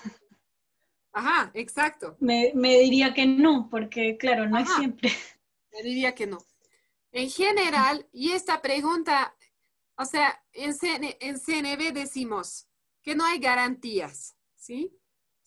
Ajá, 1.12 1.50
exacto. 1.54 2.16
Me, 2.20 2.52
me 2.54 2.78
diría 2.78 3.14
que 3.14 3.26
no, 3.26 3.68
porque 3.70 4.16
claro, 4.16 4.48
no 4.48 4.58
es 4.58 4.68
siempre. 4.74 5.10
Yo 5.72 5.82
diría 5.82 6.14
que 6.14 6.26
no. 6.26 6.38
En 7.12 7.30
general, 7.30 8.08
y 8.12 8.32
esta 8.32 8.60
pregunta, 8.60 9.34
o 9.96 10.04
sea, 10.04 10.42
en, 10.52 10.74
CN 10.74 11.16
en 11.20 11.38
CNB 11.38 11.92
decimos 11.92 12.66
que 13.02 13.14
no 13.14 13.24
hay 13.24 13.38
garantías, 13.38 14.36
¿sí? 14.56 14.98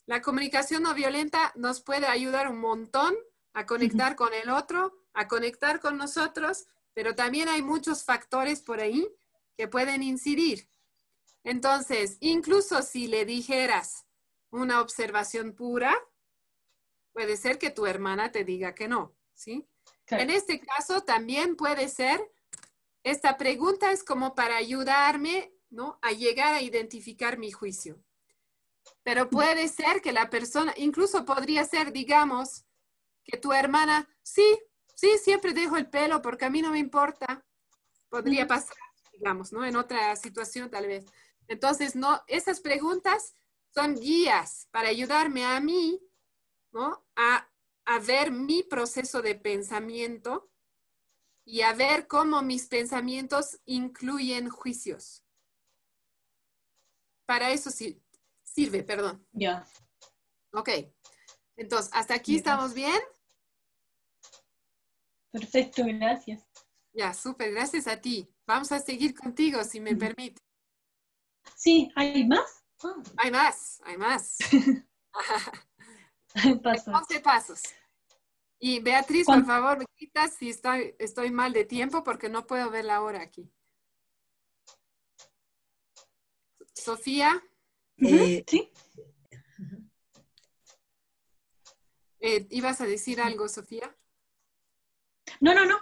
La 0.05 0.21
comunicación 0.21 0.83
no 0.83 0.93
violenta 0.93 1.51
nos 1.55 1.81
puede 1.81 2.07
ayudar 2.07 2.49
un 2.49 2.59
montón 2.59 3.13
a 3.53 3.65
conectar 3.65 4.15
con 4.15 4.33
el 4.33 4.49
otro, 4.49 4.93
a 5.13 5.27
conectar 5.27 5.81
con 5.81 5.97
nosotros, 5.97 6.67
pero 6.97 7.13
también 7.13 7.47
hay 7.47 7.61
muchos 7.61 8.03
factores 8.03 8.63
por 8.63 8.79
ahí 8.79 9.07
que 9.55 9.67
pueden 9.67 10.01
incidir. 10.01 10.67
Entonces, 11.43 12.17
incluso 12.21 12.81
si 12.81 13.05
le 13.05 13.23
dijeras 13.23 14.07
una 14.49 14.81
observación 14.81 15.53
pura, 15.53 15.95
puede 17.13 17.37
ser 17.37 17.59
que 17.59 17.69
tu 17.69 17.85
hermana 17.85 18.31
te 18.31 18.43
diga 18.43 18.73
que 18.73 18.87
no, 18.87 19.15
¿sí? 19.35 19.69
En 20.07 20.31
este 20.31 20.59
caso 20.59 21.01
también 21.01 21.55
puede 21.55 21.87
ser, 21.87 22.19
esta 23.03 23.37
pregunta 23.37 23.91
es 23.91 24.03
como 24.03 24.33
para 24.33 24.57
ayudarme, 24.57 25.53
¿no? 25.69 25.99
A 26.01 26.13
llegar 26.13 26.55
a 26.55 26.63
identificar 26.63 27.37
mi 27.37 27.51
juicio. 27.51 28.03
Pero 29.03 29.29
puede 29.29 29.67
ser 29.67 30.01
que 30.01 30.13
la 30.13 30.31
persona, 30.31 30.73
incluso 30.77 31.25
podría 31.25 31.63
ser, 31.63 31.91
digamos, 31.91 32.65
que 33.23 33.37
tu 33.37 33.53
hermana, 33.53 34.09
sí, 34.23 34.63
sí, 34.97 35.17
siempre 35.19 35.53
dejo 35.53 35.77
el 35.77 35.89
pelo 35.89 36.21
porque 36.21 36.45
a 36.45 36.49
mí 36.49 36.61
no 36.61 36.71
me 36.71 36.79
importa. 36.79 37.45
Podría 38.09 38.47
pasar, 38.47 38.77
digamos, 39.13 39.53
¿no? 39.53 39.63
En 39.63 39.75
otra 39.75 40.15
situación 40.15 40.69
tal 40.69 40.87
vez. 40.87 41.05
Entonces, 41.47 41.95
no, 41.95 42.21
esas 42.27 42.59
preguntas 42.59 43.33
son 43.73 43.95
guías 43.95 44.67
para 44.71 44.89
ayudarme 44.89 45.45
a 45.45 45.59
mí, 45.59 46.01
¿no? 46.71 47.05
A, 47.15 47.47
a 47.85 47.99
ver 47.99 48.31
mi 48.31 48.63
proceso 48.63 49.21
de 49.21 49.35
pensamiento 49.35 50.49
y 51.45 51.61
a 51.61 51.73
ver 51.73 52.07
cómo 52.07 52.41
mis 52.41 52.67
pensamientos 52.67 53.59
incluyen 53.65 54.49
juicios. 54.49 55.23
Para 57.25 57.51
eso 57.51 57.69
sí, 57.69 58.01
sirve, 58.43 58.83
perdón. 58.83 59.25
Ya. 59.31 59.65
Ok. 60.53 60.69
Entonces, 61.55 61.91
¿hasta 61.93 62.15
aquí 62.15 62.35
estamos 62.37 62.73
bien? 62.73 62.99
Perfecto, 65.31 65.83
gracias. 65.85 66.47
Ya, 66.93 67.13
súper, 67.13 67.51
gracias 67.51 67.87
a 67.87 67.99
ti. 68.01 68.27
Vamos 68.45 68.71
a 68.71 68.79
seguir 68.79 69.13
contigo, 69.13 69.63
si 69.63 69.79
me 69.79 69.95
permite. 69.95 70.41
Sí, 71.55 71.91
¿hay 71.95 72.25
más? 72.25 72.63
Ah, 72.83 72.95
Hay 73.17 73.31
más, 73.31 73.81
hay 73.85 73.97
más. 73.97 74.37
Paso. 76.63 76.91
11 76.91 77.19
pasos. 77.21 77.61
Y 78.59 78.79
Beatriz, 78.79 79.25
por 79.25 79.45
favor, 79.45 79.79
me 79.79 79.85
quitas 79.95 80.33
si 80.33 80.49
estoy, 80.49 80.95
estoy 80.99 81.31
mal 81.31 81.53
de 81.53 81.65
tiempo 81.65 82.03
porque 82.03 82.29
no 82.29 82.45
puedo 82.47 82.69
ver 82.71 82.85
la 82.85 83.01
hora 83.01 83.21
aquí. 83.21 83.51
Sofía, 86.73 87.43
Eh, 87.97 88.43
sí. 88.47 88.71
eh, 92.19 92.45
¿ibas 92.51 92.81
a 92.81 92.85
decir 92.85 93.19
algo, 93.21 93.47
Sofía? 93.47 93.96
No, 95.39 95.53
no, 95.53 95.65
no. 95.65 95.79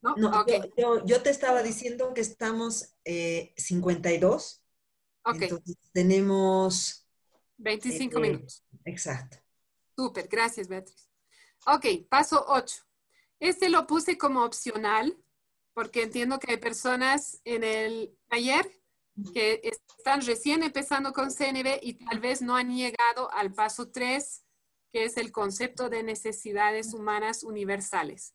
No, 0.00 0.14
No, 0.16 0.40
ok. 0.40 0.48
yo, 0.48 0.98
yo- 0.98 1.06
yo 1.06 1.22
te 1.22 1.30
estaba 1.30 1.62
diciendo 1.62 2.14
que 2.14 2.20
estamos 2.20 2.94
eh, 3.04 3.52
52. 3.56 4.62
Ok. 5.24 5.42
Entonces 5.42 5.76
tenemos... 5.92 7.04
25 7.56 8.18
eh, 8.18 8.20
minutos. 8.20 8.64
Exacto. 8.84 9.38
Súper, 9.96 10.28
gracias, 10.28 10.68
Beatriz. 10.68 11.08
Ok, 11.66 12.08
paso 12.08 12.44
8. 12.48 12.76
Este 13.40 13.68
lo 13.68 13.86
puse 13.86 14.16
como 14.16 14.44
opcional 14.44 15.16
porque 15.74 16.02
entiendo 16.02 16.38
que 16.38 16.52
hay 16.52 16.56
personas 16.56 17.40
en 17.44 17.64
el 17.64 18.16
taller 18.28 18.70
que 19.34 19.60
están 19.98 20.24
recién 20.24 20.62
empezando 20.62 21.12
con 21.12 21.30
CNB 21.30 21.80
y 21.82 21.94
tal 21.94 22.20
vez 22.20 22.40
no 22.40 22.56
han 22.56 22.74
llegado 22.74 23.32
al 23.32 23.52
paso 23.52 23.88
3, 23.90 24.44
que 24.90 25.04
es 25.04 25.16
el 25.16 25.32
concepto 25.32 25.88
de 25.88 26.02
necesidades 26.02 26.94
humanas 26.94 27.42
universales. 27.42 28.34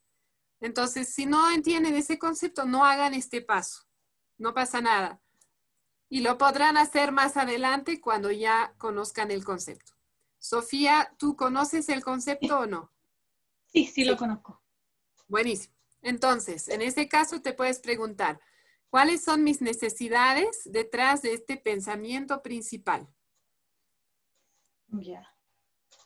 Entonces, 0.63 1.09
si 1.09 1.25
no 1.25 1.51
entienden 1.51 1.93
ese 1.93 2.17
concepto, 2.17 2.63
no 2.63 2.85
hagan 2.85 3.13
este 3.13 3.41
paso. 3.41 3.83
No 4.37 4.53
pasa 4.53 4.79
nada. 4.79 5.21
Y 6.07 6.21
lo 6.21 6.37
podrán 6.37 6.77
hacer 6.77 7.11
más 7.11 7.35
adelante 7.35 7.99
cuando 7.99 8.31
ya 8.31 8.73
conozcan 8.77 9.29
el 9.29 9.43
concepto. 9.43 9.91
Sofía, 10.37 11.13
¿tú 11.17 11.35
conoces 11.35 11.89
el 11.89 12.01
concepto 12.01 12.59
o 12.59 12.65
no? 12.65 12.93
Sí, 13.65 13.87
sí, 13.87 14.05
lo 14.05 14.15
conozco. 14.15 14.63
Buenísimo. 15.27 15.75
Entonces, 16.01 16.69
en 16.69 16.81
ese 16.81 17.09
caso 17.09 17.41
te 17.41 17.51
puedes 17.51 17.79
preguntar, 17.79 18.39
¿cuáles 18.89 19.21
son 19.21 19.43
mis 19.43 19.61
necesidades 19.61 20.61
detrás 20.63 21.21
de 21.23 21.33
este 21.33 21.57
pensamiento 21.57 22.41
principal? 22.41 23.13
Ya. 24.87 25.27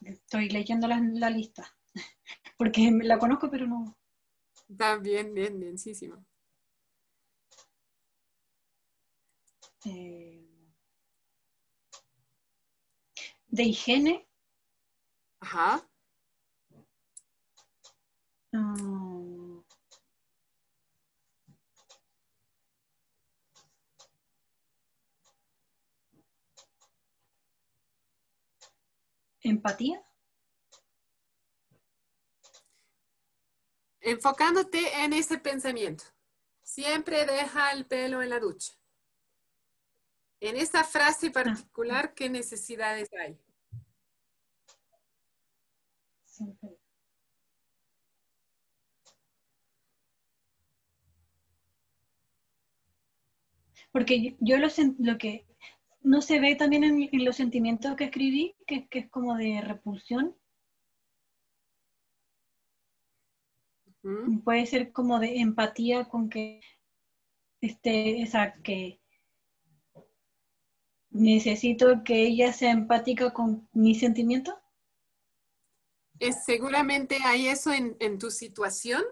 Estoy 0.01 0.49
leyendo 0.49 0.87
la, 0.87 0.99
la 0.99 1.29
lista. 1.29 1.77
Porque 2.57 2.89
la 3.03 3.19
conozco, 3.19 3.51
pero 3.51 3.67
no. 3.67 3.95
Está 4.69 4.95
bien, 4.97 5.33
bien, 5.33 5.59
bienísimo. 5.59 6.25
Eh, 9.85 10.45
de 13.51 13.63
higiene. 13.63 14.25
Ajá. 15.41 15.81
Mm. 18.53 19.61
empatía. 29.43 29.99
Enfocándote 34.07 35.03
en 35.03 35.11
ese 35.11 35.37
pensamiento. 35.37 36.05
Siempre 36.63 37.25
deja 37.25 37.73
el 37.73 37.85
pelo 37.85 38.21
en 38.21 38.29
la 38.29 38.39
ducha. 38.39 38.71
En 40.39 40.55
esta 40.55 40.85
frase 40.85 41.29
particular, 41.29 42.13
¿qué 42.13 42.29
necesidades 42.29 43.09
hay? 43.13 43.37
Porque 53.91 54.37
yo 54.39 54.57
lo, 54.57 54.69
lo 54.99 55.17
que 55.17 55.45
no 56.01 56.21
se 56.21 56.39
ve 56.39 56.55
también 56.55 56.85
en, 56.85 57.25
los 57.25 57.35
sentimientos 57.35 57.97
que 57.97 58.05
escribí, 58.05 58.55
que, 58.65 58.87
que, 58.87 58.99
es 58.99 59.09
como 59.09 59.35
de 59.35 59.59
repulsión. 59.59 60.36
Puede 64.43 64.65
ser 64.65 64.91
como 64.91 65.19
de 65.19 65.39
empatía 65.39 66.05
con 66.05 66.29
que, 66.29 66.61
este, 67.59 68.21
esa, 68.21 68.53
que 68.53 69.01
necesito 71.09 72.03
que 72.03 72.23
ella 72.23 72.53
sea 72.53 72.71
empática 72.71 73.33
con 73.33 73.67
mis 73.73 73.99
sentimientos. 73.99 74.55
Es, 76.19 76.45
seguramente 76.45 77.17
hay 77.23 77.47
eso 77.47 77.71
en, 77.71 77.95
en, 77.99 78.17
tu 78.17 78.31
situación, 78.31 79.03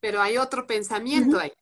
pero 0.00 0.20
hay 0.20 0.36
otro 0.36 0.66
pensamiento 0.66 1.38
ahí. 1.38 1.52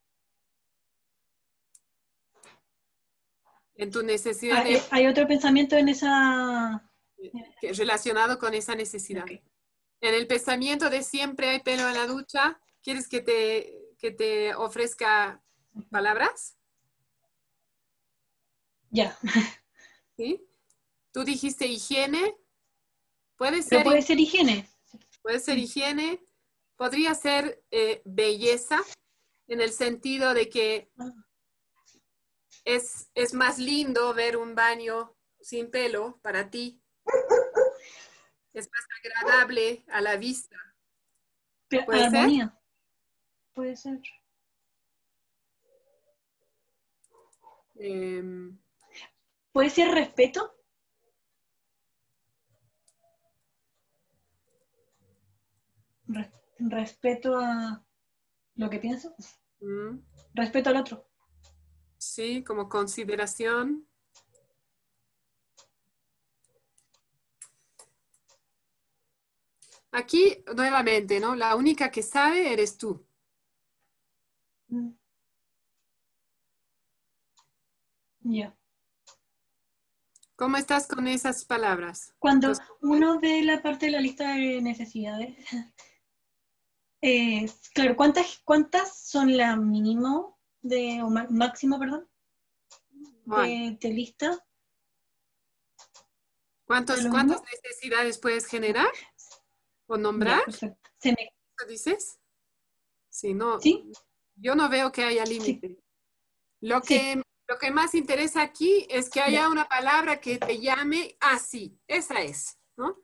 En 3.76 3.90
tu 3.90 4.02
necesidad 4.02 4.58
hay, 4.58 4.78
hay 4.90 5.06
otro 5.06 5.26
pensamiento 5.26 5.76
en 5.76 5.88
esa... 5.88 6.90
Relacionado 7.62 8.38
con 8.38 8.54
esa 8.54 8.74
necesidad. 8.74 9.24
En 10.04 10.14
el 10.14 10.26
pensamiento 10.26 10.90
de 10.90 11.02
siempre 11.02 11.48
hay 11.48 11.60
pelo 11.60 11.88
en 11.88 11.94
la 11.94 12.06
ducha, 12.06 12.60
¿quieres 12.82 13.08
que 13.08 13.20
te, 13.20 13.94
que 13.98 14.10
te 14.10 14.54
ofrezca 14.54 15.42
palabras? 15.90 16.56
Ya. 18.90 19.18
¿Sí? 20.16 20.46
Tú 21.10 21.24
dijiste 21.24 21.66
higiene. 21.66 22.36
Puede 23.36 23.62
ser. 23.62 23.82
puede 23.82 24.02
ser 24.02 24.20
higiene. 24.20 24.68
Puede 25.22 25.40
ser 25.40 25.58
higiene. 25.58 26.24
Podría 26.76 27.14
ser 27.14 27.64
eh, 27.70 28.02
belleza, 28.04 28.82
en 29.46 29.60
el 29.60 29.72
sentido 29.72 30.34
de 30.34 30.48
que 30.48 30.90
ah 30.98 31.12
es, 32.64 33.10
es 33.14 33.34
más 33.34 33.58
lindo 33.58 34.14
ver 34.14 34.36
un 34.36 34.54
baño 34.54 35.14
sin 35.40 35.70
pelo 35.70 36.18
para 36.22 36.50
ti. 36.50 36.80
Es 38.54 38.70
más 38.70 38.86
agradable 39.04 39.84
a 39.88 40.00
la 40.00 40.16
vista. 40.16 40.56
¿Puede 41.68 42.10
ser? 42.10 42.50
Puede 43.52 43.76
ser. 43.76 44.00
Em, 47.76 48.56
¿Puede 49.52 49.70
ser 49.70 49.88
respeto? 49.90 50.54
respeto 56.58 57.38
a 57.38 57.84
lo 58.54 58.70
que 58.70 58.78
pienso. 58.78 59.14
Mm. 59.60 59.98
Respeto 60.34 60.70
al 60.70 60.76
otro. 60.76 61.08
Sí, 61.98 62.44
como 62.44 62.68
consideración. 62.68 63.88
Aquí, 69.94 70.44
nuevamente, 70.56 71.20
¿no? 71.20 71.36
La 71.36 71.54
única 71.54 71.90
que 71.90 72.02
sabe 72.02 72.52
eres 72.52 72.76
tú. 72.76 73.06
Mm. 74.68 74.90
Ya. 78.22 78.56
¿Cómo 80.34 80.56
estás 80.56 80.88
con 80.88 81.06
esas 81.06 81.44
palabras? 81.44 82.12
Cuando 82.18 82.52
uno 82.80 83.20
ve 83.20 83.42
la 83.44 83.62
parte 83.62 83.86
de 83.86 83.92
la 83.92 84.00
lista 84.00 84.34
de 84.34 84.60
necesidades, 84.60 85.36
eh, 87.00 87.46
claro, 87.72 87.94
¿cuántas, 87.94 88.40
¿cuántas 88.44 88.98
son 89.08 89.36
la 89.36 89.54
mínimo 89.54 90.40
de, 90.60 91.02
o 91.02 91.10
máximo, 91.10 91.78
perdón, 91.78 92.08
de, 93.26 93.90
lista. 93.90 94.44
¿Cuántas 96.66 97.04
necesidades 97.04 98.18
puedes 98.18 98.46
generar 98.46 98.90
o 99.86 99.96
nombrar? 99.96 100.42
dices? 101.68 102.18
Sí, 103.08 103.34
no. 103.34 103.58
Yo 104.36 104.54
no 104.54 104.68
veo 104.68 104.90
que 104.90 105.04
haya 105.04 105.24
límite. 105.24 105.76
Lo, 106.60 106.80
que, 106.82 107.22
lo 107.46 107.58
que 107.58 107.70
más 107.70 107.94
interesa 107.94 108.42
aquí 108.42 108.86
es 108.90 109.10
que 109.10 109.20
haya 109.20 109.48
una 109.48 109.68
palabra 109.68 110.20
que 110.20 110.38
te 110.38 110.58
llame 110.58 111.16
así. 111.20 111.78
esa 111.86 112.20
es, 112.22 112.58
¿no? 112.76 112.98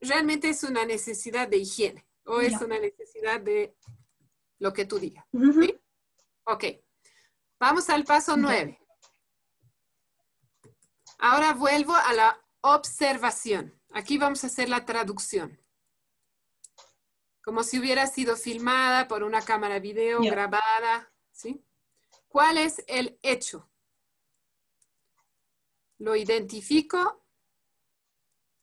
Realmente 0.00 0.48
es 0.48 0.62
una 0.62 0.86
necesidad 0.86 1.48
de 1.48 1.58
higiene 1.58 2.06
o 2.24 2.40
es 2.40 2.58
una 2.60 2.78
necesidad 2.78 3.40
de 3.40 3.76
lo 4.58 4.72
que 4.72 4.86
tú 4.86 4.98
digas. 4.98 5.26
Ok. 6.44 6.64
Vamos 7.58 7.90
al 7.90 8.04
paso 8.04 8.36
nueve. 8.36 8.78
Ahora 11.18 11.52
vuelvo 11.52 11.94
a 11.94 12.12
la 12.12 12.40
observación. 12.62 13.78
Aquí 13.92 14.18
vamos 14.18 14.44
a 14.44 14.46
hacer 14.46 14.68
la 14.68 14.84
traducción. 14.84 15.60
Como 17.44 17.62
si 17.62 17.78
hubiera 17.78 18.06
sido 18.06 18.36
filmada 18.36 19.06
por 19.06 19.22
una 19.22 19.42
cámara 19.42 19.78
video 19.78 20.20
grabada. 20.20 21.12
¿sí? 21.30 21.62
¿Cuál 22.28 22.58
es 22.58 22.82
el 22.88 23.18
hecho? 23.22 23.68
Lo 25.98 26.16
identifico 26.16 27.22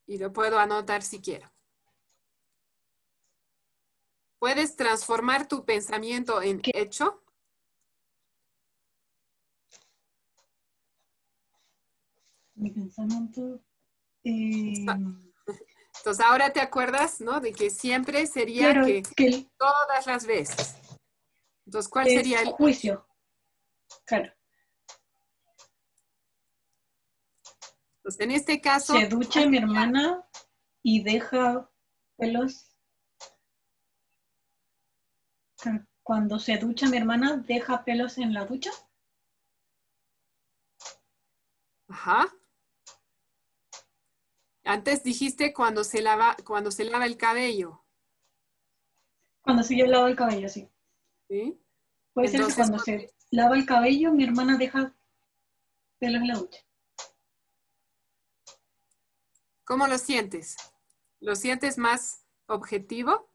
y 0.07 0.17
lo 0.17 0.33
puedo 0.33 0.57
anotar 0.57 1.03
si 1.03 1.21
quiero. 1.21 1.51
¿Puedes 4.39 4.75
transformar 4.75 5.47
tu 5.47 5.63
pensamiento 5.63 6.41
en 6.41 6.61
hecho? 6.73 7.21
mi 12.55 12.71
pensamiento. 12.71 13.59
Eh, 14.23 14.85
Entonces 16.01 16.25
ahora 16.25 16.51
te 16.51 16.59
acuerdas, 16.59 17.21
¿no? 17.21 17.39
De 17.39 17.53
que 17.53 17.69
siempre 17.69 18.25
sería 18.25 18.73
que, 18.81 19.47
todas 19.55 20.07
las 20.07 20.25
veces. 20.25 20.75
Entonces, 21.67 21.91
¿cuál 21.91 22.07
sería 22.07 22.41
el 22.41 22.47
juicio? 22.47 23.05
Claro. 24.05 24.33
Entonces, 27.97 28.21
en 28.21 28.31
este 28.31 28.59
caso. 28.59 28.97
Se 28.97 29.09
ducha 29.09 29.45
mi 29.45 29.59
hermana 29.59 30.27
y 30.81 31.03
deja 31.03 31.69
pelos. 32.17 32.75
Cuando 36.01 36.39
se 36.39 36.57
ducha 36.57 36.87
mi 36.87 36.97
hermana, 36.97 37.37
deja 37.37 37.83
pelos 37.85 38.17
en 38.17 38.33
la 38.33 38.45
ducha. 38.45 38.71
Ajá. 41.89 42.25
Antes 44.71 45.03
dijiste 45.03 45.51
cuando 45.51 45.83
se 45.83 46.01
lava, 46.01 46.37
cuando 46.45 46.71
se 46.71 46.85
lava 46.85 47.05
el 47.05 47.17
cabello. 47.17 47.83
Cuando 49.41 49.63
se 49.63 49.75
lava 49.75 50.07
el 50.07 50.15
cabello, 50.15 50.47
sí. 50.47 50.69
¿Sí? 51.27 51.61
Puede 52.13 52.29
ser 52.29 52.39
que 52.39 52.45
Entonces, 52.45 52.69
cuando 52.69 52.79
se 52.79 53.13
lava 53.31 53.57
el 53.57 53.65
cabello, 53.65 54.13
mi 54.13 54.23
hermana 54.23 54.57
deja 54.57 54.95
pelos 55.99 56.21
en 56.21 56.27
la 56.29 56.35
ducha. 56.35 56.59
¿Cómo 59.65 59.87
lo 59.87 59.97
sientes? 59.97 60.55
¿Lo 61.19 61.35
sientes 61.35 61.77
más 61.77 62.25
objetivo? 62.45 63.29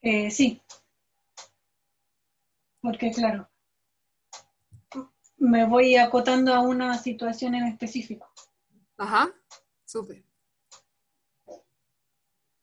Eh, 0.00 0.28
sí. 0.32 0.60
Porque, 2.80 3.12
claro, 3.12 3.48
me 5.42 5.66
voy 5.66 5.96
acotando 5.96 6.54
a 6.54 6.60
una 6.60 6.96
situación 6.96 7.56
en 7.56 7.64
específico. 7.64 8.32
Ajá, 8.96 9.34
súper. 9.84 10.24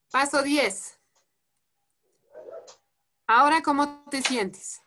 Paso 0.10 0.42
10. 0.42 0.98
Ahora, 3.28 3.62
¿cómo 3.62 4.06
te 4.10 4.22
sientes? 4.22 4.82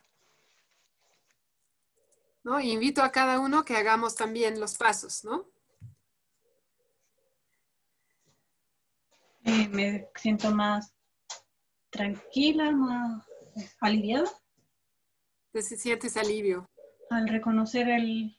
¿No? 2.43 2.59
Invito 2.59 3.03
a 3.03 3.11
cada 3.11 3.39
uno 3.39 3.63
que 3.63 3.77
hagamos 3.77 4.15
también 4.15 4.59
los 4.59 4.75
pasos, 4.75 5.23
¿no? 5.23 5.47
Eh, 9.45 9.67
me 9.69 10.09
siento 10.15 10.49
más 10.49 10.91
tranquila, 11.91 12.71
más 12.71 13.23
aliviada 13.79 14.29
Te 15.51 15.61
sientes 15.61 16.17
alivio. 16.17 16.67
Al 17.09 17.27
reconocer 17.27 17.89
el... 17.89 18.37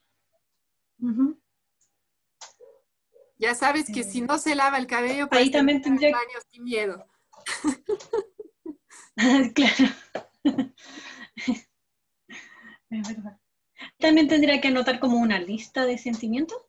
Ya 3.36 3.54
sabes 3.54 3.86
que 3.92 4.04
si 4.04 4.22
no 4.22 4.38
se 4.38 4.54
lava 4.54 4.78
el 4.78 4.86
cabello, 4.86 5.24
Ahí 5.24 5.28
puedes 5.28 5.50
también 5.50 5.82
tendría- 5.82 6.12
baño 6.12 6.38
sin 6.50 6.64
miedo. 6.64 7.06
claro. 9.54 9.94
Es 12.90 13.08
verdad. 13.08 13.40
También 13.98 14.28
tendría 14.28 14.60
que 14.60 14.68
anotar 14.68 15.00
como 15.00 15.18
una 15.18 15.38
lista 15.40 15.84
de 15.84 15.98
sentimientos. 15.98 16.62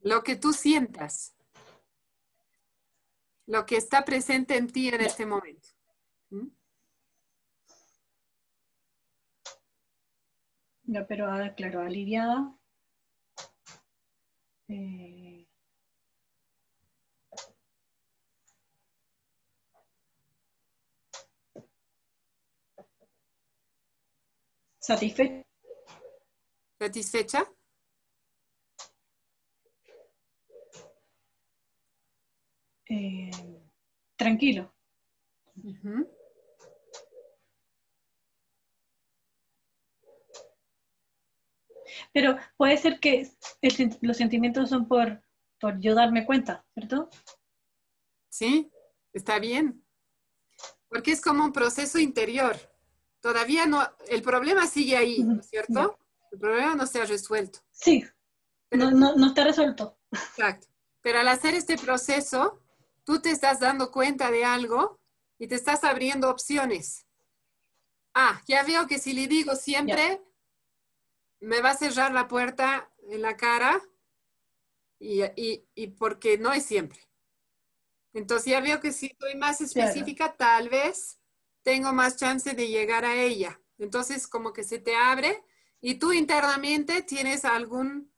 Lo 0.00 0.22
que 0.22 0.36
tú 0.36 0.52
sientas. 0.52 1.34
Lo 3.46 3.66
que 3.66 3.76
está 3.76 4.04
presente 4.04 4.56
en 4.56 4.70
ti 4.70 4.88
en 4.88 5.00
este 5.00 5.26
momento. 5.26 5.68
¿Mm? 6.30 6.48
Ya, 10.92 11.06
pero 11.06 11.26
ah, 11.30 11.54
claro, 11.56 11.80
aliviada. 11.82 12.52
Eh, 14.68 15.46
satisfecha. 24.80 25.42
¿Satisfecha? 26.80 27.40
eh, 32.90 33.30
tranquilo. 34.16 34.74
Ujú. 35.64 36.08
Pero 42.12 42.36
puede 42.56 42.76
ser 42.76 43.00
que 43.00 43.30
el 43.60 43.98
los 44.00 44.16
sentimientos 44.16 44.70
son 44.70 44.86
por, 44.88 45.22
por 45.60 45.78
yo 45.80 45.94
darme 45.94 46.26
cuenta, 46.26 46.64
¿cierto? 46.74 47.08
Sí, 48.28 48.70
está 49.12 49.38
bien. 49.38 49.84
Porque 50.88 51.12
es 51.12 51.20
como 51.20 51.44
un 51.44 51.52
proceso 51.52 51.98
interior. 51.98 52.56
Todavía 53.20 53.66
no, 53.66 53.86
el 54.08 54.22
problema 54.22 54.66
sigue 54.66 54.96
ahí, 54.96 55.22
¿no 55.22 55.40
es 55.40 55.48
cierto? 55.48 55.98
El 56.32 56.38
problema 56.38 56.74
no 56.74 56.86
se 56.86 57.00
ha 57.00 57.04
resuelto. 57.04 57.60
Sí, 57.70 58.04
no, 58.70 58.90
no, 58.90 59.14
no 59.16 59.26
está 59.26 59.44
resuelto. 59.44 59.98
Exacto. 60.10 60.68
Pero 61.02 61.20
al 61.20 61.28
hacer 61.28 61.54
este 61.54 61.76
proceso, 61.76 62.62
tú 63.04 63.20
te 63.20 63.30
estás 63.30 63.60
dando 63.60 63.90
cuenta 63.90 64.30
de 64.30 64.44
algo 64.44 65.00
y 65.38 65.48
te 65.48 65.54
estás 65.54 65.84
abriendo 65.84 66.30
opciones. 66.30 67.06
Ah, 68.14 68.42
ya 68.46 68.62
veo 68.64 68.86
que 68.86 68.98
si 68.98 69.12
le 69.12 69.26
digo 69.26 69.54
siempre, 69.54 70.20
me 71.40 71.60
va 71.60 71.70
a 71.70 71.76
cerrar 71.76 72.12
la 72.12 72.28
puerta 72.28 72.90
en 73.08 73.22
la 73.22 73.36
cara 73.36 73.80
y, 74.98 75.22
y- 75.36 75.66
y 75.74 75.86
porque 75.88 76.38
no 76.38 76.52
es 76.52 76.64
siempre. 76.64 77.00
Entonces 78.12 78.46
ya 78.50 78.60
veo 78.60 78.80
que 78.80 78.92
si 78.92 79.14
soy 79.20 79.36
más 79.36 79.60
específica, 79.60 80.36
tal 80.36 80.68
vez 80.68 81.20
tengo 81.62 81.92
más 81.92 82.16
chance 82.16 82.54
de 82.54 82.68
llegar 82.68 83.04
a 83.04 83.14
ella. 83.14 83.60
Entonces 83.78 84.26
como 84.26 84.52
que 84.52 84.64
se 84.64 84.78
te 84.78 84.96
abre 84.96 85.42
y 85.80 85.94
tú 85.96 86.12
internamente 86.12 87.02
tienes 87.02 87.44
algún, 87.44 88.12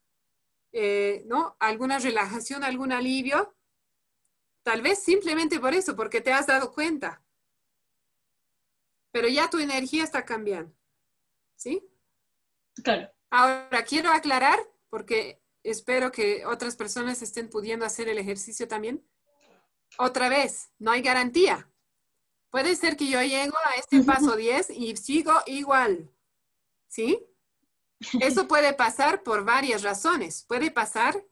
eh, 0.72 1.24
¿no? 1.26 1.56
Alguna 1.60 1.98
relajación, 1.98 2.64
algún 2.64 2.92
alivio. 2.92 3.54
Tal 4.62 4.80
vez 4.82 5.02
simplemente 5.02 5.60
por 5.60 5.74
eso, 5.74 5.94
porque 5.96 6.20
te 6.20 6.32
has 6.32 6.46
dado 6.46 6.72
cuenta. 6.72 7.22
Pero 9.12 9.28
ya 9.28 9.50
tu 9.50 9.58
energía 9.58 10.04
está 10.04 10.24
cambiando. 10.24 10.74
¿Sí? 11.56 11.88
Claro. 12.82 13.10
Ahora, 13.30 13.84
quiero 13.84 14.10
aclarar, 14.10 14.58
porque 14.88 15.42
espero 15.62 16.12
que 16.12 16.44
otras 16.46 16.76
personas 16.76 17.22
estén 17.22 17.48
pudiendo 17.48 17.84
hacer 17.84 18.08
el 18.08 18.18
ejercicio 18.18 18.68
también. 18.68 19.06
Otra 19.98 20.28
vez, 20.28 20.70
no 20.78 20.90
hay 20.90 21.02
garantía. 21.02 21.70
Puede 22.50 22.76
ser 22.76 22.96
que 22.96 23.08
yo 23.08 23.22
llego 23.22 23.56
a 23.64 23.76
este 23.76 24.02
paso 24.02 24.36
10 24.36 24.70
y 24.70 24.96
sigo 24.96 25.32
igual. 25.46 26.10
¿Sí? 26.88 27.26
Eso 28.20 28.46
puede 28.48 28.74
pasar 28.74 29.22
por 29.22 29.44
varias 29.44 29.82
razones. 29.82 30.44
Puede 30.46 30.70
pasar, 30.70 31.24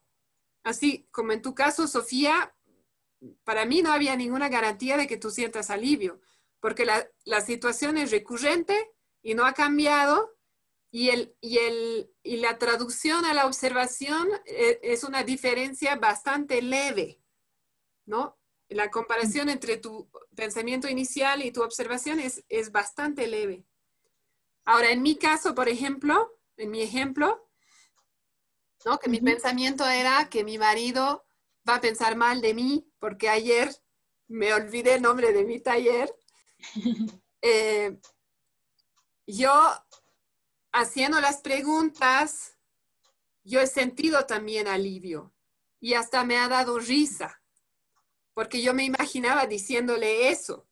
así 0.64 1.06
como 1.10 1.32
en 1.32 1.42
tu 1.42 1.54
caso, 1.54 1.86
Sofía, 1.86 2.54
para 3.44 3.66
mí 3.66 3.82
no 3.82 3.92
había 3.92 4.16
ninguna 4.16 4.48
garantía 4.48 4.96
de 4.96 5.06
que 5.06 5.18
tú 5.18 5.30
sientas 5.30 5.68
alivio, 5.68 6.20
porque 6.60 6.86
la, 6.86 7.06
la 7.24 7.42
situación 7.42 7.98
es 7.98 8.10
recurrente 8.10 8.90
y 9.22 9.34
no 9.34 9.44
ha 9.44 9.52
cambiado 9.52 10.38
y, 10.90 11.10
el, 11.10 11.36
y, 11.40 11.58
el, 11.58 12.10
y 12.22 12.38
la 12.38 12.58
traducción 12.58 13.24
a 13.24 13.34
la 13.34 13.46
observación 13.46 14.28
eh, 14.46 14.80
es 14.82 15.04
una 15.04 15.22
diferencia 15.22 15.96
bastante 15.96 16.62
leve, 16.62 17.20
¿no? 18.06 18.38
La 18.68 18.90
comparación 18.90 19.48
entre 19.48 19.76
tu 19.76 20.08
pensamiento 20.34 20.88
inicial 20.88 21.44
y 21.44 21.52
tu 21.52 21.62
observación 21.62 22.20
es, 22.20 22.44
es 22.48 22.72
bastante 22.72 23.26
leve. 23.26 23.64
Ahora, 24.64 24.90
en 24.90 25.02
mi 25.02 25.16
caso, 25.16 25.54
por 25.54 25.68
ejemplo, 25.68 26.38
en 26.56 26.70
mi 26.70 26.82
ejemplo, 26.82 27.48
¿no? 28.84 28.98
Que 28.98 29.08
mi 29.08 29.20
pensamiento 29.20 29.86
era 29.86 30.28
que 30.28 30.44
mi 30.44 30.58
marido 30.58 31.26
va 31.68 31.76
a 31.76 31.80
pensar 31.80 32.16
mal 32.16 32.40
de 32.40 32.54
mí 32.54 32.88
porque 32.98 33.28
ayer 33.28 33.74
me 34.28 34.52
olvidé 34.54 34.94
el 34.94 35.02
nombre 35.02 35.32
de 35.32 35.44
mi 35.44 35.60
taller. 35.60 36.12
Eh, 37.42 37.98
yo 39.26 39.50
haciendo 40.72 41.20
las 41.20 41.38
preguntas, 41.38 42.56
yo 43.44 43.60
he 43.60 43.66
sentido 43.66 44.26
también 44.26 44.68
alivio 44.68 45.32
y 45.80 45.94
hasta 45.94 46.24
me 46.24 46.36
ha 46.38 46.48
dado 46.48 46.78
risa, 46.78 47.42
porque 48.34 48.62
yo 48.62 48.74
me 48.74 48.84
imaginaba 48.84 49.46
diciéndole 49.46 50.30
eso. 50.30 50.66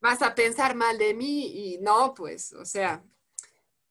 Vas 0.00 0.22
a 0.22 0.34
pensar 0.34 0.74
mal 0.74 0.98
de 0.98 1.14
mí 1.14 1.46
y 1.46 1.78
no, 1.78 2.14
pues, 2.14 2.52
o 2.52 2.64
sea, 2.64 3.04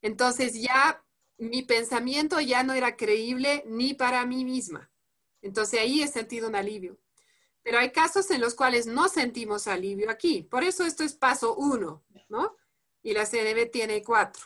entonces 0.02 0.54
ya 0.54 1.04
mi 1.38 1.62
pensamiento 1.62 2.40
ya 2.40 2.62
no 2.62 2.72
era 2.72 2.96
creíble 2.96 3.64
ni 3.66 3.94
para 3.94 4.24
mí 4.24 4.44
misma. 4.44 4.90
Entonces 5.42 5.80
ahí 5.80 6.02
he 6.02 6.08
sentido 6.08 6.48
un 6.48 6.54
alivio. 6.54 6.98
Pero 7.62 7.78
hay 7.78 7.90
casos 7.90 8.30
en 8.30 8.40
los 8.40 8.54
cuales 8.54 8.86
no 8.86 9.08
sentimos 9.08 9.66
alivio 9.66 10.10
aquí. 10.10 10.42
Por 10.42 10.64
eso 10.64 10.84
esto 10.84 11.02
es 11.02 11.14
paso 11.14 11.54
uno, 11.56 12.04
¿no? 12.28 12.56
Y 13.06 13.12
la 13.12 13.24
CNB 13.24 13.70
tiene 13.70 14.02
cuatro. 14.02 14.42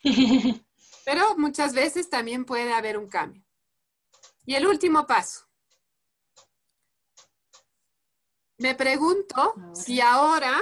Pero 1.04 1.36
muchas 1.36 1.74
veces 1.74 2.08
también 2.08 2.44
puede 2.44 2.72
haber 2.72 2.96
un 2.96 3.08
cambio. 3.08 3.44
Y 4.46 4.54
el 4.54 4.64
último 4.64 5.08
paso. 5.08 5.48
Me 8.58 8.76
pregunto 8.76 9.56
si 9.74 10.00
ahora 10.00 10.56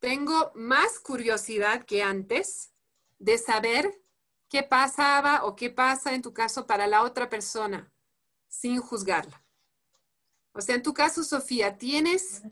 tengo 0.00 0.50
más 0.56 0.98
curiosidad 0.98 1.84
que 1.84 2.02
antes 2.02 2.74
de 3.20 3.38
saber 3.38 4.02
qué 4.48 4.64
pasaba 4.64 5.44
o 5.44 5.54
qué 5.54 5.70
pasa 5.70 6.14
en 6.14 6.22
tu 6.22 6.34
caso 6.34 6.66
para 6.66 6.88
la 6.88 7.04
otra 7.04 7.28
persona, 7.28 7.92
sin 8.48 8.80
juzgarla. 8.80 9.46
O 10.50 10.60
sea, 10.60 10.74
en 10.74 10.82
tu 10.82 10.92
caso, 10.92 11.22
Sofía, 11.22 11.78
¿tienes 11.78 12.42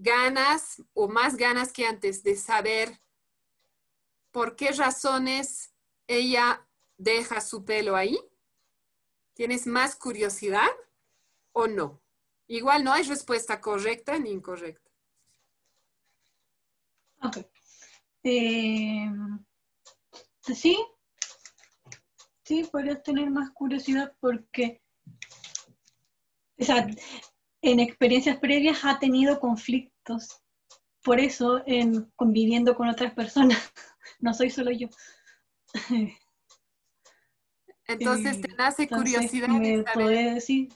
ganas 0.00 0.82
o 0.94 1.08
más 1.08 1.36
ganas 1.36 1.72
que 1.72 1.86
antes 1.86 2.22
de 2.22 2.34
saber 2.36 3.00
por 4.30 4.56
qué 4.56 4.72
razones 4.72 5.74
ella 6.06 6.66
deja 6.96 7.40
su 7.40 7.64
pelo 7.64 7.96
ahí? 7.96 8.18
¿Tienes 9.34 9.66
más 9.66 9.96
curiosidad 9.96 10.68
o 11.52 11.66
no? 11.66 12.02
Igual 12.46 12.82
no 12.82 12.92
hay 12.92 13.02
respuesta 13.04 13.60
correcta 13.60 14.18
ni 14.18 14.30
incorrecta. 14.30 14.90
Ok. 17.22 17.38
Eh, 18.22 19.10
sí, 20.40 20.78
sí, 22.42 22.64
podrías 22.64 23.02
tener 23.02 23.30
más 23.30 23.50
curiosidad 23.50 24.14
porque, 24.20 24.82
o 26.58 26.64
sea, 26.64 26.86
en 27.62 27.80
experiencias 27.80 28.38
previas 28.38 28.84
ha 28.84 28.98
tenido 28.98 29.40
conflictos. 29.40 30.42
Por 31.02 31.20
eso, 31.20 31.62
en 31.66 32.10
conviviendo 32.16 32.74
con 32.74 32.88
otras 32.88 33.14
personas, 33.14 33.58
no 34.20 34.34
soy 34.34 34.50
solo 34.50 34.70
yo. 34.70 34.88
Entonces 37.86 38.40
te 38.40 38.48
nace 38.54 38.84
Entonces, 38.84 39.30
curiosidad 39.30 39.48
me 39.48 39.82
decir 40.34 40.68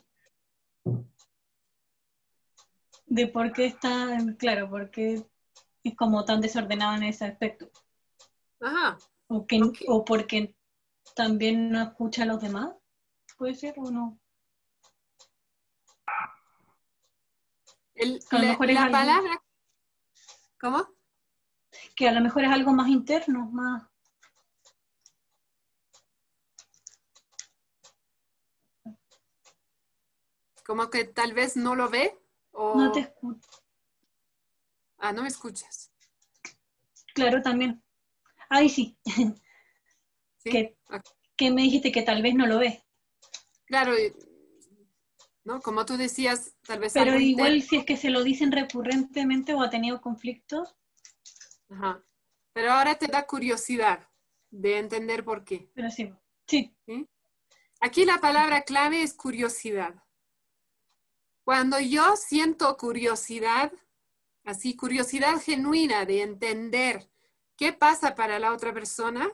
de 3.06 3.28
por 3.28 3.52
qué 3.52 3.66
está, 3.66 4.18
claro, 4.38 4.68
por 4.68 4.90
qué 4.90 5.24
es 5.84 5.96
como 5.96 6.24
tan 6.24 6.40
desordenado 6.40 6.96
en 6.96 7.04
ese 7.04 7.24
aspecto. 7.24 7.70
Ajá. 8.60 8.98
O, 9.28 9.46
que, 9.46 9.60
o 9.86 10.04
porque 10.04 10.56
también 11.14 11.70
no 11.70 11.80
escucha 11.80 12.24
a 12.24 12.26
los 12.26 12.40
demás, 12.40 12.74
puede 13.38 13.54
ser 13.54 13.74
o 13.76 13.90
no. 13.90 14.18
El- 17.94 18.20
A 18.30 18.36
lo 18.36 18.42
la, 18.42 18.48
mejor 18.50 18.68
es 18.70 18.74
la 18.74 18.82
algo- 18.84 18.92
palabra, 18.92 19.42
¿cómo? 20.60 20.88
Que 21.96 22.08
a 22.08 22.12
lo 22.12 22.20
mejor 22.20 22.44
es 22.44 22.50
algo 22.50 22.72
más 22.72 22.88
interno, 22.88 23.46
más... 23.50 23.82
Como 30.66 30.88
que 30.90 31.04
tal 31.04 31.32
vez 31.34 31.56
no 31.56 31.74
lo 31.74 31.88
ve 31.90 32.18
o... 32.52 32.74
No 32.76 32.92
te 32.92 33.00
escucho. 33.00 33.48
Ah, 34.98 35.12
no 35.12 35.22
me 35.22 35.28
escuchas. 35.28 35.92
Claro, 37.14 37.42
también. 37.42 37.82
Ay, 38.48 38.68
sí. 38.68 38.96
Que, 40.42 40.76
que 41.36 41.50
me 41.50 41.62
dijiste 41.62 41.92
que 41.92 42.02
tal 42.02 42.22
vez 42.22 42.34
no 42.34 42.46
lo 42.46 42.58
ves. 42.58 42.82
Claro, 43.66 43.92
¿no? 45.44 45.60
Como 45.60 45.84
tú 45.86 45.96
decías, 45.96 46.54
tal 46.66 46.80
vez 46.80 46.92
Pero 46.94 47.18
igual 47.18 47.62
si 47.62 47.76
es 47.76 47.84
que 47.84 47.96
se 47.96 48.10
lo 48.10 48.22
dicen 48.22 48.50
recurrentemente 48.50 49.54
o 49.54 49.62
ha 49.62 49.70
tenido 49.70 50.00
conflictos, 50.00 50.74
Ajá. 51.70 52.02
Pero 52.52 52.72
ahora 52.72 52.94
te 52.94 53.08
da 53.08 53.26
curiosidad 53.26 54.08
de 54.50 54.78
entender 54.78 55.24
por 55.24 55.44
qué. 55.44 55.68
pero 55.74 55.90
sí. 55.90 56.12
Sí. 56.46 56.72
Aquí 57.80 58.04
la 58.04 58.18
palabra 58.18 58.62
clave 58.62 59.02
es 59.02 59.14
curiosidad. 59.14 59.94
Cuando 61.42 61.80
yo 61.80 62.16
siento 62.16 62.76
curiosidad, 62.76 63.72
así 64.44 64.76
curiosidad 64.76 65.40
genuina 65.40 66.06
de 66.06 66.22
entender 66.22 67.10
qué 67.56 67.72
pasa 67.72 68.14
para 68.14 68.38
la 68.38 68.52
otra 68.52 68.72
persona, 68.72 69.30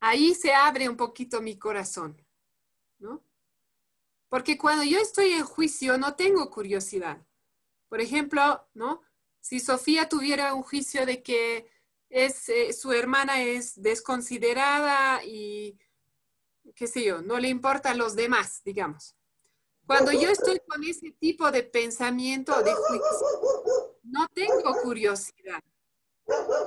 ahí 0.00 0.34
se 0.34 0.52
abre 0.52 0.88
un 0.88 0.96
poquito 0.96 1.40
mi 1.40 1.58
corazón, 1.58 2.20
¿no? 2.98 3.22
Porque 4.32 4.56
cuando 4.56 4.82
yo 4.82 4.98
estoy 4.98 5.32
en 5.32 5.44
juicio 5.44 5.98
no 5.98 6.14
tengo 6.14 6.48
curiosidad. 6.48 7.18
Por 7.90 8.00
ejemplo, 8.00 8.66
¿no? 8.72 9.02
Si 9.40 9.60
Sofía 9.60 10.08
tuviera 10.08 10.54
un 10.54 10.62
juicio 10.62 11.04
de 11.04 11.22
que 11.22 11.68
es, 12.08 12.48
eh, 12.48 12.72
su 12.72 12.92
hermana 12.92 13.42
es 13.42 13.74
desconsiderada 13.82 15.22
y, 15.22 15.78
qué 16.74 16.86
sé 16.86 17.04
yo, 17.04 17.20
no 17.20 17.38
le 17.38 17.48
importan 17.48 17.98
los 17.98 18.16
demás, 18.16 18.62
digamos. 18.64 19.14
Cuando 19.86 20.12
yo 20.12 20.30
estoy 20.30 20.60
con 20.66 20.82
ese 20.82 21.10
tipo 21.10 21.50
de 21.50 21.64
pensamiento 21.64 22.54
de 22.62 22.72
juicio, 22.72 23.98
no 24.02 24.26
tengo 24.28 24.80
curiosidad. 24.82 25.62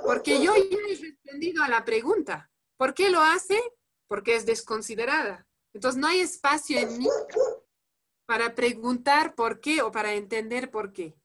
Porque 0.05 0.39
yo 0.39 0.53
ya 0.55 0.77
he 0.87 0.95
respondido 0.97 1.63
a 1.63 1.69
la 1.69 1.83
pregunta. 1.83 2.51
¿Por 2.77 2.93
qué 2.93 3.09
lo 3.09 3.21
hace? 3.21 3.59
Porque 4.07 4.35
es 4.35 4.45
desconsiderada. 4.45 5.47
Entonces 5.73 5.99
no 5.99 6.07
hay 6.07 6.21
espacio 6.21 6.79
en 6.79 6.99
mí 6.99 7.07
para 8.25 8.55
preguntar 8.55 9.35
por 9.35 9.59
qué 9.61 9.81
o 9.81 9.91
para 9.91 10.13
entender 10.13 10.71
por 10.71 10.93
qué. 10.93 11.15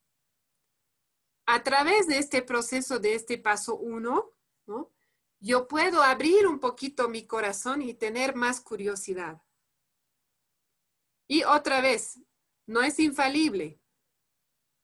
A 1.45 1.63
través 1.63 2.07
de 2.07 2.17
este 2.17 2.41
proceso, 2.41 2.99
de 2.99 3.15
este 3.15 3.37
paso 3.37 3.77
uno, 3.77 4.33
¿no? 4.67 4.91
yo 5.39 5.69
puedo 5.69 6.03
abrir 6.03 6.47
un 6.47 6.61
poquito 6.61 7.09
mi 7.11 7.27
corazón 7.27 7.83
y 7.83 7.93
tener 7.95 8.35
más 8.35 8.61
curiosidad. 8.63 9.43
Y 11.29 11.45
otra 11.45 11.81
vez, 11.81 12.19
no 12.67 12.83
es 12.83 12.99
infalible. 12.99 13.81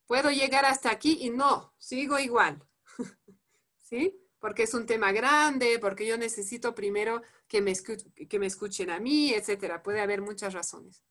Puedo 0.05 0.31
llegar 0.31 0.65
hasta 0.65 0.89
aquí 0.91 1.17
y 1.21 1.29
no, 1.29 1.73
sigo 1.77 2.17
igual. 2.19 2.63
¿Sí? 3.77 4.19
Porque 4.39 4.63
es 4.63 4.73
un 4.73 4.85
tema 4.85 5.11
grande, 5.11 5.79
porque 5.79 6.05
yo 6.07 6.17
necesito 6.17 6.75
primero 6.75 7.21
que 7.47 7.61
me, 7.61 7.71
escu- 7.71 8.27
que 8.27 8.39
me 8.39 8.45
escuchen 8.47 8.89
a 8.89 8.99
mí, 8.99 9.33
etcétera. 9.33 9.83
Puede 9.83 10.01
haber 10.01 10.21
muchas 10.21 10.53
razones. 10.53 11.03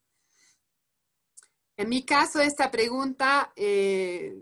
En 1.79 1.89
mi 1.89 2.05
caso, 2.05 2.41
esta 2.41 2.71
pregunta, 2.71 3.53
eh, 3.57 4.35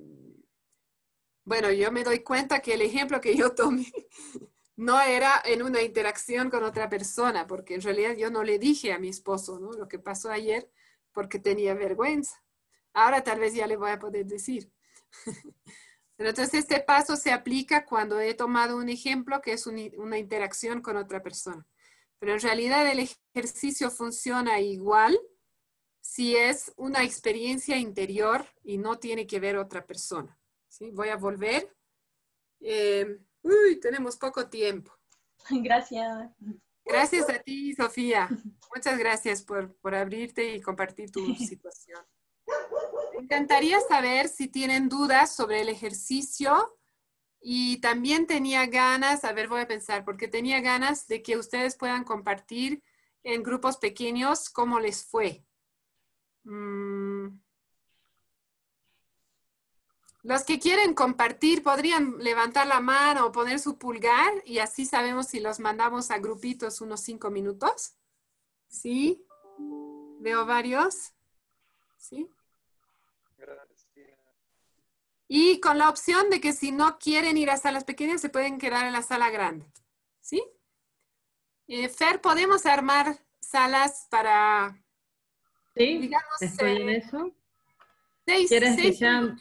bueno, 1.44 1.70
yo 1.70 1.92
me 1.92 2.04
doy 2.04 2.20
cuenta 2.20 2.60
que 2.60 2.74
el 2.74 2.82
ejemplo 2.82 3.20
que 3.20 3.36
yo 3.36 3.54
tomé 3.54 3.86
no 4.76 5.00
era 5.00 5.42
en 5.44 5.62
una 5.62 5.82
interacción 5.82 6.50
con 6.50 6.64
otra 6.64 6.88
persona, 6.88 7.46
porque 7.46 7.74
en 7.74 7.82
realidad 7.82 8.16
yo 8.16 8.30
no 8.30 8.42
le 8.44 8.58
dije 8.58 8.92
a 8.92 8.98
mi 8.98 9.08
esposo 9.08 9.58
lo 9.60 9.88
que 9.88 9.98
pasó 9.98 10.30
ayer 10.30 10.70
porque 11.12 11.38
tenía 11.38 11.74
vergüenza. 11.74 12.42
Ahora 12.92 13.22
tal 13.22 13.38
vez 13.40 13.54
ya 13.54 13.66
le 13.66 13.76
voy 13.76 13.90
a 13.90 13.98
poder 13.98 14.26
decir. 14.26 14.72
Pero 16.16 16.30
entonces 16.30 16.54
este 16.60 16.80
paso 16.80 17.16
se 17.16 17.32
aplica 17.32 17.84
cuando 17.84 18.20
he 18.20 18.34
tomado 18.34 18.76
un 18.76 18.88
ejemplo 18.88 19.40
que 19.40 19.52
es 19.52 19.66
un- 19.66 19.92
una 19.98 20.18
interacción 20.18 20.80
con 20.82 20.96
otra 20.96 21.22
persona. 21.22 21.66
Pero 22.20 22.34
en 22.34 22.40
realidad 22.40 22.90
el 22.90 23.00
ejercicio 23.34 23.90
funciona 23.90 24.60
igual 24.60 25.18
si 26.04 26.36
es 26.36 26.70
una 26.76 27.02
experiencia 27.02 27.78
interior 27.78 28.44
y 28.62 28.76
no 28.76 28.98
tiene 28.98 29.26
que 29.26 29.40
ver 29.40 29.56
otra 29.56 29.86
persona. 29.86 30.38
¿sí? 30.68 30.90
Voy 30.90 31.08
a 31.08 31.16
volver. 31.16 31.74
Eh, 32.60 33.20
uy, 33.40 33.80
tenemos 33.80 34.18
poco 34.18 34.46
tiempo. 34.50 34.92
Gracias. 35.50 36.30
Gracias 36.84 37.30
a 37.30 37.38
ti, 37.38 37.74
Sofía. 37.74 38.28
Muchas 38.74 38.98
gracias 38.98 39.42
por, 39.42 39.74
por 39.76 39.94
abrirte 39.94 40.54
y 40.54 40.60
compartir 40.60 41.10
tu 41.10 41.24
situación. 41.36 42.04
Me 43.14 43.22
encantaría 43.22 43.80
saber 43.80 44.28
si 44.28 44.48
tienen 44.48 44.90
dudas 44.90 45.34
sobre 45.34 45.62
el 45.62 45.70
ejercicio 45.70 46.76
y 47.40 47.78
también 47.80 48.26
tenía 48.26 48.66
ganas, 48.66 49.24
a 49.24 49.32
ver, 49.32 49.48
voy 49.48 49.62
a 49.62 49.68
pensar, 49.68 50.04
porque 50.04 50.28
tenía 50.28 50.60
ganas 50.60 51.06
de 51.06 51.22
que 51.22 51.38
ustedes 51.38 51.76
puedan 51.76 52.04
compartir 52.04 52.82
en 53.22 53.42
grupos 53.42 53.78
pequeños 53.78 54.50
cómo 54.50 54.80
les 54.80 55.06
fue. 55.06 55.46
Mm. 56.44 57.40
Los 60.22 60.44
que 60.44 60.58
quieren 60.58 60.94
compartir 60.94 61.62
podrían 61.62 62.18
levantar 62.18 62.66
la 62.66 62.80
mano 62.80 63.26
o 63.26 63.32
poner 63.32 63.58
su 63.58 63.76
pulgar 63.76 64.32
y 64.46 64.58
así 64.58 64.86
sabemos 64.86 65.26
si 65.28 65.38
los 65.38 65.60
mandamos 65.60 66.10
a 66.10 66.18
grupitos 66.18 66.80
unos 66.80 67.00
cinco 67.00 67.30
minutos. 67.30 67.94
¿Sí? 68.68 69.22
Veo 70.20 70.46
varios. 70.46 71.12
¿Sí? 71.98 72.26
Y 75.28 75.60
con 75.60 75.78
la 75.78 75.88
opción 75.88 76.30
de 76.30 76.40
que 76.40 76.52
si 76.52 76.72
no 76.72 76.98
quieren 76.98 77.36
ir 77.36 77.50
a 77.50 77.56
salas 77.56 77.84
pequeñas, 77.84 78.20
se 78.20 78.28
pueden 78.28 78.58
quedar 78.58 78.86
en 78.86 78.92
la 78.92 79.02
sala 79.02 79.30
grande. 79.30 79.66
¿Sí? 80.20 80.42
Eh, 81.66 81.88
Fer, 81.88 82.20
¿podemos 82.20 82.66
armar 82.66 83.18
salas 83.40 84.06
para... 84.10 84.83
Sí, 85.76 85.98
digamos, 85.98 86.42
estoy 86.42 86.76
en 86.82 86.88
eh, 86.88 86.96
eso. 86.98 87.32
seis- 88.26 88.48
¿Quieres 88.48 88.76
que 88.76 88.92
sean 88.92 89.38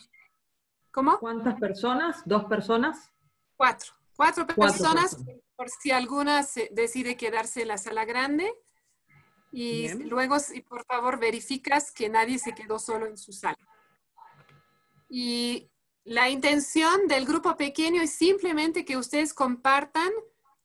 ¿Cómo? 0.91 1.18
cuántas 1.19 1.60
personas? 1.60 2.22
¿Dos 2.26 2.45
personas? 2.45 3.11
Cuatro. 3.55 3.93
Cuatro 4.15 4.45
Cuatro 4.45 4.61
personas, 4.61 5.15
personas. 5.15 5.41
por 5.55 5.69
si 5.69 5.91
alguna 5.91 6.43
se 6.43 6.69
decide 6.72 7.18
quedarse 7.18 7.64
en 7.64 7.69
la 7.69 7.77
sala 7.77 8.05
grande. 8.05 8.51
Y 9.51 9.81
Bien. 9.84 10.10
luego, 10.10 10.39
si 10.39 10.61
por 10.61 10.84
favor, 10.85 11.19
verificas 11.19 11.91
que 11.91 12.10
nadie 12.10 12.39
se 12.39 12.53
quedó 12.53 12.80
solo 12.80 13.05
en 13.05 13.18
su 13.18 13.31
sala. 13.31 13.57
Y 15.10 15.69
la 16.03 16.30
intención 16.30 17.07
del 17.07 17.26
grupo 17.26 17.55
pequeño 17.55 18.01
es 18.01 18.14
simplemente 18.14 18.84
que 18.85 18.97
ustedes 18.97 19.34
compartan 19.34 20.11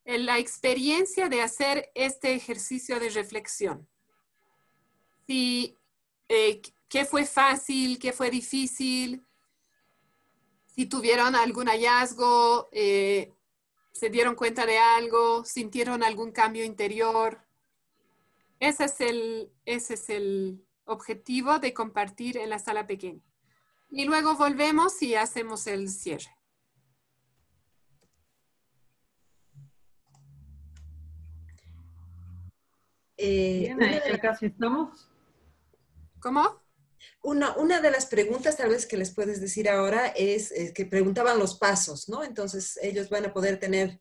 en 0.05 0.25
la 0.25 0.39
experiencia 0.39 1.29
de 1.29 1.43
hacer 1.43 1.91
este 1.95 2.35
ejercicio 2.35 2.99
de 2.99 3.11
reflexión. 3.11 3.87
Si, 5.29 5.77
eh, 6.31 6.63
¿Qué 6.89 7.05
fue 7.05 7.27
fácil? 7.27 7.99
¿Qué 7.99 8.15
fue 8.15 8.31
difícil? 8.31 9.27
Si 10.65 10.87
tuvieron 10.87 11.37
algún 11.37 11.67
hallazgo, 11.67 12.71
eh, 12.73 13.35
se 13.93 14.09
dieron 14.09 14.35
cuenta 14.35 14.65
de 14.65 14.79
algo, 14.79 15.45
sintieron 15.45 16.03
algún 16.03 16.33
cambio 16.33 16.65
interior. 16.65 17.45
Ese 18.59 18.87
es 18.87 19.01
el, 19.03 19.53
ese 19.67 19.95
es 19.95 20.09
el 20.09 20.65
objetivo 20.87 21.59
de 21.59 21.75
compartir 21.75 22.39
en 22.39 22.49
la 22.49 22.59
sala 22.59 22.87
pequeña. 22.87 23.21
Y 23.91 24.07
luego 24.07 24.35
volvemos 24.35 25.03
y 25.03 25.15
hacemos 25.15 25.67
el 25.67 25.91
cierre. 25.91 26.35
Eh, 33.19 33.59
Bien, 33.59 33.77
una 33.77 33.87
de 33.89 34.03
ya 34.11 34.19
casi 34.21 34.47
estamos. 34.47 35.11
¿Cómo? 36.29 36.63
Una, 37.23 37.57
una 37.57 37.81
de 37.81 37.91
las 37.91 38.05
preguntas 38.05 38.59
tal 38.59 38.69
vez 38.69 38.85
que 38.85 38.99
les 38.99 39.15
puedes 39.15 39.41
decir 39.41 39.67
ahora 39.67 40.09
es, 40.09 40.53
eh, 40.53 40.75
que 40.75 40.85
preguntaban 40.85 41.39
los 41.39 41.57
pasos, 41.57 42.07
¿no? 42.11 42.23
Entonces 42.23 42.79
ellos 42.83 43.09
van 43.09 43.25
a 43.25 43.33
poder 43.33 43.59
tener 43.59 43.99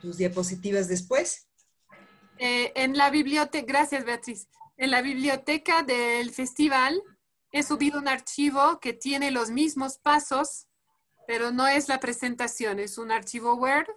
tus 0.00 0.16
diapositivas 0.16 0.86
después. 0.86 1.48
Eh, 2.38 2.70
en 2.76 2.96
la 2.96 3.10
biblioteca, 3.10 3.66
gracias 3.66 4.04
Beatriz, 4.04 4.46
en 4.76 4.92
la 4.92 5.02
biblioteca 5.02 5.82
del 5.82 6.30
festival 6.30 7.02
he 7.50 7.64
subido 7.64 7.98
un 7.98 8.06
archivo 8.06 8.78
que 8.78 8.92
tiene 8.92 9.32
los 9.32 9.50
mismos 9.50 9.98
pasos, 9.98 10.68
pero 11.26 11.50
no 11.50 11.66
es 11.66 11.88
la 11.88 11.98
presentación, 11.98 12.78
es 12.78 12.96
un 12.96 13.10
archivo 13.10 13.54
Word 13.54 13.88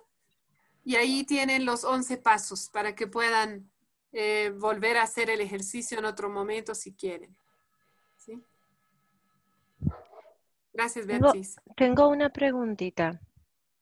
y 0.84 0.96
ahí 0.96 1.24
tienen 1.24 1.66
los 1.66 1.84
11 1.84 2.18
pasos 2.18 2.72
para 2.72 2.96
que 2.96 3.06
puedan 3.06 3.70
eh, 4.12 4.52
volver 4.56 4.98
a 4.98 5.04
hacer 5.04 5.30
el 5.30 5.42
ejercicio 5.42 6.00
en 6.00 6.06
otro 6.06 6.30
momento 6.30 6.74
si 6.76 6.94
quieren. 6.94 7.36
¿Sí? 8.18 8.42
Gracias 10.74 11.06
Beatriz. 11.06 11.56
tengo 11.76 12.08
una 12.08 12.30
preguntita. 12.30 13.20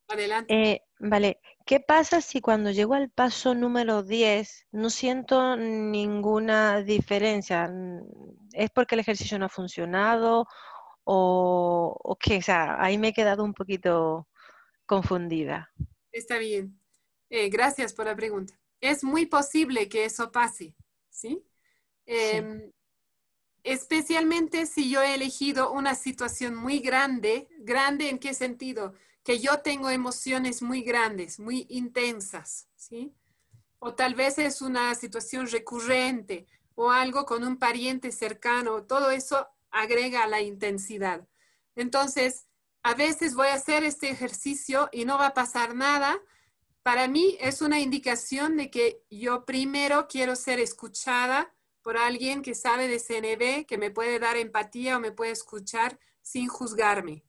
Adelante. 0.08 0.54
Eh, 0.54 0.82
vale, 1.00 1.42
¿qué 1.66 1.80
pasa 1.80 2.22
si 2.22 2.40
cuando 2.40 2.72
llego 2.72 2.94
al 2.94 3.10
paso 3.10 3.56
número 3.56 4.04
10 4.04 4.68
no 4.72 4.90
siento 4.90 5.58
ninguna 5.58 6.82
diferencia? 6.82 7.72
¿Es 8.54 8.70
porque 8.70 8.96
el 8.96 9.02
ejercicio 9.02 9.38
no 9.40 9.46
ha 9.46 9.50
funcionado 9.50 10.48
o, 11.04 11.98
o 12.02 12.16
qué? 12.18 12.38
O 12.38 12.42
sea, 12.42 12.82
ahí 12.82 12.98
me 12.98 13.10
he 13.10 13.14
quedado 13.14 13.44
un 13.44 13.54
poquito 13.54 14.28
confundida. 14.86 15.72
Está 16.12 16.38
bien. 16.38 16.80
Eh, 17.30 17.50
gracias 17.50 17.94
por 17.94 18.06
la 18.06 18.16
pregunta. 18.16 18.54
Es 18.82 19.04
muy 19.04 19.26
posible 19.26 19.90
que 19.90 20.06
eso 20.06 20.32
pase, 20.32 20.76
¿sí? 21.10 21.44
Em, 22.06 22.72
especialmente 23.64 24.66
si 24.66 24.90
yo 24.90 25.02
he 25.02 25.16
elegido 25.16 25.72
una 25.72 25.96
situación 25.96 26.56
muy 26.56 26.80
grande. 26.80 27.48
¿Grande 27.60 28.10
en 28.10 28.20
qué 28.20 28.34
sentido? 28.34 28.94
Que 29.24 29.40
yo 29.40 29.62
tengo 29.62 29.90
emociones 29.90 30.62
muy 30.62 30.82
grandes, 30.82 31.40
muy 31.40 31.66
intensas, 31.70 32.68
¿sí? 32.76 33.14
O 33.80 33.96
tal 33.96 34.16
vez 34.16 34.38
es 34.38 34.62
una 34.62 34.94
situación 34.96 35.48
recurrente 35.48 36.48
o 36.76 36.92
algo 36.92 37.26
con 37.26 37.44
un 37.44 37.58
pariente 37.58 38.12
cercano. 38.12 38.84
Todo 38.84 39.10
eso 39.12 39.48
agrega 39.72 40.28
la 40.28 40.42
intensidad. 40.42 41.28
Entonces, 41.76 42.48
a 42.84 42.94
veces 42.94 43.34
voy 43.34 43.48
a 43.48 43.56
hacer 43.56 43.84
este 43.84 44.10
ejercicio 44.10 44.90
y 44.92 45.06
no 45.06 45.18
va 45.18 45.28
a 45.28 45.34
pasar 45.34 45.74
nada. 45.74 46.20
Para 46.86 47.08
mí 47.08 47.36
es 47.40 47.64
una 47.64 47.80
indicación 47.80 48.58
de 48.58 48.70
que 48.70 49.02
yo 49.10 49.44
primero 49.44 50.08
quiero 50.08 50.36
ser 50.36 50.60
escuchada 50.60 51.52
por 51.82 51.98
alguien 51.98 52.44
que 52.44 52.54
sabe 52.54 52.88
de 52.88 53.00
CNB, 53.00 53.66
que 53.66 53.80
me 53.80 53.90
puede 53.90 54.20
dar 54.20 54.38
empatía 54.38 54.96
o 54.98 55.00
me 55.00 55.12
puede 55.12 55.32
escuchar 55.32 56.00
sin 56.22 56.48
juzgarme. 56.48 57.26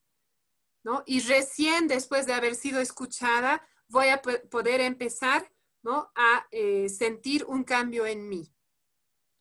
¿no? 0.85 1.03
Y 1.07 1.21
recién 1.21 1.89
después 1.89 2.27
de 2.27 2.35
haber 2.35 2.55
sido 2.55 2.81
escuchada, 2.83 3.67
voy 3.89 4.09
a 4.09 4.21
po- 4.21 4.47
poder 4.51 4.83
empezar 4.83 5.51
¿no? 5.83 6.13
a 6.15 6.47
eh, 6.51 6.91
sentir 6.91 7.47
un 7.47 7.65
cambio 7.65 8.05
en 8.05 8.29
mí. 8.29 8.53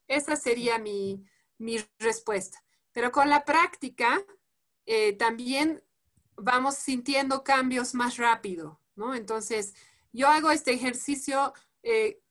Esa 0.08 0.36
sería 0.36 0.78
mi, 0.78 1.26
mi 1.58 1.76
respuesta. 1.98 2.64
Pero 2.92 3.12
con 3.12 3.28
la 3.28 3.44
práctica, 3.44 4.24
eh, 4.86 5.12
también 5.12 5.84
vamos 6.36 6.76
sintiendo 6.76 7.44
cambios 7.44 7.92
más 7.92 8.16
rápido, 8.16 8.80
¿no? 8.94 9.14
Entonces, 9.14 9.74
yo 10.16 10.28
hago 10.28 10.50
este 10.50 10.72
ejercicio 10.72 11.52
eh, 11.82 12.22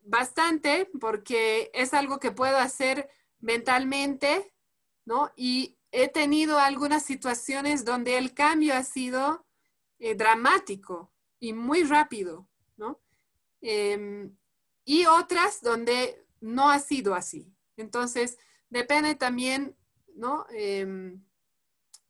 bastante 0.00 0.90
porque 1.00 1.70
es 1.72 1.94
algo 1.94 2.18
que 2.18 2.32
puedo 2.32 2.56
hacer 2.56 3.08
mentalmente, 3.38 4.52
¿no? 5.04 5.30
Y 5.36 5.78
he 5.92 6.08
tenido 6.08 6.58
algunas 6.58 7.04
situaciones 7.04 7.84
donde 7.84 8.18
el 8.18 8.34
cambio 8.34 8.74
ha 8.74 8.82
sido 8.82 9.46
eh, 10.00 10.16
dramático 10.16 11.12
y 11.38 11.52
muy 11.52 11.84
rápido, 11.84 12.48
¿no? 12.76 13.00
Em, 13.60 14.36
y 14.84 15.06
otras 15.06 15.62
donde 15.62 16.26
no 16.40 16.68
ha 16.68 16.80
sido 16.80 17.14
así. 17.14 17.54
Entonces, 17.76 18.38
depende 18.70 19.14
también, 19.14 19.76
¿no? 20.16 20.46
Em, 20.50 21.22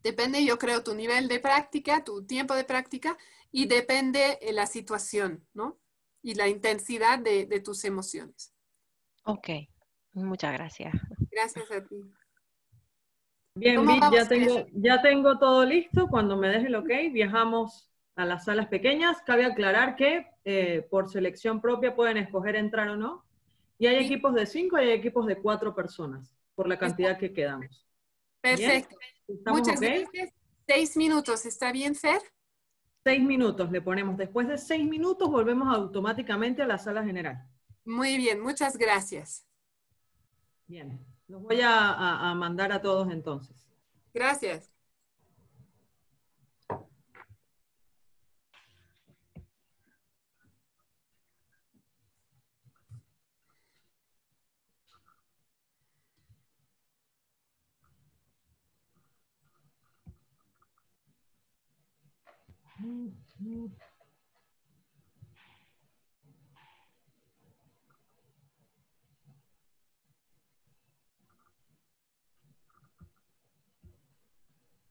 depende, 0.03 0.43
yo 0.47 0.59
creo, 0.59 0.83
tu 0.83 0.95
nivel 0.95 1.29
de 1.29 1.41
práctica, 1.41 2.05
tu 2.05 2.25
tiempo 2.25 2.55
de 2.55 2.65
práctica 2.65 3.19
y 3.53 3.67
depende 3.67 4.39
eh, 4.41 4.53
la 4.53 4.67
situación, 4.67 5.47
¿no? 5.55 5.79
Y 6.23 6.35
la 6.35 6.49
intensidad 6.49 7.19
de, 7.19 7.47
de 7.47 7.61
tus 7.61 7.85
emociones. 7.85 8.55
Ok, 9.25 9.49
muchas 10.13 10.53
gracias. 10.53 10.93
Gracias 11.31 11.71
a 11.71 11.85
ti. 11.85 11.97
Bien, 13.55 13.77
¿Cómo 13.77 13.93
Vic, 13.93 14.01
vamos 14.01 14.19
ya 14.19 14.29
tengo, 14.29 14.67
ya 14.73 15.03
tengo 15.03 15.39
todo 15.39 15.65
listo. 15.65 16.07
Cuando 16.09 16.37
me 16.37 16.49
deje 16.49 16.67
el 16.67 16.77
ok, 16.77 16.89
viajamos 17.13 17.91
a 18.17 18.25
las 18.25 18.45
salas 18.45 18.69
pequeñas. 18.69 19.21
Cabe 19.23 19.45
aclarar 19.45 19.97
que 19.97 20.27
eh, 20.45 20.87
por 20.91 21.11
selección 21.11 21.61
propia 21.61 21.95
pueden 21.95 22.17
escoger 22.17 22.57
entrar 22.57 22.89
o 22.91 22.97
no. 22.97 23.25
Y 23.79 23.87
hay 23.87 24.05
equipos 24.05 24.35
de 24.35 24.47
cinco 24.47 24.79
y 24.79 24.83
hay 24.83 24.91
equipos 24.91 25.27
de 25.27 25.37
cuatro 25.37 25.75
personas, 25.75 26.37
por 26.55 26.69
la 26.69 26.79
cantidad 26.79 27.19
que 27.19 27.33
quedamos. 27.33 27.87
Perfecto. 28.41 28.97
¿Estamos 29.27 29.61
Muchas 29.61 29.77
ok? 29.77 29.87
gracias. 29.87 30.33
Seis 30.67 30.97
minutos, 30.97 31.47
¿está 31.47 31.73
bien, 31.73 31.95
Fer? 31.95 32.21
Seis 33.05 33.21
minutos 33.23 33.71
le 33.71 33.83
ponemos. 33.83 34.17
Después 34.17 34.49
de 34.49 34.57
seis 34.57 34.89
minutos 34.89 35.29
volvemos 35.31 35.69
automáticamente 35.75 36.63
a 36.63 36.67
la 36.67 36.79
sala 36.79 37.05
general. 37.05 37.47
Muy 37.85 38.17
bien, 38.17 38.41
muchas 38.41 38.79
gracias. 38.79 39.45
Bien, 40.67 41.05
los 41.29 41.43
voy 41.43 41.61
a, 41.61 41.91
a- 41.91 42.31
a 42.31 42.35
mandar 42.35 42.73
a 42.73 42.81
todos 42.81 43.11
entonces. 43.13 43.67
Gracias. 44.15 44.71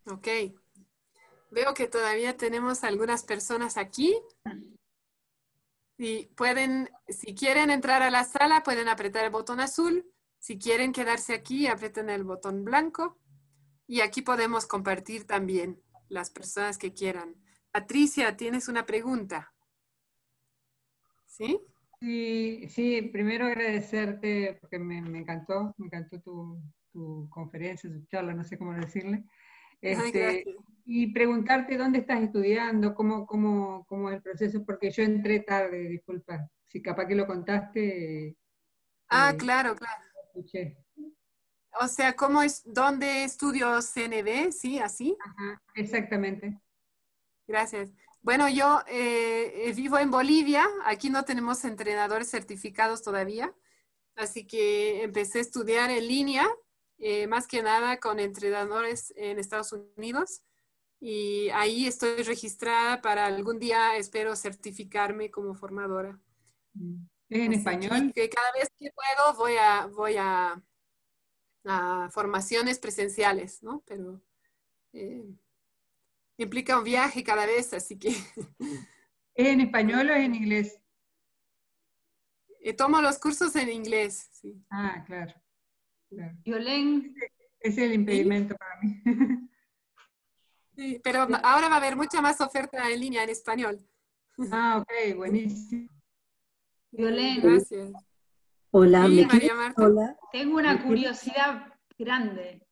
Ok. 0.05 0.27
Veo 1.51 1.73
que 1.73 1.87
todavía 1.87 2.35
tenemos 2.35 2.83
algunas 2.83 3.23
personas 3.23 3.77
aquí. 3.77 4.19
Si 5.97 6.31
pueden, 6.35 6.89
si 7.07 7.35
quieren 7.35 7.69
entrar 7.69 8.01
a 8.01 8.09
la 8.09 8.23
sala, 8.23 8.63
pueden 8.63 8.87
apretar 8.87 9.25
el 9.25 9.31
botón 9.31 9.59
azul. 9.59 10.11
Si 10.39 10.57
quieren 10.57 10.93
quedarse 10.93 11.33
aquí, 11.33 11.67
aprieten 11.67 12.09
el 12.09 12.23
botón 12.23 12.63
blanco. 12.63 13.17
Y 13.87 14.01
aquí 14.01 14.21
podemos 14.21 14.65
compartir 14.65 15.25
también 15.25 15.81
las 16.07 16.29
personas 16.29 16.77
que 16.77 16.93
quieran. 16.93 17.35
Patricia, 17.71 18.35
tienes 18.35 18.67
una 18.67 18.85
pregunta. 18.85 19.53
¿Sí? 21.25 21.59
Sí, 21.99 22.65
sí, 22.69 23.01
primero 23.03 23.45
agradecerte 23.45 24.57
porque 24.61 24.79
me, 24.79 25.01
me 25.01 25.19
encantó, 25.19 25.73
me 25.77 25.87
encantó 25.87 26.21
tu, 26.21 26.61
tu 26.91 27.27
conferencia, 27.29 27.89
tu 27.89 28.05
charla, 28.07 28.33
no 28.33 28.43
sé 28.43 28.57
cómo 28.57 28.73
decirle. 28.73 29.23
Este, 29.81 30.19
gracias. 30.19 30.55
y 30.85 31.07
preguntarte 31.13 31.77
dónde 31.77 31.99
estás 31.99 32.21
estudiando, 32.21 32.93
cómo, 32.95 33.25
cómo, 33.25 33.85
cómo 33.85 34.09
es 34.09 34.15
el 34.15 34.21
proceso, 34.21 34.65
porque 34.65 34.91
yo 34.91 35.03
entré 35.03 35.41
tarde, 35.41 35.87
disculpa. 35.87 36.49
Si 36.67 36.81
capaz 36.81 37.05
que 37.07 37.15
lo 37.15 37.25
contaste, 37.27 38.37
Ah, 39.09 39.31
Eh, 39.33 39.37
claro, 39.37 39.75
claro. 39.75 40.03
escuché. 40.27 40.77
O 41.81 41.87
sea, 41.87 42.13
¿cómo 42.15 42.41
es, 42.41 42.61
dónde 42.65 43.23
estudio 43.23 43.81
CNB? 43.81 44.51
¿Sí? 44.51 44.79
¿Así? 44.79 45.15
Ajá, 45.23 45.61
exactamente. 45.75 46.59
Gracias. 47.49 47.89
Bueno, 48.21 48.47
yo 48.47 48.81
eh, 48.87 49.73
vivo 49.75 49.97
en 49.97 50.11
Bolivia, 50.11 50.67
aquí 50.85 51.09
no 51.09 51.25
tenemos 51.25 51.65
entrenadores 51.65 52.29
certificados 52.29 53.01
todavía, 53.01 53.51
así 54.15 54.45
que 54.45 55.01
empecé 55.01 55.39
a 55.39 55.41
estudiar 55.41 55.89
en 55.89 56.07
línea, 56.07 56.47
eh, 56.99 57.25
más 57.25 57.47
que 57.47 57.63
nada 57.63 57.99
con 57.99 58.19
entrenadores 58.19 59.11
en 59.15 59.39
Estados 59.39 59.73
Unidos 59.73 60.43
y 60.99 61.49
ahí 61.49 61.87
estoy 61.87 62.21
registrada 62.21 63.01
para 63.01 63.25
algún 63.25 63.57
día, 63.57 63.97
espero 63.97 64.35
certificarme 64.35 65.31
como 65.31 65.55
formadora. 65.55 66.19
¿Es 67.29 67.39
en 67.39 67.53
Así 67.53 67.57
español? 67.57 68.11
Que, 68.13 68.21
que 68.21 68.29
cada 68.29 68.51
vez 68.51 68.69
que 68.77 68.91
puedo 68.91 69.37
voy 69.37 69.53
a, 69.59 69.87
voy 69.87 70.17
a, 70.19 70.61
a 71.65 72.09
formaciones 72.11 72.77
presenciales, 72.77 73.63
¿no? 73.63 73.81
Pero 73.87 74.21
eh, 74.93 75.25
implica 76.43 76.77
un 76.77 76.83
viaje 76.83 77.23
cada 77.23 77.45
vez, 77.45 77.73
así 77.73 77.97
que 77.97 78.09
¿Es 79.35 79.47
en 79.47 79.61
español 79.61 80.09
o 80.09 80.13
es 80.13 80.25
en 80.25 80.35
inglés? 80.35 80.81
eh, 82.61 82.73
tomo 82.73 83.01
los 83.01 83.17
cursos 83.19 83.55
en 83.55 83.69
inglés, 83.69 84.27
sí. 84.31 84.61
Ah, 84.69 85.03
claro. 85.05 85.33
claro. 86.09 86.35
Violén. 86.43 87.15
Es 87.59 87.77
el 87.77 87.93
impedimento 87.93 88.55
para 88.55 88.79
mí. 88.81 89.01
Sí, 90.75 90.97
pero 91.03 91.23
ahora 91.43 91.67
va 91.67 91.73
a 91.73 91.77
haber 91.77 91.97
mucha 91.97 92.21
más 92.21 92.39
oferta 92.39 92.89
en 92.89 93.01
línea 93.01 93.21
en 93.25 93.29
español. 93.29 93.85
Ah, 94.49 94.77
ok, 94.81 95.17
buenísimo. 95.17 95.89
Violén. 96.91 97.41
Gracias. 97.41 97.91
Hola, 98.71 99.05
Sí, 99.07 99.15
¿me 99.15 99.25
María 99.25 99.53
Marta. 99.55 99.83
Hola. 99.85 100.17
Tengo 100.31 100.53
¿Me 100.55 100.61
una 100.61 100.81
curiosidad 100.81 101.73
grande. 101.97 102.65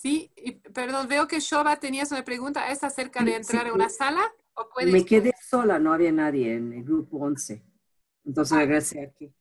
Sí, 0.00 0.30
y, 0.36 0.52
perdón, 0.52 1.08
veo 1.08 1.26
que 1.26 1.40
Shoba 1.40 1.80
tenías 1.80 2.12
una 2.12 2.24
pregunta. 2.24 2.70
¿Es 2.70 2.84
acerca 2.84 3.24
de 3.24 3.34
entrar 3.34 3.64
sí, 3.64 3.70
a 3.70 3.72
una 3.72 3.88
sala? 3.88 4.32
¿O 4.54 4.68
puedes? 4.72 4.92
Me 4.92 5.04
quedé 5.04 5.34
sola, 5.42 5.80
no 5.80 5.92
había 5.92 6.12
nadie 6.12 6.54
en 6.54 6.72
el 6.72 6.84
grupo 6.84 7.16
11. 7.18 7.64
Entonces 8.24 8.56
regresé 8.56 9.02
aquí. 9.02 9.34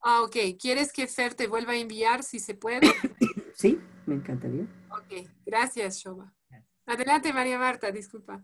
Ah, 0.00 0.22
ok. 0.22 0.36
¿Quieres 0.58 0.94
que 0.94 1.06
Fer 1.06 1.34
te 1.34 1.46
vuelva 1.46 1.72
a 1.72 1.76
enviar 1.76 2.22
si 2.22 2.38
se 2.38 2.54
puede? 2.54 2.80
Sí, 3.56 3.78
me 4.06 4.16
encantaría. 4.16 4.66
Ok, 4.90 5.28
gracias, 5.46 5.98
Shoba. 5.98 6.34
Adelante, 6.86 7.32
María 7.32 7.56
Marta, 7.56 7.92
disculpa. 7.92 8.42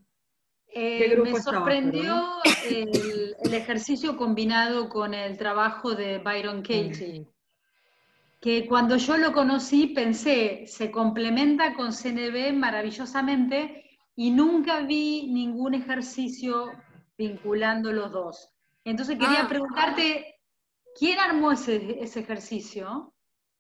Eh, 0.69 1.19
me 1.21 1.31
estaba, 1.33 1.57
sorprendió 1.57 2.29
el, 2.65 3.35
el 3.43 3.55
ejercicio 3.55 4.17
combinado 4.17 4.89
con 4.89 5.15
el 5.15 5.37
trabajo 5.37 5.97
de 5.97 6.19
Byron 6.19 6.63
Katie, 6.63 7.27
que 8.41 8.67
cuando 8.67 8.97
yo 8.97 9.17
lo 9.19 9.33
conocí 9.33 9.89
pensé, 9.89 10.67
se 10.67 10.91
complementa 10.91 11.75
con 11.75 11.93
CNB 11.93 12.53
maravillosamente 12.55 13.85
y 14.17 14.31
nunca 14.31 14.81
vi 14.81 15.31
ningún 15.33 15.75
ejercicio 15.75 16.73
vinculando 17.19 17.93
los 17.93 18.11
dos. 18.11 18.49
Entonces 18.85 19.19
quería 19.19 19.43
Ah. 19.43 19.49
preguntarte, 19.49 20.37
¿quién 20.99 21.19
armó 21.19 21.53
ese, 21.53 22.03
ese 22.03 22.21
ejercicio? 22.21 23.15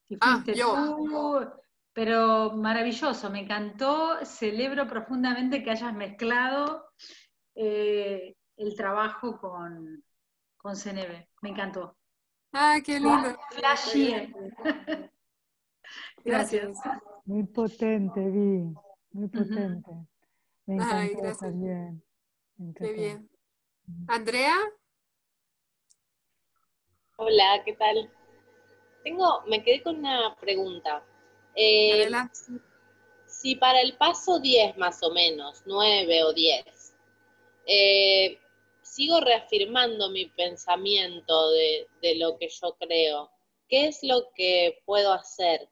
Si 0.08 0.16
Ah, 0.20 0.40
fuiste 0.42 0.54
yo. 0.58 0.74
tú, 0.74 1.46
pero 1.92 2.52
maravilloso, 2.52 3.28
me 3.30 3.40
encantó, 3.40 4.24
celebro 4.24 4.86
profundamente 4.88 5.62
que 5.62 5.70
hayas 5.72 5.92
mezclado 5.94 6.86
eh, 7.54 8.34
el 8.56 8.74
trabajo 8.76 9.38
con, 9.38 10.02
con 10.56 10.74
CNB, 10.74 11.26
me 11.42 11.50
encantó. 11.50 11.96
Ah, 12.52 12.78
qué 12.84 12.98
lindo. 12.98 13.38
Flashy. 13.50 14.32
Gracias. 16.24 16.78
Muy 17.24 17.44
potente, 17.44 18.20
Vi. 18.20 18.74
Muy 19.12 19.28
potente. 19.28 19.90
Me 20.66 20.74
encantó 20.74 20.96
Ay, 20.96 21.08
gracias. 21.14 21.38
también. 21.38 22.02
Me 22.56 22.74
Qué 22.74 22.92
bien. 22.92 23.30
Andrea, 24.08 24.56
Hola, 27.22 27.62
¿qué 27.66 27.74
tal? 27.74 28.10
Tengo, 29.04 29.42
me 29.46 29.62
quedé 29.62 29.82
con 29.82 29.98
una 29.98 30.34
pregunta. 30.40 31.04
Eh, 31.54 31.92
Adelante. 32.04 32.38
si 33.26 33.56
para 33.56 33.80
el 33.82 33.96
paso 33.98 34.40
10 34.40 34.78
más 34.78 35.02
o 35.02 35.12
menos, 35.12 35.62
9 35.66 36.24
o 36.24 36.32
10, 36.32 36.64
eh, 37.66 38.38
sigo 38.90 39.20
reafirmando 39.20 40.10
mi 40.10 40.26
pensamiento 40.26 41.50
de, 41.52 41.86
lo 42.16 42.36
que 42.38 42.48
yo 42.48 42.76
creo, 42.78 43.30
¿qué 43.68 43.86
es 43.86 44.02
lo 44.02 44.32
que 44.34 44.82
puedo 44.84 45.12
hacer? 45.12 45.68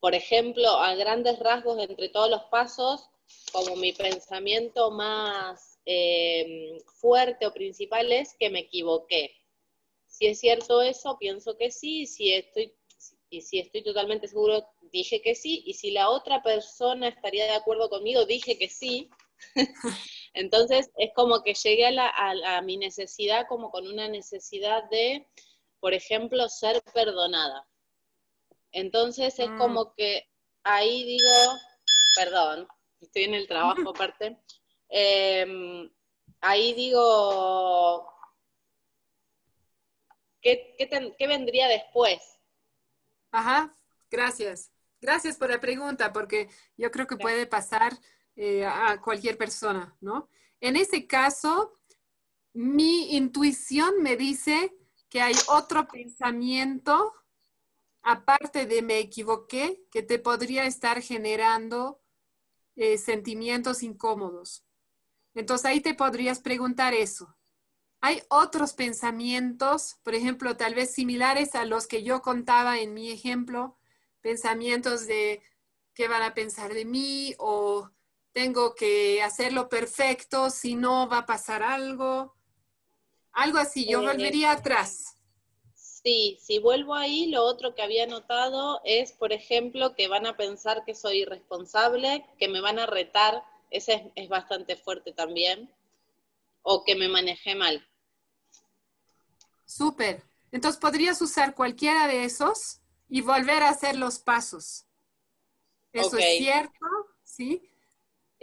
Por 0.00 0.14
ejemplo, 0.16 0.68
a 0.68 0.96
grandes 0.96 1.38
rasgos 1.38 1.78
entre 1.78 2.08
todos 2.08 2.28
los 2.28 2.42
pasos, 2.44 3.08
como 3.52 3.76
mi 3.76 3.92
pensamiento 3.92 4.90
más 4.90 5.78
eh, 5.86 6.78
fuerte 6.96 7.46
o 7.46 7.54
principal 7.54 8.10
es 8.10 8.34
que 8.38 8.50
me 8.50 8.60
equivoqué. 8.60 9.32
Si 10.06 10.26
es 10.26 10.40
cierto 10.40 10.82
eso, 10.82 11.16
pienso 11.18 11.56
que 11.56 11.70
sí, 11.70 12.06
si 12.06 12.32
estoy, 12.32 12.74
y 13.30 13.40
si 13.42 13.60
estoy 13.60 13.84
totalmente 13.84 14.26
seguro, 14.26 14.66
dije 14.90 15.22
que 15.22 15.36
sí, 15.36 15.62
y 15.64 15.74
si 15.74 15.92
la 15.92 16.10
otra 16.10 16.42
persona 16.42 17.06
estaría 17.06 17.44
de 17.44 17.52
acuerdo 17.52 17.88
conmigo, 17.88 18.26
dije 18.26 18.58
que 18.58 18.68
sí. 18.68 19.08
Entonces 20.34 20.90
es 20.96 21.10
como 21.14 21.42
que 21.42 21.54
llegué 21.54 21.86
a, 21.86 21.90
la- 21.90 22.08
a 22.08 22.58
a 22.58 22.62
mi 22.62 22.76
necesidad 22.76 23.46
como 23.48 23.70
con 23.70 23.86
una 23.86 24.08
necesidad 24.08 24.84
de, 24.90 25.26
por 25.80 25.94
ejemplo, 25.94 26.48
ser 26.48 26.82
perdonada. 26.94 27.66
Entonces 28.72 29.38
es 29.38 29.48
Mm. 29.50 29.58
como 29.58 29.94
que 29.94 30.28
ahí 30.64 31.04
digo, 31.04 31.58
perdón, 32.16 32.66
estoy 33.00 33.24
en 33.24 33.34
el 33.34 33.46
trabajo 33.46 33.90
aparte, 33.94 34.38
em, 34.88 35.90
ahí 36.40 36.72
digo, 36.74 38.08
¿qué, 40.40 40.74
qué 40.78 40.86
ten- 40.86 41.14
qué 41.18 41.26
vendría 41.26 41.68
después? 41.68 42.20
Ajá, 43.30 43.72
gracias. 44.10 44.70
Gracias 45.00 45.36
por 45.36 45.50
la 45.50 45.60
pregunta, 45.60 46.12
porque 46.12 46.48
yo 46.76 46.90
creo 46.90 47.06
que 47.06 47.16
puede 47.16 47.46
pasar 47.46 47.92
eh, 48.36 48.64
a 48.64 49.00
cualquier 49.00 49.36
persona, 49.36 49.96
¿no? 50.00 50.28
En 50.60 50.76
ese 50.76 51.06
caso, 51.06 51.78
mi 52.54 53.16
intuición 53.16 54.02
me 54.02 54.16
dice 54.16 54.74
que 55.08 55.20
hay 55.20 55.34
otro 55.48 55.86
pensamiento, 55.88 57.12
aparte 58.02 58.66
de 58.66 58.82
me 58.82 58.98
equivoqué, 58.98 59.84
que 59.90 60.02
te 60.02 60.18
podría 60.18 60.64
estar 60.64 61.02
generando 61.02 62.00
eh, 62.76 62.96
sentimientos 62.96 63.82
incómodos. 63.82 64.64
Entonces 65.34 65.66
ahí 65.66 65.80
te 65.80 65.94
podrías 65.94 66.40
preguntar 66.40 66.94
eso. 66.94 67.36
Hay 68.00 68.22
otros 68.28 68.72
pensamientos, 68.72 69.96
por 70.02 70.14
ejemplo, 70.14 70.56
tal 70.56 70.74
vez 70.74 70.92
similares 70.92 71.54
a 71.54 71.64
los 71.64 71.86
que 71.86 72.02
yo 72.02 72.20
contaba 72.20 72.80
en 72.80 72.94
mi 72.94 73.10
ejemplo, 73.10 73.76
pensamientos 74.20 75.06
de 75.06 75.42
qué 75.94 76.08
van 76.08 76.22
a 76.22 76.34
pensar 76.34 76.74
de 76.74 76.84
mí 76.84 77.34
o 77.38 77.90
tengo 78.32 78.74
que 78.74 79.22
hacerlo 79.22 79.68
perfecto, 79.68 80.50
si 80.50 80.74
no 80.74 81.08
va 81.08 81.18
a 81.18 81.26
pasar 81.26 81.62
algo. 81.62 82.34
Algo 83.32 83.58
así, 83.58 83.86
yo 83.86 84.02
Eh, 84.02 84.06
volvería 84.06 84.52
atrás. 84.52 85.16
Sí, 85.74 86.38
si 86.42 86.58
vuelvo 86.58 86.94
ahí, 86.94 87.26
lo 87.26 87.44
otro 87.44 87.74
que 87.74 87.82
había 87.82 88.06
notado 88.06 88.80
es, 88.84 89.12
por 89.12 89.32
ejemplo, 89.32 89.94
que 89.94 90.08
van 90.08 90.26
a 90.26 90.36
pensar 90.36 90.84
que 90.84 90.94
soy 90.94 91.18
irresponsable, 91.22 92.26
que 92.38 92.48
me 92.48 92.60
van 92.60 92.78
a 92.78 92.86
retar, 92.86 93.44
ese 93.70 93.94
es, 93.94 94.02
es 94.16 94.28
bastante 94.28 94.76
fuerte 94.76 95.12
también, 95.12 95.70
o 96.62 96.84
que 96.84 96.96
me 96.96 97.08
manejé 97.08 97.54
mal. 97.54 97.86
Súper. 99.64 100.22
Entonces 100.50 100.80
podrías 100.80 101.20
usar 101.22 101.54
cualquiera 101.54 102.06
de 102.06 102.24
esos 102.24 102.80
y 103.08 103.20
volver 103.22 103.62
a 103.62 103.70
hacer 103.70 103.96
los 103.96 104.18
pasos. 104.18 104.86
Eso 105.92 106.16
es 106.18 106.38
cierto, 106.38 106.86
¿sí? 107.22 107.71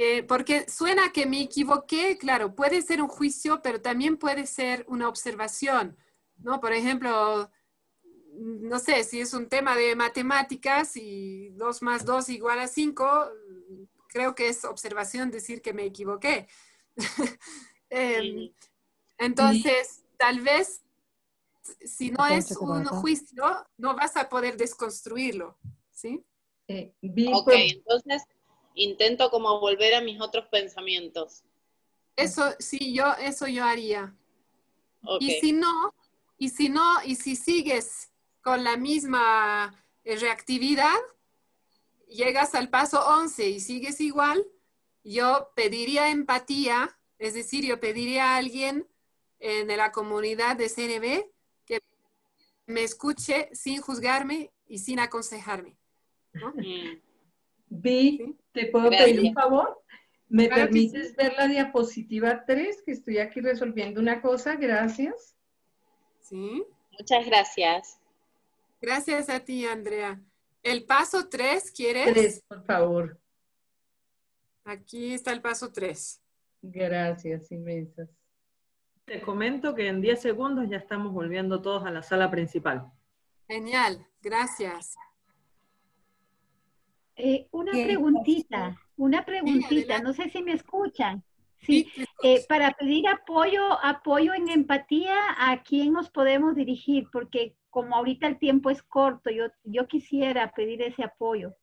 Eh, 0.02 0.24
porque 0.24 0.66
suena 0.70 1.12
que 1.12 1.26
me 1.26 1.42
equivoqué, 1.42 2.18
claro, 2.18 2.56
puede 2.56 2.82
ser 2.82 3.02
un 3.02 3.10
juicio, 3.10 3.62
pero 3.62 3.82
también 3.82 4.16
puede 4.16 4.48
ser 4.48 4.86
una 4.88 5.10
observación, 5.10 5.98
¿no? 6.38 6.62
Por 6.62 6.72
ejemplo, 6.72 7.52
no 8.34 8.80
sé, 8.80 9.04
si 9.04 9.20
es 9.20 9.34
un 9.34 9.50
tema 9.50 9.76
de 9.76 9.98
matemáticas 9.98 10.96
y 10.96 11.50
2 11.50 11.82
más 11.82 12.06
2 12.06 12.30
igual 12.30 12.60
a 12.60 12.70
5, 12.70 13.30
creo 14.08 14.36
que 14.36 14.48
es 14.48 14.64
observación 14.64 15.32
decir 15.32 15.62
que 15.62 15.74
me 15.74 15.84
equivoqué. 15.84 16.48
Em, 17.90 18.54
entonces, 19.18 20.06
tal 20.16 20.40
vez 20.40 20.82
si 21.84 22.12
no 22.12 22.26
es 22.26 22.52
un 22.52 22.86
juicio, 22.86 23.68
no 23.76 23.96
vas 23.96 24.16
a 24.16 24.30
poder 24.30 24.56
desconstruirlo, 24.56 25.58
¿sí? 25.92 26.24
Ok, 27.34 27.52
entonces 27.52 28.24
intento 28.80 29.30
como 29.30 29.60
volver 29.60 29.94
a 29.94 30.02
mis 30.02 30.20
otros 30.22 30.46
pensamientos. 30.48 31.44
Eso 32.16 32.44
sí, 32.60 32.94
yo, 32.94 33.14
eso 33.22 33.48
yo 33.48 33.64
haría. 33.64 34.16
Y 35.20 35.32
si 35.40 35.54
no, 35.54 35.94
y 36.38 36.50
si 36.50 36.70
no, 36.70 37.04
y 37.06 37.16
si 37.16 37.36
sigues 37.36 38.12
con 38.42 38.64
la 38.64 38.78
misma 38.78 39.74
eh, 40.04 40.18
reactividad, 40.18 40.98
llegas 42.08 42.56
al 42.56 42.70
paso 42.70 43.06
11 43.08 43.50
y 43.50 43.60
sigues 43.60 44.02
igual, 44.02 44.46
yo 45.04 45.52
pediría 45.56 46.10
empatía, 46.10 46.98
es 47.18 47.34
decir, 47.34 47.66
yo 47.66 47.80
pediría 47.80 48.34
a 48.34 48.38
alguien 48.38 48.88
en 49.40 49.68
la 49.68 49.92
comunidad 49.92 50.58
de 50.58 50.70
CNB 50.70 51.26
que 51.66 51.82
me 52.66 52.84
escuche 52.84 53.50
sin 53.54 53.82
juzgarme 53.82 54.52
y 54.68 54.80
sin 54.80 55.00
aconsejarme. 55.00 55.78
¿no? 56.34 56.54
Vi, 57.70 58.36
¿te 58.52 58.68
puedo 58.68 58.90
Gracias. 58.90 59.10
pedir 59.10 59.30
un 59.30 59.34
favor? 59.34 59.82
¿Me 60.28 60.48
Claro 60.48 60.64
permites 60.64 61.16
ver 61.16 61.34
la 61.38 61.48
diapositiva 61.48 62.46
3? 62.46 62.84
Que 62.84 62.92
estoy 62.92 63.18
aquí 63.18 63.42
resolviendo 63.42 64.00
una 64.00 64.22
cosa, 64.22 64.56
gracias. 64.56 65.36
Sí. 66.22 66.64
Muchas 66.98 67.26
gracias. 67.26 68.00
Gracias 68.82 69.30
a 69.30 69.40
ti, 69.40 69.66
Andrea. 69.66 70.22
El 70.62 70.86
paso 70.86 71.30
3, 71.30 71.72
¿quieres? 71.72 72.14
Tres, 72.14 72.44
por 72.48 72.64
favor. 72.66 73.20
Aquí 74.66 75.14
está 75.14 75.32
el 75.32 75.42
paso 75.42 75.72
3. 75.72 76.22
Gracias, 76.62 77.52
inmensas. 77.52 78.10
Te 79.06 79.22
comento 79.22 79.74
que 79.74 79.88
en 79.88 80.02
10 80.02 80.22
segundos 80.22 80.70
ya 80.70 80.78
estamos 80.78 81.12
volviendo 81.14 81.62
todos 81.62 81.86
a 81.86 81.92
la 81.92 82.04
sala 82.04 82.30
principal. 82.30 82.92
Genial, 83.48 84.06
gracias. 84.22 84.96
Eh, 87.22 87.50
una 87.52 87.74
Bien, 87.74 87.86
preguntita, 87.86 88.82
una 88.96 89.26
preguntita, 89.26 90.00
no 90.00 90.14
sé 90.14 90.30
si 90.30 90.42
me 90.42 90.54
escuchan. 90.54 91.22
Sí, 91.62 91.92
eh, 92.24 92.46
para 92.48 92.72
pedir 92.72 93.10
apoyo, 93.10 93.62
apoyo 93.84 94.34
en 94.34 94.48
empatía, 94.48 95.18
¿a 95.38 95.62
quién 95.62 95.92
nos 95.92 96.10
podemos 96.10 96.56
dirigir? 96.56 97.10
Porque 97.12 97.58
como 97.70 97.98
ahorita 97.98 98.26
el 98.26 98.40
tiempo 98.40 98.70
es 98.70 98.82
corto, 98.82 99.30
yo, 99.30 99.48
yo 99.66 99.86
quisiera 99.86 100.50
pedir 100.54 100.82
ese 100.82 101.04
apoyo. 101.04 101.54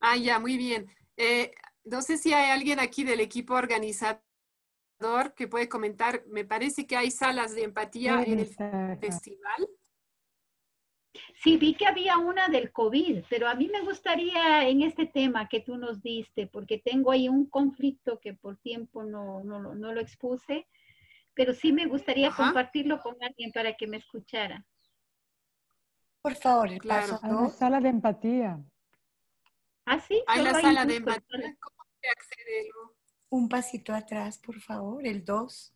Ah, 0.00 0.16
ya, 0.16 0.40
muy 0.40 0.56
bien. 0.56 0.88
Eh, 1.16 1.52
no 1.84 2.02
sé 2.02 2.16
si 2.16 2.32
hay 2.32 2.50
alguien 2.50 2.80
aquí 2.80 3.04
del 3.04 3.20
equipo 3.20 3.54
organizador 3.54 4.24
que 5.36 5.46
puede 5.46 5.68
comentar. 5.68 6.24
Me 6.26 6.44
parece 6.44 6.88
que 6.88 6.96
hay 6.96 7.12
salas 7.12 7.54
de 7.54 7.62
empatía 7.62 8.20
en 8.24 8.40
el 8.40 8.46
festival. 8.98 9.68
Sí, 11.42 11.56
vi 11.56 11.74
que 11.74 11.86
había 11.86 12.18
una 12.18 12.48
del 12.48 12.70
COVID, 12.70 13.24
pero 13.28 13.48
a 13.48 13.54
mí 13.54 13.68
me 13.68 13.80
gustaría 13.80 14.68
en 14.68 14.82
este 14.82 15.06
tema 15.06 15.48
que 15.48 15.60
tú 15.60 15.76
nos 15.76 16.00
diste, 16.02 16.46
porque 16.46 16.78
tengo 16.78 17.10
ahí 17.10 17.28
un 17.28 17.46
conflicto 17.48 18.20
que 18.20 18.34
por 18.34 18.56
tiempo 18.58 19.02
no, 19.02 19.42
no, 19.42 19.58
lo- 19.60 19.74
no 19.74 19.92
lo 19.92 20.00
expuse, 20.00 20.68
pero 21.34 21.52
sí 21.54 21.72
me 21.72 21.86
gustaría 21.86 22.30
compartirlo 22.30 23.00
con 23.00 23.16
alguien 23.22 23.50
para 23.52 23.74
que 23.76 23.86
me 23.88 23.96
escuchara. 23.96 24.64
Por 26.22 26.36
favor, 26.36 26.70
el 26.70 26.78
Claro. 26.80 27.14
paso 27.14 27.26
una 27.26 27.42
dos. 27.44 27.54
sala 27.56 27.80
de 27.80 27.88
empatía. 27.88 28.62
¿Ah, 29.86 29.98
sí? 30.00 30.22
Hay 30.28 30.42
la 30.44 30.52
sala 30.60 30.84
de 30.84 30.96
empatía. 30.96 31.56
¿Cómo 31.60 31.84
se 32.00 32.08
accede? 32.08 32.70
Un 33.30 33.48
pasito 33.48 33.92
atrás, 33.94 34.38
por 34.38 34.60
favor, 34.60 35.04
el 35.06 35.24
dos. 35.24 35.74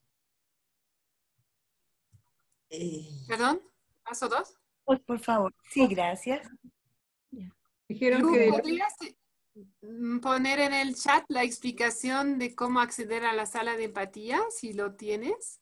¿Perdón? 3.28 3.61
¿Paso 4.05 4.28
2? 4.28 4.59
Por 4.85 5.19
favor. 5.20 5.55
Sí, 5.70 5.86
gracias. 5.86 6.47
Dijeron 7.89 8.23
Lu, 8.23 8.32
que... 8.32 8.48
¿podrías 8.51 8.94
mm, 9.82 10.19
poner 10.20 10.61
en 10.61 10.74
el 10.74 10.94
chat 10.94 11.24
la 11.28 11.43
explicación 11.43 12.39
de 12.39 12.55
cómo 12.55 12.81
acceder 12.81 13.24
a 13.24 13.32
la 13.32 13.47
sala 13.47 13.77
de 13.77 13.85
empatía, 13.85 14.40
si 14.51 14.73
lo 14.73 14.94
tienes? 14.94 15.61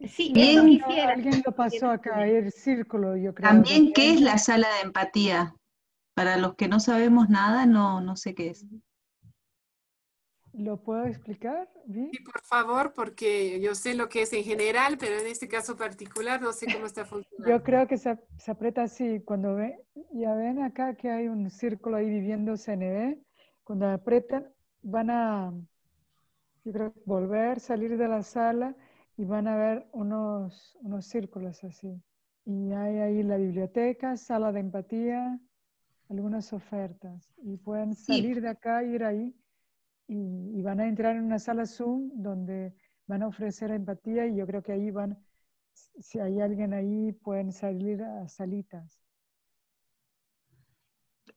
Sí, 0.00 0.32
eso 0.36 0.64
quisiera. 0.64 1.12
Alguien 1.12 1.42
lo 1.44 1.52
pasó 1.52 1.90
acá, 1.90 2.26
el 2.26 2.52
círculo, 2.52 3.16
yo 3.16 3.34
creo. 3.34 3.50
También, 3.50 3.92
¿qué 3.92 4.12
es 4.12 4.20
la 4.20 4.38
sala 4.38 4.68
de 4.74 4.80
empatía? 4.82 5.54
Para 6.14 6.36
los 6.36 6.54
que 6.54 6.68
no 6.68 6.80
sabemos 6.80 7.28
nada, 7.28 7.66
no, 7.66 8.00
no 8.00 8.16
sé 8.16 8.34
qué 8.34 8.50
es. 8.50 8.64
¿Lo 10.56 10.78
puedo 10.78 11.04
explicar? 11.04 11.68
¿Vi? 11.84 12.08
Sí, 12.10 12.22
por 12.22 12.40
favor, 12.40 12.94
porque 12.94 13.60
yo 13.60 13.74
sé 13.74 13.94
lo 13.94 14.08
que 14.08 14.22
es 14.22 14.32
en 14.32 14.42
general, 14.42 14.96
pero 14.98 15.18
en 15.18 15.26
este 15.26 15.48
caso 15.48 15.76
particular 15.76 16.40
no 16.40 16.50
sé 16.54 16.66
cómo 16.72 16.86
está 16.86 17.04
funcionando. 17.04 17.46
Yo 17.46 17.62
creo 17.62 17.86
que 17.86 17.98
se, 17.98 18.18
se 18.38 18.50
aprieta 18.50 18.84
así. 18.84 19.20
Cuando 19.20 19.54
ve, 19.54 19.78
ya 20.12 20.34
ven 20.34 20.62
acá 20.62 20.94
que 20.94 21.10
hay 21.10 21.28
un 21.28 21.50
círculo 21.50 21.96
ahí 21.98 22.08
viviendo 22.08 22.56
CNV, 22.56 23.18
cuando 23.64 23.86
apretan 23.90 24.50
van 24.80 25.10
a, 25.10 25.52
yo 26.64 26.72
creo, 26.72 26.94
volver, 27.04 27.60
salir 27.60 27.98
de 27.98 28.08
la 28.08 28.22
sala 28.22 28.74
y 29.18 29.26
van 29.26 29.48
a 29.48 29.56
ver 29.56 29.86
unos, 29.92 30.74
unos 30.80 31.04
círculos 31.04 31.62
así. 31.64 32.02
Y 32.46 32.72
hay 32.72 32.98
ahí 33.00 33.22
la 33.22 33.36
biblioteca, 33.36 34.16
sala 34.16 34.52
de 34.52 34.60
empatía, 34.60 35.38
algunas 36.08 36.54
ofertas. 36.54 37.30
Y 37.42 37.58
pueden 37.58 37.94
salir 37.94 38.40
de 38.40 38.48
acá, 38.48 38.82
ir 38.84 39.04
ahí 39.04 39.34
y, 40.08 40.58
y 40.58 40.62
van 40.62 40.80
a 40.80 40.88
entrar 40.88 41.16
en 41.16 41.24
una 41.24 41.38
sala 41.38 41.66
Zoom 41.66 42.10
donde 42.14 42.74
van 43.06 43.22
a 43.22 43.28
ofrecer 43.28 43.70
empatía 43.70 44.26
y 44.26 44.36
yo 44.36 44.46
creo 44.46 44.62
que 44.62 44.72
ahí 44.72 44.90
van, 44.90 45.18
si 45.74 46.18
hay 46.18 46.40
alguien 46.40 46.74
ahí, 46.74 47.12
pueden 47.12 47.52
salir 47.52 48.02
a 48.02 48.28
salitas. 48.28 49.00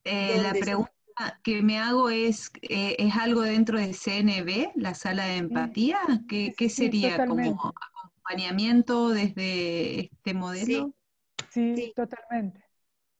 Eh, 0.03 0.41
la 0.41 0.53
pregunta 0.53 0.91
que 1.43 1.61
me 1.61 1.77
hago 1.77 2.09
es, 2.09 2.51
eh, 2.61 2.95
¿es 2.97 3.15
algo 3.15 3.41
dentro 3.41 3.77
de 3.77 3.93
CNB, 3.93 4.71
la 4.75 4.93
sala 4.93 5.25
de 5.25 5.37
empatía? 5.37 5.99
¿Qué, 6.27 6.53
qué 6.57 6.69
sí, 6.69 6.85
sería? 6.85 7.11
totalmente. 7.11 7.59
¿Como 7.59 7.73
acompañamiento 8.03 9.09
desde 9.09 10.05
este 10.05 10.33
modelo? 10.33 10.93
Sí, 11.49 11.93
totalmente. 11.95 12.63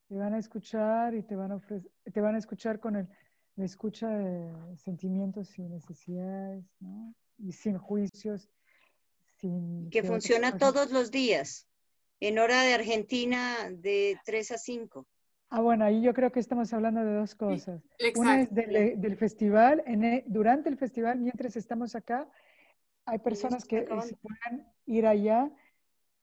Te 0.08 0.16
van 0.16 0.34
a 0.34 0.40
escuchar 0.40 1.14
y 1.16 1.24
te 1.24 1.36
van 1.36 1.52
a 1.52 1.56
ofrecer, 1.56 1.92
te 2.12 2.22
van 2.22 2.36
a 2.36 2.38
escuchar 2.40 2.80
con 2.80 2.96
el, 2.96 3.08
la 3.60 3.66
escucha 3.66 4.08
de 4.08 4.78
sentimientos 4.78 5.60
y 5.60 5.64
necesidades, 5.64 6.64
¿no? 6.80 7.14
Y 7.38 7.52
sin 7.52 7.78
juicios, 7.78 8.50
sin 9.36 9.90
Que 9.90 10.02
funciona 10.02 10.58
todos 10.58 10.92
los 10.92 11.12
días, 11.12 11.68
en 12.22 12.40
hora 12.40 12.64
de 12.64 12.74
Argentina 12.74 13.70
de 13.70 14.18
3 14.24 14.52
a 14.52 14.58
5. 14.58 15.06
Ah, 15.50 15.60
bueno, 15.60 15.84
ahí 15.84 16.02
yo 16.02 16.14
creo 16.14 16.32
que 16.32 16.40
estamos 16.40 16.72
hablando 16.72 17.04
de 17.04 17.14
dos 17.16 17.36
cosas. 17.36 17.84
Una 18.16 18.40
es 18.40 18.54
del, 18.54 19.02
del 19.02 19.18
festival, 19.18 19.84
en 19.86 20.06
e- 20.06 20.24
durante 20.26 20.70
el 20.70 20.78
festival, 20.78 21.20
mientras 21.20 21.58
estamos 21.58 21.96
acá, 21.96 22.30
hay 23.04 23.20
personas 23.20 23.66
que 23.66 23.86
se 24.08 24.16
pueden 24.16 24.68
ir 24.86 25.06
allá 25.06 25.52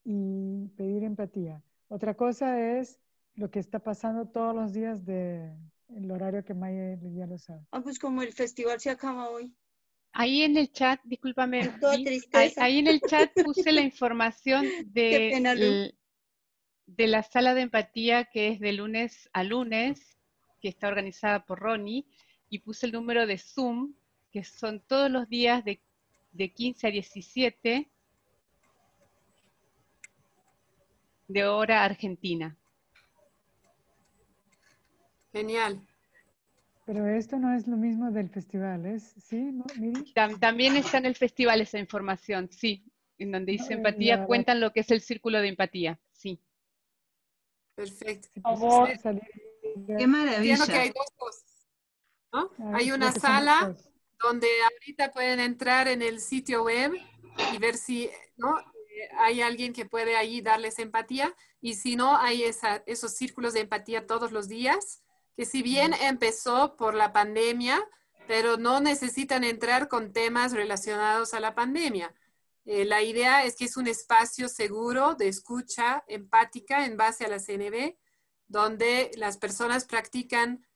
y 0.05 0.69
pedir 0.69 1.03
empatía. 1.05 1.63
Otra 1.89 2.15
cosa 2.15 2.79
es 2.79 2.99
lo 3.35 3.51
que 3.51 3.59
está 3.59 3.79
pasando 3.79 4.27
todos 4.27 4.55
los 4.55 4.73
días 4.73 5.05
de 5.05 5.53
el 5.89 6.11
horario 6.11 6.45
que 6.45 6.55
Maya 6.55 6.99
ya 7.17 7.27
lo 7.27 7.39
sabe. 7.39 7.63
Ah, 7.71 7.81
pues 7.83 7.99
como 7.99 8.23
el 8.23 8.33
festival 8.33 8.81
se 8.81 8.91
acaba 8.91 9.29
hoy. 9.31 9.55
Ahí 10.13 10.43
en 10.43 10.57
el 10.57 10.73
chat, 10.73 11.01
discúlpame, 11.05 11.61
ahí, 12.33 12.79
en 12.79 12.87
el 12.87 13.01
chat 13.03 13.31
puse 13.45 13.71
la 13.71 13.83
información 13.83 14.67
de, 14.87 15.31
pena, 15.31 15.55
Lu. 15.55 15.63
el- 15.63 15.95
de 16.87 17.07
la 17.07 17.23
sala 17.23 17.53
de 17.55 17.63
empatía 17.63 18.25
que 18.25 18.49
es 18.49 18.61
de 18.61 18.73
lunes 18.73 19.29
a 19.33 19.43
lunes, 19.43 20.17
que 20.61 20.69
está 20.69 20.89
organizada 20.89 21.45
por 21.45 21.59
Ronnie, 21.59 22.07
y 22.49 22.61
puse 22.61 22.87
el 22.87 22.93
número 22.93 23.27
de 23.27 23.39
Zoom, 23.39 23.95
que 24.31 24.45
son 24.45 24.81
todos 24.81 25.11
los 25.11 25.29
días 25.29 25.65
de, 25.65 25.81
de 26.33 26.53
15 26.53 26.87
a 26.87 26.91
17 26.91 27.91
de 31.29 31.45
hora 31.45 31.85
argentina. 31.85 32.57
Genial. 35.37 35.87
Pero 36.87 37.07
esto 37.07 37.37
no 37.39 37.53
es 37.55 37.67
lo 37.67 37.77
mismo 37.77 38.11
del 38.11 38.31
festival, 38.31 38.87
¿es? 38.87 39.13
¿Sí? 39.23 39.37
¿No? 39.53 39.65
Miri? 39.79 40.15
Tam- 40.15 40.39
También 40.41 40.77
está 40.77 40.97
en 40.97 41.05
el 41.05 41.15
festival 41.15 41.61
esa 41.61 41.79
información, 41.79 42.49
sí, 42.51 42.85
en 43.19 43.33
donde 43.33 43.53
dice 43.53 43.71
No, 43.75 43.77
empatía, 43.79 44.25
cuentan 44.25 44.61
lo 44.61 44.73
que 44.73 44.81
es 44.81 44.91
el 44.91 45.03
círculo 45.03 45.41
de 45.43 45.49
empatía, 45.49 46.01
sí. 46.13 46.41
Perfecto. 47.75 48.29
Por 48.41 48.43
favor, 48.43 48.97
salir. 48.97 49.23
Qué 49.99 50.07
maravilla. 50.07 50.57
Que 50.67 50.73
hay 50.73 50.89
dos 50.89 51.11
cosas. 51.19 51.69
¿no? 52.33 52.51
Hay 52.75 52.91
una 52.91 53.13
sala 53.13 53.77
donde 54.23 54.49
ahorita 54.73 55.11
pueden 55.13 55.41
entrar 55.41 55.89
en 55.89 56.01
el 56.01 56.21
sitio 56.21 56.65
web 56.65 56.93
y 57.53 57.59
ver 57.59 57.77
si 57.77 58.09
¿no? 58.39 58.59
Eh, 58.59 59.09
hay 59.19 59.43
alguien 59.43 59.75
que 59.75 59.85
puede 59.85 60.17
ahí 60.17 60.41
darles 60.41 60.79
empatía 60.79 61.35
y 61.61 61.75
si 61.75 61.97
no, 61.97 62.17
hay 62.17 62.45
esa- 62.45 62.83
esos 62.87 63.13
círculos 63.15 63.53
de 63.53 63.61
empatía 63.61 64.07
todos 64.07 64.33
los 64.33 64.49
días, 64.49 65.03
que 65.37 65.45
si 65.45 65.63
bien 65.63 65.93
empezó 65.95 66.77
por 66.77 66.95
la 66.95 67.13
pandemia, 67.13 67.87
pero 68.27 68.57
no 68.57 68.81
necesitan 68.81 69.45
entrar 69.45 69.89
con 69.89 70.13
temas 70.13 70.53
relacionados 70.53 71.35
a 71.35 71.41
la 71.41 71.55
pandemia. 71.55 72.15
Eh, 72.65 72.85
la 72.85 73.03
idea 73.03 73.45
es 73.45 73.55
que 73.55 73.67
es 73.67 73.77
un 73.77 73.87
espacio 73.87 74.49
seguro 74.49 75.15
de 75.15 75.29
escucha 75.29 76.05
empática 76.09 76.85
en 76.85 76.97
base 76.97 77.25
a 77.25 77.29
la 77.29 77.39
CNB, 77.39 77.97
donde 78.49 79.13
las 79.17 79.37
personas 79.37 79.85
practican 79.85 80.67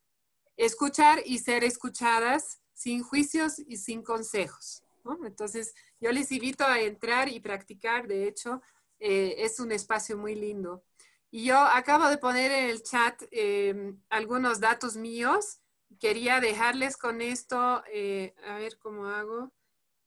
escuchar 0.56 1.22
y 1.24 1.38
ser 1.38 1.64
escuchadas 1.64 2.60
sin 2.74 3.02
juicios 3.02 3.58
y 3.58 3.78
sin 3.78 4.02
consejos. 4.02 4.84
¿no? 5.04 5.18
Entonces, 5.26 5.74
yo 6.00 6.12
les 6.12 6.30
invito 6.30 6.64
a 6.64 6.80
entrar 6.80 7.28
y 7.28 7.40
practicar. 7.40 8.06
De 8.06 8.28
hecho, 8.28 8.62
eh, 8.98 9.36
es 9.38 9.58
un 9.58 9.72
espacio 9.72 10.16
muy 10.16 10.34
lindo. 10.34 10.84
Yo 11.32 11.58
acabo 11.58 12.08
de 12.08 12.18
poner 12.18 12.50
en 12.50 12.70
el 12.70 12.82
chat 12.82 13.22
eh, 13.30 13.94
algunos 14.08 14.58
datos 14.58 14.96
míos. 14.96 15.60
quería 16.00 16.40
dejarles 16.40 16.96
con 16.96 17.20
esto, 17.20 17.82
eh, 17.92 18.34
a 18.46 18.56
ver 18.56 18.78
cómo 18.78 19.06
hago, 19.06 19.52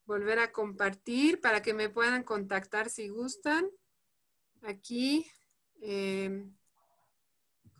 volver 0.05 0.39
a 0.39 0.51
compartir 0.51 1.39
para 1.39 1.61
que 1.61 1.73
me 1.73 1.89
puedan 1.89 2.23
contactar 2.23 2.89
si 2.89 3.09
gustan. 3.09 3.69
Aquí, 4.63 5.29
eh, 5.81 6.45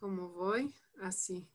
¿cómo 0.00 0.28
voy? 0.30 0.74
Así. 1.00 1.48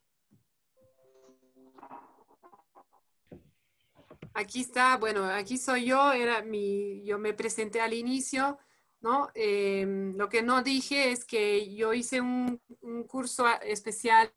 Aquí 4.34 4.60
está, 4.60 4.96
bueno, 4.96 5.24
aquí 5.24 5.58
soy 5.58 5.86
yo, 5.86 6.12
era 6.12 6.42
mi, 6.42 7.04
yo 7.04 7.18
me 7.18 7.34
presenté 7.34 7.80
al 7.80 7.94
inicio, 7.94 8.58
¿no? 9.00 9.30
Em, 9.34 10.16
lo 10.16 10.28
que 10.28 10.42
no 10.42 10.62
dije 10.62 11.12
es 11.12 11.24
que 11.24 11.74
yo 11.74 11.92
hice 11.92 12.20
un, 12.20 12.60
un 12.80 13.04
curso 13.04 13.46
especial 13.62 14.32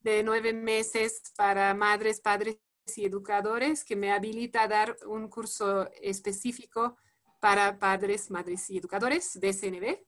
de 0.00 0.22
nueve 0.22 0.52
meses 0.52 1.22
para 1.36 1.74
madres, 1.74 2.20
padres 2.20 2.58
y 2.96 3.04
educadores 3.04 3.84
que 3.84 3.96
me 3.96 4.12
habilita 4.12 4.62
a 4.62 4.68
dar 4.68 4.96
un 5.06 5.28
curso 5.28 5.90
específico 6.00 6.96
para 7.40 7.78
padres, 7.78 8.30
madres 8.30 8.68
y 8.70 8.78
educadores 8.78 9.38
de 9.40 9.52
SNB. 9.52 9.98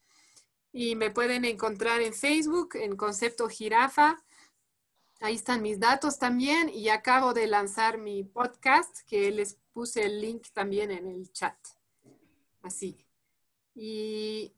Y 0.73 0.97
me 0.97 1.11
pueden 1.11 1.45
encontrar 1.45 2.01
en 2.01 2.15
Facebook, 2.15 2.71
en 2.75 2.97
Concepto 2.97 3.49
Jirafa. 3.49 4.23
Ahí 5.21 5.35
están 5.35 5.63
mis 5.63 5.79
datos 5.79 6.19
también 6.19 6.69
y 6.69 6.89
acabo 6.89 7.33
de 7.33 7.47
lanzar 7.47 7.99
mi 7.99 8.25
podcast 8.25 9.01
que 9.07 9.31
les 9.31 9.59
puse 9.73 10.05
el 10.05 10.21
link 10.21 10.47
también 10.53 10.91
en 10.91 11.07
el 11.07 11.31
chat. 11.33 11.57
Así. 12.63 13.07
Y 13.75 14.55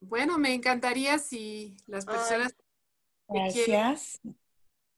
bueno, 0.00 0.38
me 0.38 0.54
encantaría 0.54 1.18
si 1.18 1.76
las 1.86 2.04
personas 2.04 2.52
que 2.52 3.52
quieren, 3.52 3.80
Gracias. 3.80 4.20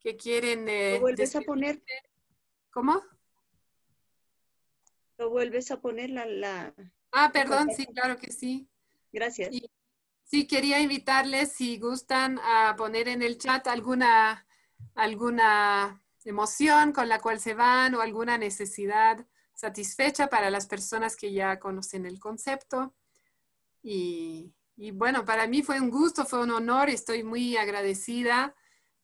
que 0.01 0.17
quieren 0.17 0.69
eh, 0.69 0.95
¿Lo 0.95 1.01
vuelves 1.01 1.37
a 1.37 1.41
poner? 1.43 1.83
¿Cómo? 2.71 3.01
¿Lo 5.19 5.31
vuelves 5.31 5.71
a 5.71 5.81
poner 5.81 6.11
la... 6.11 6.27
la... 6.27 6.75
Ah, 7.13 7.31
perdón, 7.33 7.71
sí, 7.75 7.87
claro 7.87 8.17
que 8.17 8.33
sí. 8.33 8.69
Gracias. 9.13 9.53
Y 9.53 9.71
sí, 10.25 10.47
quería 10.47 10.81
invitarles, 10.81 11.53
si 11.53 11.79
gustan, 11.79 12.41
a 12.43 12.75
poner 12.77 13.07
en 13.09 13.23
el 13.23 13.39
chat 13.39 13.67
alguna, 13.69 14.47
alguna 14.95 16.03
emoción 16.25 16.93
con 16.93 17.09
la 17.09 17.21
cual 17.21 17.39
se 17.39 17.55
van 17.55 17.95
o 17.95 18.01
alguna 18.01 18.39
necesidad 18.39 19.25
satisfecha 19.55 20.29
para 20.29 20.51
las 20.51 20.67
personas 20.67 21.17
que 21.17 21.33
ya 21.33 21.61
conocen 21.61 22.07
el 22.07 22.19
concepto. 22.19 22.95
Y, 23.87 24.55
bueno, 24.93 25.27
para 25.27 25.47
mí 25.47 25.63
fue 25.63 25.79
un 25.79 25.91
gusto, 25.91 26.25
fue 26.25 26.43
un 26.43 26.51
honor, 26.51 26.89
estoy 26.89 27.23
muy 27.23 27.57
agradecida 27.59 28.55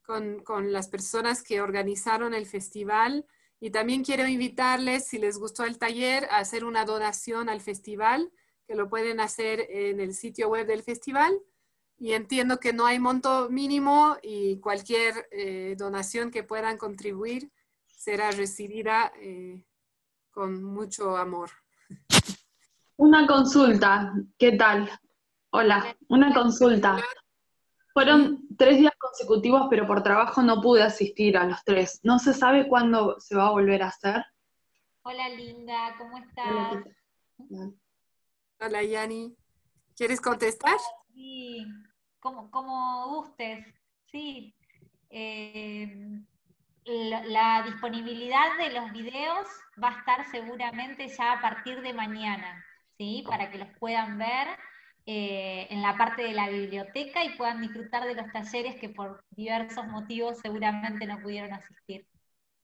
con, 0.03 0.43
con 0.43 0.73
las 0.73 0.89
personas 0.89 1.43
que 1.43 1.61
organizaron 1.61 2.33
el 2.33 2.47
festival. 2.47 3.27
Y 3.61 3.71
también 3.71 4.03
quiero 4.03 4.27
invitarles, 4.27 5.07
si 5.07 5.19
les 5.19 5.39
gustó 5.39 5.65
el 5.65 5.79
taller, 5.79 6.25
a 6.31 6.39
hacer 6.39 6.65
una 6.65 6.87
donación 6.87 7.51
al 7.51 7.61
festival, 7.61 8.33
que 8.67 8.75
lo 8.75 8.89
pueden 8.89 9.21
hacer 9.21 9.67
en 9.69 10.01
el 10.01 10.15
sitio 10.15 10.49
web 10.49 10.67
del 10.67 10.83
festival. 10.83 11.39
Y 11.99 12.15
entiendo 12.15 12.59
que 12.59 12.73
no 12.73 12.87
hay 12.87 12.99
monto 12.99 13.51
mínimo 13.51 14.17
y 14.23 14.59
cualquier 14.61 15.29
eh, 15.31 15.75
donación 15.77 16.31
que 16.31 16.43
puedan 16.43 16.79
contribuir 16.79 17.53
será 17.87 18.31
recibida 18.31 19.13
eh, 19.21 19.63
con 20.31 20.65
mucho 20.65 21.19
amor. 21.19 21.51
Una 23.01 23.27
consulta, 23.27 24.13
¿qué 24.39 24.53
tal? 24.59 24.87
Hola, 25.53 25.97
una 26.11 26.35
consulta. 26.35 26.99
Fueron 27.95 28.47
tres 28.59 28.77
días 28.77 28.93
consecutivos, 28.99 29.69
pero 29.71 29.87
por 29.87 30.03
trabajo 30.03 30.43
no 30.43 30.61
pude 30.61 30.83
asistir 30.83 31.39
a 31.39 31.47
los 31.47 31.65
tres. 31.65 32.01
¿No 32.03 32.19
se 32.19 32.35
sabe 32.35 32.69
cuándo 32.69 33.19
se 33.19 33.37
va 33.37 33.47
a 33.47 33.53
volver 33.53 33.83
a 33.83 33.87
hacer? 33.87 34.23
Hola 35.01 35.31
Linda, 35.31 35.95
¿cómo 35.97 36.19
estás? 36.19 36.85
Hola, 38.61 38.83
Yani. 38.83 39.35
¿Quieres 39.97 40.21
contestar? 40.21 40.77
Sí, 41.15 41.67
como, 42.21 42.51
como 42.51 43.15
gustes. 43.15 43.67
Sí. 44.13 44.55
Eh, 45.09 46.21
la, 46.85 47.25
la 47.25 47.63
disponibilidad 47.63 48.59
de 48.59 48.75
los 48.79 48.93
videos 48.93 49.49
va 49.83 49.89
a 49.89 49.99
estar 50.01 50.31
seguramente 50.31 51.09
ya 51.09 51.33
a 51.33 51.41
partir 51.41 51.81
de 51.81 51.95
mañana, 51.95 52.63
¿sí? 53.01 53.25
Para 53.27 53.51
que 53.51 53.57
los 53.57 53.69
puedan 53.79 54.19
ver 54.19 54.49
eh, 55.07 55.67
en 55.71 55.81
la 55.81 55.97
parte 55.97 56.21
de 56.23 56.35
la 56.35 56.51
biblioteca 56.51 57.25
y 57.25 57.35
puedan 57.35 57.63
disfrutar 57.63 58.05
de 58.05 58.15
los 58.15 58.31
talleres 58.31 58.77
que 58.77 58.91
por 58.91 59.25
diversos 59.31 59.87
motivos 59.87 60.39
seguramente 60.41 61.07
no 61.07 61.19
pudieron 61.21 61.55
asistir. 61.55 62.07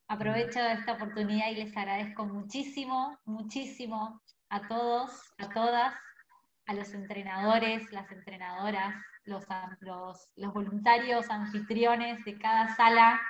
Aprovecho 0.09 0.61
esta 0.61 0.93
oportunidad 0.93 1.49
y 1.49 1.55
les 1.55 1.75
agradezco 1.75 2.27
muchísimo, 2.27 3.19
muchísimo 3.25 4.21
a 4.51 4.69
todos, 4.69 5.11
a 5.39 5.49
todas, 5.49 5.95
a 6.67 6.75
los 6.75 6.93
entrenadores, 6.93 7.91
las 7.91 8.13
entrenadoras, 8.13 8.95
los, 9.25 9.43
los, 9.81 10.29
los 10.37 10.53
voluntarios 10.53 11.31
anfitriones 11.31 12.23
de 12.27 12.39
cada 12.39 12.77
sala 12.77 13.23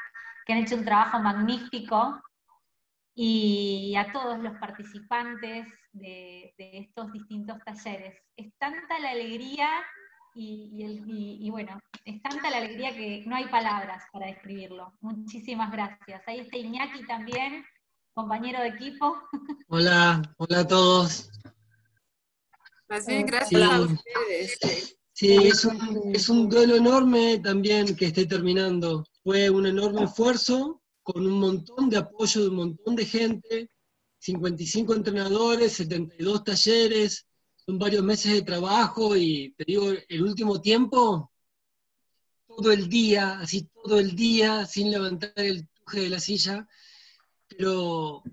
que 0.45 0.55
han 0.55 0.59
hecho 0.59 0.75
un 0.75 0.85
trabajo 0.85 1.21
magnífico 1.21 2.21
y 3.19 3.95
a 3.97 4.13
todos 4.13 4.39
los 4.41 4.53
participantes 4.59 5.67
de, 5.93 6.55
de 6.59 6.79
estos 6.79 7.11
distintos 7.13 7.57
talleres. 7.65 8.15
Es 8.37 8.53
tanta 8.59 8.99
la 8.99 9.11
alegría 9.11 9.69
y, 10.35 10.71
y, 10.75 10.83
el- 10.85 11.03
y- 11.11 11.39
y 11.47 11.51
bueno, 11.51 11.81
es 12.05 12.21
tanta 12.21 12.51
la 12.51 12.59
alegría 12.59 12.95
que 12.95 13.25
no 13.27 13.35
hay 13.35 13.47
palabras 13.47 14.05
para 14.13 14.27
describirlo. 14.27 14.93
Muchísimas 15.01 15.73
gracias. 15.73 16.23
Ahí 16.27 16.41
está 16.41 16.59
Iñaki 16.59 17.07
también, 17.07 17.65
compañero 18.13 18.61
de 18.61 18.69
equipo. 18.69 19.17
Hola, 19.69 20.23
hola 20.37 20.61
a 20.61 20.67
todos. 20.69 21.31
Más 22.89 23.07
bien, 23.07 23.21
Sí. 23.27 23.33
gracias 23.33 23.63
a 23.63 23.81
ustedes. 23.81 24.99
Sí, 25.13 25.35
es 25.49 25.65
un, 25.65 26.15
es 26.15 26.29
un 26.29 26.49
duelo 26.51 26.77
enorme 26.77 27.39
también 27.39 27.97
que 27.97 28.05
esté 28.07 28.27
terminando. 28.27 29.07
Fue 29.25 29.49
un 29.49 29.67
enorme 29.67 30.05
esfuerzo 30.05 30.83
con 31.07 31.25
un 31.25 31.39
montón 31.39 31.89
de 31.89 31.99
apoyo 31.99 32.43
de 32.43 32.49
un 32.49 32.57
montón 32.57 32.97
de 32.97 33.07
gente, 33.07 33.71
55 34.19 34.93
entrenadores, 34.93 35.75
72 35.75 36.43
talleres, 36.43 37.29
son 37.55 37.79
varios 37.79 38.03
meses 38.03 38.33
de 38.33 38.43
trabajo 38.43 39.17
y 39.17 39.55
te 39.57 39.65
digo, 39.65 39.93
el 40.09 40.23
último 40.23 40.61
tiempo, 40.61 41.31
todo 42.49 42.73
el 42.73 42.89
día, 42.89 43.39
así 43.39 43.69
todo 43.73 44.01
el 44.01 44.17
día, 44.17 44.67
sin 44.67 44.91
levantar 44.91 45.33
el 45.37 45.69
tuje 45.69 46.01
de 46.01 46.11
la 46.11 46.19
silla, 46.19 46.67
pero 47.47 48.25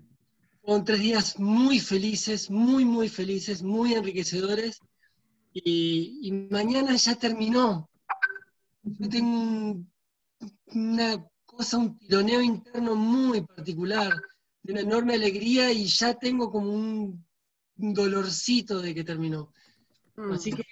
fueron 0.60 0.84
tres 0.84 0.98
días 0.98 1.38
muy 1.38 1.78
felices, 1.78 2.50
muy, 2.50 2.84
muy 2.84 3.08
felices, 3.08 3.62
muy 3.62 3.94
enriquecedores. 3.94 4.80
Y, 5.52 6.48
mañana 6.50 6.96
ya 6.96 7.14
terminó. 7.14 7.88
Yo 8.82 9.08
tengo 9.08 9.30
un- 9.30 9.92
una 10.66 11.24
cosa, 11.54 11.78
un 11.78 11.98
tironeo 11.98 12.40
interno 12.42 12.94
muy 12.94 13.42
particular, 13.42 14.12
de 14.62 14.72
una 14.72 14.80
enorme 14.80 15.14
alegría 15.14 15.70
y 15.72 15.86
ya 15.86 16.14
tengo 16.14 16.50
como 16.50 16.72
un, 16.72 17.24
dolorcito 17.76 18.80
de 18.80 18.94
que 18.94 19.04
terminó. 19.04 19.52
Así 20.32 20.52
que 20.52 20.64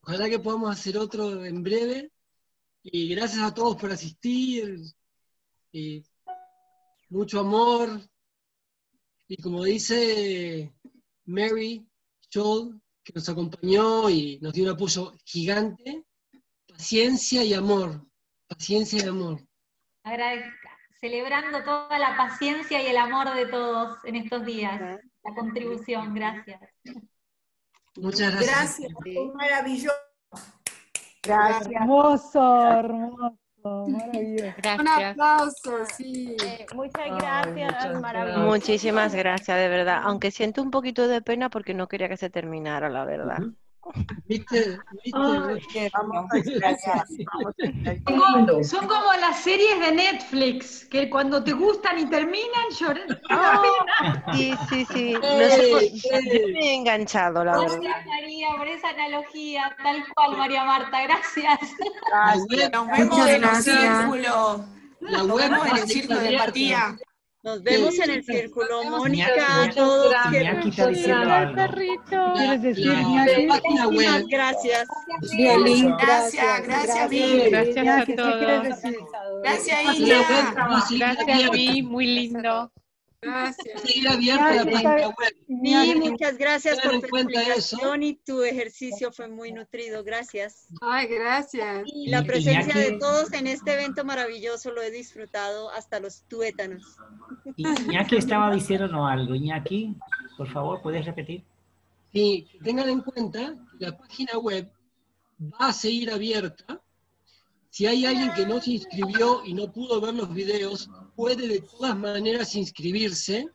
ojalá 0.00 0.30
que 0.30 0.38
podamos 0.38 0.70
hacer 0.70 0.96
otro 0.96 1.44
en 1.44 1.62
breve. 1.62 2.12
Y 2.82 3.08
gracias 3.08 3.42
a 3.42 3.52
todos 3.52 3.76
por 3.76 3.90
asistir. 3.90 4.80
Y 5.72 6.04
mucho 7.08 7.40
amor. 7.40 8.00
Y 9.26 9.36
como 9.42 9.64
dice 9.64 10.72
Mary 11.24 11.86
Joel, 12.32 12.80
que 13.02 13.12
nos 13.14 13.28
acompañó 13.28 14.08
y 14.08 14.38
nos 14.40 14.52
dio 14.52 14.64
un 14.64 14.70
apoyo 14.70 15.12
gigante, 15.24 16.04
paciencia 16.68 17.44
y 17.44 17.52
amor. 17.52 18.06
Paciencia 18.46 19.04
y 19.04 19.08
amor. 19.08 19.44
Agradezca, 20.04 20.70
celebrando 21.00 21.64
toda 21.64 21.98
la 21.98 22.14
paciencia 22.14 22.82
y 22.82 22.86
el 22.86 22.98
amor 22.98 23.34
de 23.34 23.46
todos 23.46 23.96
en 24.04 24.16
estos 24.16 24.44
días. 24.44 25.00
La 25.24 25.34
contribución, 25.34 26.14
gracias. 26.14 26.60
Muchas 27.96 28.34
gracias. 28.34 28.78
Gracias, 28.78 28.92
fue 29.02 29.34
maravilloso. 29.34 29.96
Hermoso, 31.26 32.70
hermoso, 32.70 33.38
maravilloso. 33.88 34.54
Un 34.78 34.88
aplauso, 34.88 35.86
sí. 35.96 36.36
muchas 36.74 37.18
gracias, 37.18 38.00
maravilloso. 38.00 38.42
Muchísimas 38.42 39.14
gracias, 39.14 39.56
de 39.56 39.68
verdad. 39.70 40.02
Aunque 40.04 40.30
siento 40.30 40.60
un 40.60 40.70
poquito 40.70 41.08
de 41.08 41.22
pena 41.22 41.48
porque 41.48 41.72
no 41.72 41.88
quería 41.88 42.10
que 42.10 42.18
se 42.18 42.28
terminara, 42.28 42.90
la 42.90 43.06
verdad. 43.06 43.38
¿Viste? 44.26 44.78
Ay, 45.12 45.60
Gracias. 46.56 47.08
Son 47.08 48.04
como, 48.04 48.64
son 48.64 48.86
como 48.86 49.12
las 49.20 49.40
series 49.40 49.78
de 49.80 49.92
Netflix, 49.92 50.84
que 50.86 51.08
cuando 51.10 51.42
te 51.44 51.52
gustan 51.52 51.98
y 51.98 52.06
terminan, 52.06 52.68
lloran. 52.78 53.06
pena. 53.28 54.24
Sí, 54.34 54.54
sí, 54.68 54.86
sí. 54.92 55.12
No 55.14 55.20
sé 55.50 55.68
por- 55.70 56.52
me 56.52 56.60
he 56.60 56.74
enganchado, 56.74 57.44
la 57.44 57.58
verdad. 57.58 57.78
Gracias 57.82 58.06
María 58.06 58.48
por 58.56 58.68
esa 58.68 58.88
analogía, 58.90 59.76
tal 59.82 60.04
cual 60.14 60.36
María 60.38 60.64
Marta, 60.64 61.02
gracias. 61.02 61.58
Nos 62.72 62.86
vemos 62.88 62.98
Muchas 63.10 63.28
en 63.28 63.34
el 63.34 63.40
gracias. 63.40 63.98
círculo. 63.98 64.64
La 65.00 65.18
Nos 65.22 65.36
vemos 65.36 65.66
en 65.66 65.74
a 65.74 65.78
el 65.80 65.88
círculo 65.88 66.18
de 66.20 66.26
abierta. 66.38 66.96
Nos 67.44 67.62
vemos 67.62 67.98
en 67.98 68.10
el 68.10 68.24
círculo. 68.24 68.84
Mónica, 68.84 69.70
todos. 69.74 70.14
Iñaki 70.32 70.62
que- 70.62 70.68
está 70.70 70.86
diciendo 70.88 71.30
algo. 71.30 71.54
¿Quieres 72.34 72.62
decir, 72.62 72.84
gracias. 74.28 74.88
Violín, 75.36 75.94
gracias, 75.98 76.62
gracias, 76.66 77.10
Vi. 77.10 77.50
Gracias 77.50 77.76
a 77.76 77.80
Iñaki, 77.82 78.06
¿qué 78.06 78.22
quieres 78.22 78.80
todos. 78.80 79.42
Gracias, 79.42 79.84
Gracias, 80.98 81.82
muy 81.82 82.06
lindo. 82.06 82.72
Gracias. 83.24 83.80
seguir 83.82 84.08
abierta 84.08 84.54
la 84.54 84.64
página 84.64 85.08
web. 85.08 85.36
Iñaki, 85.48 85.94
muchas 86.10 86.36
gracias 86.38 86.80
por 86.80 87.00
tu 87.00 87.16
explicación 87.16 88.02
y 88.02 88.14
tu 88.16 88.42
ejercicio 88.42 89.12
fue 89.12 89.28
muy 89.28 89.52
nutrido. 89.52 90.04
Gracias. 90.04 90.68
Ay, 90.80 91.06
gracias. 91.08 91.82
Y 91.86 92.08
la 92.08 92.20
Iñaki- 92.22 92.26
presencia 92.26 92.74
de 92.80 92.92
todos 92.98 93.32
en 93.32 93.46
este 93.46 93.74
evento 93.74 94.04
maravilloso 94.04 94.70
lo 94.72 94.82
he 94.82 94.90
disfrutado 94.90 95.70
hasta 95.70 96.00
los 96.00 96.22
tuétanos. 96.28 96.96
Iñaki 97.56 98.16
estaba 98.16 98.54
diciendo 98.54 99.04
algo. 99.06 99.34
Iñaki, 99.34 99.94
por 100.36 100.48
favor, 100.50 100.80
¿puedes 100.82 101.04
repetir? 101.04 101.44
Sí, 102.12 102.46
tengan 102.62 102.88
en 102.88 103.00
cuenta 103.00 103.54
que 103.78 103.86
la 103.86 103.96
página 103.96 104.38
web 104.38 104.70
va 105.40 105.68
a 105.68 105.72
seguir 105.72 106.10
abierta. 106.10 106.80
Si 107.74 107.86
hay 107.86 108.06
alguien 108.06 108.32
que 108.34 108.46
no 108.46 108.60
se 108.60 108.70
inscribió 108.70 109.44
y 109.44 109.52
no 109.52 109.72
pudo 109.72 110.00
ver 110.00 110.14
los 110.14 110.32
videos, 110.32 110.88
puede 111.16 111.48
de 111.48 111.60
todas 111.60 111.96
maneras 111.96 112.54
inscribirse, 112.54 113.48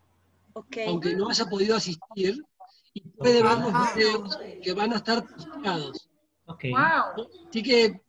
aunque 0.54 1.16
no 1.16 1.30
haya 1.30 1.46
podido 1.46 1.78
asistir, 1.78 2.44
y 2.94 3.00
puede 3.00 3.41
ver 3.41 3.58
los 3.60 3.96
videos 3.96 4.38
que 4.62 4.74
van 4.74 4.91
a 4.91 4.98
estar 4.98 5.26
posteados. 5.26 6.10
Ok. 6.48 6.66
Así 6.76 7.64
que 7.64 8.02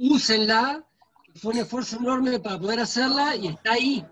úsenla, 0.00 0.84
que 1.22 1.38
fue 1.38 1.52
un 1.52 1.60
esfuerzo 1.60 1.98
enorme 1.98 2.40
para 2.40 2.58
poder 2.58 2.80
hacerla 2.80 3.36
y 3.36 3.46
está 3.46 3.74
ahí. 3.74 4.04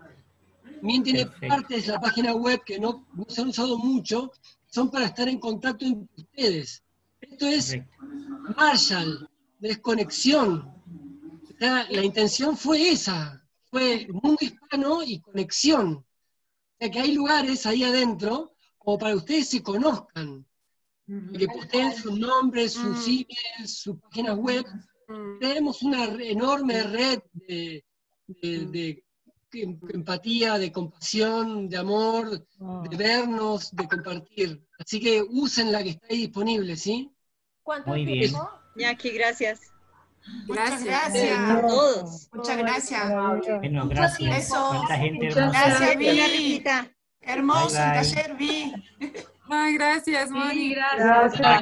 También 0.63 1.03
tiene 1.03 1.25
Perfecto. 1.25 1.47
partes 1.49 1.87
de 1.87 1.91
la 1.91 1.99
página 1.99 2.35
web 2.35 2.63
que 2.65 2.79
no, 2.79 3.05
no 3.13 3.25
se 3.27 3.41
han 3.41 3.49
usado 3.49 3.77
mucho, 3.77 4.31
son 4.67 4.89
para 4.89 5.07
estar 5.07 5.27
en 5.27 5.39
contacto 5.39 5.83
entre 5.83 6.23
ustedes. 6.23 6.83
Esto 7.19 7.47
es. 7.47 7.77
Marshall, 8.55 9.29
desconexión. 9.59 10.76
La 11.59 12.03
intención 12.03 12.55
fue 12.57 12.89
esa, 12.91 13.43
fue 13.69 14.07
mundo 14.11 14.37
hispano 14.41 15.03
y 15.03 15.19
conexión. 15.19 15.93
O 15.95 16.05
sea, 16.79 16.91
que 16.91 16.99
hay 16.99 17.13
lugares 17.13 17.65
ahí 17.65 17.83
adentro 17.83 18.53
como 18.77 18.97
para 18.97 19.11
que 19.11 19.17
ustedes 19.17 19.49
se 19.49 19.63
conozcan, 19.63 20.45
que 21.37 21.47
posteen 21.47 21.93
sus 21.95 22.17
nombres, 22.19 22.73
sus 22.73 23.07
emails, 23.07 23.79
sus 23.81 23.99
páginas 24.01 24.37
web. 24.37 24.65
Tenemos 25.39 25.81
una 25.81 26.05
enorme 26.05 26.83
red 26.83 27.19
de, 27.33 27.83
de- 28.27 28.65
de 28.67 29.03
em- 29.53 29.79
empatía, 29.89 30.57
de 30.57 30.71
compasión, 30.71 31.69
de 31.69 31.77
amor, 31.77 32.45
de 32.89 32.97
vernos, 32.97 33.71
de 33.75 33.87
compartir. 33.87 34.63
Así 34.77 34.99
que 34.99 35.21
usen 35.21 35.71
la 35.71 35.81
que 35.83 35.89
está 35.91 36.07
ahí 36.09 36.17
disponible, 36.17 36.75
¿sí? 36.75 37.09
¿Cuánto 37.63 37.89
Muy 37.89 38.05
bien. 38.05 38.29
tiempo? 38.31 38.49
Iñaki, 38.75 39.09
gracias. 39.11 39.73
Muchas 40.47 40.83
gracias. 40.83 41.13
gracias. 41.13 41.49
A 41.49 41.61
todos. 41.61 42.29
Muchas 42.33 42.57
gracias. 42.57 43.09
Bueno, 43.59 43.87
gracias. 43.87 44.37
Eso. 44.37 44.83
Gente 44.87 45.27
gracias, 45.29 45.97
Vi. 45.97 46.63
Hermoso 47.21 47.75
Bye, 47.75 47.85
bye. 47.85 47.99
el 47.99 48.13
taller, 48.13 48.35
Vi. 48.35 48.73
Ay, 49.49 49.73
gracias, 49.75 50.29
Moni. 50.29 50.73
Gracias, 50.75 50.99
Gracias. 50.99 51.45
A 51.45 51.61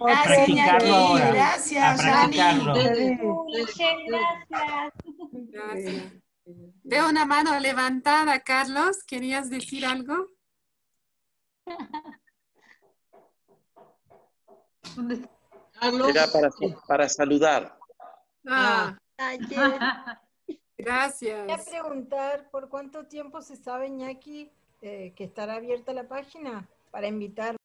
Gracias, 0.00 0.26
practicarlo 0.26 1.18
Iñaki. 1.18 1.32
Gracias. 1.32 2.02
Muchas 2.02 3.96
gracias. 4.08 4.92
Gracias. 5.30 6.12
Veo 6.82 7.08
una 7.08 7.24
mano 7.26 7.58
levantada, 7.60 8.40
Carlos. 8.40 9.04
¿Querías 9.06 9.50
decir 9.50 9.86
algo? 9.86 10.26
Carlos. 15.80 16.08
Era 16.10 16.26
para, 16.26 16.50
para 16.86 17.08
saludar. 17.08 17.76
Ah, 18.46 18.96
Ayer. 19.16 19.78
gracias. 20.78 21.46
Quería 21.46 21.64
preguntar 21.64 22.50
por 22.50 22.68
cuánto 22.68 23.06
tiempo 23.06 23.40
se 23.40 23.56
sabe, 23.56 23.88
Iñaki, 23.88 24.52
eh, 24.82 25.12
que 25.16 25.24
estará 25.24 25.54
abierta 25.54 25.92
la 25.92 26.06
página 26.06 26.68
para 26.90 27.08
invitar 27.08 27.58